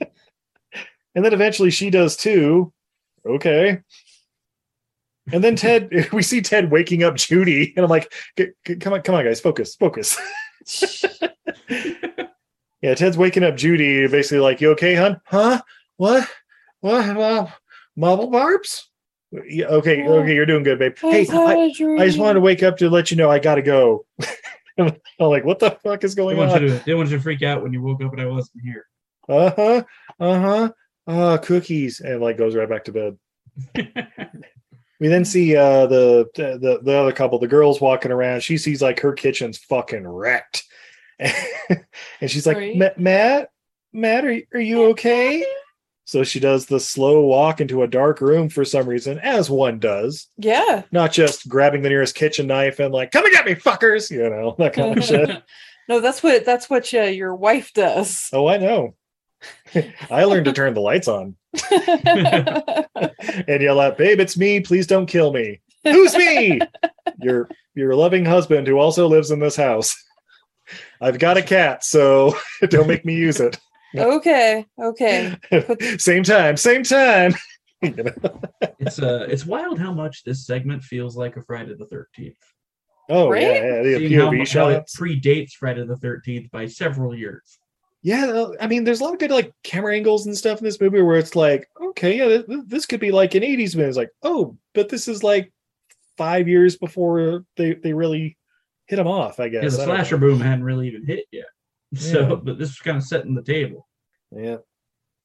and 1.14 1.24
then 1.24 1.32
eventually 1.32 1.70
she 1.70 1.90
does 1.90 2.16
too. 2.16 2.72
Okay. 3.26 3.80
And 5.32 5.42
then 5.42 5.56
Ted, 5.56 5.90
we 6.12 6.22
see 6.22 6.40
Ted 6.40 6.70
waking 6.70 7.02
up 7.02 7.16
Judy, 7.16 7.72
and 7.76 7.84
I'm 7.84 7.90
like, 7.90 8.12
"G- 8.36 8.50
g- 8.64 8.76
come 8.76 8.92
on, 8.92 9.02
come 9.02 9.14
on, 9.14 9.24
guys, 9.24 9.40
focus, 9.40 9.74
focus. 9.74 10.18
yeah, 11.68 12.94
Ted's 12.94 13.18
waking 13.18 13.44
up 13.44 13.56
Judy, 13.56 14.06
basically 14.06 14.38
like, 14.38 14.60
you 14.60 14.70
okay, 14.72 14.94
hun? 14.94 15.20
Huh? 15.24 15.60
What? 15.96 16.28
What? 16.80 17.16
Uh, 17.16 17.46
marble 17.96 18.28
barbs? 18.28 18.88
Yeah, 19.48 19.66
okay, 19.66 20.06
okay, 20.06 20.34
you're 20.34 20.46
doing 20.46 20.62
good, 20.62 20.78
babe. 20.78 20.96
Hey, 20.98 21.26
I, 21.28 21.72
I 21.98 22.06
just 22.06 22.18
wanted 22.18 22.34
to 22.34 22.40
wake 22.40 22.62
up 22.62 22.76
to 22.78 22.88
let 22.88 23.10
you 23.10 23.16
know 23.16 23.30
I 23.30 23.38
gotta 23.38 23.62
go. 23.62 24.06
I'm 24.78 24.92
like, 25.18 25.44
what 25.44 25.58
the 25.58 25.70
fuck 25.82 26.04
is 26.04 26.14
going 26.14 26.36
want, 26.36 26.50
you 26.62 26.72
on? 26.72 26.78
to, 26.78 26.84
they 26.84 26.94
want 26.94 27.08
you 27.10 27.16
to 27.16 27.22
freak 27.22 27.42
out 27.42 27.62
when 27.62 27.72
you 27.72 27.82
woke 27.82 28.02
up 28.02 28.12
and 28.12 28.20
I 28.20 28.26
wasn't 28.26 28.62
here. 28.62 28.86
Uh 29.28 29.50
huh. 29.56 29.84
Uh 30.20 30.40
huh. 30.40 30.72
Uh, 31.08 31.38
cookies, 31.38 32.00
and 32.00 32.20
like 32.20 32.36
goes 32.36 32.54
right 32.54 32.68
back 32.68 32.84
to 32.84 32.92
bed. 32.92 33.18
We 35.00 35.08
then 35.08 35.24
see 35.24 35.56
uh 35.56 35.86
the, 35.86 36.28
the 36.34 36.80
the 36.82 36.94
other 36.96 37.12
couple, 37.12 37.38
the 37.38 37.46
girls 37.48 37.80
walking 37.80 38.12
around. 38.12 38.42
She 38.42 38.58
sees 38.58 38.80
like 38.82 39.00
her 39.00 39.12
kitchen's 39.12 39.58
fucking 39.58 40.06
wrecked, 40.06 40.64
and 41.18 41.30
she's 42.26 42.46
like, 42.46 42.56
Right. 42.56 42.76
"Ma- 42.76 42.90
"Matt, 42.96 43.50
Matt, 43.92 44.24
are 44.24 44.38
are 44.54 44.60
you 44.60 44.84
okay?" 44.90 45.44
So 46.04 46.22
she 46.22 46.38
does 46.38 46.66
the 46.66 46.78
slow 46.78 47.22
walk 47.22 47.60
into 47.60 47.82
a 47.82 47.88
dark 47.88 48.20
room 48.20 48.48
for 48.48 48.64
some 48.64 48.88
reason, 48.88 49.18
as 49.18 49.50
one 49.50 49.80
does. 49.80 50.28
Yeah. 50.36 50.82
Not 50.92 51.12
just 51.12 51.48
grabbing 51.48 51.82
the 51.82 51.88
nearest 51.88 52.14
kitchen 52.14 52.46
knife 52.46 52.78
and 52.78 52.94
like, 52.94 53.10
"Come 53.10 53.24
and 53.24 53.34
get 53.34 53.44
me, 53.44 53.54
fuckers!" 53.56 54.08
You 54.10 54.30
know 54.30 54.54
that 54.58 54.72
kind 54.72 54.96
of 54.96 55.04
shit. 55.04 55.42
No, 55.88 56.00
that's 56.00 56.20
what 56.20 56.44
that's 56.44 56.68
what 56.68 56.92
uh, 56.94 57.02
your 57.02 57.32
wife 57.36 57.72
does. 57.72 58.28
Oh, 58.32 58.48
I 58.48 58.56
know. 58.56 58.96
I 60.10 60.24
learned 60.24 60.46
to 60.46 60.52
turn 60.52 60.74
the 60.74 60.80
lights 60.80 61.08
on 61.08 61.36
and 63.48 63.62
yell 63.62 63.80
out, 63.80 63.98
"Babe, 63.98 64.20
it's 64.20 64.36
me! 64.36 64.60
Please 64.60 64.86
don't 64.86 65.06
kill 65.06 65.32
me." 65.32 65.60
Who's 65.84 66.16
me? 66.16 66.60
your 67.20 67.48
your 67.74 67.94
loving 67.94 68.24
husband 68.24 68.66
who 68.66 68.78
also 68.78 69.06
lives 69.06 69.30
in 69.30 69.38
this 69.38 69.56
house. 69.56 69.94
I've 71.00 71.18
got 71.18 71.36
a 71.36 71.42
cat, 71.42 71.84
so 71.84 72.34
don't 72.70 72.88
make 72.88 73.04
me 73.04 73.14
use 73.14 73.40
it. 73.40 73.58
okay, 73.96 74.66
okay. 74.82 75.36
same 75.98 76.22
time, 76.24 76.56
same 76.56 76.82
time. 76.82 77.34
You 77.82 77.90
know? 77.94 78.40
It's 78.80 78.98
uh, 79.00 79.26
it's 79.30 79.46
wild 79.46 79.78
how 79.78 79.92
much 79.92 80.24
this 80.24 80.46
segment 80.46 80.82
feels 80.82 81.16
like 81.16 81.36
a 81.36 81.42
Friday 81.42 81.74
the 81.78 81.86
Thirteenth. 81.86 82.36
Oh 83.08 83.28
Right? 83.30 83.42
yeah, 83.42 83.52
yeah, 83.52 83.82
the 83.82 83.96
Seeing 83.98 84.12
how, 84.20 84.30
POV 84.30 84.38
mu- 84.38 84.60
how 84.60 84.68
it 84.70 84.84
predates 84.98 85.52
Friday 85.52 85.86
the 85.86 85.96
Thirteenth 85.96 86.50
by 86.50 86.66
several 86.66 87.14
years. 87.14 87.58
Yeah, 88.02 88.26
uh, 88.26 88.52
I 88.60 88.66
mean, 88.68 88.84
there's 88.84 89.00
a 89.00 89.04
lot 89.04 89.14
of 89.14 89.18
good 89.18 89.30
like 89.30 89.52
camera 89.64 89.94
angles 89.94 90.26
and 90.26 90.36
stuff 90.36 90.58
in 90.58 90.64
this 90.64 90.80
movie 90.80 91.02
where 91.02 91.16
it's 91.18 91.34
like, 91.34 91.68
okay, 91.80 92.16
yeah, 92.18 92.26
th- 92.26 92.46
th- 92.46 92.60
this 92.66 92.86
could 92.86 93.00
be 93.00 93.10
like 93.10 93.34
an 93.34 93.42
'80s 93.42 93.74
movie. 93.74 93.88
It's 93.88 93.96
like, 93.96 94.10
oh, 94.22 94.56
but 94.74 94.88
this 94.88 95.08
is 95.08 95.22
like 95.24 95.52
five 96.16 96.46
years 96.48 96.76
before 96.76 97.44
they 97.56 97.74
they 97.74 97.92
really 97.92 98.36
hit 98.86 98.96
them 98.96 99.08
off. 99.08 99.40
I 99.40 99.48
guess. 99.48 99.64
Yeah, 99.64 99.70
the 99.70 99.84
slasher 99.84 100.18
boom 100.18 100.40
hadn't 100.40 100.64
really 100.64 100.86
even 100.88 101.04
hit 101.04 101.24
yet. 101.32 101.46
So, 101.96 102.20
Yeah. 102.28 102.34
but 102.34 102.58
this 102.58 102.68
was 102.70 102.78
kind 102.78 102.96
of 102.96 103.04
setting 103.04 103.34
the 103.34 103.42
table. 103.42 103.88
Yeah. 104.32 104.56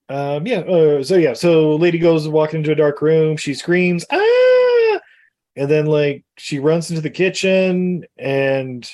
Um, 0.10 0.46
yeah. 0.46 0.60
Uh, 0.60 1.04
so 1.04 1.16
yeah. 1.18 1.34
So 1.34 1.76
lady 1.76 1.98
goes 1.98 2.28
walking 2.28 2.60
into 2.60 2.72
a 2.72 2.76
dark 2.76 3.02
room. 3.02 3.36
She 3.38 3.54
screams, 3.54 4.06
ah! 4.12 5.00
And 5.56 5.70
then 5.70 5.86
like 5.88 6.24
she 6.38 6.60
runs 6.60 6.90
into 6.90 7.02
the 7.02 7.10
kitchen 7.10 8.06
and 8.18 8.90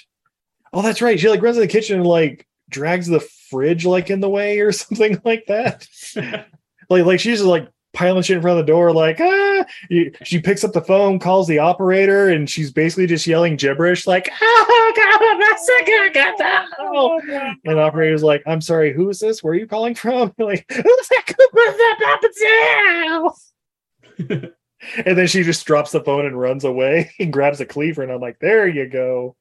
oh, 0.73 0.81
that's 0.81 1.01
right. 1.01 1.19
She 1.19 1.29
like 1.29 1.41
runs 1.41 1.57
in 1.57 1.61
the 1.61 1.67
kitchen 1.67 1.97
and 1.99 2.07
like 2.07 2.47
drags 2.69 3.07
the 3.07 3.19
fridge 3.49 3.85
like 3.85 4.09
in 4.09 4.19
the 4.19 4.29
way 4.29 4.59
or 4.59 4.71
something 4.73 5.21
like 5.23 5.45
that. 5.47 5.87
like 6.89 7.05
like 7.05 7.19
she's 7.19 7.39
just 7.39 7.45
like 7.45 7.67
piling 7.93 8.21
shit 8.21 8.35
in 8.35 8.41
front 8.41 8.59
of 8.59 8.65
the 8.65 8.71
door, 8.71 8.91
like 8.93 9.19
ah. 9.19 9.65
She 10.23 10.39
picks 10.39 10.63
up 10.63 10.73
the 10.73 10.81
phone, 10.81 11.19
calls 11.19 11.47
the 11.47 11.59
operator, 11.59 12.29
and 12.29 12.49
she's 12.49 12.71
basically 12.71 13.07
just 13.07 13.25
yelling 13.25 13.55
gibberish, 13.55 14.05
like 14.05 14.29
ah, 14.31 14.93
God, 14.95 15.21
I'm 15.21 15.57
sick, 15.57 15.87
I 15.87 16.09
got 16.13 16.37
that. 16.37 16.67
Oh, 16.79 17.19
And 17.25 17.59
the 17.63 17.79
operator's 17.79 18.23
like, 18.23 18.43
I'm 18.45 18.61
sorry, 18.61 18.93
who 18.93 19.09
is 19.09 19.19
this? 19.19 19.43
Where 19.43 19.53
are 19.53 19.57
you 19.57 19.67
calling 19.67 19.95
from? 19.95 20.33
like, 20.37 20.65
who's 20.71 21.07
that 21.07 21.23
and 25.05 25.17
then 25.17 25.27
she 25.27 25.43
just 25.43 25.65
drops 25.65 25.91
the 25.91 26.03
phone 26.03 26.25
and 26.25 26.39
runs 26.39 26.63
away 26.63 27.11
and 27.19 27.33
grabs 27.33 27.59
a 27.59 27.65
cleaver, 27.65 28.03
and 28.03 28.11
I'm 28.11 28.21
like, 28.21 28.39
there 28.39 28.67
you 28.67 28.87
go. 28.87 29.35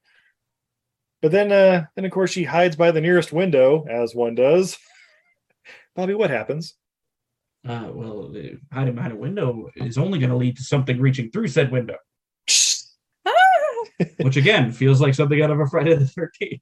But 1.23 1.33
then 1.33 1.53
uh 1.53 1.87
then 1.95 2.05
of 2.05 2.13
course 2.13 2.31
she 2.31 2.45
hides 2.45 2.77
by 2.77 2.91
the 2.91 3.01
nearest 3.01 3.33
window, 3.33 3.87
as 3.89 4.15
one 4.15 4.35
does. 4.35 4.79
Bobby, 5.97 6.15
what 6.15 6.31
happens? 6.31 6.75
Uh, 7.67 7.89
well, 7.93 8.33
hiding 8.73 8.95
behind 8.95 9.13
a 9.13 9.17
window 9.17 9.69
is 9.75 9.99
only 9.99 10.21
going 10.21 10.31
to 10.31 10.37
lead 10.37 10.57
to 10.57 10.63
something 10.63 11.01
reaching 11.01 11.31
through 11.33 11.49
said 11.49 11.73
window, 11.73 11.97
which 14.21 14.37
again 14.37 14.71
feels 14.71 15.01
like 15.01 15.15
something 15.15 15.43
out 15.43 15.51
of 15.51 15.59
a 15.59 15.67
Friday 15.67 15.97
the 15.97 16.07
Thirteenth. 16.07 16.61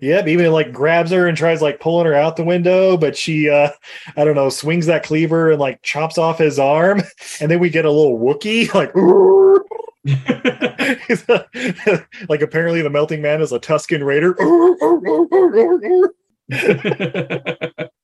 Yep, 0.00 0.26
even 0.28 0.52
like 0.52 0.72
grabs 0.72 1.10
her 1.10 1.26
and 1.26 1.36
tries 1.36 1.62
like 1.62 1.80
pulling 1.80 2.06
her 2.06 2.14
out 2.14 2.36
the 2.36 2.44
window, 2.44 2.96
but 2.96 3.16
she 3.16 3.48
uh 3.48 3.70
I 4.16 4.24
don't 4.24 4.34
know, 4.34 4.48
swings 4.48 4.86
that 4.86 5.04
cleaver 5.04 5.52
and 5.52 5.60
like 5.60 5.82
chops 5.82 6.18
off 6.18 6.38
his 6.38 6.58
arm, 6.58 7.02
and 7.40 7.50
then 7.50 7.58
we 7.58 7.70
get 7.70 7.84
a 7.84 7.90
little 7.90 8.18
Wookie 8.18 8.72
like 8.74 8.94
like 12.28 12.42
apparently 12.42 12.82
the 12.82 12.90
melting 12.90 13.22
man 13.22 13.40
is 13.40 13.52
a 13.52 13.60
Tusken 13.60 14.04
raider. 14.04 14.34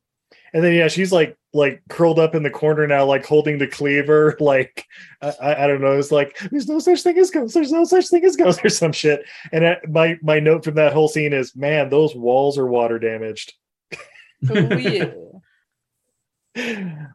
And 0.55 0.63
then 0.63 0.75
yeah, 0.75 0.89
she's 0.89 1.13
like 1.13 1.39
like 1.55 1.83
curled 1.89 2.19
up 2.19 2.35
in 2.35 2.43
the 2.43 2.51
corner 2.51 2.87
now, 2.87 3.07
like 3.07 3.25
holding 3.25 3.57
the 3.57 3.67
cleaver. 3.67 4.37
Like 4.39 4.85
I, 5.23 5.65
I, 5.65 5.67
don't 5.67 5.81
know. 5.81 5.93
It's 5.93 6.13
like 6.13 6.39
there's 6.51 6.69
no 6.69 6.79
such 6.79 7.03
thing 7.03 7.17
as 7.17 7.31
ghosts. 7.31 7.55
There's 7.55 7.73
no 7.73 7.85
such 7.85 8.09
thing 8.09 8.23
as 8.25 8.37
ghosts 8.37 8.63
or 8.63 8.69
some 8.69 8.93
shit. 8.93 9.25
And 9.51 9.77
my 9.89 10.19
my 10.23 10.41
note 10.41 10.65
from 10.65 10.75
that 10.75 10.93
whole 10.93 11.09
scene 11.09 11.33
is, 11.33 11.57
man, 11.57 11.89
those 11.89 12.15
walls 12.15 12.59
are 12.59 12.67
water 12.67 12.99
damaged. 12.99 13.55
Oh 14.51 14.77
yeah. 14.77 15.13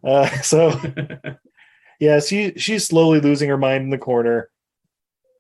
Uh, 0.04 0.30
so 0.42 0.74
yeah, 2.00 2.20
she 2.20 2.54
she's 2.58 2.88
slowly 2.88 3.20
losing 3.20 3.50
her 3.50 3.58
mind 3.58 3.84
in 3.84 3.90
the 3.92 4.00
corner. 4.00 4.50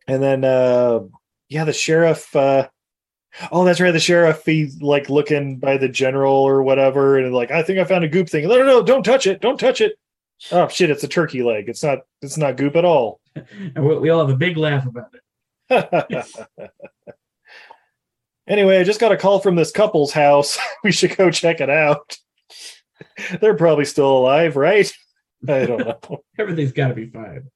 And 0.07 0.21
then 0.23 0.43
uh 0.43 1.01
yeah, 1.49 1.63
the 1.63 1.73
sheriff 1.73 2.35
uh 2.35 2.67
oh 3.51 3.65
that's 3.65 3.79
right, 3.79 3.91
the 3.91 3.99
sheriff 3.99 4.43
he's 4.45 4.81
like 4.81 5.09
looking 5.09 5.57
by 5.57 5.77
the 5.77 5.89
general 5.89 6.35
or 6.35 6.63
whatever, 6.63 7.17
and 7.17 7.33
like, 7.33 7.51
I 7.51 7.63
think 7.63 7.79
I 7.79 7.83
found 7.83 8.03
a 8.03 8.09
goop 8.09 8.29
thing. 8.29 8.47
No, 8.47 8.57
no, 8.57 8.65
no, 8.65 8.83
don't 8.83 9.03
touch 9.03 9.27
it, 9.27 9.41
don't 9.41 9.59
touch 9.59 9.81
it. 9.81 9.97
Oh 10.51 10.67
shit, 10.67 10.89
it's 10.89 11.03
a 11.03 11.07
turkey 11.07 11.43
leg. 11.43 11.67
It's 11.67 11.83
not 11.83 11.99
it's 12.21 12.37
not 12.37 12.57
goop 12.57 12.75
at 12.75 12.85
all. 12.85 13.19
and 13.35 13.85
we, 13.85 13.97
we 13.97 14.09
all 14.09 14.25
have 14.25 14.33
a 14.33 14.37
big 14.37 14.57
laugh 14.57 14.85
about 14.85 15.13
it. 15.13 15.21
anyway, 18.47 18.79
I 18.79 18.83
just 18.83 18.99
got 18.99 19.11
a 19.11 19.17
call 19.17 19.39
from 19.39 19.55
this 19.55 19.71
couple's 19.71 20.11
house. 20.11 20.57
we 20.83 20.91
should 20.91 21.15
go 21.17 21.31
check 21.31 21.59
it 21.61 21.69
out. 21.69 22.17
They're 23.41 23.55
probably 23.55 23.85
still 23.85 24.17
alive, 24.17 24.55
right? 24.55 24.91
I 25.47 25.65
don't 25.65 25.79
know. 25.79 26.23
Everything's 26.39 26.71
got 26.71 26.87
to 26.89 26.95
be 26.95 27.07
fine. 27.07 27.49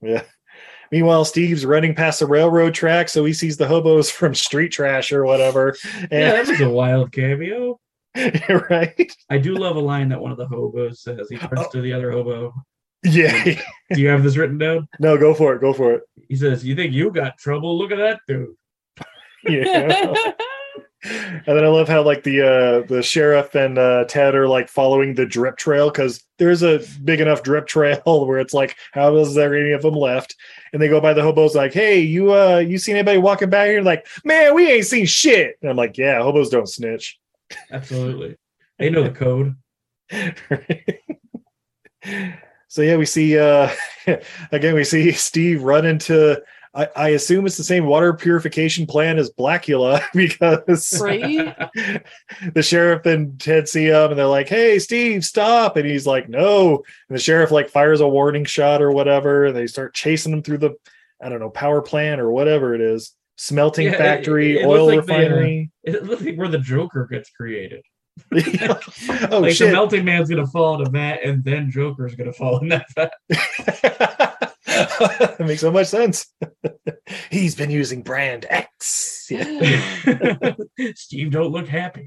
Yeah. 0.00 0.22
Meanwhile, 0.90 1.24
Steve's 1.24 1.64
running 1.64 1.94
past 1.94 2.20
the 2.20 2.26
railroad 2.26 2.74
track, 2.74 3.08
so 3.08 3.24
he 3.24 3.32
sees 3.32 3.56
the 3.56 3.66
hobos 3.68 4.10
from 4.10 4.34
Street 4.34 4.70
Trash 4.70 5.12
or 5.12 5.24
whatever. 5.24 5.76
Yeah, 6.10 6.32
that 6.32 6.38
And 6.40 6.48
was 6.48 6.60
a 6.60 6.68
wild 6.68 7.12
cameo. 7.12 7.78
right? 8.70 9.12
I 9.30 9.38
do 9.38 9.54
love 9.54 9.76
a 9.76 9.80
line 9.80 10.08
that 10.08 10.20
one 10.20 10.32
of 10.32 10.38
the 10.38 10.46
hobos 10.48 11.02
says. 11.02 11.28
He 11.30 11.36
turns 11.36 11.52
Oh. 11.60 11.68
to 11.70 11.80
the 11.80 11.92
other 11.92 12.10
hobo. 12.10 12.52
Yeah. 13.04 13.44
Do 13.92 14.00
you 14.00 14.08
have 14.08 14.22
this 14.24 14.36
written 14.36 14.58
down? 14.58 14.88
no, 14.98 15.16
go 15.16 15.32
for 15.32 15.54
it. 15.54 15.60
Go 15.60 15.72
for 15.72 15.94
it. 15.94 16.02
He 16.28 16.34
says, 16.36 16.64
"You 16.64 16.74
think 16.74 16.92
you 16.92 17.10
got 17.10 17.38
trouble? 17.38 17.78
Look 17.78 17.92
at 17.92 17.98
that 17.98 18.20
dude." 18.28 18.54
Yeah. 19.44 20.12
And 21.02 21.42
then 21.46 21.64
I 21.64 21.68
love 21.68 21.88
how 21.88 22.02
like 22.02 22.24
the 22.24 22.42
uh 22.42 22.86
the 22.86 23.02
sheriff 23.02 23.54
and 23.54 23.78
uh 23.78 24.04
Ted 24.04 24.34
are 24.34 24.48
like 24.48 24.68
following 24.68 25.14
the 25.14 25.24
drip 25.24 25.56
trail 25.56 25.90
because 25.90 26.22
there's 26.38 26.62
a 26.62 26.80
big 27.04 27.20
enough 27.20 27.42
drip 27.42 27.66
trail 27.66 28.02
where 28.26 28.38
it's 28.38 28.52
like, 28.52 28.76
how 28.92 29.16
is 29.16 29.34
there 29.34 29.54
any 29.54 29.72
of 29.72 29.82
them 29.82 29.94
left? 29.94 30.36
And 30.72 30.80
they 30.80 30.88
go 30.88 31.00
by 31.00 31.14
the 31.14 31.22
hobos 31.22 31.54
like, 31.54 31.72
hey, 31.72 32.00
you 32.00 32.34
uh 32.34 32.58
you 32.58 32.78
seen 32.78 32.96
anybody 32.96 33.18
walking 33.18 33.48
back 33.48 33.68
here? 33.68 33.82
Like, 33.82 34.06
man, 34.24 34.54
we 34.54 34.70
ain't 34.70 34.86
seen 34.86 35.06
shit. 35.06 35.56
And 35.62 35.70
I'm 35.70 35.76
like, 35.76 35.96
yeah, 35.96 36.22
hobos 36.22 36.50
don't 36.50 36.68
snitch. 36.68 37.18
Absolutely. 37.70 38.36
They 38.78 38.90
know 38.90 39.04
the 39.04 39.10
code. 39.10 39.56
so 42.68 42.82
yeah, 42.82 42.96
we 42.96 43.06
see 43.06 43.38
uh 43.38 43.70
again 44.52 44.74
we 44.74 44.84
see 44.84 45.12
Steve 45.12 45.62
run 45.62 45.86
into 45.86 46.42
I, 46.72 46.88
I 46.94 47.08
assume 47.10 47.46
it's 47.46 47.56
the 47.56 47.64
same 47.64 47.86
water 47.86 48.14
purification 48.14 48.86
plant 48.86 49.18
as 49.18 49.30
Blacula 49.30 50.02
because 50.14 51.00
Right? 51.00 51.56
the 52.54 52.62
sheriff 52.62 53.06
and 53.06 53.40
Ted 53.40 53.68
see 53.68 53.86
him 53.86 54.10
and 54.10 54.18
they're 54.18 54.26
like, 54.26 54.48
Hey 54.48 54.78
Steve, 54.78 55.24
stop. 55.24 55.76
And 55.76 55.86
he's 55.86 56.06
like, 56.06 56.28
No. 56.28 56.76
And 57.08 57.16
the 57.16 57.20
sheriff 57.20 57.50
like 57.50 57.70
fires 57.70 58.00
a 58.00 58.08
warning 58.08 58.44
shot 58.44 58.82
or 58.82 58.92
whatever, 58.92 59.46
and 59.46 59.56
they 59.56 59.66
start 59.66 59.94
chasing 59.94 60.32
him 60.32 60.42
through 60.42 60.58
the 60.58 60.76
I 61.22 61.28
don't 61.28 61.40
know, 61.40 61.50
power 61.50 61.82
plant 61.82 62.20
or 62.20 62.30
whatever 62.30 62.74
it 62.74 62.80
is, 62.80 63.14
smelting 63.36 63.86
Yeah, 63.86 63.98
factory, 63.98 64.58
it 64.58 64.66
oil 64.66 64.86
like 64.86 64.98
uh, 64.98 65.00
refinery. 65.02 65.70
It 65.82 66.04
looks 66.04 66.22
like 66.22 66.36
where 66.36 66.48
the 66.48 66.58
Joker 66.58 67.06
gets 67.10 67.30
created. 67.30 67.82
oh 68.32 68.38
like 68.38 69.50
the 69.50 69.54
shit. 69.54 69.72
melting 69.72 70.04
man's 70.04 70.28
gonna 70.28 70.46
fall 70.46 70.80
in 70.80 70.86
a 70.86 70.90
vat, 70.90 71.20
and 71.24 71.42
then 71.42 71.70
Joker's 71.70 72.14
gonna 72.14 72.32
fall 72.32 72.58
in 72.58 72.68
that 72.68 72.86
vat. 72.94 74.49
that 75.18 75.40
makes 75.40 75.60
so 75.62 75.70
much 75.72 75.88
sense. 75.88 76.26
He's 77.30 77.54
been 77.54 77.70
using 77.70 78.02
brand 78.02 78.46
X. 78.48 79.26
Yeah. 79.30 80.54
Steve 80.94 81.30
don't 81.30 81.50
look 81.52 81.66
happy. 81.68 82.06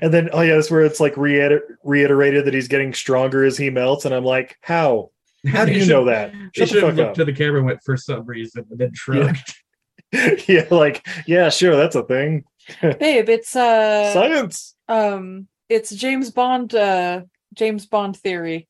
And 0.00 0.12
then, 0.12 0.28
oh 0.32 0.40
yeah, 0.40 0.56
that's 0.56 0.70
where 0.70 0.80
it's 0.82 0.98
like 0.98 1.16
reiter- 1.16 1.78
reiterated 1.84 2.46
that 2.46 2.54
he's 2.54 2.66
getting 2.66 2.92
stronger 2.92 3.44
as 3.44 3.56
he 3.56 3.70
melts. 3.70 4.04
And 4.04 4.12
I'm 4.14 4.24
like, 4.24 4.56
how? 4.60 5.10
How 5.46 5.64
do 5.64 5.72
you 5.72 5.80
should- 5.80 5.88
know 5.88 6.04
that? 6.06 6.32
They 6.32 6.38
Shut 6.38 6.52
the 6.54 6.66
should 6.66 6.82
have 6.82 6.90
fuck 6.90 6.96
looked 6.96 7.08
up. 7.10 7.14
to 7.16 7.24
the 7.24 7.32
camera 7.32 7.62
went 7.62 7.80
for 7.84 7.96
some 7.96 8.26
reason, 8.26 8.66
and 8.70 8.78
then 8.78 8.92
shrugged. 8.94 9.54
yeah, 10.48 10.66
like, 10.70 11.06
yeah, 11.26 11.48
sure, 11.48 11.76
that's 11.76 11.94
a 11.94 12.02
thing. 12.02 12.44
Babe, 12.80 13.28
it's 13.28 13.54
uh 13.56 14.12
Science. 14.12 14.74
um 14.88 15.46
it's 15.68 15.90
James 15.94 16.30
Bond 16.30 16.74
uh 16.74 17.22
James 17.54 17.86
Bond 17.86 18.16
theory. 18.16 18.68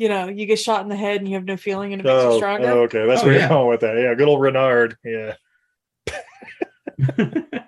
You 0.00 0.08
know, 0.08 0.28
you 0.28 0.46
get 0.46 0.58
shot 0.58 0.80
in 0.82 0.88
the 0.88 0.96
head 0.96 1.18
and 1.20 1.28
you 1.28 1.34
have 1.34 1.44
no 1.44 1.58
feeling 1.58 1.92
and 1.92 2.00
it 2.00 2.04
makes 2.06 2.22
you 2.22 2.28
Oh, 2.30 2.36
stronger. 2.38 2.68
oh, 2.70 2.82
okay, 2.84 3.06
that's 3.06 3.22
Oh, 3.22 3.26
where 3.26 3.34
yeah. 3.34 3.40
you're 3.40 3.48
going 3.50 3.68
with 3.68 3.80
that. 3.80 3.96
Yeah, 3.98 4.14
good 4.14 4.28
old 4.28 4.40
Renard. 4.40 4.96
Yeah. 5.04 5.34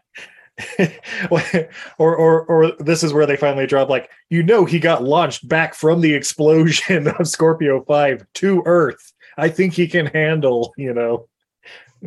or, 1.98 2.16
or, 2.16 2.42
or 2.46 2.72
this 2.78 3.02
is 3.02 3.12
where 3.12 3.26
they 3.26 3.36
finally 3.36 3.66
drop 3.66 3.88
like, 3.90 4.10
you 4.30 4.42
know, 4.42 4.64
he 4.64 4.78
got 4.78 5.02
launched 5.02 5.46
back 5.46 5.74
from 5.74 6.00
the 6.00 6.14
explosion 6.14 7.06
of 7.18 7.28
Scorpio 7.28 7.84
Five 7.84 8.24
to 8.34 8.62
Earth. 8.64 9.12
I 9.36 9.48
think 9.48 9.74
he 9.74 9.86
can 9.86 10.06
handle, 10.06 10.72
you 10.76 10.94
know, 10.94 11.28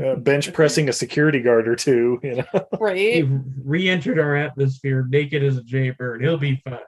uh, 0.04 0.16
bench 0.16 0.52
pressing 0.54 0.90
a 0.90 0.94
security 0.94 1.40
guard 1.40 1.68
or 1.68 1.76
two. 1.76 2.20
You 2.24 2.36
know, 2.38 2.46
he 2.54 2.60
Right? 2.80 3.26
re-entered 3.64 4.20
our 4.20 4.36
atmosphere 4.36 5.06
naked 5.08 5.44
as 5.44 5.58
a 5.58 5.64
jaybird. 5.64 6.22
He'll 6.24 6.38
be 6.38 6.62
fine. 6.64 6.80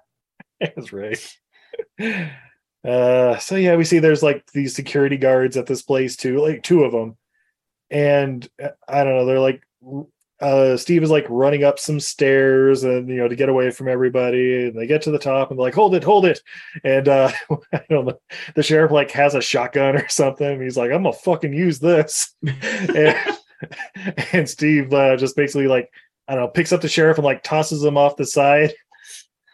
that's 0.59 0.91
right. 0.91 1.37
Uh, 2.83 3.37
so 3.37 3.55
yeah, 3.55 3.75
we 3.75 3.83
see 3.83 3.99
there's 3.99 4.23
like 4.23 4.45
these 4.53 4.75
security 4.75 5.17
guards 5.17 5.57
at 5.57 5.65
this 5.65 5.81
place 5.81 6.15
too, 6.15 6.39
like 6.39 6.63
two 6.63 6.83
of 6.83 6.91
them, 6.91 7.17
and 7.89 8.47
uh, 8.63 8.69
I 8.87 9.03
don't 9.03 9.15
know, 9.15 9.25
they're 9.25 9.39
like, 9.39 9.61
uh, 10.39 10.77
Steve 10.77 11.03
is 11.03 11.09
like 11.09 11.25
running 11.29 11.63
up 11.63 11.79
some 11.79 11.99
stairs 11.99 12.83
and 12.83 13.09
you 13.09 13.15
know 13.15 13.27
to 13.27 13.35
get 13.35 13.49
away 13.49 13.71
from 13.71 13.87
everybody, 13.87 14.67
and 14.67 14.77
they 14.77 14.87
get 14.87 15.01
to 15.03 15.11
the 15.11 15.19
top 15.19 15.49
and 15.49 15.59
they're 15.59 15.65
like, 15.65 15.73
hold 15.73 15.95
it, 15.95 16.03
hold 16.03 16.25
it, 16.25 16.39
and 16.83 17.07
uh, 17.07 17.31
I 17.73 17.81
don't 17.89 18.05
know, 18.05 18.19
the 18.55 18.63
sheriff 18.63 18.91
like 18.91 19.11
has 19.11 19.35
a 19.35 19.41
shotgun 19.41 19.97
or 19.97 20.07
something. 20.07 20.61
He's 20.61 20.77
like, 20.77 20.91
I'm 20.91 21.03
gonna 21.03 21.13
fucking 21.13 21.53
use 21.53 21.79
this, 21.79 22.35
and, 22.95 23.37
and 24.31 24.49
Steve 24.49 24.93
uh, 24.93 25.17
just 25.17 25.35
basically 25.35 25.67
like 25.67 25.91
I 26.27 26.35
don't 26.35 26.43
know, 26.43 26.49
picks 26.49 26.73
up 26.73 26.81
the 26.81 26.89
sheriff 26.89 27.17
and 27.17 27.25
like 27.25 27.43
tosses 27.43 27.83
him 27.83 27.97
off 27.97 28.17
the 28.17 28.25
side. 28.25 28.73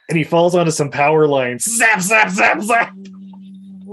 And 0.10 0.18
he 0.18 0.24
falls 0.24 0.54
onto 0.54 0.72
some 0.72 0.90
power 0.90 1.28
lines. 1.28 1.64
Zap, 1.64 2.02
zap, 2.02 2.30
zap, 2.30 2.62
zap. 2.62 2.94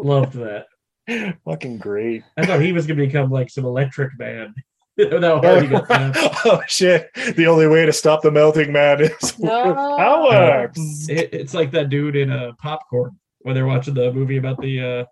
Loved 0.05 0.35
that. 0.35 0.66
Fucking 1.44 1.78
great. 1.78 2.22
I 2.36 2.47
thought 2.47 2.60
he 2.60 2.72
was 2.72 2.86
gonna 2.86 3.05
become 3.05 3.31
like 3.31 3.51
some 3.51 3.64
electric 3.64 4.18
man. 4.18 4.55
With 4.97 5.22
how 5.22 5.40
hard 5.40 5.62
he 5.62 5.68
got 5.68 5.86
snapped. 5.86 6.18
oh 6.44 6.60
shit! 6.66 7.09
The 7.14 7.47
only 7.47 7.66
way 7.66 7.86
to 7.86 7.93
stop 7.93 8.22
the 8.22 8.31
melting 8.31 8.72
man 8.72 9.01
is 9.01 9.39
No. 9.39 9.74
power. 9.97 10.70
It, 11.09 11.32
it's 11.32 11.55
like 11.55 11.70
that 11.70 11.89
dude 11.89 12.16
in 12.16 12.31
a 12.31 12.52
popcorn 12.55 13.18
when 13.40 13.55
they're 13.55 13.66
watching 13.66 13.94
the 13.94 14.12
movie 14.12 14.36
about 14.36 14.60
the 14.60 14.81
uh 14.81 15.05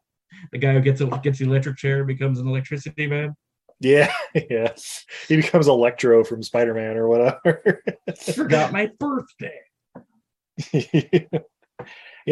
the 0.53 0.59
guy 0.59 0.75
who 0.75 0.81
gets 0.81 1.01
a, 1.01 1.07
gets 1.23 1.39
the 1.39 1.47
electric 1.47 1.77
chair 1.79 1.99
and 1.99 2.07
becomes 2.07 2.39
an 2.39 2.47
electricity 2.47 3.07
man. 3.07 3.35
Yeah, 3.81 4.13
yes, 4.51 5.05
He 5.29 5.37
becomes 5.37 5.69
Electro 5.69 6.25
from 6.25 6.43
Spider 6.43 6.75
Man 6.75 6.97
or 6.97 7.09
whatever. 7.09 7.83
Forgot 8.35 8.73
my 8.73 8.91
birthday. 8.99 9.61
yeah, 10.73 11.39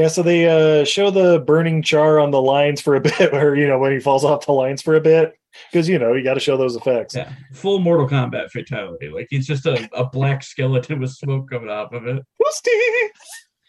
so 0.08 0.22
they 0.22 0.46
uh, 0.46 0.84
show 0.84 1.10
the 1.10 1.40
burning 1.46 1.82
char 1.82 2.18
on 2.18 2.30
the 2.30 2.40
lines 2.40 2.80
for 2.80 2.96
a 2.96 3.00
bit, 3.18 3.32
or 3.32 3.56
you 3.56 3.66
know 3.66 3.78
when 3.78 3.92
he 3.92 4.00
falls 4.00 4.24
off 4.24 4.46
the 4.46 4.52
lines 4.52 4.82
for 4.82 4.94
a 4.94 5.00
bit, 5.00 5.38
because 5.70 5.88
you 5.88 5.98
know 5.98 6.12
you 6.12 6.22
got 6.22 6.34
to 6.34 6.40
show 6.40 6.56
those 6.56 6.76
effects. 6.76 7.14
Yeah, 7.14 7.32
full 7.52 7.78
Mortal 7.78 8.08
Kombat 8.08 8.50
fatality. 8.50 9.08
Like 9.08 9.28
he's 9.30 9.46
just 9.46 9.66
a, 9.66 9.88
a 9.94 10.04
black 10.04 10.42
skeleton 10.42 11.00
with 11.00 11.12
smoke 11.12 11.48
coming 11.50 11.70
off 11.70 11.92
of 11.92 12.06
it. 12.06 12.22
Steve. 12.50 13.10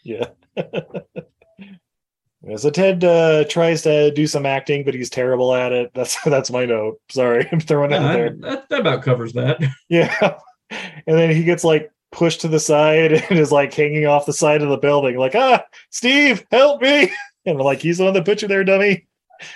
Yeah. 0.04 0.26
Yeah, 2.46 2.56
so 2.56 2.70
Ted 2.70 3.02
uh, 3.02 3.44
tries 3.48 3.82
to 3.82 4.12
do 4.12 4.26
some 4.26 4.46
acting, 4.46 4.84
but 4.84 4.94
he's 4.94 5.10
terrible 5.10 5.52
at 5.54 5.72
it. 5.72 5.90
That's 5.94 6.16
that's 6.24 6.50
my 6.50 6.64
note. 6.64 7.00
Sorry, 7.10 7.48
I'm 7.50 7.60
throwing 7.60 7.90
it 7.90 7.96
out 7.96 8.12
there. 8.12 8.36
that, 8.40 8.68
that 8.68 8.80
about 8.80 9.02
covers 9.02 9.32
that. 9.32 9.60
Yeah. 9.88 10.38
And 10.70 11.18
then 11.18 11.30
he 11.30 11.44
gets 11.44 11.64
like 11.64 11.90
pushed 12.12 12.40
to 12.42 12.48
the 12.48 12.60
side 12.60 13.12
and 13.30 13.38
is 13.38 13.52
like 13.52 13.72
hanging 13.74 14.06
off 14.06 14.26
the 14.26 14.32
side 14.32 14.62
of 14.62 14.68
the 14.68 14.78
building, 14.78 15.16
like, 15.16 15.34
ah, 15.34 15.64
Steve, 15.90 16.44
help 16.50 16.82
me. 16.82 17.10
And 17.46 17.58
like, 17.58 17.80
he's 17.80 17.98
on 17.98 18.04
the 18.04 18.10
one 18.10 18.14
that 18.14 18.24
put 18.26 18.42
you 18.42 18.48
there, 18.48 18.62
dummy. 18.62 19.06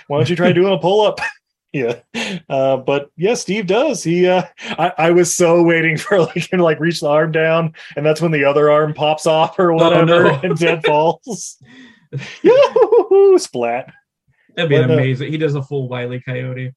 Why 0.07 0.17
don't 0.17 0.27
you 0.27 0.35
try 0.35 0.51
doing 0.51 0.73
a 0.73 0.79
pull 0.79 1.05
up? 1.05 1.19
Yeah. 1.73 2.01
Uh, 2.49 2.77
but 2.77 3.09
yeah, 3.17 3.33
Steve 3.33 3.65
does. 3.65 4.03
He 4.03 4.27
uh 4.27 4.43
I, 4.61 4.93
I 4.95 5.11
was 5.11 5.35
so 5.35 5.63
waiting 5.63 5.97
for 5.97 6.19
like 6.19 6.51
him 6.53 6.59
to 6.59 6.63
like 6.63 6.79
reach 6.79 6.99
the 6.99 7.07
arm 7.09 7.31
down, 7.31 7.73
and 7.95 8.05
that's 8.05 8.21
when 8.21 8.29
the 8.31 8.45
other 8.45 8.69
arm 8.69 8.93
pops 8.93 9.25
off 9.25 9.57
or 9.57 9.73
whatever 9.73 10.05
no. 10.05 10.39
and 10.43 10.55
Ted 10.55 10.85
falls. 10.85 11.57
Yoo-hoo, 12.43 13.39
Splat. 13.39 13.91
That'd 14.55 14.69
be 14.69 14.77
But, 14.77 14.91
uh, 14.91 14.93
amazing. 14.93 15.31
He 15.31 15.37
does 15.39 15.55
a 15.55 15.63
full 15.63 15.87
Wiley 15.89 16.21
Coyote. 16.21 16.73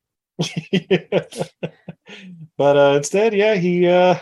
but 2.56 2.76
uh 2.76 2.94
instead 2.96 3.34
yeah 3.34 3.54
he 3.54 3.86
uh 3.86 4.16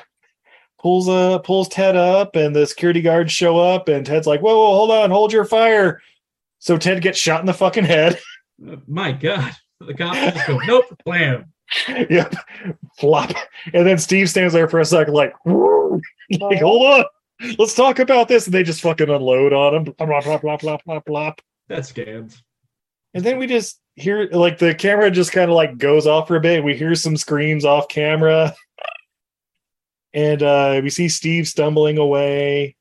pulls 0.85 1.09
uh 1.09 1.39
pulls 1.39 1.67
ted 1.69 1.97
up 1.97 2.37
and 2.37 2.55
the 2.55 2.67
security 2.67 3.01
guards 3.01 3.33
show 3.33 3.57
up 3.57 3.89
and 3.89 4.05
ted's 4.05 4.27
like 4.27 4.43
whoa, 4.43 4.55
whoa 4.55 4.75
hold 4.75 4.91
on 4.91 5.11
hold 5.11 5.33
your 5.33 5.47
fire 5.47 6.03
so 6.59 6.77
ted 6.77 7.01
gets 7.01 7.19
shot 7.19 7.41
in 7.41 7.47
the 7.47 7.55
fucking 7.55 7.87
head 7.87 8.21
my 8.87 9.11
God, 9.11 9.51
the 9.81 9.95
cops 9.95 10.19
just 10.19 10.47
go, 10.47 10.59
nope, 10.67 10.85
blam. 11.07 11.47
yep 11.89 12.35
flop 12.99 13.31
and 13.73 13.87
then 13.87 13.97
steve 13.97 14.29
stands 14.29 14.53
there 14.53 14.69
for 14.69 14.79
a 14.79 14.85
second 14.85 15.15
like, 15.15 15.33
"Woo." 15.47 15.99
like 16.39 16.61
hold 16.61 16.87
on 16.87 17.05
let's 17.59 17.75
talk 17.75 17.99
about 17.99 18.29
this 18.29 18.45
and 18.45 18.53
they 18.53 18.63
just 18.63 18.83
fucking 18.83 19.09
unload 19.09 19.55
on 19.55 19.75
him 19.75 19.85
blah, 19.85 20.07
blah, 20.07 20.21
blah, 20.21 20.39
blah, 20.39 20.57
blah, 20.59 20.79
blah, 20.85 21.01
blah. 21.07 21.33
That 21.69 21.87
scans. 21.87 22.43
And 23.15 23.25
then 23.25 23.39
we 23.39 23.47
just 23.47 23.81
hear 23.95 24.29
like 24.33 24.59
the 24.59 24.75
camera 24.75 25.11
just 25.11 25.33
kind 25.33 25.51
of 25.51 25.57
like 25.57 25.79
goes 25.79 26.07
off 26.07 26.29
for 26.29 26.37
a 26.37 26.41
bit. 26.41 26.63
We 26.63 26.77
hear 26.77 26.95
some 26.95 27.17
screams 27.17 27.65
off 27.65 27.89
camera. 27.89 28.55
And 30.15 30.43
uh 30.43 30.81
we 30.83 30.89
see 30.89 31.09
Steve 31.09 31.47
stumbling 31.47 31.99
away. 31.99 32.77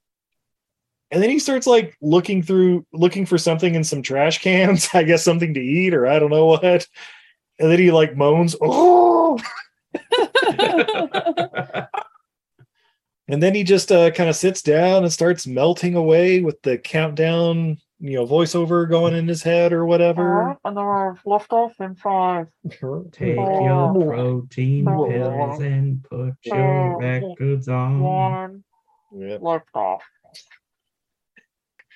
And 1.12 1.22
then 1.22 1.30
he 1.30 1.40
starts 1.40 1.68
like 1.68 1.98
looking 2.02 2.42
through 2.42 2.86
looking 2.94 3.26
for 3.26 3.38
something 3.38 3.76
in 3.76 3.84
some 3.84 4.02
trash 4.02 4.42
cans, 4.42 4.88
I 4.94 5.04
guess 5.04 5.24
something 5.24 5.54
to 5.56 5.62
eat 5.62 5.94
or 5.94 6.08
I 6.08 6.20
don't 6.20 6.32
know 6.32 6.46
what. 6.46 6.88
And 7.60 7.72
then 7.72 7.80
he 7.80 7.92
like 7.92 8.16
moans, 8.16 8.56
"Oh!" 8.62 9.40
And 13.28 13.42
then 13.42 13.56
he 13.56 13.64
just 13.64 13.92
uh 13.92 14.12
kind 14.12 14.30
of 14.30 14.36
sits 14.36 14.62
down 14.62 15.04
and 15.04 15.12
starts 15.12 15.48
melting 15.48 15.96
away 15.96 16.42
with 16.42 16.62
the 16.62 16.78
countdown, 16.78 17.78
you 18.06 18.18
know, 18.18 18.28
voiceover 18.28 18.88
going 18.90 19.16
in 19.16 19.26
his 19.30 19.42
head 19.42 19.72
or 19.72 19.86
whatever. 19.86 20.50
and 20.66 20.76
then 20.78 20.84
we're 20.84 21.16
left 21.26 21.54
off 21.54 21.80
in 21.80 21.96
five. 21.96 22.48
Take 22.70 23.38
Oh. 23.38 23.64
your 23.64 23.94
protein 24.14 24.88
Oh. 24.90 25.08
pills 25.08 25.62
and 25.62 26.04
put 26.04 26.34
your 26.44 26.96
Oh. 26.96 27.00
records 27.00 27.70
on. 27.70 28.02
One 28.02 28.64
Yeah. 29.16 29.38
left 29.40 29.70
off. 29.74 30.04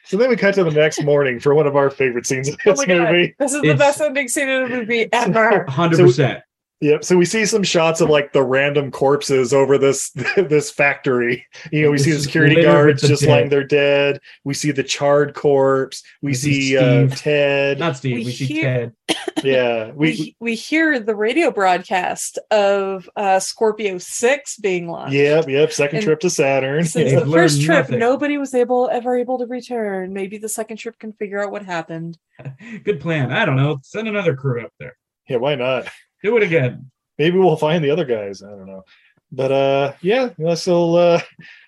So 0.06 0.16
then 0.16 0.30
we 0.30 0.38
cut 0.38 0.54
to 0.56 0.64
the 0.64 0.72
next 0.72 1.04
morning 1.04 1.42
for 1.42 1.54
one 1.54 1.68
of 1.68 1.76
our 1.76 1.90
favorite 1.90 2.26
scenes 2.26 2.48
of 2.48 2.56
Oh 2.66 2.72
this 2.72 2.80
my 2.80 2.86
god, 2.86 3.12
movie. 3.12 3.36
this 3.38 3.54
is 3.54 3.62
the 3.62 3.74
best 3.76 4.00
ending 4.00 4.30
scene 4.30 4.48
in 4.48 4.64
a 4.64 4.70
movie 4.70 5.10
ever. 5.12 5.66
Hundred 5.70 6.00
percent. 6.00 6.42
Yep. 6.80 7.04
So 7.04 7.18
we 7.18 7.26
see 7.26 7.46
some 7.48 7.64
shots 7.64 8.02
of 8.02 8.10
like 8.10 8.34
the 8.34 8.44
random 8.44 8.92
corpses 8.92 9.52
over 9.52 9.80
this 9.80 10.12
this 10.38 10.70
factory. 10.70 11.44
You 11.72 11.82
know, 11.84 11.92
we 11.92 11.98
see 11.98 12.12
the 12.12 12.20
security 12.20 12.62
guards 12.62 13.02
the 13.02 13.08
just 13.08 13.24
dead. 13.24 13.30
lying 13.32 13.50
there 13.50 13.64
dead. 13.64 14.20
We 14.44 14.54
see 14.54 14.70
the 14.72 14.84
charred 14.84 15.34
corpse. 15.34 16.04
We, 16.22 16.30
We 16.30 16.34
see 16.36 16.62
see, 16.70 16.78
uh, 16.78 17.08
Ted. 17.10 17.80
Not 17.80 17.98
Steve. 17.98 18.18
We 18.20 18.26
We, 18.26 18.32
see 18.32 18.46
hear- 18.46 18.94
Ted. 19.08 19.18
yeah. 19.44 19.92
We, 19.96 19.96
we 20.12 20.36
we 20.40 20.56
hear 20.56 21.00
the 21.00 21.16
radio 21.16 21.50
broadcast 21.50 22.38
of 22.52 23.10
uh 23.16 23.40
Scorpio 23.40 23.98
6 23.98 24.58
being 24.60 24.88
launched. 24.88 25.14
yep. 25.14 25.48
Yep. 25.48 25.72
Second 25.74 25.98
And 25.98 26.06
trip 26.06 26.20
to 26.20 26.30
Saturn. 26.30 26.84
Since 26.86 27.10
They've 27.12 27.26
the 27.26 27.32
first 27.32 27.62
trip, 27.64 27.86
nothing. 27.86 27.98
nobody 28.00 28.38
was 28.38 28.54
able 28.54 28.88
ever 28.92 29.18
able 29.18 29.40
to 29.40 29.48
return. 29.48 30.14
Maybe 30.14 30.38
the 30.38 30.50
second 30.50 30.78
trip 30.78 31.00
can 31.00 31.12
figure 31.14 31.44
out 31.44 31.52
what 31.52 31.66
happened. 31.66 32.20
Good 32.84 33.00
plan. 33.02 33.32
I 33.32 33.46
don't 33.46 33.56
know. 33.56 33.80
Send 33.82 34.08
another 34.08 34.36
crew 34.36 34.64
up 34.64 34.74
there. 34.80 34.96
yeah. 35.28 35.38
Why 35.38 35.56
not? 35.56 35.88
Do 36.24 36.38
it 36.38 36.44
again. 36.44 36.90
Maybe 37.18 37.38
we'll 37.38 37.56
find 37.58 37.84
the 37.84 37.92
other 37.92 38.06
guys. 38.06 38.44
I 38.44 38.50
don't 38.50 38.68
know. 38.68 38.84
But 39.32 39.52
uh, 39.52 39.94
yeah. 40.02 40.30
So 40.56 40.96
uh, 40.96 41.20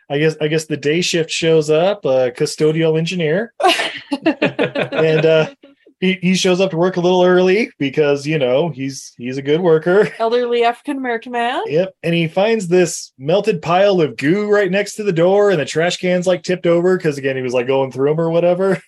I 0.10 0.18
guess 0.18 0.36
I 0.42 0.48
guess 0.48 0.66
the 0.66 0.78
day 0.78 1.02
shift 1.02 1.30
shows 1.30 1.70
up. 1.70 2.06
Uh, 2.06 2.32
custodial 2.32 2.98
engineer. 2.98 3.54
and 4.26 5.26
uh 5.26 5.54
he, 6.00 6.18
he 6.22 6.36
shows 6.36 6.62
up 6.62 6.72
to 6.72 6.78
work 6.78 6.96
a 6.98 7.02
little 7.02 7.24
early 7.24 7.72
because 7.78 8.26
you 8.26 8.40
know 8.40 8.70
he's 8.70 9.14
he's 9.18 9.38
a 9.38 9.42
good 9.42 9.62
worker 9.62 10.10
Elderly 10.18 10.64
African 10.64 10.98
American 10.98 11.32
man. 11.32 11.62
yep 11.68 11.94
and 12.04 12.14
he 12.14 12.28
finds 12.28 12.68
this 12.68 13.12
melted 13.18 13.62
pile 13.62 14.02
of 14.02 14.16
goo 14.16 14.50
right 14.50 14.72
next 14.72 14.96
to 14.96 15.04
the 15.04 15.12
door 15.14 15.52
and 15.52 15.60
the 15.60 15.66
trash 15.66 15.98
can's 15.98 16.28
like 16.28 16.44
tipped 16.44 16.66
over 16.66 16.98
because 16.98 17.18
again 17.18 17.36
he 17.36 17.42
was 17.42 17.54
like 17.54 17.68
going 17.68 17.92
through 17.92 18.10
them 18.10 18.20
or 18.20 18.30
whatever 18.30 18.82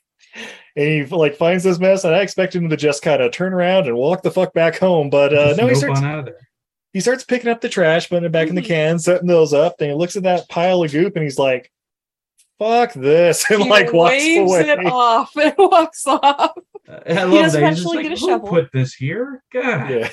and 0.76 0.86
he 0.88 1.04
like 1.06 1.36
finds 1.36 1.64
this 1.64 1.80
mess 1.80 2.04
and 2.04 2.16
i 2.16 2.22
expect 2.22 2.56
him 2.56 2.70
to 2.70 2.78
just 2.78 3.02
kind 3.02 3.22
of 3.22 3.32
turn 3.32 3.54
around 3.54 3.88
and 3.88 3.96
walk 3.96 4.22
the 4.24 4.32
fuck 4.32 4.54
back 4.54 4.78
home 4.78 5.10
but 5.10 5.34
uh 5.34 5.54
no 5.58 5.68
he 5.68 5.76
starts 5.76 6.02
out 6.02 6.20
of 6.20 6.26
there. 6.26 6.38
he 6.94 7.00
starts 7.00 7.24
picking 7.24 7.50
up 7.52 7.62
the 7.62 7.70
trash 7.70 8.10
putting 8.10 8.26
it 8.26 8.32
back 8.32 8.48
in 8.48 8.56
the 8.56 8.62
Mhm. 8.62 8.66
can 8.68 9.00
setting 9.00 9.28
those 9.28 9.54
up 9.54 9.78
then 9.78 9.90
he 9.90 9.96
looks 9.96 10.16
at 10.16 10.24
that 10.24 10.48
pile 10.50 10.84
of 10.84 10.92
goop 10.92 11.16
and 11.16 11.24
he's 11.24 11.40
like 11.40 11.72
fuck 12.60 12.94
this 12.94 13.44
and 13.50 13.64
He 13.64 13.70
like 13.70 13.92
walks 13.92 14.12
waves 14.12 14.50
away 14.52 14.62
it 14.70 14.86
off 14.86 15.36
and 15.36 15.54
walks 15.58 16.06
off. 16.08 16.52
Uh, 16.88 17.00
I 17.08 17.24
love 17.24 17.32
does 17.32 17.32
that. 17.32 17.32
He's 17.32 17.42
just 17.44 17.56
eventually 17.56 17.98
like, 17.98 18.04
get 18.04 18.18
a 18.18 18.20
Who 18.22 18.28
shovel. 18.28 18.50
put 18.50 18.72
this 18.72 18.94
here? 18.94 19.44
God. 19.52 19.90
yeah 19.90 20.10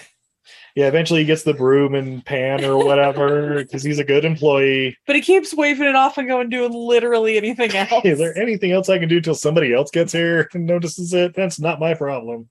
yeah 0.75 0.87
eventually 0.87 1.21
he 1.21 1.27
gets 1.27 1.43
the 1.43 1.55
broom 1.55 1.95
and 1.95 2.25
pan 2.25 2.65
or 2.65 2.83
whatever 2.85 3.55
because 3.63 3.83
he's 3.83 3.99
a 3.99 4.05
good 4.05 4.25
employee 4.25 4.97
But 5.07 5.17
he 5.17 5.23
keeps 5.23 5.55
waving 5.55 5.87
it 5.89 5.95
off 5.97 6.19
and 6.19 6.29
going 6.29 6.49
doing 6.51 6.73
literally 6.73 7.37
anything 7.37 7.71
else. 7.77 8.05
is 8.05 8.19
there 8.19 8.37
anything 8.39 8.73
else 8.73 8.89
i 8.89 8.99
can 8.99 9.09
do 9.09 9.21
till 9.21 9.35
somebody 9.35 9.73
else 9.75 9.91
gets 9.91 10.13
here 10.13 10.49
and 10.55 10.67
notices 10.67 11.13
it 11.15 11.35
that's 11.35 11.61
not 11.61 11.81
my 11.81 11.95
problem 11.95 12.49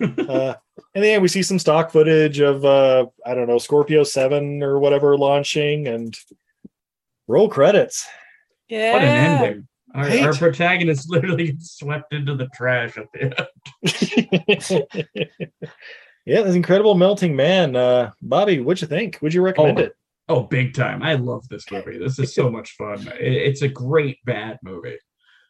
uh 0.00 0.54
and 0.94 1.04
then 1.04 1.22
we 1.22 1.28
see 1.28 1.42
some 1.42 1.58
stock 1.58 1.90
footage 1.90 2.40
of 2.40 2.64
uh 2.64 3.06
i 3.26 3.34
don't 3.34 3.48
know 3.48 3.58
scorpio 3.58 4.04
7 4.04 4.62
or 4.62 4.78
whatever 4.78 5.16
launching 5.16 5.88
and 5.88 6.16
roll 7.26 7.48
credits 7.48 8.06
yeah. 8.70 8.92
What 8.92 9.02
an 9.02 9.08
ending. 9.42 9.68
Our, 9.94 10.04
Right? 10.04 10.22
our 10.22 10.32
protagonist 10.32 11.10
literally 11.10 11.46
gets 11.48 11.72
swept 11.72 12.14
into 12.14 12.36
the 12.36 12.46
trash 12.54 12.96
at 12.96 13.06
the 13.12 13.24
end. 13.24 14.86
Yeah 16.26 16.42
this 16.42 16.54
incredible 16.54 16.94
melting 16.94 17.34
man 17.36 17.74
uh 17.76 18.10
bobby 18.22 18.60
what'd 18.60 18.80
you 18.82 18.88
think 18.88 19.18
would 19.22 19.34
you 19.34 19.42
recommend 19.42 19.78
Oh, 19.78 19.82
it 19.84 19.94
Oh, 20.28 20.42
big 20.44 20.74
time. 20.74 21.02
I 21.02 21.14
love 21.14 21.48
this 21.48 21.68
movie. 21.72 21.98
This 21.98 22.20
is 22.20 22.32
so 22.32 22.48
much 22.48 22.76
fun. 22.76 23.00
It- 23.20 23.42
it's 23.48 23.62
a 23.62 23.68
great 23.68 24.18
bad 24.24 24.58
movie. 24.62 24.98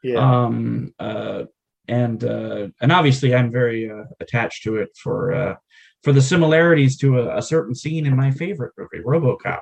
yeah 0.03 0.19
Um 0.45 0.95
uh 0.99 1.45
and 1.87 2.25
uh 2.25 2.69
and 2.81 2.91
obviously 2.91 3.35
I'm 3.35 3.53
very 3.53 3.91
uh, 3.91 4.05
attached 4.21 4.63
to 4.65 4.77
it 4.77 4.89
for 5.03 5.35
uh 5.35 5.57
for 6.03 6.13
the 6.15 6.23
similarities 6.23 6.97
to 6.99 7.19
a, 7.21 7.37
a 7.37 7.43
certain 7.43 7.75
scene 7.75 8.07
in 8.07 8.17
my 8.17 8.31
favorite 8.31 8.73
movie, 8.79 9.05
RoboCop. 9.05 9.61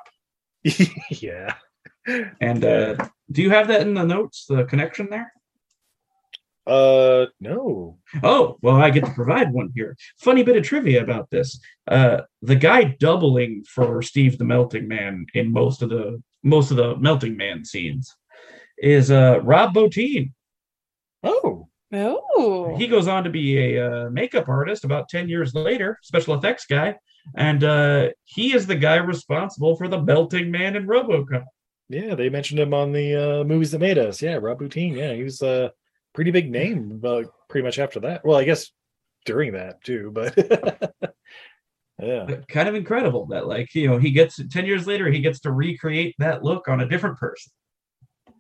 yeah 1.10 1.54
And 2.40 2.64
uh 2.64 2.94
do 3.32 3.42
you 3.42 3.50
have 3.50 3.66
that 3.68 3.80
in 3.82 3.94
the 3.94 4.04
notes, 4.04 4.46
the 4.48 4.64
connection 4.64 5.08
there? 5.10 5.32
Uh 6.68 7.26
no 7.40 7.98
Oh, 8.22 8.58
well, 8.62 8.76
I 8.76 8.90
get 8.90 9.04
to 9.04 9.12
provide 9.12 9.52
one 9.52 9.70
here. 9.74 9.96
Funny 10.18 10.42
bit 10.42 10.56
of 10.56 10.64
trivia 10.64 11.02
about 11.02 11.30
this. 11.30 11.60
Uh, 11.86 12.22
the 12.42 12.56
guy 12.56 12.84
doubling 12.84 13.64
for 13.68 14.02
Steve 14.02 14.38
the 14.38 14.44
Melting 14.44 14.88
Man 14.88 15.26
in 15.34 15.52
most 15.52 15.82
of 15.82 15.88
the 15.90 16.22
most 16.42 16.70
of 16.70 16.76
the 16.76 16.96
Melting 16.96 17.36
Man 17.36 17.64
scenes 17.64 18.14
is 18.78 19.10
uh, 19.10 19.40
Rob 19.42 19.74
Bottin. 19.74 20.32
oh 21.22 21.68
Oh. 21.92 22.74
He 22.76 22.86
goes 22.86 23.08
on 23.08 23.24
to 23.24 23.30
be 23.30 23.76
a 23.76 23.86
uh, 24.06 24.10
makeup 24.10 24.48
artist 24.48 24.84
about 24.84 25.08
10 25.08 25.28
years 25.28 25.54
later, 25.54 25.98
special 26.02 26.34
effects 26.34 26.66
guy, 26.66 26.96
and 27.36 27.64
uh, 27.64 28.08
he 28.24 28.54
is 28.54 28.66
the 28.66 28.76
guy 28.76 28.96
responsible 28.96 29.76
for 29.76 29.88
the 29.88 30.02
Melting 30.02 30.50
Man 30.50 30.76
in 30.76 30.86
RoboCop. 30.86 31.44
Yeah, 31.88 32.14
they 32.14 32.28
mentioned 32.28 32.60
him 32.60 32.74
on 32.74 32.92
the 32.92 33.40
uh, 33.40 33.44
movies 33.44 33.70
that 33.70 33.78
made 33.78 33.96
us. 33.96 34.20
Yeah, 34.20 34.34
Rob 34.34 34.60
Bottin. 34.60 34.94
Yeah, 34.94 35.14
he 35.14 35.22
was 35.22 35.40
a 35.40 35.72
pretty 36.18 36.32
big 36.32 36.50
name 36.50 37.00
uh, 37.04 37.22
pretty 37.48 37.64
much 37.64 37.78
after 37.78 38.00
that. 38.00 38.24
Well, 38.24 38.36
I 38.36 38.42
guess 38.42 38.72
during 39.24 39.52
that 39.52 39.84
too, 39.84 40.10
but 40.12 40.34
yeah. 42.02 42.24
But 42.26 42.48
kind 42.48 42.68
of 42.68 42.74
incredible 42.74 43.26
that, 43.26 43.46
like, 43.46 43.72
you 43.72 43.86
know, 43.86 43.98
he 43.98 44.10
gets 44.10 44.40
10 44.50 44.66
years 44.66 44.84
later, 44.84 45.08
he 45.08 45.20
gets 45.20 45.38
to 45.42 45.52
recreate 45.52 46.16
that 46.18 46.42
look 46.42 46.66
on 46.66 46.80
a 46.80 46.88
different 46.88 47.18
person. 47.18 47.52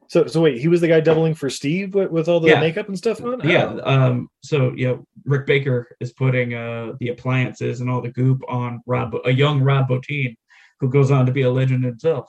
So, 0.08 0.26
so 0.26 0.40
wait, 0.40 0.60
he 0.60 0.66
was 0.66 0.80
the 0.80 0.88
guy 0.88 0.98
doubling 0.98 1.34
for 1.34 1.48
Steve 1.48 1.94
with, 1.94 2.10
with 2.10 2.28
all 2.28 2.40
the 2.40 2.48
Yeah. 2.48 2.58
makeup 2.58 2.88
and 2.88 2.98
stuff 2.98 3.22
on. 3.22 3.48
Yeah. 3.48 3.78
Oh. 3.84 3.94
Um, 3.94 4.28
so 4.42 4.72
you 4.74 4.88
know, 4.88 5.04
Rick 5.24 5.46
Baker 5.46 5.86
is 6.00 6.12
putting 6.12 6.54
uh 6.54 6.94
the 6.98 7.10
appliances 7.10 7.80
and 7.80 7.88
all 7.88 8.00
the 8.02 8.10
goop 8.10 8.42
on 8.48 8.80
Rob, 8.86 9.14
a 9.24 9.30
young 9.30 9.60
Rob 9.62 9.88
Bottin, 9.88 10.34
who 10.80 10.90
goes 10.90 11.12
on 11.12 11.26
to 11.26 11.32
be 11.32 11.42
a 11.42 11.50
legend 11.50 11.84
himself. 11.84 12.28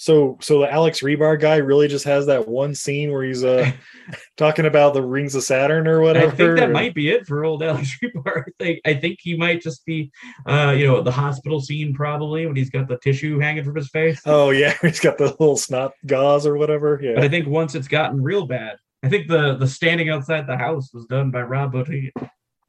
So, 0.00 0.38
so 0.40 0.60
the 0.60 0.72
Alex 0.72 1.02
Rebar 1.02 1.38
guy 1.38 1.56
really 1.56 1.86
just 1.86 2.06
has 2.06 2.24
that 2.24 2.48
one 2.48 2.74
scene 2.74 3.12
where 3.12 3.22
he's 3.22 3.44
uh 3.44 3.70
talking 4.38 4.64
about 4.64 4.94
the 4.94 5.02
rings 5.02 5.34
of 5.34 5.42
Saturn 5.42 5.86
or 5.86 6.00
whatever. 6.00 6.32
I 6.32 6.36
think 6.36 6.58
that 6.58 6.70
might 6.70 6.94
be 6.94 7.10
it 7.10 7.26
for 7.26 7.44
old 7.44 7.62
Alex 7.62 7.98
Rebar. 8.02 8.44
I 8.46 8.50
think 8.58 8.80
I 8.86 8.94
think 8.94 9.18
he 9.20 9.36
might 9.36 9.60
just 9.60 9.84
be, 9.84 10.10
uh, 10.46 10.74
you 10.74 10.86
know, 10.86 11.02
the 11.02 11.12
hospital 11.12 11.60
scene 11.60 11.92
probably 11.92 12.46
when 12.46 12.56
he's 12.56 12.70
got 12.70 12.88
the 12.88 12.96
tissue 12.96 13.38
hanging 13.40 13.62
from 13.62 13.76
his 13.76 13.90
face. 13.90 14.22
Oh 14.24 14.48
yeah, 14.48 14.74
he's 14.80 15.00
got 15.00 15.18
the 15.18 15.26
little 15.38 15.58
snot 15.58 15.92
gauze 16.06 16.46
or 16.46 16.56
whatever. 16.56 16.96
But 16.96 17.22
I 17.22 17.28
think 17.28 17.46
once 17.46 17.74
it's 17.74 17.88
gotten 17.88 18.22
real 18.22 18.46
bad, 18.46 18.78
I 19.02 19.10
think 19.10 19.28
the 19.28 19.56
the 19.56 19.68
standing 19.68 20.08
outside 20.08 20.46
the 20.46 20.56
house 20.56 20.94
was 20.94 21.04
done 21.04 21.30
by 21.30 21.42
Rob 21.42 21.74
Bottin. 21.74 22.10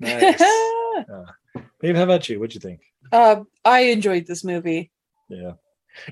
Nice. 0.02 0.44
Babe, 1.80 1.96
how 1.96 2.04
about 2.04 2.28
you? 2.28 2.42
What'd 2.42 2.56
you 2.56 2.60
think? 2.60 2.82
uh, 3.14 3.38
I 3.64 3.84
enjoyed 3.84 4.28
this 4.28 4.44
movie. 4.44 4.92
Yeah. 5.30 5.54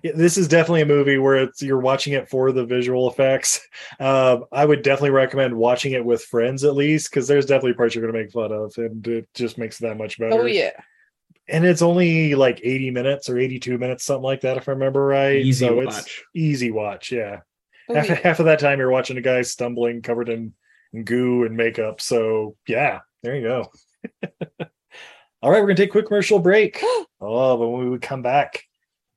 Yeah, 0.04 0.12
this 0.16 0.38
is 0.38 0.48
definitely 0.48 0.82
a 0.82 0.86
movie 0.86 1.18
where 1.18 1.36
it's 1.38 1.62
you're 1.62 1.80
watching 1.80 2.14
it 2.14 2.30
for 2.30 2.52
the 2.52 2.66
visual 2.66 3.10
effects. 3.10 3.66
Um, 4.00 4.46
I 4.52 4.64
would 4.66 4.82
definitely 4.82 5.10
recommend 5.12 5.54
watching 5.56 5.92
it 5.94 6.06
with 6.06 6.24
friends 6.24 6.64
at 6.64 6.76
least 6.76 7.10
because 7.10 7.28
there's 7.28 7.46
definitely 7.46 7.74
parts 7.74 7.94
you're 7.96 8.02
going 8.02 8.14
to 8.14 8.20
make 8.22 8.32
fun 8.32 8.52
of, 8.54 8.74
and 8.78 9.06
it 9.08 9.28
just 9.34 9.58
makes 9.58 9.82
it 9.82 9.88
that 9.88 9.98
much 9.98 10.18
better. 10.20 10.42
Oh 10.42 10.46
yeah. 10.46 10.72
and 11.50 11.66
it's 11.66 11.82
only 11.82 12.36
like 12.36 12.62
80 12.64 12.92
minutes 12.92 13.30
or 13.30 13.38
82 13.38 13.78
minutes, 13.78 14.06
something 14.06 14.24
like 14.24 14.42
that, 14.42 14.56
if 14.58 14.70
I 14.70 14.74
remember 14.74 15.06
right. 15.06 15.38
Easy 15.38 15.66
so 15.68 15.76
watch. 15.76 15.88
it's 15.88 16.24
easy 16.34 16.72
watch. 16.72 17.12
Yeah, 17.12 17.40
Oh, 17.90 17.96
half, 17.96 18.08
yeah. 18.08 18.16
half 18.16 18.40
of 18.40 18.46
that 18.46 18.60
time 18.60 18.80
you're 18.80 18.90
watching 18.92 19.18
a 19.18 19.22
guy 19.22 19.42
stumbling, 19.42 20.02
covered 20.02 20.30
in, 20.30 20.54
in 20.94 21.04
goo 21.04 21.44
and 21.46 21.58
makeup. 21.58 22.00
So 22.00 22.56
yeah, 22.68 23.00
there 23.24 23.36
you 23.36 23.42
go. 23.42 23.72
All 25.42 25.50
right, 25.52 25.60
we're 25.62 25.68
gonna 25.68 25.76
take 25.76 25.90
a 25.90 25.92
quick 25.92 26.08
commercial 26.08 26.40
break. 26.40 26.82
oh, 27.22 27.58
but 27.58 27.68
when 27.70 27.90
we 27.90 27.98
come 28.00 28.22
back, 28.22 28.64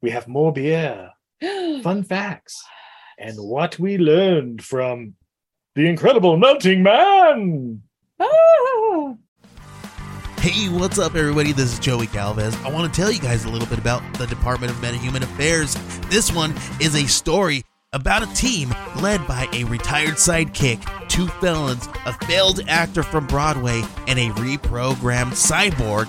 we 0.03 0.11
have 0.11 0.29
more 0.29 0.53
beer 0.53 1.11
fun 1.83 2.03
facts 2.03 2.63
and 3.19 3.37
what 3.39 3.79
we 3.79 3.97
learned 3.97 4.63
from 4.63 5.15
the 5.75 5.89
incredible 5.89 6.37
melting 6.37 6.83
man. 6.83 7.81
Ah. 8.21 9.15
Hey, 10.39 10.69
what's 10.69 10.99
up, 10.99 11.15
everybody? 11.15 11.53
This 11.53 11.73
is 11.73 11.79
Joey 11.79 12.09
Galvez. 12.09 12.55
I 12.65 12.71
want 12.71 12.93
to 12.93 13.01
tell 13.01 13.13
you 13.13 13.21
guys 13.21 13.45
a 13.45 13.49
little 13.49 13.69
bit 13.69 13.79
about 13.79 14.03
the 14.19 14.27
Department 14.27 14.73
of 14.73 14.79
Metahuman 14.79 15.23
Affairs. 15.23 15.77
This 16.11 16.33
one 16.33 16.53
is 16.81 16.97
a 16.97 17.07
story 17.07 17.63
about 17.93 18.23
a 18.23 18.35
team 18.35 18.75
led 19.01 19.27
by 19.29 19.47
a 19.53 19.65
retired 19.65 20.15
sidekick, 20.15 20.83
two 21.09 21.29
felons, 21.29 21.89
a 22.07 22.13
failed 22.27 22.61
actor 22.67 23.03
from 23.03 23.27
Broadway, 23.27 23.83
and 24.09 24.19
a 24.19 24.31
reprogrammed 24.31 25.33
cyborg. 25.33 26.09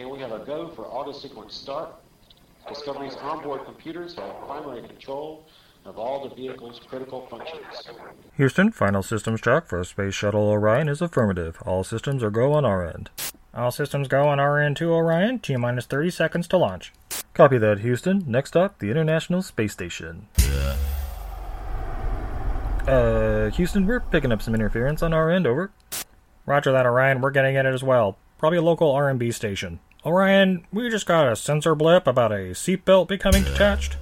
And 0.00 0.10
we 0.10 0.18
have 0.20 0.32
a 0.32 0.38
go 0.38 0.68
for 0.68 0.86
auto 0.86 1.12
sequence 1.12 1.54
start. 1.54 1.90
Discovery's 2.66 3.16
onboard 3.16 3.66
computers 3.66 4.14
have 4.14 4.34
primary 4.46 4.80
control 4.80 5.46
of 5.84 5.98
all 5.98 6.26
the 6.26 6.34
vehicle's 6.34 6.80
critical 6.88 7.26
functions. 7.26 7.66
Houston, 8.38 8.72
final 8.72 9.02
systems 9.02 9.42
check 9.42 9.66
for 9.66 9.84
Space 9.84 10.14
Shuttle 10.14 10.48
Orion 10.48 10.88
is 10.88 11.02
affirmative. 11.02 11.58
All 11.66 11.84
systems 11.84 12.22
are 12.22 12.30
go 12.30 12.54
on 12.54 12.64
our 12.64 12.86
end. 12.86 13.10
All 13.52 13.70
systems 13.70 14.08
go 14.08 14.26
on 14.26 14.40
our 14.40 14.58
end 14.58 14.78
to 14.78 14.90
Orion. 14.90 15.38
T 15.38 15.54
minus 15.56 15.84
30 15.84 16.08
seconds 16.08 16.48
to 16.48 16.56
launch. 16.56 16.94
Copy 17.34 17.58
that, 17.58 17.80
Houston. 17.80 18.24
Next 18.26 18.56
up, 18.56 18.78
the 18.78 18.90
International 18.90 19.42
Space 19.42 19.74
Station. 19.74 20.28
Uh, 22.86 23.50
Houston, 23.50 23.86
we're 23.86 24.00
picking 24.00 24.32
up 24.32 24.40
some 24.40 24.54
interference 24.54 25.02
on 25.02 25.12
our 25.12 25.30
end, 25.30 25.46
over. 25.46 25.72
Roger 26.46 26.72
that, 26.72 26.86
Orion. 26.86 27.20
We're 27.20 27.32
getting 27.32 27.58
at 27.58 27.66
it 27.66 27.74
as 27.74 27.82
well. 27.82 28.16
Probably 28.38 28.56
a 28.56 28.62
local 28.62 28.94
RMB 28.94 29.34
station. 29.34 29.80
Orion, 30.04 30.64
we 30.72 30.88
just 30.88 31.06
got 31.06 31.30
a 31.30 31.36
sensor 31.36 31.74
blip 31.74 32.06
about 32.06 32.32
a 32.32 32.52
seatbelt 32.54 33.08
becoming 33.08 33.44
detached. 33.44 33.96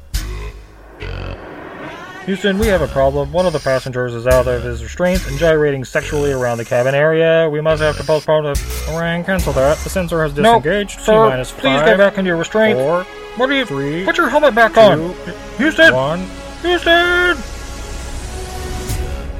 Houston, 2.27 2.59
we 2.59 2.67
have 2.67 2.83
a 2.83 2.87
problem. 2.89 3.33
One 3.33 3.47
of 3.47 3.55
the 3.55 3.59
passengers 3.59 4.13
is 4.15 4.27
out 4.27 4.47
of 4.47 4.63
his 4.63 4.83
restraints 4.83 5.27
and 5.29 5.39
gyrating 5.39 5.83
sexually 5.85 6.31
around 6.31 6.59
the 6.59 6.65
cabin 6.65 6.95
area. 6.95 7.49
We 7.49 7.61
must 7.63 7.83
have 7.83 7.97
to 7.97 8.05
postpone 8.05 8.45
the 8.45 8.85
Orion, 8.93 9.25
cancel 9.25 9.53
that. 9.55 9.79
The 9.79 9.89
sensor 9.89 10.23
has 10.23 10.35
Nope, 10.37 10.63
disengaged. 10.63 10.99
T 10.99 11.05
sir, 11.05 11.29
minus 11.31 11.51
please 11.53 11.63
five, 11.63 11.87
get 11.87 11.97
back 11.99 12.19
into 12.19 12.29
your 12.29 12.37
restraints. 12.37 12.79
Four, 12.81 13.05
What 13.37 13.49
are 13.51 13.55
you? 13.55 13.65
three, 13.65 14.05
Put 14.05 14.19
your 14.19 14.29
helmet 14.29 14.55
back 14.55 14.75
two, 14.75 14.81
on. 14.81 15.15
Houston. 15.57 15.95
one. 15.95 16.27
Houston. 16.63 17.37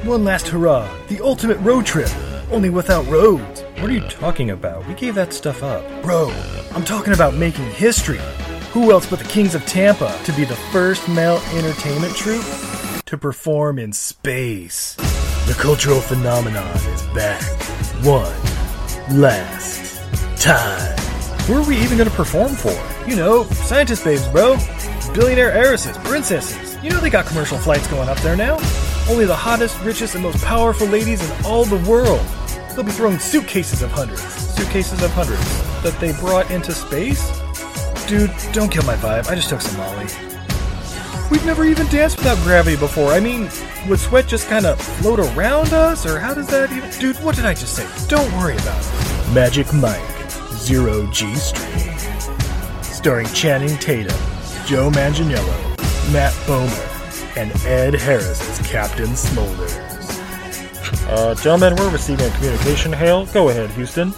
One 0.07 0.23
last 0.25 0.47
hurrah. 0.47 0.89
The 1.09 1.21
ultimate 1.21 1.57
road 1.59 1.85
trip. 1.85 2.09
Only 2.51 2.71
without 2.71 3.05
roads. 3.05 3.61
What 3.77 3.91
are 3.91 3.93
you 3.93 4.07
talking 4.07 4.49
about? 4.49 4.87
We 4.87 4.95
gave 4.95 5.13
that 5.15 5.33
stuff 5.33 5.61
up. 5.61 5.83
Bro, 6.01 6.31
I'm 6.73 6.83
talking 6.83 7.13
about 7.13 7.35
making 7.35 7.65
history. 7.65 8.19
Who 8.71 8.91
else 8.91 9.07
but 9.07 9.19
the 9.19 9.25
Kings 9.25 9.53
of 9.53 9.63
Tampa 9.67 10.19
to 10.23 10.33
be 10.33 10.45
the 10.45 10.55
first 10.55 11.07
male 11.07 11.39
entertainment 11.53 12.15
troupe 12.15 12.45
to 13.05 13.17
perform 13.19 13.77
in 13.77 13.93
space? 13.93 14.95
The 15.45 15.55
cultural 15.59 16.01
phenomenon 16.01 16.75
is 16.75 17.03
back. 17.13 17.43
One 18.03 18.33
last 19.19 20.01
time. 20.41 20.97
Who 21.41 21.53
are 21.53 21.67
we 21.67 21.77
even 21.77 21.97
going 21.97 22.09
to 22.09 22.15
perform 22.15 22.53
for? 22.53 22.75
You 23.07 23.15
know, 23.15 23.43
scientist 23.43 24.03
babes, 24.03 24.27
bro. 24.27 24.57
Billionaire 25.13 25.51
heiresses, 25.51 25.97
princesses. 25.99 26.83
You 26.83 26.89
know 26.89 26.99
they 26.99 27.09
got 27.11 27.27
commercial 27.27 27.59
flights 27.59 27.87
going 27.87 28.09
up 28.09 28.17
there 28.19 28.35
now. 28.35 28.57
Only 29.09 29.25
the 29.25 29.35
hottest, 29.35 29.81
richest, 29.81 30.13
and 30.13 30.23
most 30.23 30.43
powerful 30.45 30.85
ladies 30.85 31.27
in 31.27 31.45
all 31.45 31.65
the 31.65 31.83
world. 31.89 32.23
They'll 32.75 32.83
be 32.83 32.91
throwing 32.91 33.17
suitcases 33.17 33.81
of 33.81 33.91
hundreds. 33.91 34.21
Suitcases 34.21 35.01
of 35.01 35.09
hundreds 35.11 35.43
that 35.81 35.97
they 35.99 36.11
brought 36.13 36.51
into 36.51 36.73
space? 36.73 37.41
Dude, 38.07 38.31
don't 38.53 38.69
kill 38.69 38.85
my 38.85 38.95
vibe. 38.97 39.27
I 39.27 39.35
just 39.35 39.49
took 39.49 39.61
some 39.61 39.77
Molly. 39.77 40.05
We've 41.31 41.45
never 41.45 41.65
even 41.65 41.87
danced 41.87 42.17
without 42.17 42.37
gravity 42.43 42.77
before. 42.77 43.11
I 43.11 43.19
mean, 43.19 43.49
would 43.87 43.99
sweat 43.99 44.27
just 44.27 44.47
kind 44.47 44.65
of 44.67 44.79
float 44.79 45.19
around 45.19 45.73
us, 45.73 46.05
or 46.05 46.19
how 46.19 46.33
does 46.33 46.47
that 46.47 46.71
even. 46.71 46.89
Dude, 46.99 47.15
what 47.23 47.35
did 47.35 47.45
I 47.45 47.53
just 47.53 47.75
say? 47.75 47.87
Don't 48.07 48.31
worry 48.33 48.55
about 48.57 48.79
it. 48.79 49.33
Magic 49.33 49.71
Mike, 49.73 50.29
Zero 50.51 51.05
G 51.11 51.33
String. 51.35 51.97
Starring 52.83 53.27
Channing 53.27 53.77
Tatum, 53.77 54.17
Joe 54.65 54.89
Manganiello, 54.91 55.77
Matt 56.11 56.33
Bomer, 56.45 56.98
and 57.39 57.55
Ed 57.65 57.93
Harris 57.93 58.41
as 58.49 58.67
Captain 58.67 59.07
Smolders. 59.11 59.71
Uh, 61.07 61.33
gentlemen, 61.35 61.73
we're 61.77 61.89
receiving 61.89 62.25
a 62.25 62.31
communication 62.31 62.91
hail. 62.91 63.27
Go 63.27 63.47
ahead, 63.47 63.69
Houston. 63.71 64.13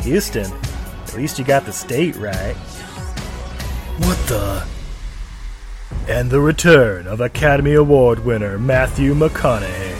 Houston, 0.00 0.52
at 1.04 1.14
least 1.14 1.38
you 1.38 1.44
got 1.44 1.64
the 1.64 1.72
state 1.72 2.16
right. 2.16 2.56
What 3.98 4.18
the? 4.26 4.66
And 6.08 6.28
the 6.28 6.40
return 6.40 7.06
of 7.06 7.20
Academy 7.20 7.74
Award 7.74 8.24
winner 8.24 8.58
Matthew 8.58 9.14
McConaughey. 9.14 9.90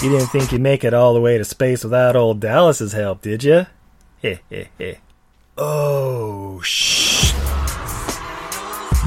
You 0.00 0.10
didn't 0.10 0.28
think 0.28 0.52
you'd 0.52 0.60
make 0.60 0.84
it 0.84 0.94
all 0.94 1.12
the 1.12 1.20
way 1.20 1.38
to 1.38 1.44
space 1.44 1.82
without 1.82 2.14
old 2.14 2.38
Dallas's 2.38 2.92
help, 2.92 3.20
did 3.20 3.42
you? 3.42 3.66
Heh 4.22 4.36
heh 4.48 4.66
heh. 4.78 4.94
Oh, 5.58 6.60
shh. 6.62 7.15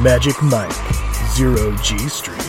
Magic 0.02 0.42
Mike, 0.42 0.72
Zero 1.32 1.76
G 1.84 1.98
Street. 2.08 2.40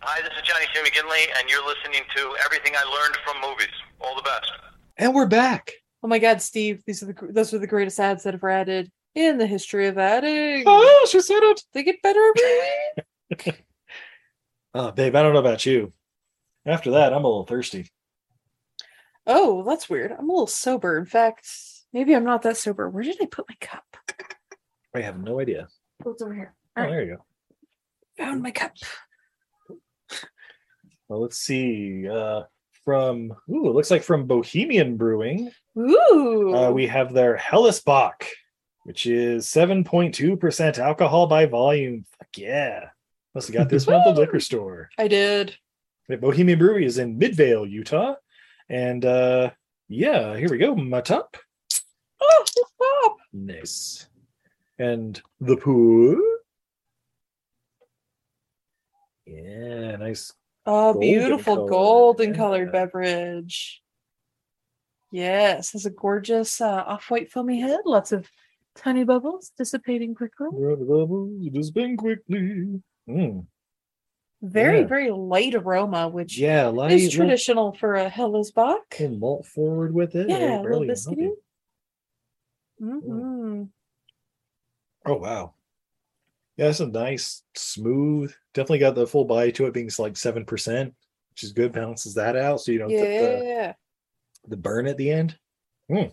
Hi, 0.00 0.20
this 0.20 0.32
is 0.36 0.42
Johnny 0.42 0.66
C. 0.74 0.80
McGinley, 0.82 1.24
and 1.38 1.48
you're 1.48 1.66
listening 1.66 2.02
to 2.14 2.36
Everything 2.44 2.74
I 2.76 2.84
Learned 2.84 3.16
from 3.24 3.40
Movies. 3.40 3.72
All 4.02 4.14
the 4.16 4.22
best. 4.22 4.52
And 4.98 5.14
we're 5.14 5.24
back. 5.24 5.72
Oh 6.02 6.08
my 6.08 6.18
God, 6.18 6.42
Steve! 6.42 6.82
These 6.86 7.02
are 7.02 7.06
the 7.06 7.14
those 7.30 7.54
are 7.54 7.58
the 7.58 7.66
greatest 7.66 7.98
ads 7.98 8.24
that 8.24 8.34
have 8.34 8.44
added 8.44 8.92
in 9.14 9.38
the 9.38 9.46
history 9.46 9.86
of 9.86 9.96
adding. 9.96 10.64
Oh, 10.66 11.06
she 11.10 11.22
said 11.22 11.42
it. 11.42 11.62
They 11.72 11.84
get 11.84 12.02
better 12.02 12.20
every 12.20 12.58
week. 13.30 13.64
Oh, 14.74 14.90
babe, 14.94 15.16
I 15.16 15.22
don't 15.22 15.32
know 15.32 15.38
about 15.38 15.64
you. 15.64 15.90
After 16.66 16.90
that, 16.90 17.14
I'm 17.14 17.24
a 17.24 17.28
little 17.28 17.46
thirsty. 17.46 17.88
Oh, 19.26 19.62
that's 19.62 19.88
weird. 19.88 20.12
I'm 20.12 20.28
a 20.28 20.32
little 20.32 20.46
sober. 20.46 20.98
In 20.98 21.06
fact, 21.06 21.46
maybe 21.94 22.14
I'm 22.14 22.24
not 22.24 22.42
that 22.42 22.58
sober. 22.58 22.90
Where 22.90 23.04
did 23.04 23.16
I 23.22 23.26
put 23.26 23.48
my 23.48 23.56
cup? 23.60 23.84
I 24.94 25.00
have 25.00 25.18
no 25.18 25.40
idea. 25.40 25.68
Oh, 26.04 26.10
it's 26.10 26.22
over 26.22 26.34
here. 26.34 26.54
Oh, 26.76 26.82
there 26.82 27.04
you 27.04 27.16
go. 27.16 27.24
Found 28.18 28.42
my 28.42 28.50
cup. 28.50 28.72
Well, 31.08 31.22
let's 31.22 31.38
see. 31.38 32.08
Uh, 32.08 32.42
from 32.84 33.32
ooh, 33.50 33.68
it 33.68 33.74
looks 33.74 33.90
like 33.90 34.02
from 34.02 34.26
Bohemian 34.26 34.96
Brewing. 34.96 35.50
Ooh. 35.78 36.54
Uh, 36.54 36.70
we 36.70 36.86
have 36.86 37.12
their 37.12 37.36
Hellesbach, 37.36 38.26
which 38.82 39.06
is 39.06 39.46
7.2% 39.46 40.78
alcohol 40.78 41.26
by 41.26 41.46
volume. 41.46 42.04
Fuck 42.18 42.28
yeah. 42.36 42.88
Must 43.34 43.48
have 43.48 43.56
got 43.56 43.68
this 43.68 43.86
one 43.86 43.96
at 43.96 44.14
the 44.14 44.20
liquor 44.20 44.40
store. 44.40 44.90
I 44.98 45.08
did. 45.08 45.56
The 46.08 46.16
Bohemian 46.18 46.58
Brewery 46.58 46.84
is 46.84 46.98
in 46.98 47.18
Midvale, 47.18 47.66
Utah. 47.66 48.14
And 48.68 49.04
uh 49.04 49.50
yeah, 49.88 50.36
here 50.36 50.48
we 50.50 50.58
go. 50.58 50.74
Matop. 50.74 51.34
Oh, 52.20 52.44
stop. 52.46 53.16
Nice. 53.32 54.06
And 54.78 55.20
the 55.40 55.56
pool. 55.56 56.16
Yeah, 59.26 59.96
nice. 59.96 60.32
Oh, 60.66 60.92
golden 60.94 61.00
beautiful 61.00 61.56
color. 61.56 61.68
golden 61.68 62.34
colored 62.34 62.72
beverage. 62.72 63.82
Yes, 65.12 65.72
has 65.72 65.86
a 65.86 65.90
gorgeous 65.90 66.60
uh, 66.60 66.84
off-white 66.86 67.30
foamy 67.30 67.60
head. 67.60 67.80
Lots 67.84 68.12
of 68.12 68.28
tiny 68.74 69.04
bubbles 69.04 69.52
dissipating 69.56 70.14
quickly. 70.14 70.48
Bubbles, 70.50 71.70
been 71.70 71.96
quickly. 71.96 72.80
Mm. 73.08 73.46
Very, 74.42 74.80
Yeah. 74.80 74.86
very 74.86 75.10
light 75.10 75.54
aroma, 75.54 76.08
which 76.08 76.36
Yeah, 76.38 76.66
light, 76.68 76.92
is 76.92 77.04
light- 77.04 77.12
traditional 77.12 77.72
for 77.74 77.94
a 77.94 78.10
Hellesbach. 78.10 78.98
And 78.98 79.20
malt 79.20 79.46
forward 79.46 79.94
with 79.94 80.14
it. 80.16 80.28
Yeah, 80.28 80.60
a 80.60 80.62
little 80.62 80.80
biscuity. 80.80 81.30
Nothing. 82.78 83.00
hmm 83.10 83.62
Oh 85.06 85.16
wow. 85.16 85.54
Yeah, 86.56 86.68
it's 86.68 86.80
a 86.80 86.86
nice, 86.86 87.42
smooth. 87.56 88.32
Definitely 88.54 88.78
got 88.78 88.94
the 88.94 89.06
full 89.06 89.24
body 89.24 89.52
to 89.52 89.66
it 89.66 89.74
being 89.74 89.90
like 89.98 90.16
seven 90.16 90.44
percent, 90.44 90.94
which 91.30 91.42
is 91.42 91.52
good. 91.52 91.72
Balances 91.72 92.14
that 92.14 92.36
out 92.36 92.60
so 92.60 92.72
you 92.72 92.78
don't 92.78 92.88
get 92.88 93.00
the, 93.40 93.44
Yeah. 93.46 93.72
the 94.48 94.56
burn 94.56 94.86
at 94.86 94.96
the 94.96 95.10
end. 95.10 95.36
Mm. 95.90 96.12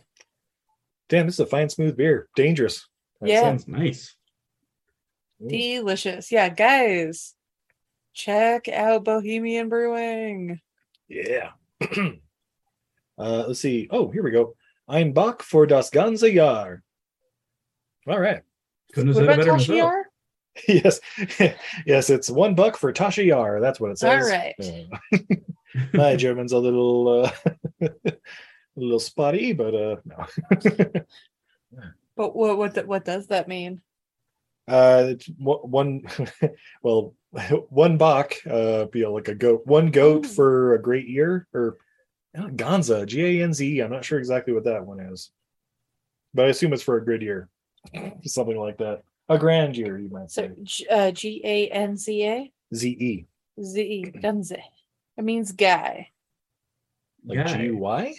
Damn, 1.09 1.25
this 1.27 1.35
is 1.35 1.39
a 1.41 1.45
fine, 1.45 1.69
smooth 1.69 1.95
beer. 1.95 2.27
Dangerous. 2.35 2.87
That 3.21 3.29
Yeah. 3.29 3.41
sounds- 3.41 3.67
nice. 3.67 4.15
Delicious. 5.45 6.31
Yeah, 6.31 6.49
guys, 6.49 7.33
check 8.13 8.67
out 8.67 9.03
Bohemian 9.03 9.69
Brewing. 9.69 10.59
Yeah. 11.07 11.51
uh, 11.81 13.45
let's 13.47 13.59
see. 13.59 13.87
Oh, 13.89 14.09
here 14.11 14.21
we 14.23 14.31
go. 14.31 14.55
Ein 14.91 15.13
Bach 15.13 15.41
for 15.41 15.65
das 15.65 15.89
ganze 15.89 16.29
Jahr. 16.29 16.83
All 18.07 18.19
right. 18.19 18.41
Couldn't 18.93 19.07
have 19.07 19.15
said 19.15 19.23
it 19.23 19.27
about 19.29 19.37
better 19.37 19.53
myself. 19.53 19.69
Tasha 19.69 19.77
Yar? 19.77 20.05
yes, 20.67 20.99
yes, 21.85 22.09
it's 22.09 22.29
one 22.29 22.55
buck 22.55 22.75
for 22.75 22.91
Tasha 22.91 23.25
Yar. 23.25 23.61
That's 23.61 23.79
what 23.79 23.91
it 23.91 23.99
says. 23.99 24.25
All 24.25 24.29
right. 24.29 24.53
Uh, 24.59 25.35
my 25.93 26.17
German's 26.17 26.51
a 26.51 26.57
little, 26.57 27.23
uh, 27.25 27.31
a 27.81 28.13
little 28.75 28.99
spotty, 28.99 29.53
but 29.53 29.73
uh, 29.73 29.95
no. 30.03 30.25
But 32.17 32.35
what 32.35 32.57
what 32.57 32.73
th- 32.73 32.85
what 32.85 33.05
does 33.05 33.27
that 33.27 33.47
mean? 33.47 33.81
uh, 34.67 35.05
it's 35.11 35.27
one- 35.37 35.71
one, 35.71 36.01
well, 36.83 37.15
one 37.69 37.97
buck, 37.97 38.33
uh, 38.45 38.85
be 38.85 39.05
like 39.05 39.29
a 39.29 39.35
goat, 39.35 39.65
one 39.65 39.89
goat 39.89 40.25
for 40.25 40.75
a 40.75 40.81
great 40.81 41.07
year, 41.07 41.47
or 41.53 41.77
Ganza, 42.35 43.05
G 43.05 43.41
A 43.41 43.43
N 43.43 43.53
Z. 43.53 43.79
I'm 43.81 43.91
not 43.91 44.05
sure 44.05 44.19
exactly 44.19 44.53
what 44.53 44.63
that 44.65 44.85
one 44.85 44.99
is, 44.99 45.31
but 46.33 46.45
I 46.45 46.49
assume 46.49 46.73
it's 46.73 46.83
for 46.83 46.97
a 46.97 47.05
good 47.05 47.21
year, 47.21 47.49
something 48.23 48.57
like 48.57 48.77
that. 48.77 49.03
A 49.29 49.37
grand 49.37 49.77
year, 49.77 49.97
you 49.97 50.09
might 50.09 50.31
So 50.31 50.43
say. 50.43 50.51
G- 50.63 50.87
uh, 50.89 51.11
G 51.11 51.41
A 51.43 51.67
N 51.69 51.97
Z 51.97 52.25
A 52.25 52.51
Z 52.73 52.89
E. 52.89 53.27
Z 53.61 53.81
E 53.81 54.05
Ganze. 54.05 54.57
It 55.17 55.23
means 55.23 55.51
guy. 55.51 56.09
Like 57.25 57.45
Guy. 57.45 57.57
G 57.57 57.63
U 57.65 57.77
Y? 57.77 58.15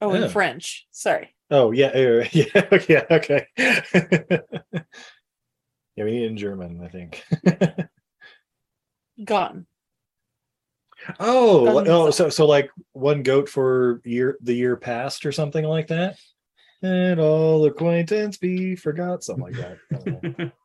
Oh, 0.00 0.12
in. 0.14 0.28
French. 0.28 0.86
Sorry. 0.90 1.34
Oh 1.50 1.70
yeah, 1.70 1.96
yeah, 1.96 2.78
yeah, 2.88 3.04
okay. 3.10 3.46
yeah, 3.56 4.40
we 6.04 6.10
need 6.10 6.24
it 6.24 6.30
in 6.30 6.36
German, 6.36 6.80
I 6.82 6.88
think. 6.88 7.22
Gone. 9.24 9.66
Oh, 11.20 11.64
Doesn't 11.66 11.88
oh, 11.88 12.10
so 12.10 12.28
so 12.28 12.46
like 12.46 12.70
one 12.92 13.22
goat 13.22 13.48
for 13.48 14.00
year 14.04 14.38
the 14.42 14.54
year 14.54 14.76
past 14.76 15.26
or 15.26 15.32
something 15.32 15.64
like 15.64 15.88
that. 15.88 16.16
And 16.82 17.18
all 17.18 17.64
acquaintance 17.64 18.36
be 18.36 18.76
forgot, 18.76 19.24
something 19.24 19.44
like 19.44 19.54
that. 19.54 19.78
I 19.92 20.10
don't. 20.10 20.52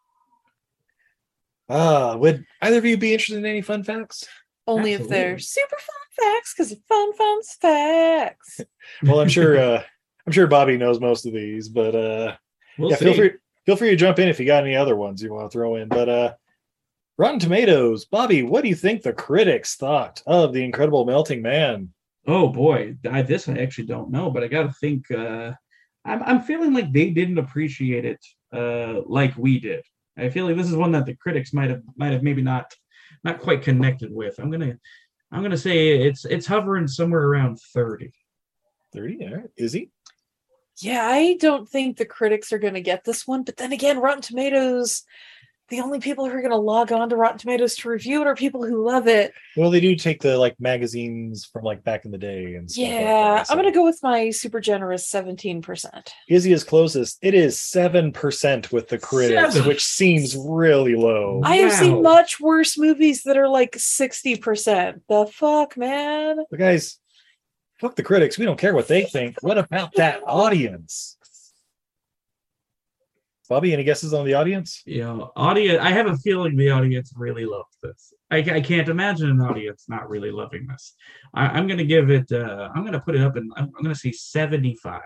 Ah, 1.72 2.16
would 2.16 2.44
either 2.64 2.80
of 2.80 2.86
you 2.86 2.98
be 2.98 3.14
interested 3.14 3.38
in 3.38 3.46
any 3.46 3.62
fun 3.62 3.84
facts? 3.84 4.28
Only 4.66 4.94
if 4.94 5.08
they're 5.08 5.38
super 5.38 5.76
fun 5.78 6.26
facts, 6.26 6.54
because 6.54 6.76
fun 6.88 7.14
fun 7.14 7.42
facts. 7.62 8.62
Well, 9.04 9.20
I'm 9.20 9.30
sure 9.30 9.58
uh 9.58 9.84
I'm 10.26 10.34
sure 10.34 10.48
Bobby 10.48 10.78
knows 10.78 11.00
most 11.00 11.28
of 11.28 11.34
these, 11.34 11.70
but 11.70 11.96
uh 11.96 12.36
We'll 12.78 12.90
yeah, 12.90 12.98
feel 12.98 13.14
free 13.14 13.34
feel 13.66 13.76
free 13.76 13.92
to 13.92 13.96
jump 13.96 14.18
in 14.18 14.30
if 14.30 14.40
you 14.40 14.48
got 14.48 14.64
any 14.64 14.76
other 14.76 14.96
ones 14.96 15.22
you 15.22 15.32
want 15.32 15.52
to 15.52 15.56
throw 15.56 15.76
in. 15.76 15.90
But 15.90 16.10
uh 16.10 16.34
Rotten 17.20 17.38
Tomatoes, 17.38 18.06
Bobby, 18.06 18.44
what 18.44 18.64
do 18.64 18.70
you 18.70 18.76
think 18.76 19.02
the 19.02 19.12
critics 19.12 19.76
thought 19.76 20.24
of 20.26 20.54
the 20.54 20.64
Incredible 20.64 21.06
Melting 21.06 21.42
Man? 21.42 21.90
Oh 22.26 22.48
boy, 22.48 22.96
I, 23.12 23.24
this 23.24 23.50
I 23.50 23.58
actually 23.58 23.88
don't 23.88 24.10
know, 24.10 24.32
but 24.32 24.42
I 24.42 24.48
got 24.48 24.64
to 24.64 24.72
think. 24.72 25.12
Uh, 25.12 25.52
I'm 26.06 26.24
I'm 26.24 26.42
feeling 26.42 26.74
like 26.74 26.94
they 26.94 27.10
didn't 27.10 27.38
appreciate 27.38 28.06
it 28.06 28.26
uh, 28.54 29.02
like 29.06 29.36
we 29.36 29.60
did. 29.60 29.84
I 30.18 30.30
feel 30.30 30.46
like 30.46 30.56
this 30.56 30.70
is 30.70 30.78
one 30.78 30.94
that 30.94 31.06
the 31.06 31.14
critics 31.14 31.52
might 31.52 31.70
have 31.70 31.82
might 31.98 32.14
have 32.14 32.24
maybe 32.24 32.42
not 32.42 32.74
not 33.26 33.40
quite 33.40 33.64
connected 33.64 34.14
with. 34.14 34.40
I'm 34.40 34.50
gonna 34.50 34.78
I'm 35.30 35.44
gonna 35.44 35.58
say 35.58 36.02
it's 36.02 36.24
it's 36.24 36.48
hovering 36.48 36.88
somewhere 36.88 37.24
around 37.24 37.60
thirty. 37.74 38.14
30, 38.94 39.26
all 39.26 39.36
right. 39.36 39.50
Is 39.58 39.74
he? 39.74 39.92
Yeah, 40.78 41.06
I 41.06 41.36
don't 41.40 41.68
think 41.68 41.98
the 41.98 42.06
critics 42.06 42.54
are 42.54 42.60
going 42.60 42.74
to 42.74 42.82
get 42.82 43.04
this 43.04 43.28
one. 43.28 43.44
But 43.44 43.58
then 43.58 43.74
again, 43.74 44.00
Rotten 44.00 44.22
Tomatoes, 44.22 45.04
the 45.70 45.82
only 45.82 46.00
people 46.00 46.26
who 46.28 46.32
are 46.36 46.42
going 46.42 46.52
to 46.52 46.58
log 46.58 46.92
on 46.92 47.10
to 47.10 47.16
Rotten 47.16 47.38
Tomatoes 47.38 47.76
to 47.78 47.90
review 47.90 48.22
it 48.22 48.28
are 48.28 48.36
people 48.36 48.66
who 48.66 48.84
love 48.86 49.08
it. 49.08 49.34
Well, 49.56 49.70
they 49.70 49.80
do 49.80 49.96
take 49.96 50.22
the 50.22 50.38
like 50.38 50.56
magazines 50.60 51.46
from 51.46 51.64
like 51.64 51.84
back 51.84 52.06
in 52.06 52.12
the 52.12 52.18
day 52.18 52.56
and 52.56 52.70
stuff. 52.70 52.84
like 52.84 52.92
Yeah, 52.92 53.04
that, 53.36 53.48
so- 53.48 53.54
I'm 53.54 53.60
going 53.62 53.72
to 53.72 53.78
go 53.78 53.84
with 53.86 54.00
my 54.02 54.30
super 54.32 54.60
generous 54.60 55.10
17%. 55.12 56.08
Izzy 56.28 56.52
is 56.54 56.64
closest. 56.64 57.20
It 57.22 57.34
is 57.34 57.60
seven 57.60 58.12
percent 58.12 58.72
with 58.72 58.88
the 58.88 58.98
critics, 58.98 59.54
Seven. 59.54 59.68
which 59.68 59.84
seems 59.84 60.36
really 60.36 60.96
low. 60.96 61.42
I 61.44 61.58
have 61.58 61.74
seen 61.74 62.02
much 62.02 62.40
worse 62.40 62.78
movies 62.78 63.24
that 63.24 63.38
are 63.38 63.48
like 63.50 63.74
60%. 63.74 65.02
The 65.08 65.26
fuck, 65.32 65.78
man? 65.78 66.38
But 66.50 66.60
guys, 66.60 67.00
fuck 67.80 67.96
the 67.96 68.04
critics. 68.04 68.38
We 68.38 68.46
don't 68.46 68.60
care 68.60 68.74
what 68.74 68.88
they 68.88 69.04
think. 69.04 69.38
What 69.42 69.58
about 69.58 69.94
that 69.96 70.22
audience? 70.26 71.18
Bobby, 73.50 73.74
any 73.74 73.84
guesses 73.84 74.14
on 74.14 74.26
the 74.26 74.36
audience? 74.36 74.84
Yeah, 74.86 75.18
audience. 75.36 75.80
I 75.82 75.90
have 75.90 76.06
a 76.06 76.16
feeling 76.18 76.56
the 76.56 76.70
audience 76.70 77.12
really 77.16 77.46
loved 77.46 77.74
this. 77.82 78.14
I, 78.30 78.38
I 78.38 78.62
can't 78.62 78.88
imagine 78.88 79.28
an 79.30 79.42
audience 79.42 79.86
not 79.90 80.08
really 80.08 80.30
loving 80.30 80.68
this. 80.68 80.94
I, 81.34 81.48
I'm 81.48 81.68
gonna 81.68 81.84
give 81.84 82.12
it. 82.12 82.32
Uh, 82.32 82.70
I'm 82.76 82.86
gonna 82.86 83.00
put 83.00 83.16
it 83.16 83.22
up, 83.22 83.36
and 83.36 83.52
I'm, 83.58 83.72
I'm 83.76 83.82
gonna 83.84 83.96
say 83.96 84.12
75. 84.12 85.02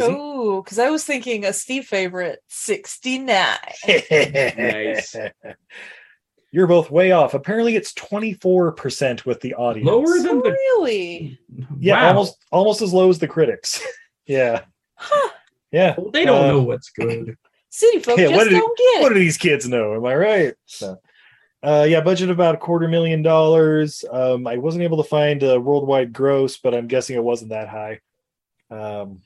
Oh, 0.00 0.62
because 0.62 0.78
I 0.78 0.88
was 0.88 1.04
thinking 1.04 1.44
a 1.44 1.52
Steve 1.52 1.84
favorite, 1.84 2.38
69. 2.48 3.58
Nice. 4.10 5.16
You're 6.52 6.66
both 6.66 6.90
way 6.90 7.12
off. 7.12 7.32
Apparently, 7.34 7.76
it's 7.76 7.94
24% 7.94 9.24
with 9.24 9.40
the 9.40 9.54
audience. 9.54 9.86
Lower 9.86 10.18
than 10.18 10.38
the 10.42 10.50
Really? 10.50 11.38
Yeah, 11.80 11.94
Wow. 11.94 12.08
almost 12.08 12.44
almost 12.52 12.82
as 12.82 12.92
low 12.92 13.08
as 13.08 13.18
the 13.18 13.26
critics. 13.26 13.82
yeah. 14.26 14.62
Huh. 14.94 15.30
Yeah. 15.72 15.94
Well, 15.98 16.10
they 16.10 16.24
don't 16.24 16.44
Uh, 16.44 16.48
know 16.48 16.62
what's 16.62 16.90
good. 16.90 17.36
City 17.70 18.00
folk 18.00 18.18
Yeah, 18.18 18.26
just 18.28 18.36
what 18.36 18.44
did, 18.44 18.58
don't 18.58 18.78
get 18.78 19.02
what 19.02 19.08
do 19.08 19.14
these 19.18 19.38
kids 19.38 19.66
know? 19.66 19.94
Am 19.94 20.04
I 20.04 20.14
right? 20.14 20.54
So, 20.66 20.98
uh, 21.62 21.86
yeah, 21.88 22.02
budget 22.02 22.28
about 22.28 22.54
a 22.54 22.58
quarter 22.58 22.86
million 22.86 23.22
dollars. 23.22 24.04
Um, 24.10 24.46
I 24.46 24.58
wasn't 24.58 24.84
able 24.84 25.02
to 25.02 25.08
find 25.08 25.42
a 25.42 25.58
worldwide 25.58 26.12
gross, 26.12 26.58
but 26.58 26.74
I'm 26.74 26.86
guessing 26.86 27.16
it 27.16 27.24
wasn't 27.24 27.50
that 27.50 27.68
high. 27.68 28.00
Um, 28.70 29.22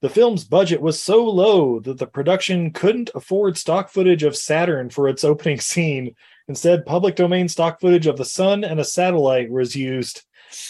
the 0.00 0.08
film's 0.08 0.44
budget 0.44 0.80
was 0.80 1.02
so 1.02 1.24
low 1.24 1.80
that 1.80 1.98
the 1.98 2.06
production 2.06 2.72
couldn't 2.72 3.10
afford 3.14 3.56
stock 3.58 3.90
footage 3.90 4.22
of 4.22 4.36
Saturn 4.36 4.90
for 4.90 5.08
its 5.08 5.24
opening 5.24 5.60
scene. 5.60 6.14
Instead, 6.48 6.86
public 6.86 7.14
domain 7.16 7.48
stock 7.48 7.80
footage 7.80 8.06
of 8.06 8.16
the 8.16 8.24
sun 8.24 8.64
and 8.64 8.80
a 8.80 8.84
satellite 8.84 9.50
was 9.50 9.76
used 9.76 10.22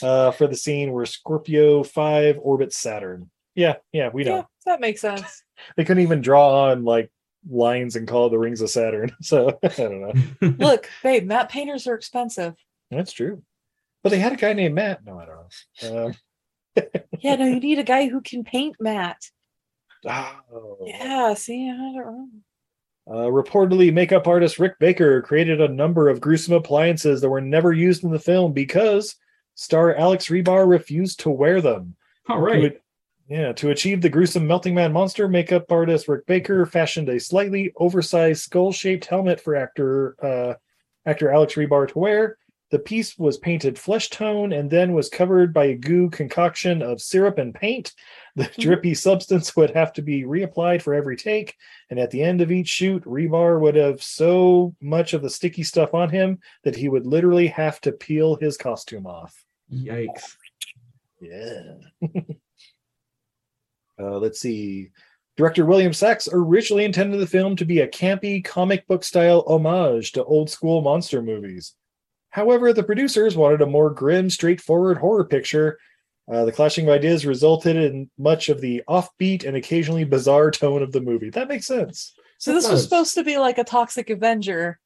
uh, 0.03 0.31
for 0.33 0.47
the 0.47 0.57
scene 0.57 0.93
where 0.93 1.07
Scorpio 1.07 1.83
5 1.85 2.39
orbits 2.43 2.77
Saturn. 2.77 3.31
Yeah, 3.55 3.77
yeah, 3.93 4.09
we 4.13 4.25
know 4.25 4.37
Yeah, 4.37 4.43
that 4.69 4.81
makes 4.81 5.01
sense. 5.01 5.43
they 5.77 5.85
couldn't 5.85 6.03
even 6.03 6.21
draw 6.21 6.71
on 6.71 6.85
like 6.85 7.11
lines 7.49 7.97
and 7.97 8.07
call 8.09 8.31
the 8.31 8.39
rings 8.39 8.61
of 8.61 8.71
Saturn. 8.71 9.11
So 9.23 9.59
I 9.63 9.69
don't 9.69 10.01
know. 10.41 10.55
Look, 10.59 10.89
babe, 11.03 11.27
matte 11.27 11.49
painters 11.51 11.87
are 11.87 11.95
expensive. 11.95 12.55
That's 12.91 13.13
true. 13.13 13.43
But 14.03 14.11
they 14.11 14.19
had 14.19 14.33
a 14.33 14.37
guy 14.37 14.53
named 14.53 14.75
Matt. 14.75 15.05
No, 15.05 15.19
I 15.19 15.27
don't 15.27 15.93
know. 15.93 16.07
Um, 16.07 16.15
Yeah, 17.21 17.35
no, 17.35 17.47
you 17.47 17.59
need 17.59 17.79
a 17.81 17.85
guy 17.85 18.09
who 18.09 18.21
can 18.21 18.45
paint 18.45 18.77
matte. 18.79 19.31
oh. 20.07 20.79
Yeah, 20.85 21.35
see, 21.35 21.69
I 21.69 21.75
don't 21.77 21.95
know. 21.97 22.29
Uh, 23.11 23.27
reportedly, 23.31 23.93
makeup 23.93 24.29
artist 24.29 24.59
Rick 24.59 24.79
Baker 24.79 25.23
created 25.23 25.61
a 25.61 25.69
number 25.69 26.09
of 26.09 26.21
gruesome 26.21 26.53
appliances 26.55 27.21
that 27.23 27.31
were 27.31 27.41
never 27.41 27.73
used 27.73 28.05
in 28.05 28.11
the 28.11 28.19
film 28.19 28.53
because 28.53 29.17
star 29.55 29.95
Alex 29.97 30.27
Rebar 30.29 30.69
refused 30.69 31.21
to 31.21 31.31
wear 31.31 31.61
them. 31.63 31.97
All 32.29 32.39
right. 32.41 32.53
To 32.55 32.63
right. 32.63 32.73
a- 32.77 32.81
yeah, 33.29 33.53
to 33.53 33.71
achieve 33.71 34.01
the 34.01 34.09
gruesome 34.09 34.47
melting 34.47 34.75
man 34.75 34.91
monster, 34.91 35.29
makeup 35.29 35.71
artist 35.71 36.09
Rick 36.09 36.25
Baker 36.27 36.65
fashioned 36.65 37.11
a 37.11 37.21
slightly 37.21 37.73
oversized 37.77 38.43
skull-shaped 38.43 39.05
helmet 39.05 39.39
for 39.39 39.55
actor 39.55 40.17
uh, 40.23 40.55
actor 41.05 41.31
Alex 41.31 41.55
Rebar 41.55 41.89
to 41.89 41.99
wear. 41.99 42.39
The 42.71 42.79
piece 42.79 43.19
was 43.19 43.39
painted 43.39 43.79
flesh 43.79 44.09
tone 44.09 44.53
and 44.53 44.71
then 44.71 44.95
was 44.95 45.11
covered 45.11 45.53
by 45.53 45.67
a 45.67 45.75
goo 45.75 46.09
concoction 46.09 46.83
of 46.83 47.03
syrup 47.03 47.37
and 47.37 47.55
paint. 47.55 47.93
The 48.37 48.51
drippy 48.59 48.95
substance 48.95 49.55
would 49.57 49.71
have 49.71 49.93
to 49.95 50.03
be 50.03 50.25
reapplied 50.25 50.81
for 50.81 50.95
every 50.95 51.17
take, 51.17 51.55
and 51.91 51.99
at 51.99 52.11
the 52.11 52.23
end 52.23 52.41
of 52.41 52.51
each 52.51 52.69
shoot, 52.69 53.05
Rebar 53.05 53.61
would 53.61 53.75
have 53.75 54.03
so 54.03 54.75
much 54.81 55.13
of 55.13 55.21
the 55.21 55.31
sticky 55.31 55.65
stuff 55.65 55.93
on 55.93 56.09
him 56.09 56.39
that 56.65 56.77
he 56.77 56.89
would 56.89 57.07
literally 57.07 57.49
have 57.49 57.79
to 57.83 57.93
peel 57.93 58.37
his 58.37 58.57
costume 58.57 59.07
off. 59.07 59.45
Yikes. 59.71 60.37
Yeah. 61.21 61.75
uh, 64.01 64.19
let's 64.19 64.41
see. 64.41 64.91
Director 65.37 65.65
William 65.65 65.93
Sachs 65.93 66.29
originally 66.33 66.85
intended 66.85 67.21
the 67.21 67.27
film 67.27 67.55
to 67.57 67.65
be 67.65 67.81
a 67.81 67.89
campy 67.89 68.45
comic 68.45 68.87
book 68.89 69.05
style 69.05 69.45
homage 69.47 70.13
to 70.13 70.25
old 70.25 70.51
school 70.51 70.81
monster 70.83 71.23
movies. 71.23 71.75
However, 72.31 72.73
the 72.73 72.83
producers 72.83 73.37
wanted 73.37 73.63
a 73.63 73.67
more 73.67 73.91
grim, 73.91 74.31
straightforward 74.31 74.99
horror 74.99 75.25
picture. 75.25 75.79
Uh, 76.31 76.45
the 76.45 76.53
clashing 76.53 76.87
of 76.89 76.95
ideas 76.95 77.25
resulted 77.25 77.77
in 77.77 78.11
much 78.19 78.49
of 78.49 78.61
the 78.61 78.83
offbeat 78.89 79.47
and 79.47 79.57
occasionally 79.57 80.05
bizarre 80.05 80.51
tone 80.51 80.83
of 80.83 80.93
the 80.93 81.01
movie. 81.01 81.31
That 81.31 81.49
makes 81.49 81.67
sense. 81.67 82.15
So 82.39 82.51
It 82.51 82.55
this 82.55 82.69
was 82.69 82.83
supposed 82.83 83.15
to 83.15 83.25
be 83.25 83.39
like 83.39 83.59
a 83.59 83.65
toxic 83.65 84.11
Avenger. 84.11 84.79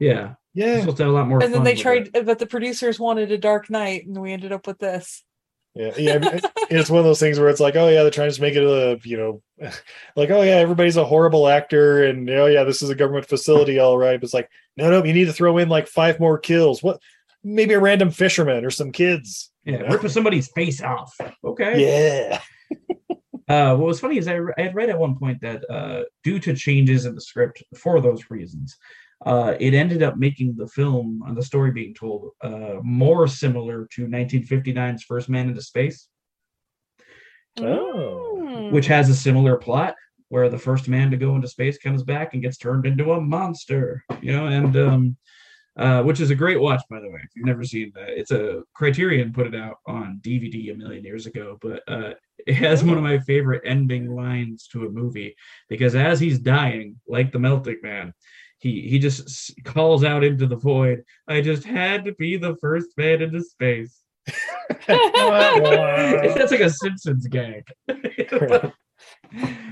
Yeah. 0.00 0.34
Yeah. 0.52 0.80
Supposed 0.80 0.98
to 0.98 1.04
have 1.04 1.12
a 1.12 1.14
lot 1.14 1.28
more 1.28 1.42
and 1.42 1.54
then 1.54 1.64
they 1.64 1.76
tried 1.76 2.10
it. 2.12 2.26
but 2.26 2.38
the 2.38 2.46
producers 2.46 3.00
wanted 3.00 3.32
a 3.32 3.38
dark 3.38 3.70
knight 3.70 4.06
and 4.06 4.20
we 4.20 4.32
ended 4.32 4.52
up 4.52 4.66
with 4.66 4.78
this. 4.78 5.24
Yeah, 5.74 5.92
yeah. 5.96 6.40
it's 6.70 6.90
one 6.90 6.98
of 6.98 7.04
those 7.04 7.20
things 7.20 7.38
where 7.38 7.48
it's 7.48 7.60
like, 7.60 7.76
oh 7.76 7.88
yeah, 7.88 8.02
they're 8.02 8.10
trying 8.10 8.30
to 8.30 8.40
make 8.40 8.54
it 8.54 8.62
a, 8.62 9.00
you 9.04 9.16
know, 9.16 9.42
like 10.16 10.30
oh 10.30 10.42
yeah, 10.42 10.56
everybody's 10.56 10.96
a 10.96 11.04
horrible 11.04 11.48
actor, 11.48 12.04
and 12.04 12.28
oh 12.30 12.46
yeah, 12.46 12.64
this 12.64 12.82
is 12.82 12.90
a 12.90 12.94
government 12.94 13.26
facility, 13.26 13.78
all 13.78 13.96
right. 13.96 14.20
But 14.20 14.24
it's 14.24 14.34
like, 14.34 14.50
no, 14.76 14.90
no, 14.90 15.04
you 15.04 15.14
need 15.14 15.26
to 15.26 15.32
throw 15.32 15.58
in 15.58 15.68
like 15.68 15.88
five 15.88 16.20
more 16.20 16.38
kills. 16.38 16.82
What? 16.82 17.00
Maybe 17.44 17.74
a 17.74 17.80
random 17.80 18.10
fisherman 18.10 18.64
or 18.64 18.70
some 18.70 18.92
kids. 18.92 19.50
you 19.64 19.78
know? 19.78 19.86
ripping 19.88 20.10
somebody's 20.10 20.48
face 20.48 20.80
off. 20.80 21.16
Okay. 21.44 22.28
Yeah. 22.30 22.40
Uh, 23.48 23.76
what 23.76 23.86
was 23.88 24.00
funny 24.00 24.16
is 24.16 24.28
I, 24.28 24.38
I 24.56 24.62
had 24.62 24.74
read 24.74 24.88
at 24.88 24.98
one 24.98 25.18
point 25.18 25.40
that 25.42 25.68
uh, 25.68 26.04
due 26.22 26.38
to 26.38 26.54
changes 26.54 27.04
in 27.04 27.14
the 27.14 27.20
script 27.20 27.62
for 27.76 28.00
those 28.00 28.30
reasons, 28.30 28.78
uh, 29.24 29.54
it 29.60 29.74
ended 29.74 30.02
up 30.02 30.16
making 30.16 30.54
the 30.56 30.68
film 30.68 31.22
and 31.26 31.36
the 31.36 31.42
story 31.42 31.70
being 31.70 31.94
told 31.94 32.30
uh, 32.40 32.76
more 32.82 33.26
similar 33.26 33.86
to 33.92 34.06
1959's 34.06 35.04
First 35.04 35.28
Man 35.28 35.48
into 35.48 35.62
Space, 35.62 36.08
Oh. 37.60 38.70
Which 38.70 38.86
has 38.86 39.08
a 39.08 39.14
similar 39.14 39.56
plot 39.56 39.94
where 40.28 40.48
the 40.48 40.58
first 40.58 40.88
man 40.88 41.10
to 41.10 41.16
go 41.16 41.36
into 41.36 41.48
space 41.48 41.76
comes 41.78 42.02
back 42.02 42.32
and 42.32 42.42
gets 42.42 42.56
turned 42.56 42.86
into 42.86 43.12
a 43.12 43.20
monster, 43.20 44.02
you 44.22 44.32
know, 44.32 44.46
and 44.46 44.76
um, 44.76 45.16
uh, 45.76 46.02
which 46.02 46.20
is 46.20 46.30
a 46.30 46.34
great 46.34 46.60
watch, 46.60 46.82
by 46.88 47.00
the 47.00 47.10
way. 47.10 47.20
If 47.22 47.30
you've 47.34 47.46
never 47.46 47.64
seen 47.64 47.92
that, 47.94 48.08
it's 48.08 48.30
a 48.30 48.62
Criterion 48.74 49.32
put 49.32 49.46
it 49.46 49.54
out 49.54 49.76
on 49.86 50.20
DVD 50.22 50.72
a 50.72 50.74
million 50.74 51.04
years 51.04 51.26
ago, 51.26 51.58
but 51.60 51.82
uh, 51.86 52.14
it 52.46 52.54
has 52.54 52.82
one 52.82 52.96
of 52.96 53.02
my 53.02 53.18
favorite 53.18 53.62
ending 53.66 54.14
lines 54.14 54.68
to 54.68 54.86
a 54.86 54.90
movie 54.90 55.36
because 55.68 55.94
as 55.94 56.18
he's 56.18 56.38
dying, 56.38 56.98
like 57.06 57.30
the 57.30 57.38
melting 57.38 57.80
man, 57.82 58.14
he 58.62 58.88
he 58.88 58.98
just 59.00 59.52
calls 59.64 60.04
out 60.04 60.22
into 60.22 60.46
the 60.46 60.56
void. 60.56 61.04
I 61.26 61.40
just 61.40 61.64
had 61.64 62.04
to 62.04 62.14
be 62.14 62.36
the 62.36 62.56
first 62.60 62.90
man 62.96 63.20
into 63.20 63.42
space. 63.42 64.00
That's 64.86 66.52
like 66.52 66.60
a 66.60 66.70
Simpsons 66.70 67.26
gag. 67.26 67.64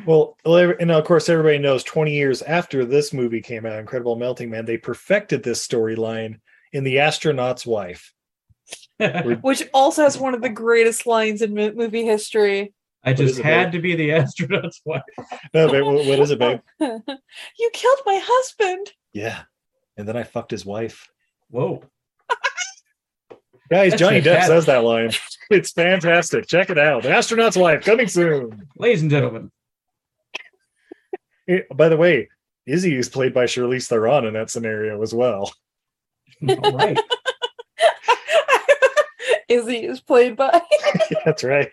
Well, 0.07 0.39
and 0.47 0.91
of 0.91 1.05
course, 1.05 1.29
everybody 1.29 1.59
knows 1.59 1.85
20 1.85 2.12
years 2.12 2.41
after 2.41 2.85
this 2.85 3.12
movie 3.12 3.43
came 3.43 3.67
out, 3.67 3.79
Incredible 3.79 4.17
Melting 4.17 4.49
Man, 4.49 4.65
they 4.65 4.79
perfected 4.79 5.43
this 5.43 5.65
storyline 5.65 6.41
in 6.73 6.83
The 6.83 7.01
Astronaut's 7.01 7.67
Wife. 7.67 8.12
Which 9.43 9.69
also 9.75 10.03
has 10.03 10.19
one 10.19 10.35
of 10.35 10.41
the 10.41 10.49
greatest 10.49 11.07
lines 11.07 11.43
in 11.43 11.53
movie 11.53 12.07
history. 12.07 12.73
I 13.05 13.12
just 13.12 13.32
is 13.35 13.39
it, 13.39 13.44
had 13.44 13.64
babe? 13.66 13.72
to 13.72 13.81
be 13.81 13.94
the 13.97 14.12
astronaut's 14.12 14.81
wife. 14.85 15.02
No, 15.55 15.70
babe, 15.70 15.85
what 15.85 16.06
what 16.06 16.18
is 16.18 16.31
it, 16.31 16.39
babe? 16.39 16.60
you 16.81 17.70
killed 17.72 17.98
my 18.06 18.20
husband. 18.22 18.93
Yeah. 19.12 19.43
And 19.97 20.06
then 20.09 20.16
I 20.16 20.22
fucked 20.22 20.51
his 20.51 20.64
wife. 20.66 21.10
Whoa. 21.51 21.82
Guys, 23.70 23.93
That's 23.93 24.01
Johnny 24.01 24.20
Depp 24.20 24.47
says 24.47 24.66
that 24.66 24.85
line. 24.85 25.10
It's 25.52 25.72
fantastic. 25.72 26.47
Check 26.47 26.70
it 26.70 26.78
out. 26.78 27.02
The 27.02 27.10
Astronaut's 27.10 27.56
Wife 27.56 27.85
coming 27.85 28.06
soon. 28.06 28.68
Ladies 28.78 29.02
and 29.02 29.10
gentlemen. 29.10 29.51
Eh, 31.48 31.62
By 31.74 31.89
the 31.89 31.97
way, 31.97 32.28
Izzy 32.66 32.94
is 32.94 33.09
played 33.09 33.35
by 33.35 33.47
Charlize 33.47 33.89
Theron 33.89 34.27
in 34.27 34.35
that 34.35 34.48
scenario 34.48 35.02
as 35.02 35.12
well. 35.12 35.52
All 36.48 36.70
right. 36.72 36.97
Izzy 39.48 39.85
is 39.86 40.01
played 40.01 40.36
by. 40.36 40.62
That's 41.24 41.43
right. 41.43 41.68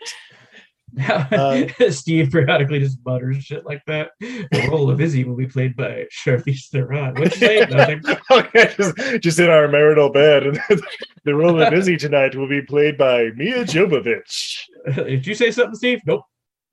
Steve 1.89 2.31
periodically 2.31 2.79
just 2.79 2.97
mutters 3.05 3.43
shit 3.43 3.65
like 3.65 3.83
that. 3.85 4.11
The 4.19 4.67
role 4.71 4.89
of 4.89 4.99
Izzy 4.99 5.23
will 5.23 5.35
be 5.35 5.47
played 5.47 5.75
by 5.75 6.05
Charlize 6.11 6.67
Theron. 6.69 7.13
What 7.15 7.31
you 7.31 7.37
say? 7.37 7.65
Nothing. 7.69 8.03
okay, 8.31 8.73
just, 8.75 9.21
just 9.21 9.39
in 9.39 9.49
our 9.49 9.67
marital 9.67 10.09
bed. 10.09 10.47
And 10.47 10.59
the 11.23 11.35
role 11.35 11.61
of 11.61 11.73
Izzy 11.73 11.97
tonight 11.97 12.35
will 12.35 12.49
be 12.49 12.61
played 12.61 12.97
by 12.97 13.29
Mia 13.35 13.63
Jovovich. 13.63 14.57
Did 14.95 15.27
you 15.27 15.35
say 15.35 15.51
something, 15.51 15.75
Steve? 15.75 16.01
Nope. 16.05 16.23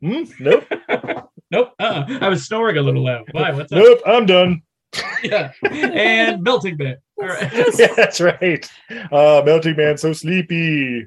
Hmm? 0.01 0.25
Nope. 0.41 0.65
Nope. 1.51 1.73
Uh-uh. 1.79 2.19
I 2.21 2.29
was 2.29 2.47
snoring 2.47 2.79
a 2.79 2.83
little 2.83 3.05
loud. 3.05 3.29
Why? 3.33 3.53
What's 3.53 3.73
up? 3.73 3.79
Nope, 3.79 4.01
I'm 4.07 4.27
done. 4.27 4.63
Yeah. 5.23 5.53
And 5.63 6.43
melting 6.43 6.77
man. 6.77 6.97
All 7.21 7.29
right. 7.29 7.53
Yeah, 7.79 7.95
that's 7.97 8.21
right. 8.21 8.69
Uh, 9.13 9.43
Melting 9.45 9.77
Man, 9.77 9.97
so 9.97 10.13
sleepy. 10.13 11.07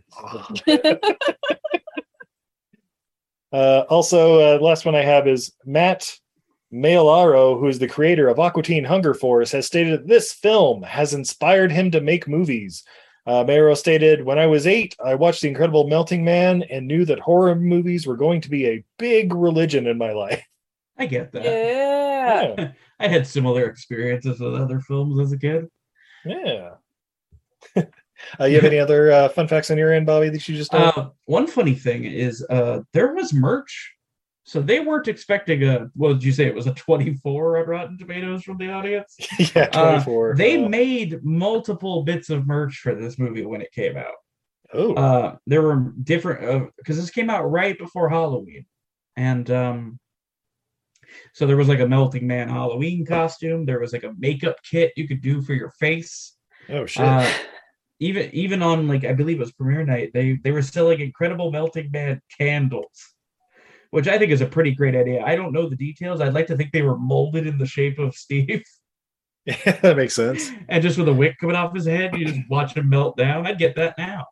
Uh, 3.51 3.83
also, 3.89 4.57
uh, 4.57 4.59
last 4.59 4.85
one 4.85 4.95
I 4.95 5.03
have 5.03 5.27
is 5.27 5.53
Matt 5.65 6.17
Maiellaro, 6.73 7.59
who 7.59 7.67
is 7.67 7.79
the 7.79 7.87
creator 7.87 8.27
of 8.27 8.39
Aqua 8.39 8.63
Teen 8.63 8.83
Hunger 8.83 9.13
Force, 9.13 9.51
has 9.51 9.65
stated 9.65 9.93
that 9.93 10.07
this 10.07 10.33
film 10.33 10.83
has 10.83 11.13
inspired 11.13 11.71
him 11.71 11.91
to 11.91 12.01
make 12.01 12.27
movies. 12.27 12.83
Uh, 13.25 13.43
Mailaro 13.43 13.75
stated, 13.75 14.23
When 14.23 14.39
I 14.39 14.47
was 14.47 14.67
eight, 14.67 14.95
I 15.03 15.15
watched 15.15 15.41
The 15.41 15.49
Incredible 15.49 15.87
Melting 15.87 16.23
Man 16.23 16.63
and 16.63 16.87
knew 16.87 17.05
that 17.05 17.19
horror 17.19 17.55
movies 17.55 18.07
were 18.07 18.17
going 18.17 18.41
to 18.41 18.49
be 18.49 18.67
a 18.67 18.83
big 18.97 19.33
religion 19.33 19.87
in 19.87 19.97
my 19.97 20.11
life. 20.11 20.45
I 20.97 21.05
get 21.05 21.31
that. 21.33 21.43
Yeah. 21.43 22.71
I 22.99 23.07
had 23.07 23.27
similar 23.27 23.65
experiences 23.65 24.39
with 24.39 24.55
other 24.55 24.79
films 24.79 25.19
as 25.19 25.31
a 25.31 25.37
kid. 25.37 25.67
Yeah. 26.25 26.71
uh, 28.39 28.45
you 28.45 28.55
have 28.55 28.65
any 28.65 28.79
other 28.79 29.11
uh, 29.11 29.29
fun 29.29 29.47
facts 29.47 29.69
on 29.71 29.77
your 29.77 29.93
end, 29.93 30.05
Bobby, 30.05 30.29
that 30.29 30.47
you 30.47 30.55
just? 30.55 30.73
Uh, 30.73 31.09
one 31.25 31.47
funny 31.47 31.73
thing 31.75 32.03
is 32.05 32.45
uh, 32.49 32.81
there 32.93 33.13
was 33.13 33.33
merch. 33.33 33.93
So 34.43 34.61
they 34.61 34.79
weren't 34.79 35.09
expecting 35.09 35.63
a, 35.65 35.89
what 35.93 36.13
did 36.13 36.23
you 36.23 36.31
say? 36.31 36.45
It 36.45 36.55
was 36.55 36.67
a 36.67 36.73
24 36.73 37.57
on 37.57 37.67
Rotten 37.67 37.97
Tomatoes 37.97 38.43
from 38.43 38.57
the 38.57 38.71
audience? 38.71 39.13
yeah, 39.53 39.67
Uh, 39.73 39.95
24. 39.95 40.35
they 40.37 40.65
made 40.65 41.21
multiple 41.21 42.03
bits 42.03 42.29
of 42.29 42.47
merch 42.47 42.77
for 42.77 42.95
this 42.95 43.19
movie 43.19 43.45
when 43.45 43.59
it 43.61 43.73
came 43.73 43.97
out. 43.97 44.13
oh, 44.73 44.93
Uh, 44.93 45.35
there 45.47 45.61
were 45.61 45.91
different, 46.01 46.71
because 46.77 46.95
this 46.95 47.09
came 47.09 47.29
out 47.29 47.43
right 47.51 47.77
before 47.77 48.07
Halloween. 48.07 48.65
And 49.17 49.51
um, 49.51 49.99
so 51.33 51.45
there 51.45 51.57
was 51.57 51.67
like 51.67 51.81
a 51.81 51.87
Melting 51.87 52.25
Man 52.25 52.47
Halloween 52.47 53.05
costume. 53.05 53.65
There 53.65 53.81
was 53.81 53.91
like 53.91 54.05
a 54.05 54.13
makeup 54.17 54.55
kit 54.63 54.93
you 54.95 55.09
could 55.09 55.21
do 55.21 55.41
for 55.41 55.55
your 55.55 55.71
face. 55.71 56.37
oh 56.69 56.85
shit. 56.85 57.03
Uh, 57.03 57.29
even 57.99 58.29
even 58.33 58.61
on 58.61 58.87
like 58.87 59.05
I 59.05 59.13
believe 59.13 59.37
it 59.37 59.41
was 59.41 59.51
premiere 59.53 59.83
night, 59.85 60.11
they 60.13 60.33
they 60.43 60.51
were 60.51 60.61
selling 60.61 60.99
incredible 61.01 61.51
melting 61.51 61.89
man 61.91 62.21
candles, 62.37 63.13
which 63.91 64.07
I 64.07 64.17
think 64.17 64.31
is 64.31 64.41
a 64.41 64.45
pretty 64.45 64.71
great 64.71 64.95
idea. 64.95 65.23
I 65.23 65.35
don't 65.35 65.53
know 65.53 65.67
the 65.69 65.75
details. 65.75 66.21
I'd 66.21 66.33
like 66.33 66.47
to 66.47 66.57
think 66.57 66.71
they 66.71 66.83
were 66.83 66.97
molded 66.97 67.47
in 67.47 67.57
the 67.57 67.65
shape 67.65 67.99
of 67.99 68.15
Steve, 68.15 68.63
Yeah, 69.45 69.71
that 69.81 69.97
makes 69.97 70.13
sense. 70.13 70.51
and 70.69 70.83
just 70.83 70.97
with 70.97 71.07
a 71.07 71.13
wick 71.13 71.37
coming 71.39 71.55
off 71.55 71.73
his 71.73 71.87
head, 71.87 72.15
you 72.15 72.25
just 72.25 72.49
watch 72.49 72.75
him 72.75 72.89
melt 72.89 73.17
down. 73.17 73.47
I'd 73.47 73.57
get 73.57 73.75
that 73.77 73.97
now. 73.97 74.25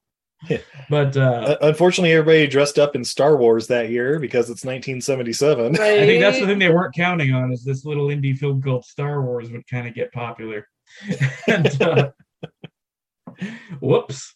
Yeah. 0.50 0.58
But 0.90 1.16
uh, 1.18 1.22
Uh, 1.22 1.58
unfortunately, 1.62 2.12
everybody 2.12 2.46
dressed 2.48 2.78
up 2.78 2.96
in 2.96 3.04
Star 3.04 3.38
Wars 3.38 3.68
that 3.68 3.90
year 3.90 4.20
because 4.20 4.50
it's 4.50 4.66
1977. 4.66 5.76
I 5.76 6.06
think 6.06 6.22
that's 6.22 6.40
the 6.40 6.46
thing 6.46 6.60
they 6.60 6.70
weren't 6.70 6.94
counting 6.94 7.34
on 7.34 7.52
is 7.52 7.64
this 7.64 7.86
little 7.86 8.08
indie 8.08 8.38
film 8.38 8.62
called 8.62 8.86
Star 8.86 9.22
Wars 9.24 9.50
would 9.50 9.66
kind 9.68 9.88
of 9.88 9.96
get 9.96 10.12
popular. 10.12 10.68
and, 11.48 11.82
uh, 11.82 12.12
whoops. 13.80 14.36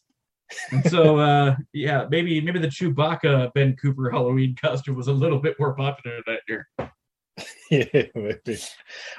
And 0.72 0.86
so 0.90 1.18
uh 1.20 1.56
yeah, 1.74 2.06
maybe 2.10 2.42
maybe 2.42 2.60
the 2.60 2.68
Chewbacca 2.68 3.54
Ben 3.54 3.76
Cooper 3.76 4.10
Halloween 4.10 4.56
costume 4.60 4.96
was 4.96 5.08
a 5.08 5.14
little 5.14 5.40
bit 5.40 5.60
more 5.60 5.74
popular 5.74 6.20
that 6.26 6.42
year. 6.48 6.68
yeah, 7.72 8.04
maybe. 8.16 8.60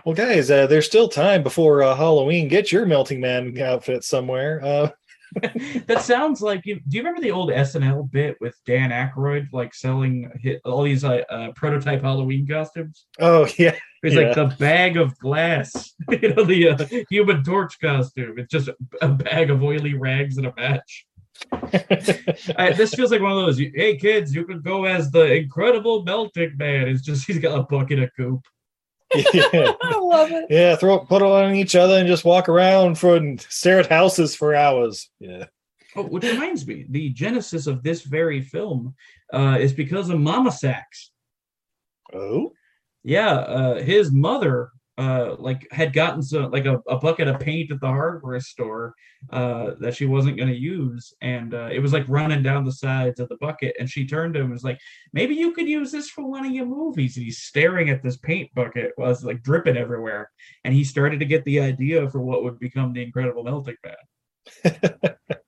Well, 0.04 0.14
guys, 0.14 0.50
uh, 0.50 0.66
there's 0.66 0.86
still 0.86 1.08
time 1.08 1.42
before 1.42 1.82
uh, 1.82 1.94
Halloween. 1.94 2.48
Get 2.48 2.72
your 2.72 2.84
Melting 2.84 3.20
Man 3.20 3.58
outfit 3.60 4.04
somewhere. 4.04 4.92
That 5.86 6.02
sounds 6.02 6.40
like 6.40 6.66
you 6.66 6.80
do 6.88 6.96
you 6.96 7.02
remember 7.02 7.20
the 7.20 7.30
old 7.30 7.50
SNL 7.50 8.10
bit 8.10 8.36
with 8.40 8.56
Dan 8.66 8.90
Aykroyd 8.90 9.48
like 9.52 9.74
selling 9.74 10.30
hit, 10.40 10.60
all 10.64 10.82
these 10.82 11.04
uh, 11.04 11.22
uh, 11.30 11.52
prototype 11.52 12.02
Halloween 12.02 12.46
costumes? 12.46 13.06
oh 13.20 13.48
yeah, 13.58 13.76
It's 14.02 14.14
yeah. 14.14 14.28
like 14.28 14.34
the 14.34 14.56
bag 14.56 14.96
of 14.96 15.16
glass, 15.18 15.94
you 16.10 16.34
know, 16.34 16.44
the 16.44 16.68
uh, 16.70 17.04
Human 17.10 17.44
Torch 17.44 17.80
costume. 17.80 18.38
It's 18.38 18.50
just 18.50 18.70
a 19.00 19.08
bag 19.08 19.50
of 19.50 19.62
oily 19.62 19.94
rags 19.94 20.36
and 20.36 20.46
a 20.46 20.54
match. 20.56 21.06
I, 22.56 22.72
this 22.76 22.94
feels 22.94 23.10
like 23.10 23.22
one 23.22 23.32
of 23.32 23.38
those. 23.38 23.58
Hey 23.58 23.96
kids, 23.96 24.34
you 24.34 24.44
can 24.44 24.60
go 24.60 24.84
as 24.84 25.10
the 25.10 25.32
Incredible 25.34 26.02
Melting 26.04 26.56
Man. 26.56 26.88
It's 26.88 27.02
just 27.02 27.26
he's 27.26 27.38
got 27.38 27.58
a 27.58 27.62
bucket 27.62 28.00
of 28.00 28.10
goop. 28.16 28.42
Yeah. 29.14 29.72
I 29.82 29.98
love 29.98 30.30
it. 30.30 30.46
Yeah, 30.50 30.76
throw 30.76 31.00
put 31.00 31.22
it 31.22 31.26
on 31.26 31.54
each 31.54 31.74
other 31.74 31.98
and 31.98 32.06
just 32.06 32.24
walk 32.24 32.48
around 32.48 32.98
for 32.98 33.16
and 33.16 33.40
stare 33.40 33.80
at 33.80 33.88
houses 33.88 34.34
for 34.34 34.54
hours. 34.54 35.10
Yeah. 35.18 35.46
Oh, 35.96 36.04
which 36.04 36.24
reminds 36.24 36.66
me, 36.66 36.86
the 36.88 37.10
genesis 37.10 37.66
of 37.66 37.82
this 37.82 38.02
very 38.02 38.40
film 38.40 38.94
uh, 39.32 39.58
is 39.60 39.72
because 39.72 40.08
of 40.08 40.20
Mama 40.20 40.52
Sachs. 40.52 41.10
Oh. 42.12 42.52
Yeah, 43.02 43.30
uh, 43.32 43.82
his 43.82 44.12
mother 44.12 44.70
uh, 45.00 45.34
like 45.38 45.66
had 45.72 45.94
gotten 45.94 46.22
some 46.22 46.50
like 46.50 46.66
a, 46.66 46.78
a 46.86 46.98
bucket 46.98 47.26
of 47.26 47.40
paint 47.40 47.70
at 47.70 47.80
the 47.80 47.86
hardware 47.86 48.38
store 48.38 48.94
uh, 49.30 49.70
that 49.80 49.96
she 49.96 50.04
wasn't 50.04 50.36
going 50.36 50.50
to 50.50 50.54
use, 50.54 51.14
and 51.22 51.54
uh, 51.54 51.70
it 51.72 51.78
was 51.78 51.94
like 51.94 52.04
running 52.06 52.42
down 52.42 52.64
the 52.66 52.72
sides 52.72 53.18
of 53.18 53.30
the 53.30 53.38
bucket. 53.40 53.74
And 53.80 53.88
she 53.88 54.06
turned 54.06 54.34
to 54.34 54.40
him 54.40 54.46
and 54.46 54.52
was 54.52 54.62
like, 54.62 54.78
"Maybe 55.14 55.34
you 55.34 55.52
could 55.52 55.66
use 55.66 55.90
this 55.90 56.10
for 56.10 56.28
one 56.28 56.44
of 56.44 56.52
your 56.52 56.66
movies." 56.66 57.16
And 57.16 57.24
he's 57.24 57.38
staring 57.38 57.88
at 57.88 58.02
this 58.02 58.18
paint 58.18 58.54
bucket, 58.54 58.92
it's 58.98 59.24
like 59.24 59.42
dripping 59.42 59.78
everywhere, 59.78 60.30
and 60.64 60.74
he 60.74 60.84
started 60.84 61.18
to 61.20 61.26
get 61.26 61.44
the 61.44 61.60
idea 61.60 62.06
for 62.10 62.20
what 62.20 62.44
would 62.44 62.58
become 62.58 62.92
the 62.92 63.02
Incredible 63.02 63.42
Melting 63.42 63.76
Man. 63.82 64.76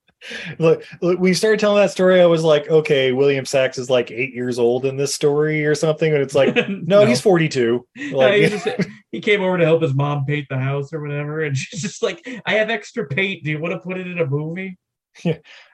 Look, 0.58 0.84
look, 1.00 1.18
when 1.18 1.28
you 1.28 1.34
started 1.34 1.58
telling 1.60 1.82
that 1.82 1.90
story, 1.90 2.20
I 2.20 2.26
was 2.26 2.44
like, 2.44 2.68
okay, 2.68 3.12
William 3.12 3.44
Sachs 3.44 3.76
is 3.78 3.90
like 3.90 4.10
eight 4.10 4.32
years 4.34 4.58
old 4.58 4.84
in 4.84 4.96
this 4.96 5.14
story 5.14 5.64
or 5.66 5.74
something. 5.74 6.12
And 6.12 6.22
it's 6.22 6.34
like, 6.34 6.54
no, 6.68 7.00
No. 7.00 7.06
he's 7.06 7.20
42. 7.20 7.86
Yeah, 7.96 8.16
Like, 8.16 8.34
he, 8.34 8.48
just- 8.50 8.68
he 9.10 9.20
came 9.20 9.42
over 9.42 9.58
to 9.58 9.64
help 9.64 9.82
his 9.82 9.94
mom 9.94 10.24
paint 10.24 10.46
the 10.48 10.58
house 10.58 10.92
or 10.92 11.00
whatever, 11.02 11.42
and 11.42 11.56
she's 11.56 11.82
just 11.82 12.02
like, 12.02 12.26
"I 12.46 12.54
have 12.54 12.70
extra 12.70 13.06
paint. 13.06 13.44
Do 13.44 13.50
you 13.50 13.60
want 13.60 13.74
to 13.74 13.78
put 13.80 13.98
it 13.98 14.06
in 14.06 14.18
a 14.18 14.26
movie?" 14.26 14.78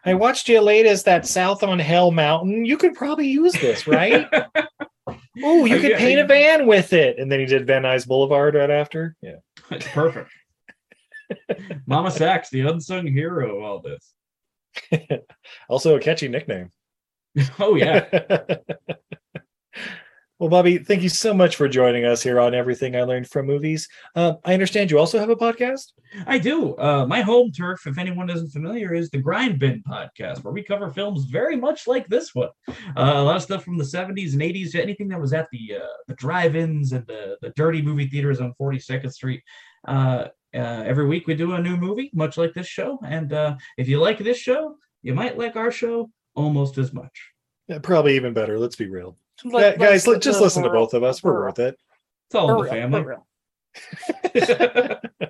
I 0.05 0.15
watched 0.15 0.49
your 0.49 0.63
latest, 0.63 1.05
that 1.05 1.25
South 1.25 1.63
of 1.63 1.79
Hell 1.79 2.11
Mountain. 2.11 2.65
You 2.65 2.77
could 2.77 2.95
probably 2.95 3.29
use 3.29 3.53
this, 3.53 3.87
right? 3.87 4.27
Oh, 5.45 5.65
you 5.65 5.77
Are 5.77 5.81
could 5.81 5.91
you- 5.91 5.97
paint 5.97 6.19
are 6.19 6.25
a 6.25 6.27
van 6.27 6.67
with 6.67 6.93
it. 6.93 7.19
And 7.21 7.31
then 7.31 7.39
he 7.39 7.47
did 7.47 7.65
Van 7.65 7.83
Nuys 7.83 8.07
Boulevard 8.09 8.57
right 8.57 8.71
after. 8.71 9.15
Yeah. 9.23 9.37
It's 9.71 9.87
perfect. 9.87 10.31
Mama 11.87 12.11
Sachs, 12.11 12.51
the 12.51 12.63
unsung 12.63 13.07
hero 13.07 13.59
of 13.59 13.63
all 13.63 13.81
this. 13.81 14.15
Also 15.69 15.97
a 15.97 16.01
catchy 16.01 16.29
nickname. 16.29 16.71
Oh 17.59 17.77
yeah. 17.77 18.07
well, 20.39 20.49
Bobby, 20.49 20.79
thank 20.79 21.03
you 21.03 21.09
so 21.09 21.33
much 21.33 21.55
for 21.57 21.69
joining 21.69 22.05
us 22.05 22.23
here 22.23 22.41
on 22.41 22.55
Everything 22.55 22.97
I 22.97 23.03
Learned 23.03 23.29
from 23.29 23.47
Movies. 23.47 23.87
Uh, 24.17 24.35
I 24.45 24.55
understand 24.55 24.91
you 24.91 24.99
also 24.99 25.21
have 25.21 25.29
a 25.31 25.37
podcast. 25.37 25.93
I 26.27 26.39
do. 26.39 26.77
Uh, 26.77 27.07
my 27.07 27.21
home 27.21 27.53
turf, 27.53 27.87
if 27.87 27.97
anyone 27.97 28.29
isn't 28.31 28.51
familiar, 28.51 28.93
is 28.93 29.11
the 29.11 29.19
Grind 29.19 29.61
Bin 29.61 29.85
podcast, 29.89 30.43
where 30.43 30.53
we 30.53 30.65
cover 30.65 30.91
films 30.91 31.27
very 31.27 31.55
much 31.55 31.87
like 31.87 32.09
this 32.09 32.35
one. 32.35 32.49
Uh, 32.69 32.73
a 32.97 33.23
lot 33.23 33.37
of 33.37 33.43
stuff 33.43 33.63
from 33.63 33.79
the 33.79 33.85
70s 33.85 34.33
and 34.33 34.43
80s, 34.43 34.75
anything 34.75 35.09
that 35.09 35.21
was 35.21 35.33
at 35.33 35.49
the 35.53 35.77
uh, 35.77 35.87
the 36.09 36.15
drive-ins 36.15 36.93
and 36.93 37.07
the, 37.07 37.37
the 37.43 37.51
dirty 37.51 37.83
movie 37.83 38.09
theaters 38.09 38.41
on 38.41 38.55
42nd 38.61 39.13
Street. 39.13 39.43
Uh, 39.87 40.29
uh, 40.59 40.83
every 40.85 41.07
week 41.07 41.27
we 41.27 41.35
do 41.35 41.53
a 41.55 41.61
new 41.63 41.77
movie, 41.77 42.11
much 42.13 42.37
like 42.37 42.53
this 42.55 42.67
show. 42.67 42.99
And 43.05 43.33
uh, 43.33 43.57
if 43.77 43.89
you 43.89 44.01
like 44.01 44.19
this 44.19 44.37
show, 44.39 44.77
you 45.03 45.15
might 45.15 45.39
like 45.39 45.57
our 45.57 45.71
show 45.71 46.11
almost 46.35 46.77
as 46.79 46.93
much. 46.93 47.31
Yeah, 47.69 47.79
probably 47.79 48.17
even 48.17 48.33
better. 48.35 48.59
Let's 48.59 48.77
be 48.77 48.89
real. 48.89 49.17
Let- 49.45 49.79
Yeah, 49.79 49.87
guys, 49.89 50.07
let's- 50.07 50.25
just 50.25 50.41
listen 50.41 50.63
to 50.65 50.71
both 50.71 50.95
of 50.95 51.03
us. 51.03 51.23
We're 51.23 51.35
worth 51.35 51.59
it. 51.59 51.79
It's 52.27 52.35
all 52.35 52.49
For 52.49 52.67
in 52.67 52.91
the 52.91 52.99
family. 52.99 53.05
real. 53.05 53.27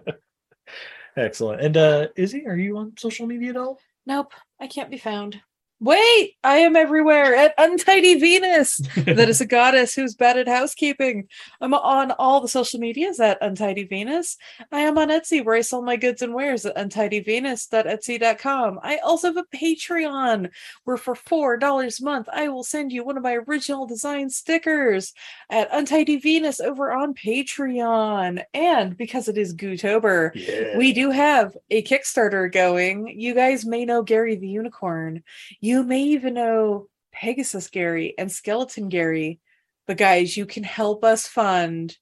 Excellent. 1.16 1.60
And 1.62 1.76
uh 1.76 2.08
Izzy, 2.16 2.46
are 2.46 2.56
you 2.56 2.76
on 2.78 2.92
social 2.98 3.26
media 3.26 3.50
at 3.50 3.56
all? 3.56 3.80
Nope, 4.06 4.32
I 4.60 4.66
can't 4.68 4.90
be 4.90 4.98
found. 4.98 5.40
Wait, 5.80 6.34
I 6.42 6.58
am 6.58 6.74
everywhere 6.74 7.36
at 7.36 7.54
Untidy 7.56 8.18
Venus. 8.18 8.78
that 8.96 9.28
is 9.28 9.40
a 9.40 9.46
goddess 9.46 9.94
who's 9.94 10.16
bad 10.16 10.36
at 10.36 10.48
housekeeping. 10.48 11.28
I'm 11.60 11.72
on 11.72 12.10
all 12.12 12.40
the 12.40 12.48
social 12.48 12.80
medias 12.80 13.20
at 13.20 13.38
Untidy 13.40 13.84
Venus. 13.84 14.36
I 14.72 14.80
am 14.80 14.98
on 14.98 15.08
Etsy 15.08 15.44
where 15.44 15.54
I 15.54 15.60
sell 15.60 15.82
my 15.82 15.94
goods 15.94 16.20
and 16.20 16.34
wares 16.34 16.66
at 16.66 16.76
untidyvenus.etsy.com. 16.76 18.80
I 18.82 18.96
also 18.98 19.28
have 19.28 19.36
a 19.36 19.44
Patreon 19.56 20.50
where 20.82 20.96
for 20.96 21.14
$4 21.14 22.00
a 22.00 22.04
month 22.04 22.28
I 22.32 22.48
will 22.48 22.64
send 22.64 22.90
you 22.90 23.04
one 23.04 23.16
of 23.16 23.22
my 23.22 23.34
original 23.34 23.86
design 23.86 24.30
stickers 24.30 25.12
at 25.48 25.68
Untidy 25.70 26.16
Venus 26.16 26.58
over 26.58 26.90
on 26.90 27.14
Patreon. 27.14 28.42
And 28.52 28.96
because 28.96 29.28
it 29.28 29.38
is 29.38 29.54
Gootober, 29.54 30.76
we 30.76 30.92
do 30.92 31.12
have 31.12 31.56
a 31.70 31.84
Kickstarter 31.84 32.52
going. 32.52 33.14
You 33.16 33.32
guys 33.32 33.64
may 33.64 33.84
know 33.84 34.02
Gary 34.02 34.34
the 34.34 34.48
Unicorn. 34.48 35.22
You 35.60 35.67
may 35.82 36.02
even 36.02 36.34
know 36.34 36.88
Pegasus 37.12 37.68
Gary 37.68 38.14
and 38.18 38.30
Skeleton 38.30 38.88
Gary. 38.88 39.40
But 39.86 39.96
guys, 39.96 40.36
you 40.36 40.46
can 40.46 40.64
help 40.64 41.04
us 41.04 41.26
fund 41.26 41.96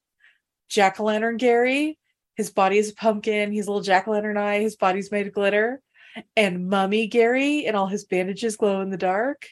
Jack 0.69 0.99
o' 0.99 1.05
Lantern 1.05 1.37
Gary. 1.37 1.97
His 2.35 2.51
body 2.51 2.77
is 2.77 2.91
a 2.91 2.95
pumpkin. 2.95 3.51
He's 3.51 3.65
a 3.65 3.71
little 3.71 3.81
jack 3.81 4.07
o' 4.07 4.11
lantern 4.11 4.37
eye. 4.37 4.59
His 4.59 4.75
body's 4.75 5.11
made 5.11 5.25
of 5.25 5.33
glitter. 5.33 5.81
And 6.35 6.69
Mummy 6.69 7.07
Gary 7.07 7.65
and 7.65 7.75
all 7.75 7.87
his 7.87 8.05
bandages 8.05 8.57
glow 8.57 8.81
in 8.81 8.89
the 8.89 8.97
dark. 8.97 9.47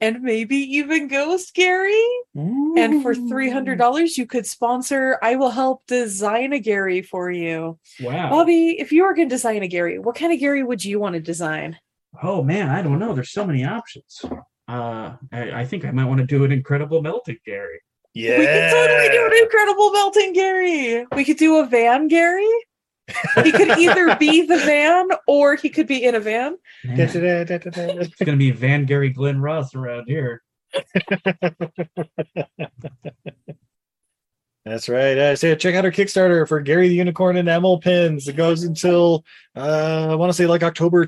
And 0.00 0.22
maybe 0.22 0.56
even 0.56 1.08
Ghost 1.08 1.54
Gary. 1.54 2.06
And 2.36 3.02
for 3.02 3.14
$300, 3.14 4.16
you 4.16 4.26
could 4.26 4.46
sponsor 4.46 5.18
I 5.20 5.34
Will 5.34 5.50
Help 5.50 5.84
Design 5.88 6.52
a 6.52 6.60
Gary 6.60 7.02
for 7.02 7.32
you. 7.32 7.80
Wow. 8.00 8.30
Bobby, 8.30 8.78
if 8.78 8.92
you 8.92 9.02
were 9.02 9.14
going 9.14 9.28
to 9.28 9.34
design 9.34 9.64
a 9.64 9.68
Gary, 9.68 9.98
what 9.98 10.14
kind 10.14 10.32
of 10.32 10.38
Gary 10.38 10.62
would 10.62 10.84
you 10.84 11.00
want 11.00 11.14
to 11.14 11.20
design? 11.20 11.78
Oh 12.22 12.42
man, 12.42 12.68
I 12.68 12.82
don't 12.82 12.98
know. 12.98 13.14
There's 13.14 13.30
so 13.30 13.46
many 13.46 13.64
options. 13.64 14.24
Uh, 14.66 15.14
I, 15.32 15.60
I 15.60 15.64
think 15.64 15.84
I 15.84 15.90
might 15.90 16.04
want 16.04 16.20
to 16.20 16.26
do 16.26 16.44
an 16.44 16.52
incredible 16.52 17.00
melting 17.02 17.38
Gary. 17.44 17.80
Yeah, 18.14 18.38
we 18.38 18.46
could 18.46 18.70
totally 18.70 19.08
do 19.10 19.26
an 19.26 19.42
incredible 19.42 19.92
melting 19.92 20.32
Gary. 20.32 21.06
We 21.14 21.24
could 21.24 21.36
do 21.36 21.58
a 21.58 21.66
van 21.66 22.08
Gary. 22.08 22.48
He 23.42 23.52
could 23.52 23.78
either 23.78 24.16
be 24.16 24.44
the 24.46 24.58
van 24.58 25.08
or 25.26 25.56
he 25.56 25.70
could 25.70 25.86
be 25.86 26.04
in 26.04 26.14
a 26.14 26.20
van. 26.20 26.58
It's 26.84 28.14
gonna 28.16 28.36
be 28.36 28.50
Van 28.50 28.84
Gary 28.84 29.10
Glenn 29.10 29.40
Ross 29.40 29.74
around 29.74 30.06
here. 30.06 30.42
That's 34.64 34.88
right. 34.88 35.16
Uh, 35.16 35.36
so 35.36 35.54
check 35.54 35.74
out 35.74 35.86
our 35.86 35.90
Kickstarter 35.90 36.46
for 36.46 36.60
Gary 36.60 36.88
the 36.88 36.94
Unicorn 36.94 37.36
and 37.36 37.48
enamel 37.48 37.80
pins. 37.80 38.28
It 38.28 38.36
goes 38.36 38.64
until 38.64 39.24
uh, 39.56 40.08
I 40.10 40.14
want 40.14 40.28
to 40.28 40.34
say 40.34 40.46
like 40.46 40.62
October 40.62 41.06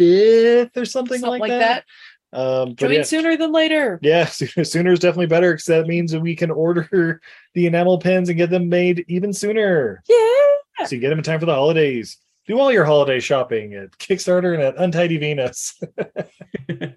25th 0.00 0.76
or 0.76 0.84
something, 0.84 1.20
Something 1.20 1.40
like, 1.40 1.50
like 1.50 1.60
that. 1.60 1.84
Um, 2.32 2.70
but 2.70 2.76
Join 2.76 2.92
yeah, 2.92 3.02
sooner 3.02 3.36
than 3.36 3.52
later. 3.52 3.98
yeah, 4.02 4.24
sooner, 4.26 4.64
sooner 4.64 4.92
is 4.92 5.00
definitely 5.00 5.26
better 5.26 5.52
because 5.52 5.66
that 5.66 5.86
means 5.86 6.12
that 6.12 6.20
we 6.20 6.36
can 6.36 6.50
order 6.50 7.20
the 7.54 7.66
enamel 7.66 7.98
pins 7.98 8.28
and 8.28 8.38
get 8.38 8.50
them 8.50 8.68
made 8.68 9.04
even 9.08 9.32
sooner. 9.32 10.02
Yeah. 10.08 10.86
So 10.86 10.94
you 10.94 11.00
get 11.00 11.10
them 11.10 11.18
in 11.18 11.24
time 11.24 11.40
for 11.40 11.46
the 11.46 11.54
holidays. 11.54 12.18
Do 12.46 12.58
all 12.58 12.72
your 12.72 12.84
holiday 12.84 13.20
shopping 13.20 13.74
at 13.74 13.90
Kickstarter 13.98 14.54
and 14.54 14.62
at 14.62 14.76
Untidy 14.78 15.18
Venus. 15.18 15.78
and 16.68 16.94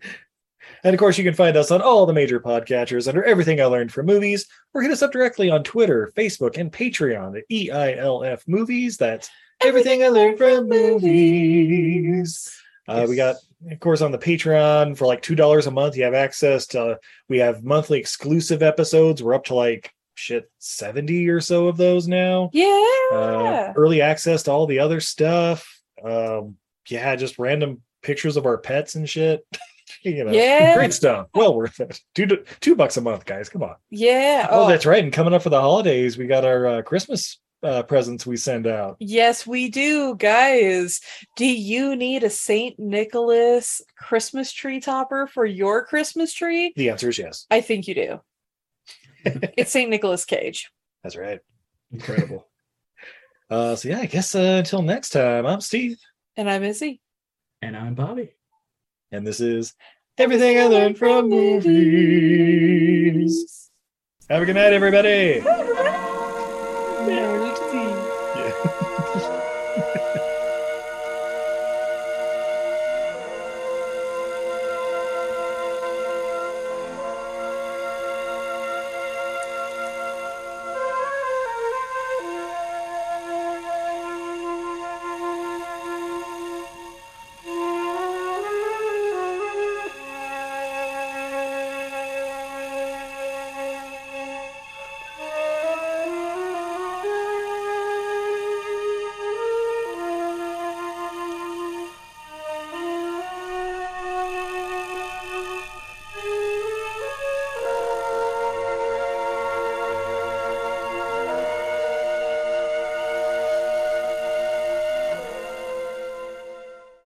of 0.86 0.98
course, 0.98 1.18
you 1.18 1.24
can 1.24 1.34
find 1.34 1.58
us 1.58 1.70
on 1.70 1.82
all 1.82 2.06
the 2.06 2.14
major 2.14 2.40
podcatchers 2.40 3.08
under 3.08 3.24
Everything 3.24 3.60
I 3.60 3.66
Learned 3.66 3.92
from 3.92 4.06
Movies, 4.06 4.46
or 4.74 4.82
hit 4.82 4.92
us 4.92 5.02
up 5.02 5.12
directly 5.12 5.50
on 5.50 5.64
Twitter, 5.64 6.12
Facebook, 6.16 6.58
and 6.58 6.72
Patreon 6.72 7.38
at 7.38 7.44
E 7.50 7.70
EILF 7.70 8.48
Movies. 8.48 8.98
That's 8.98 9.30
Everything 9.62 10.04
I 10.04 10.08
Learned 10.10 10.38
from 10.38 10.70
Movies. 10.70 12.63
Uh, 12.88 13.06
we 13.08 13.16
got, 13.16 13.36
of 13.72 13.80
course, 13.80 14.02
on 14.02 14.12
the 14.12 14.18
Patreon 14.18 14.98
for 14.98 15.06
like 15.06 15.22
two 15.22 15.36
dollars 15.36 15.68
a 15.68 15.72
month. 15.72 15.96
You 15.96 16.04
have 16.04 16.14
access 16.14 16.68
to. 16.68 17.00
We 17.30 17.38
have 17.40 17.64
monthly 17.64 18.00
exclusive 18.00 18.62
episodes. 18.62 19.24
We're 19.24 19.34
up 19.36 19.46
to 19.46 19.56
like 19.56 19.92
shit 20.16 20.50
seventy 20.60 21.28
or 21.30 21.40
so 21.42 21.68
of 21.68 21.78
those 21.78 22.08
now. 22.08 22.50
Yeah. 22.54 22.66
Uh, 23.14 23.74
early 23.76 24.02
access 24.02 24.44
to 24.44 24.52
all 24.52 24.66
the 24.68 24.80
other 24.80 25.00
stuff. 25.00 25.68
Um, 26.04 26.58
yeah, 26.90 27.16
just 27.16 27.40
random 27.40 27.82
pictures 28.02 28.36
of 28.38 28.46
our 28.46 28.58
pets 28.58 28.96
and 28.96 29.10
shit. 29.10 29.46
you 30.02 30.24
know, 30.26 30.32
Yeah. 30.32 30.76
great 30.76 30.92
stuff. 30.94 31.28
Well 31.34 31.56
worth 31.56 31.80
it. 31.80 32.00
Two 32.16 32.44
two 32.60 32.76
bucks 32.76 32.98
a 32.98 33.02
month, 33.02 33.24
guys. 33.26 33.48
Come 33.50 33.64
on. 33.64 33.76
yeah. 33.90 34.48
Oh, 34.52 34.68
that's 34.68 34.86
right. 34.86 35.04
And 35.04 35.14
coming 35.14 35.34
up 35.34 35.44
for 35.44 35.50
the 35.50 35.62
holidays, 35.62 36.18
we 36.18 36.28
got 36.28 36.44
our 36.46 36.68
uh, 36.68 36.82
Christmas 36.82 37.40
uh, 37.64 37.84
presents 37.84 38.26
we 38.26 38.36
send 38.38 38.68
out. 38.68 38.98
Yes, 39.00 39.48
we 39.48 39.70
do, 39.70 40.16
guys. 40.16 41.00
Do 41.36 41.46
you 41.46 41.96
need 41.96 42.24
a 42.24 42.30
St. 42.30 42.78
Nicholas 42.78 43.82
Christmas 43.98 44.52
tree 44.52 44.80
topper 44.80 45.28
for 45.28 45.46
your 45.46 45.86
Christmas 45.86 46.34
tree? 46.34 46.74
The 46.76 46.90
answer 46.90 47.10
is 47.10 47.18
yes. 47.18 47.46
I 47.50 47.62
think 47.62 47.88
you 47.88 47.96
do. 47.96 48.20
it's 49.58 49.72
St. 49.72 49.90
Nicholas 49.90 50.26
Cage. 50.26 50.70
That's 51.04 51.16
right. 51.16 51.40
Incredible. 51.92 52.48
Uh, 53.50 53.76
so 53.76 53.90
yeah, 53.90 54.00
I 54.00 54.06
guess 54.08 54.34
uh, 54.34 54.56
until 54.60 54.82
next 54.82 55.10
time, 55.10 55.46
I'm 55.46 55.62
Steve, 55.62 55.98
And 56.38 56.50
I'm 56.50 56.64
Izzy. 56.64 57.02
And 57.62 57.78
I'm 57.78 57.94
Bobby. 57.94 58.32
and 59.12 59.28
this 59.28 59.40
is 59.42 59.76
everything 60.18 60.58
I 60.58 60.66
learned 60.66 60.98
from 60.98 61.30
movies. 61.30 62.50
Have 64.28 64.42
a 64.42 64.46
good 64.46 64.56
night, 64.56 64.74
everybody. 64.74 65.44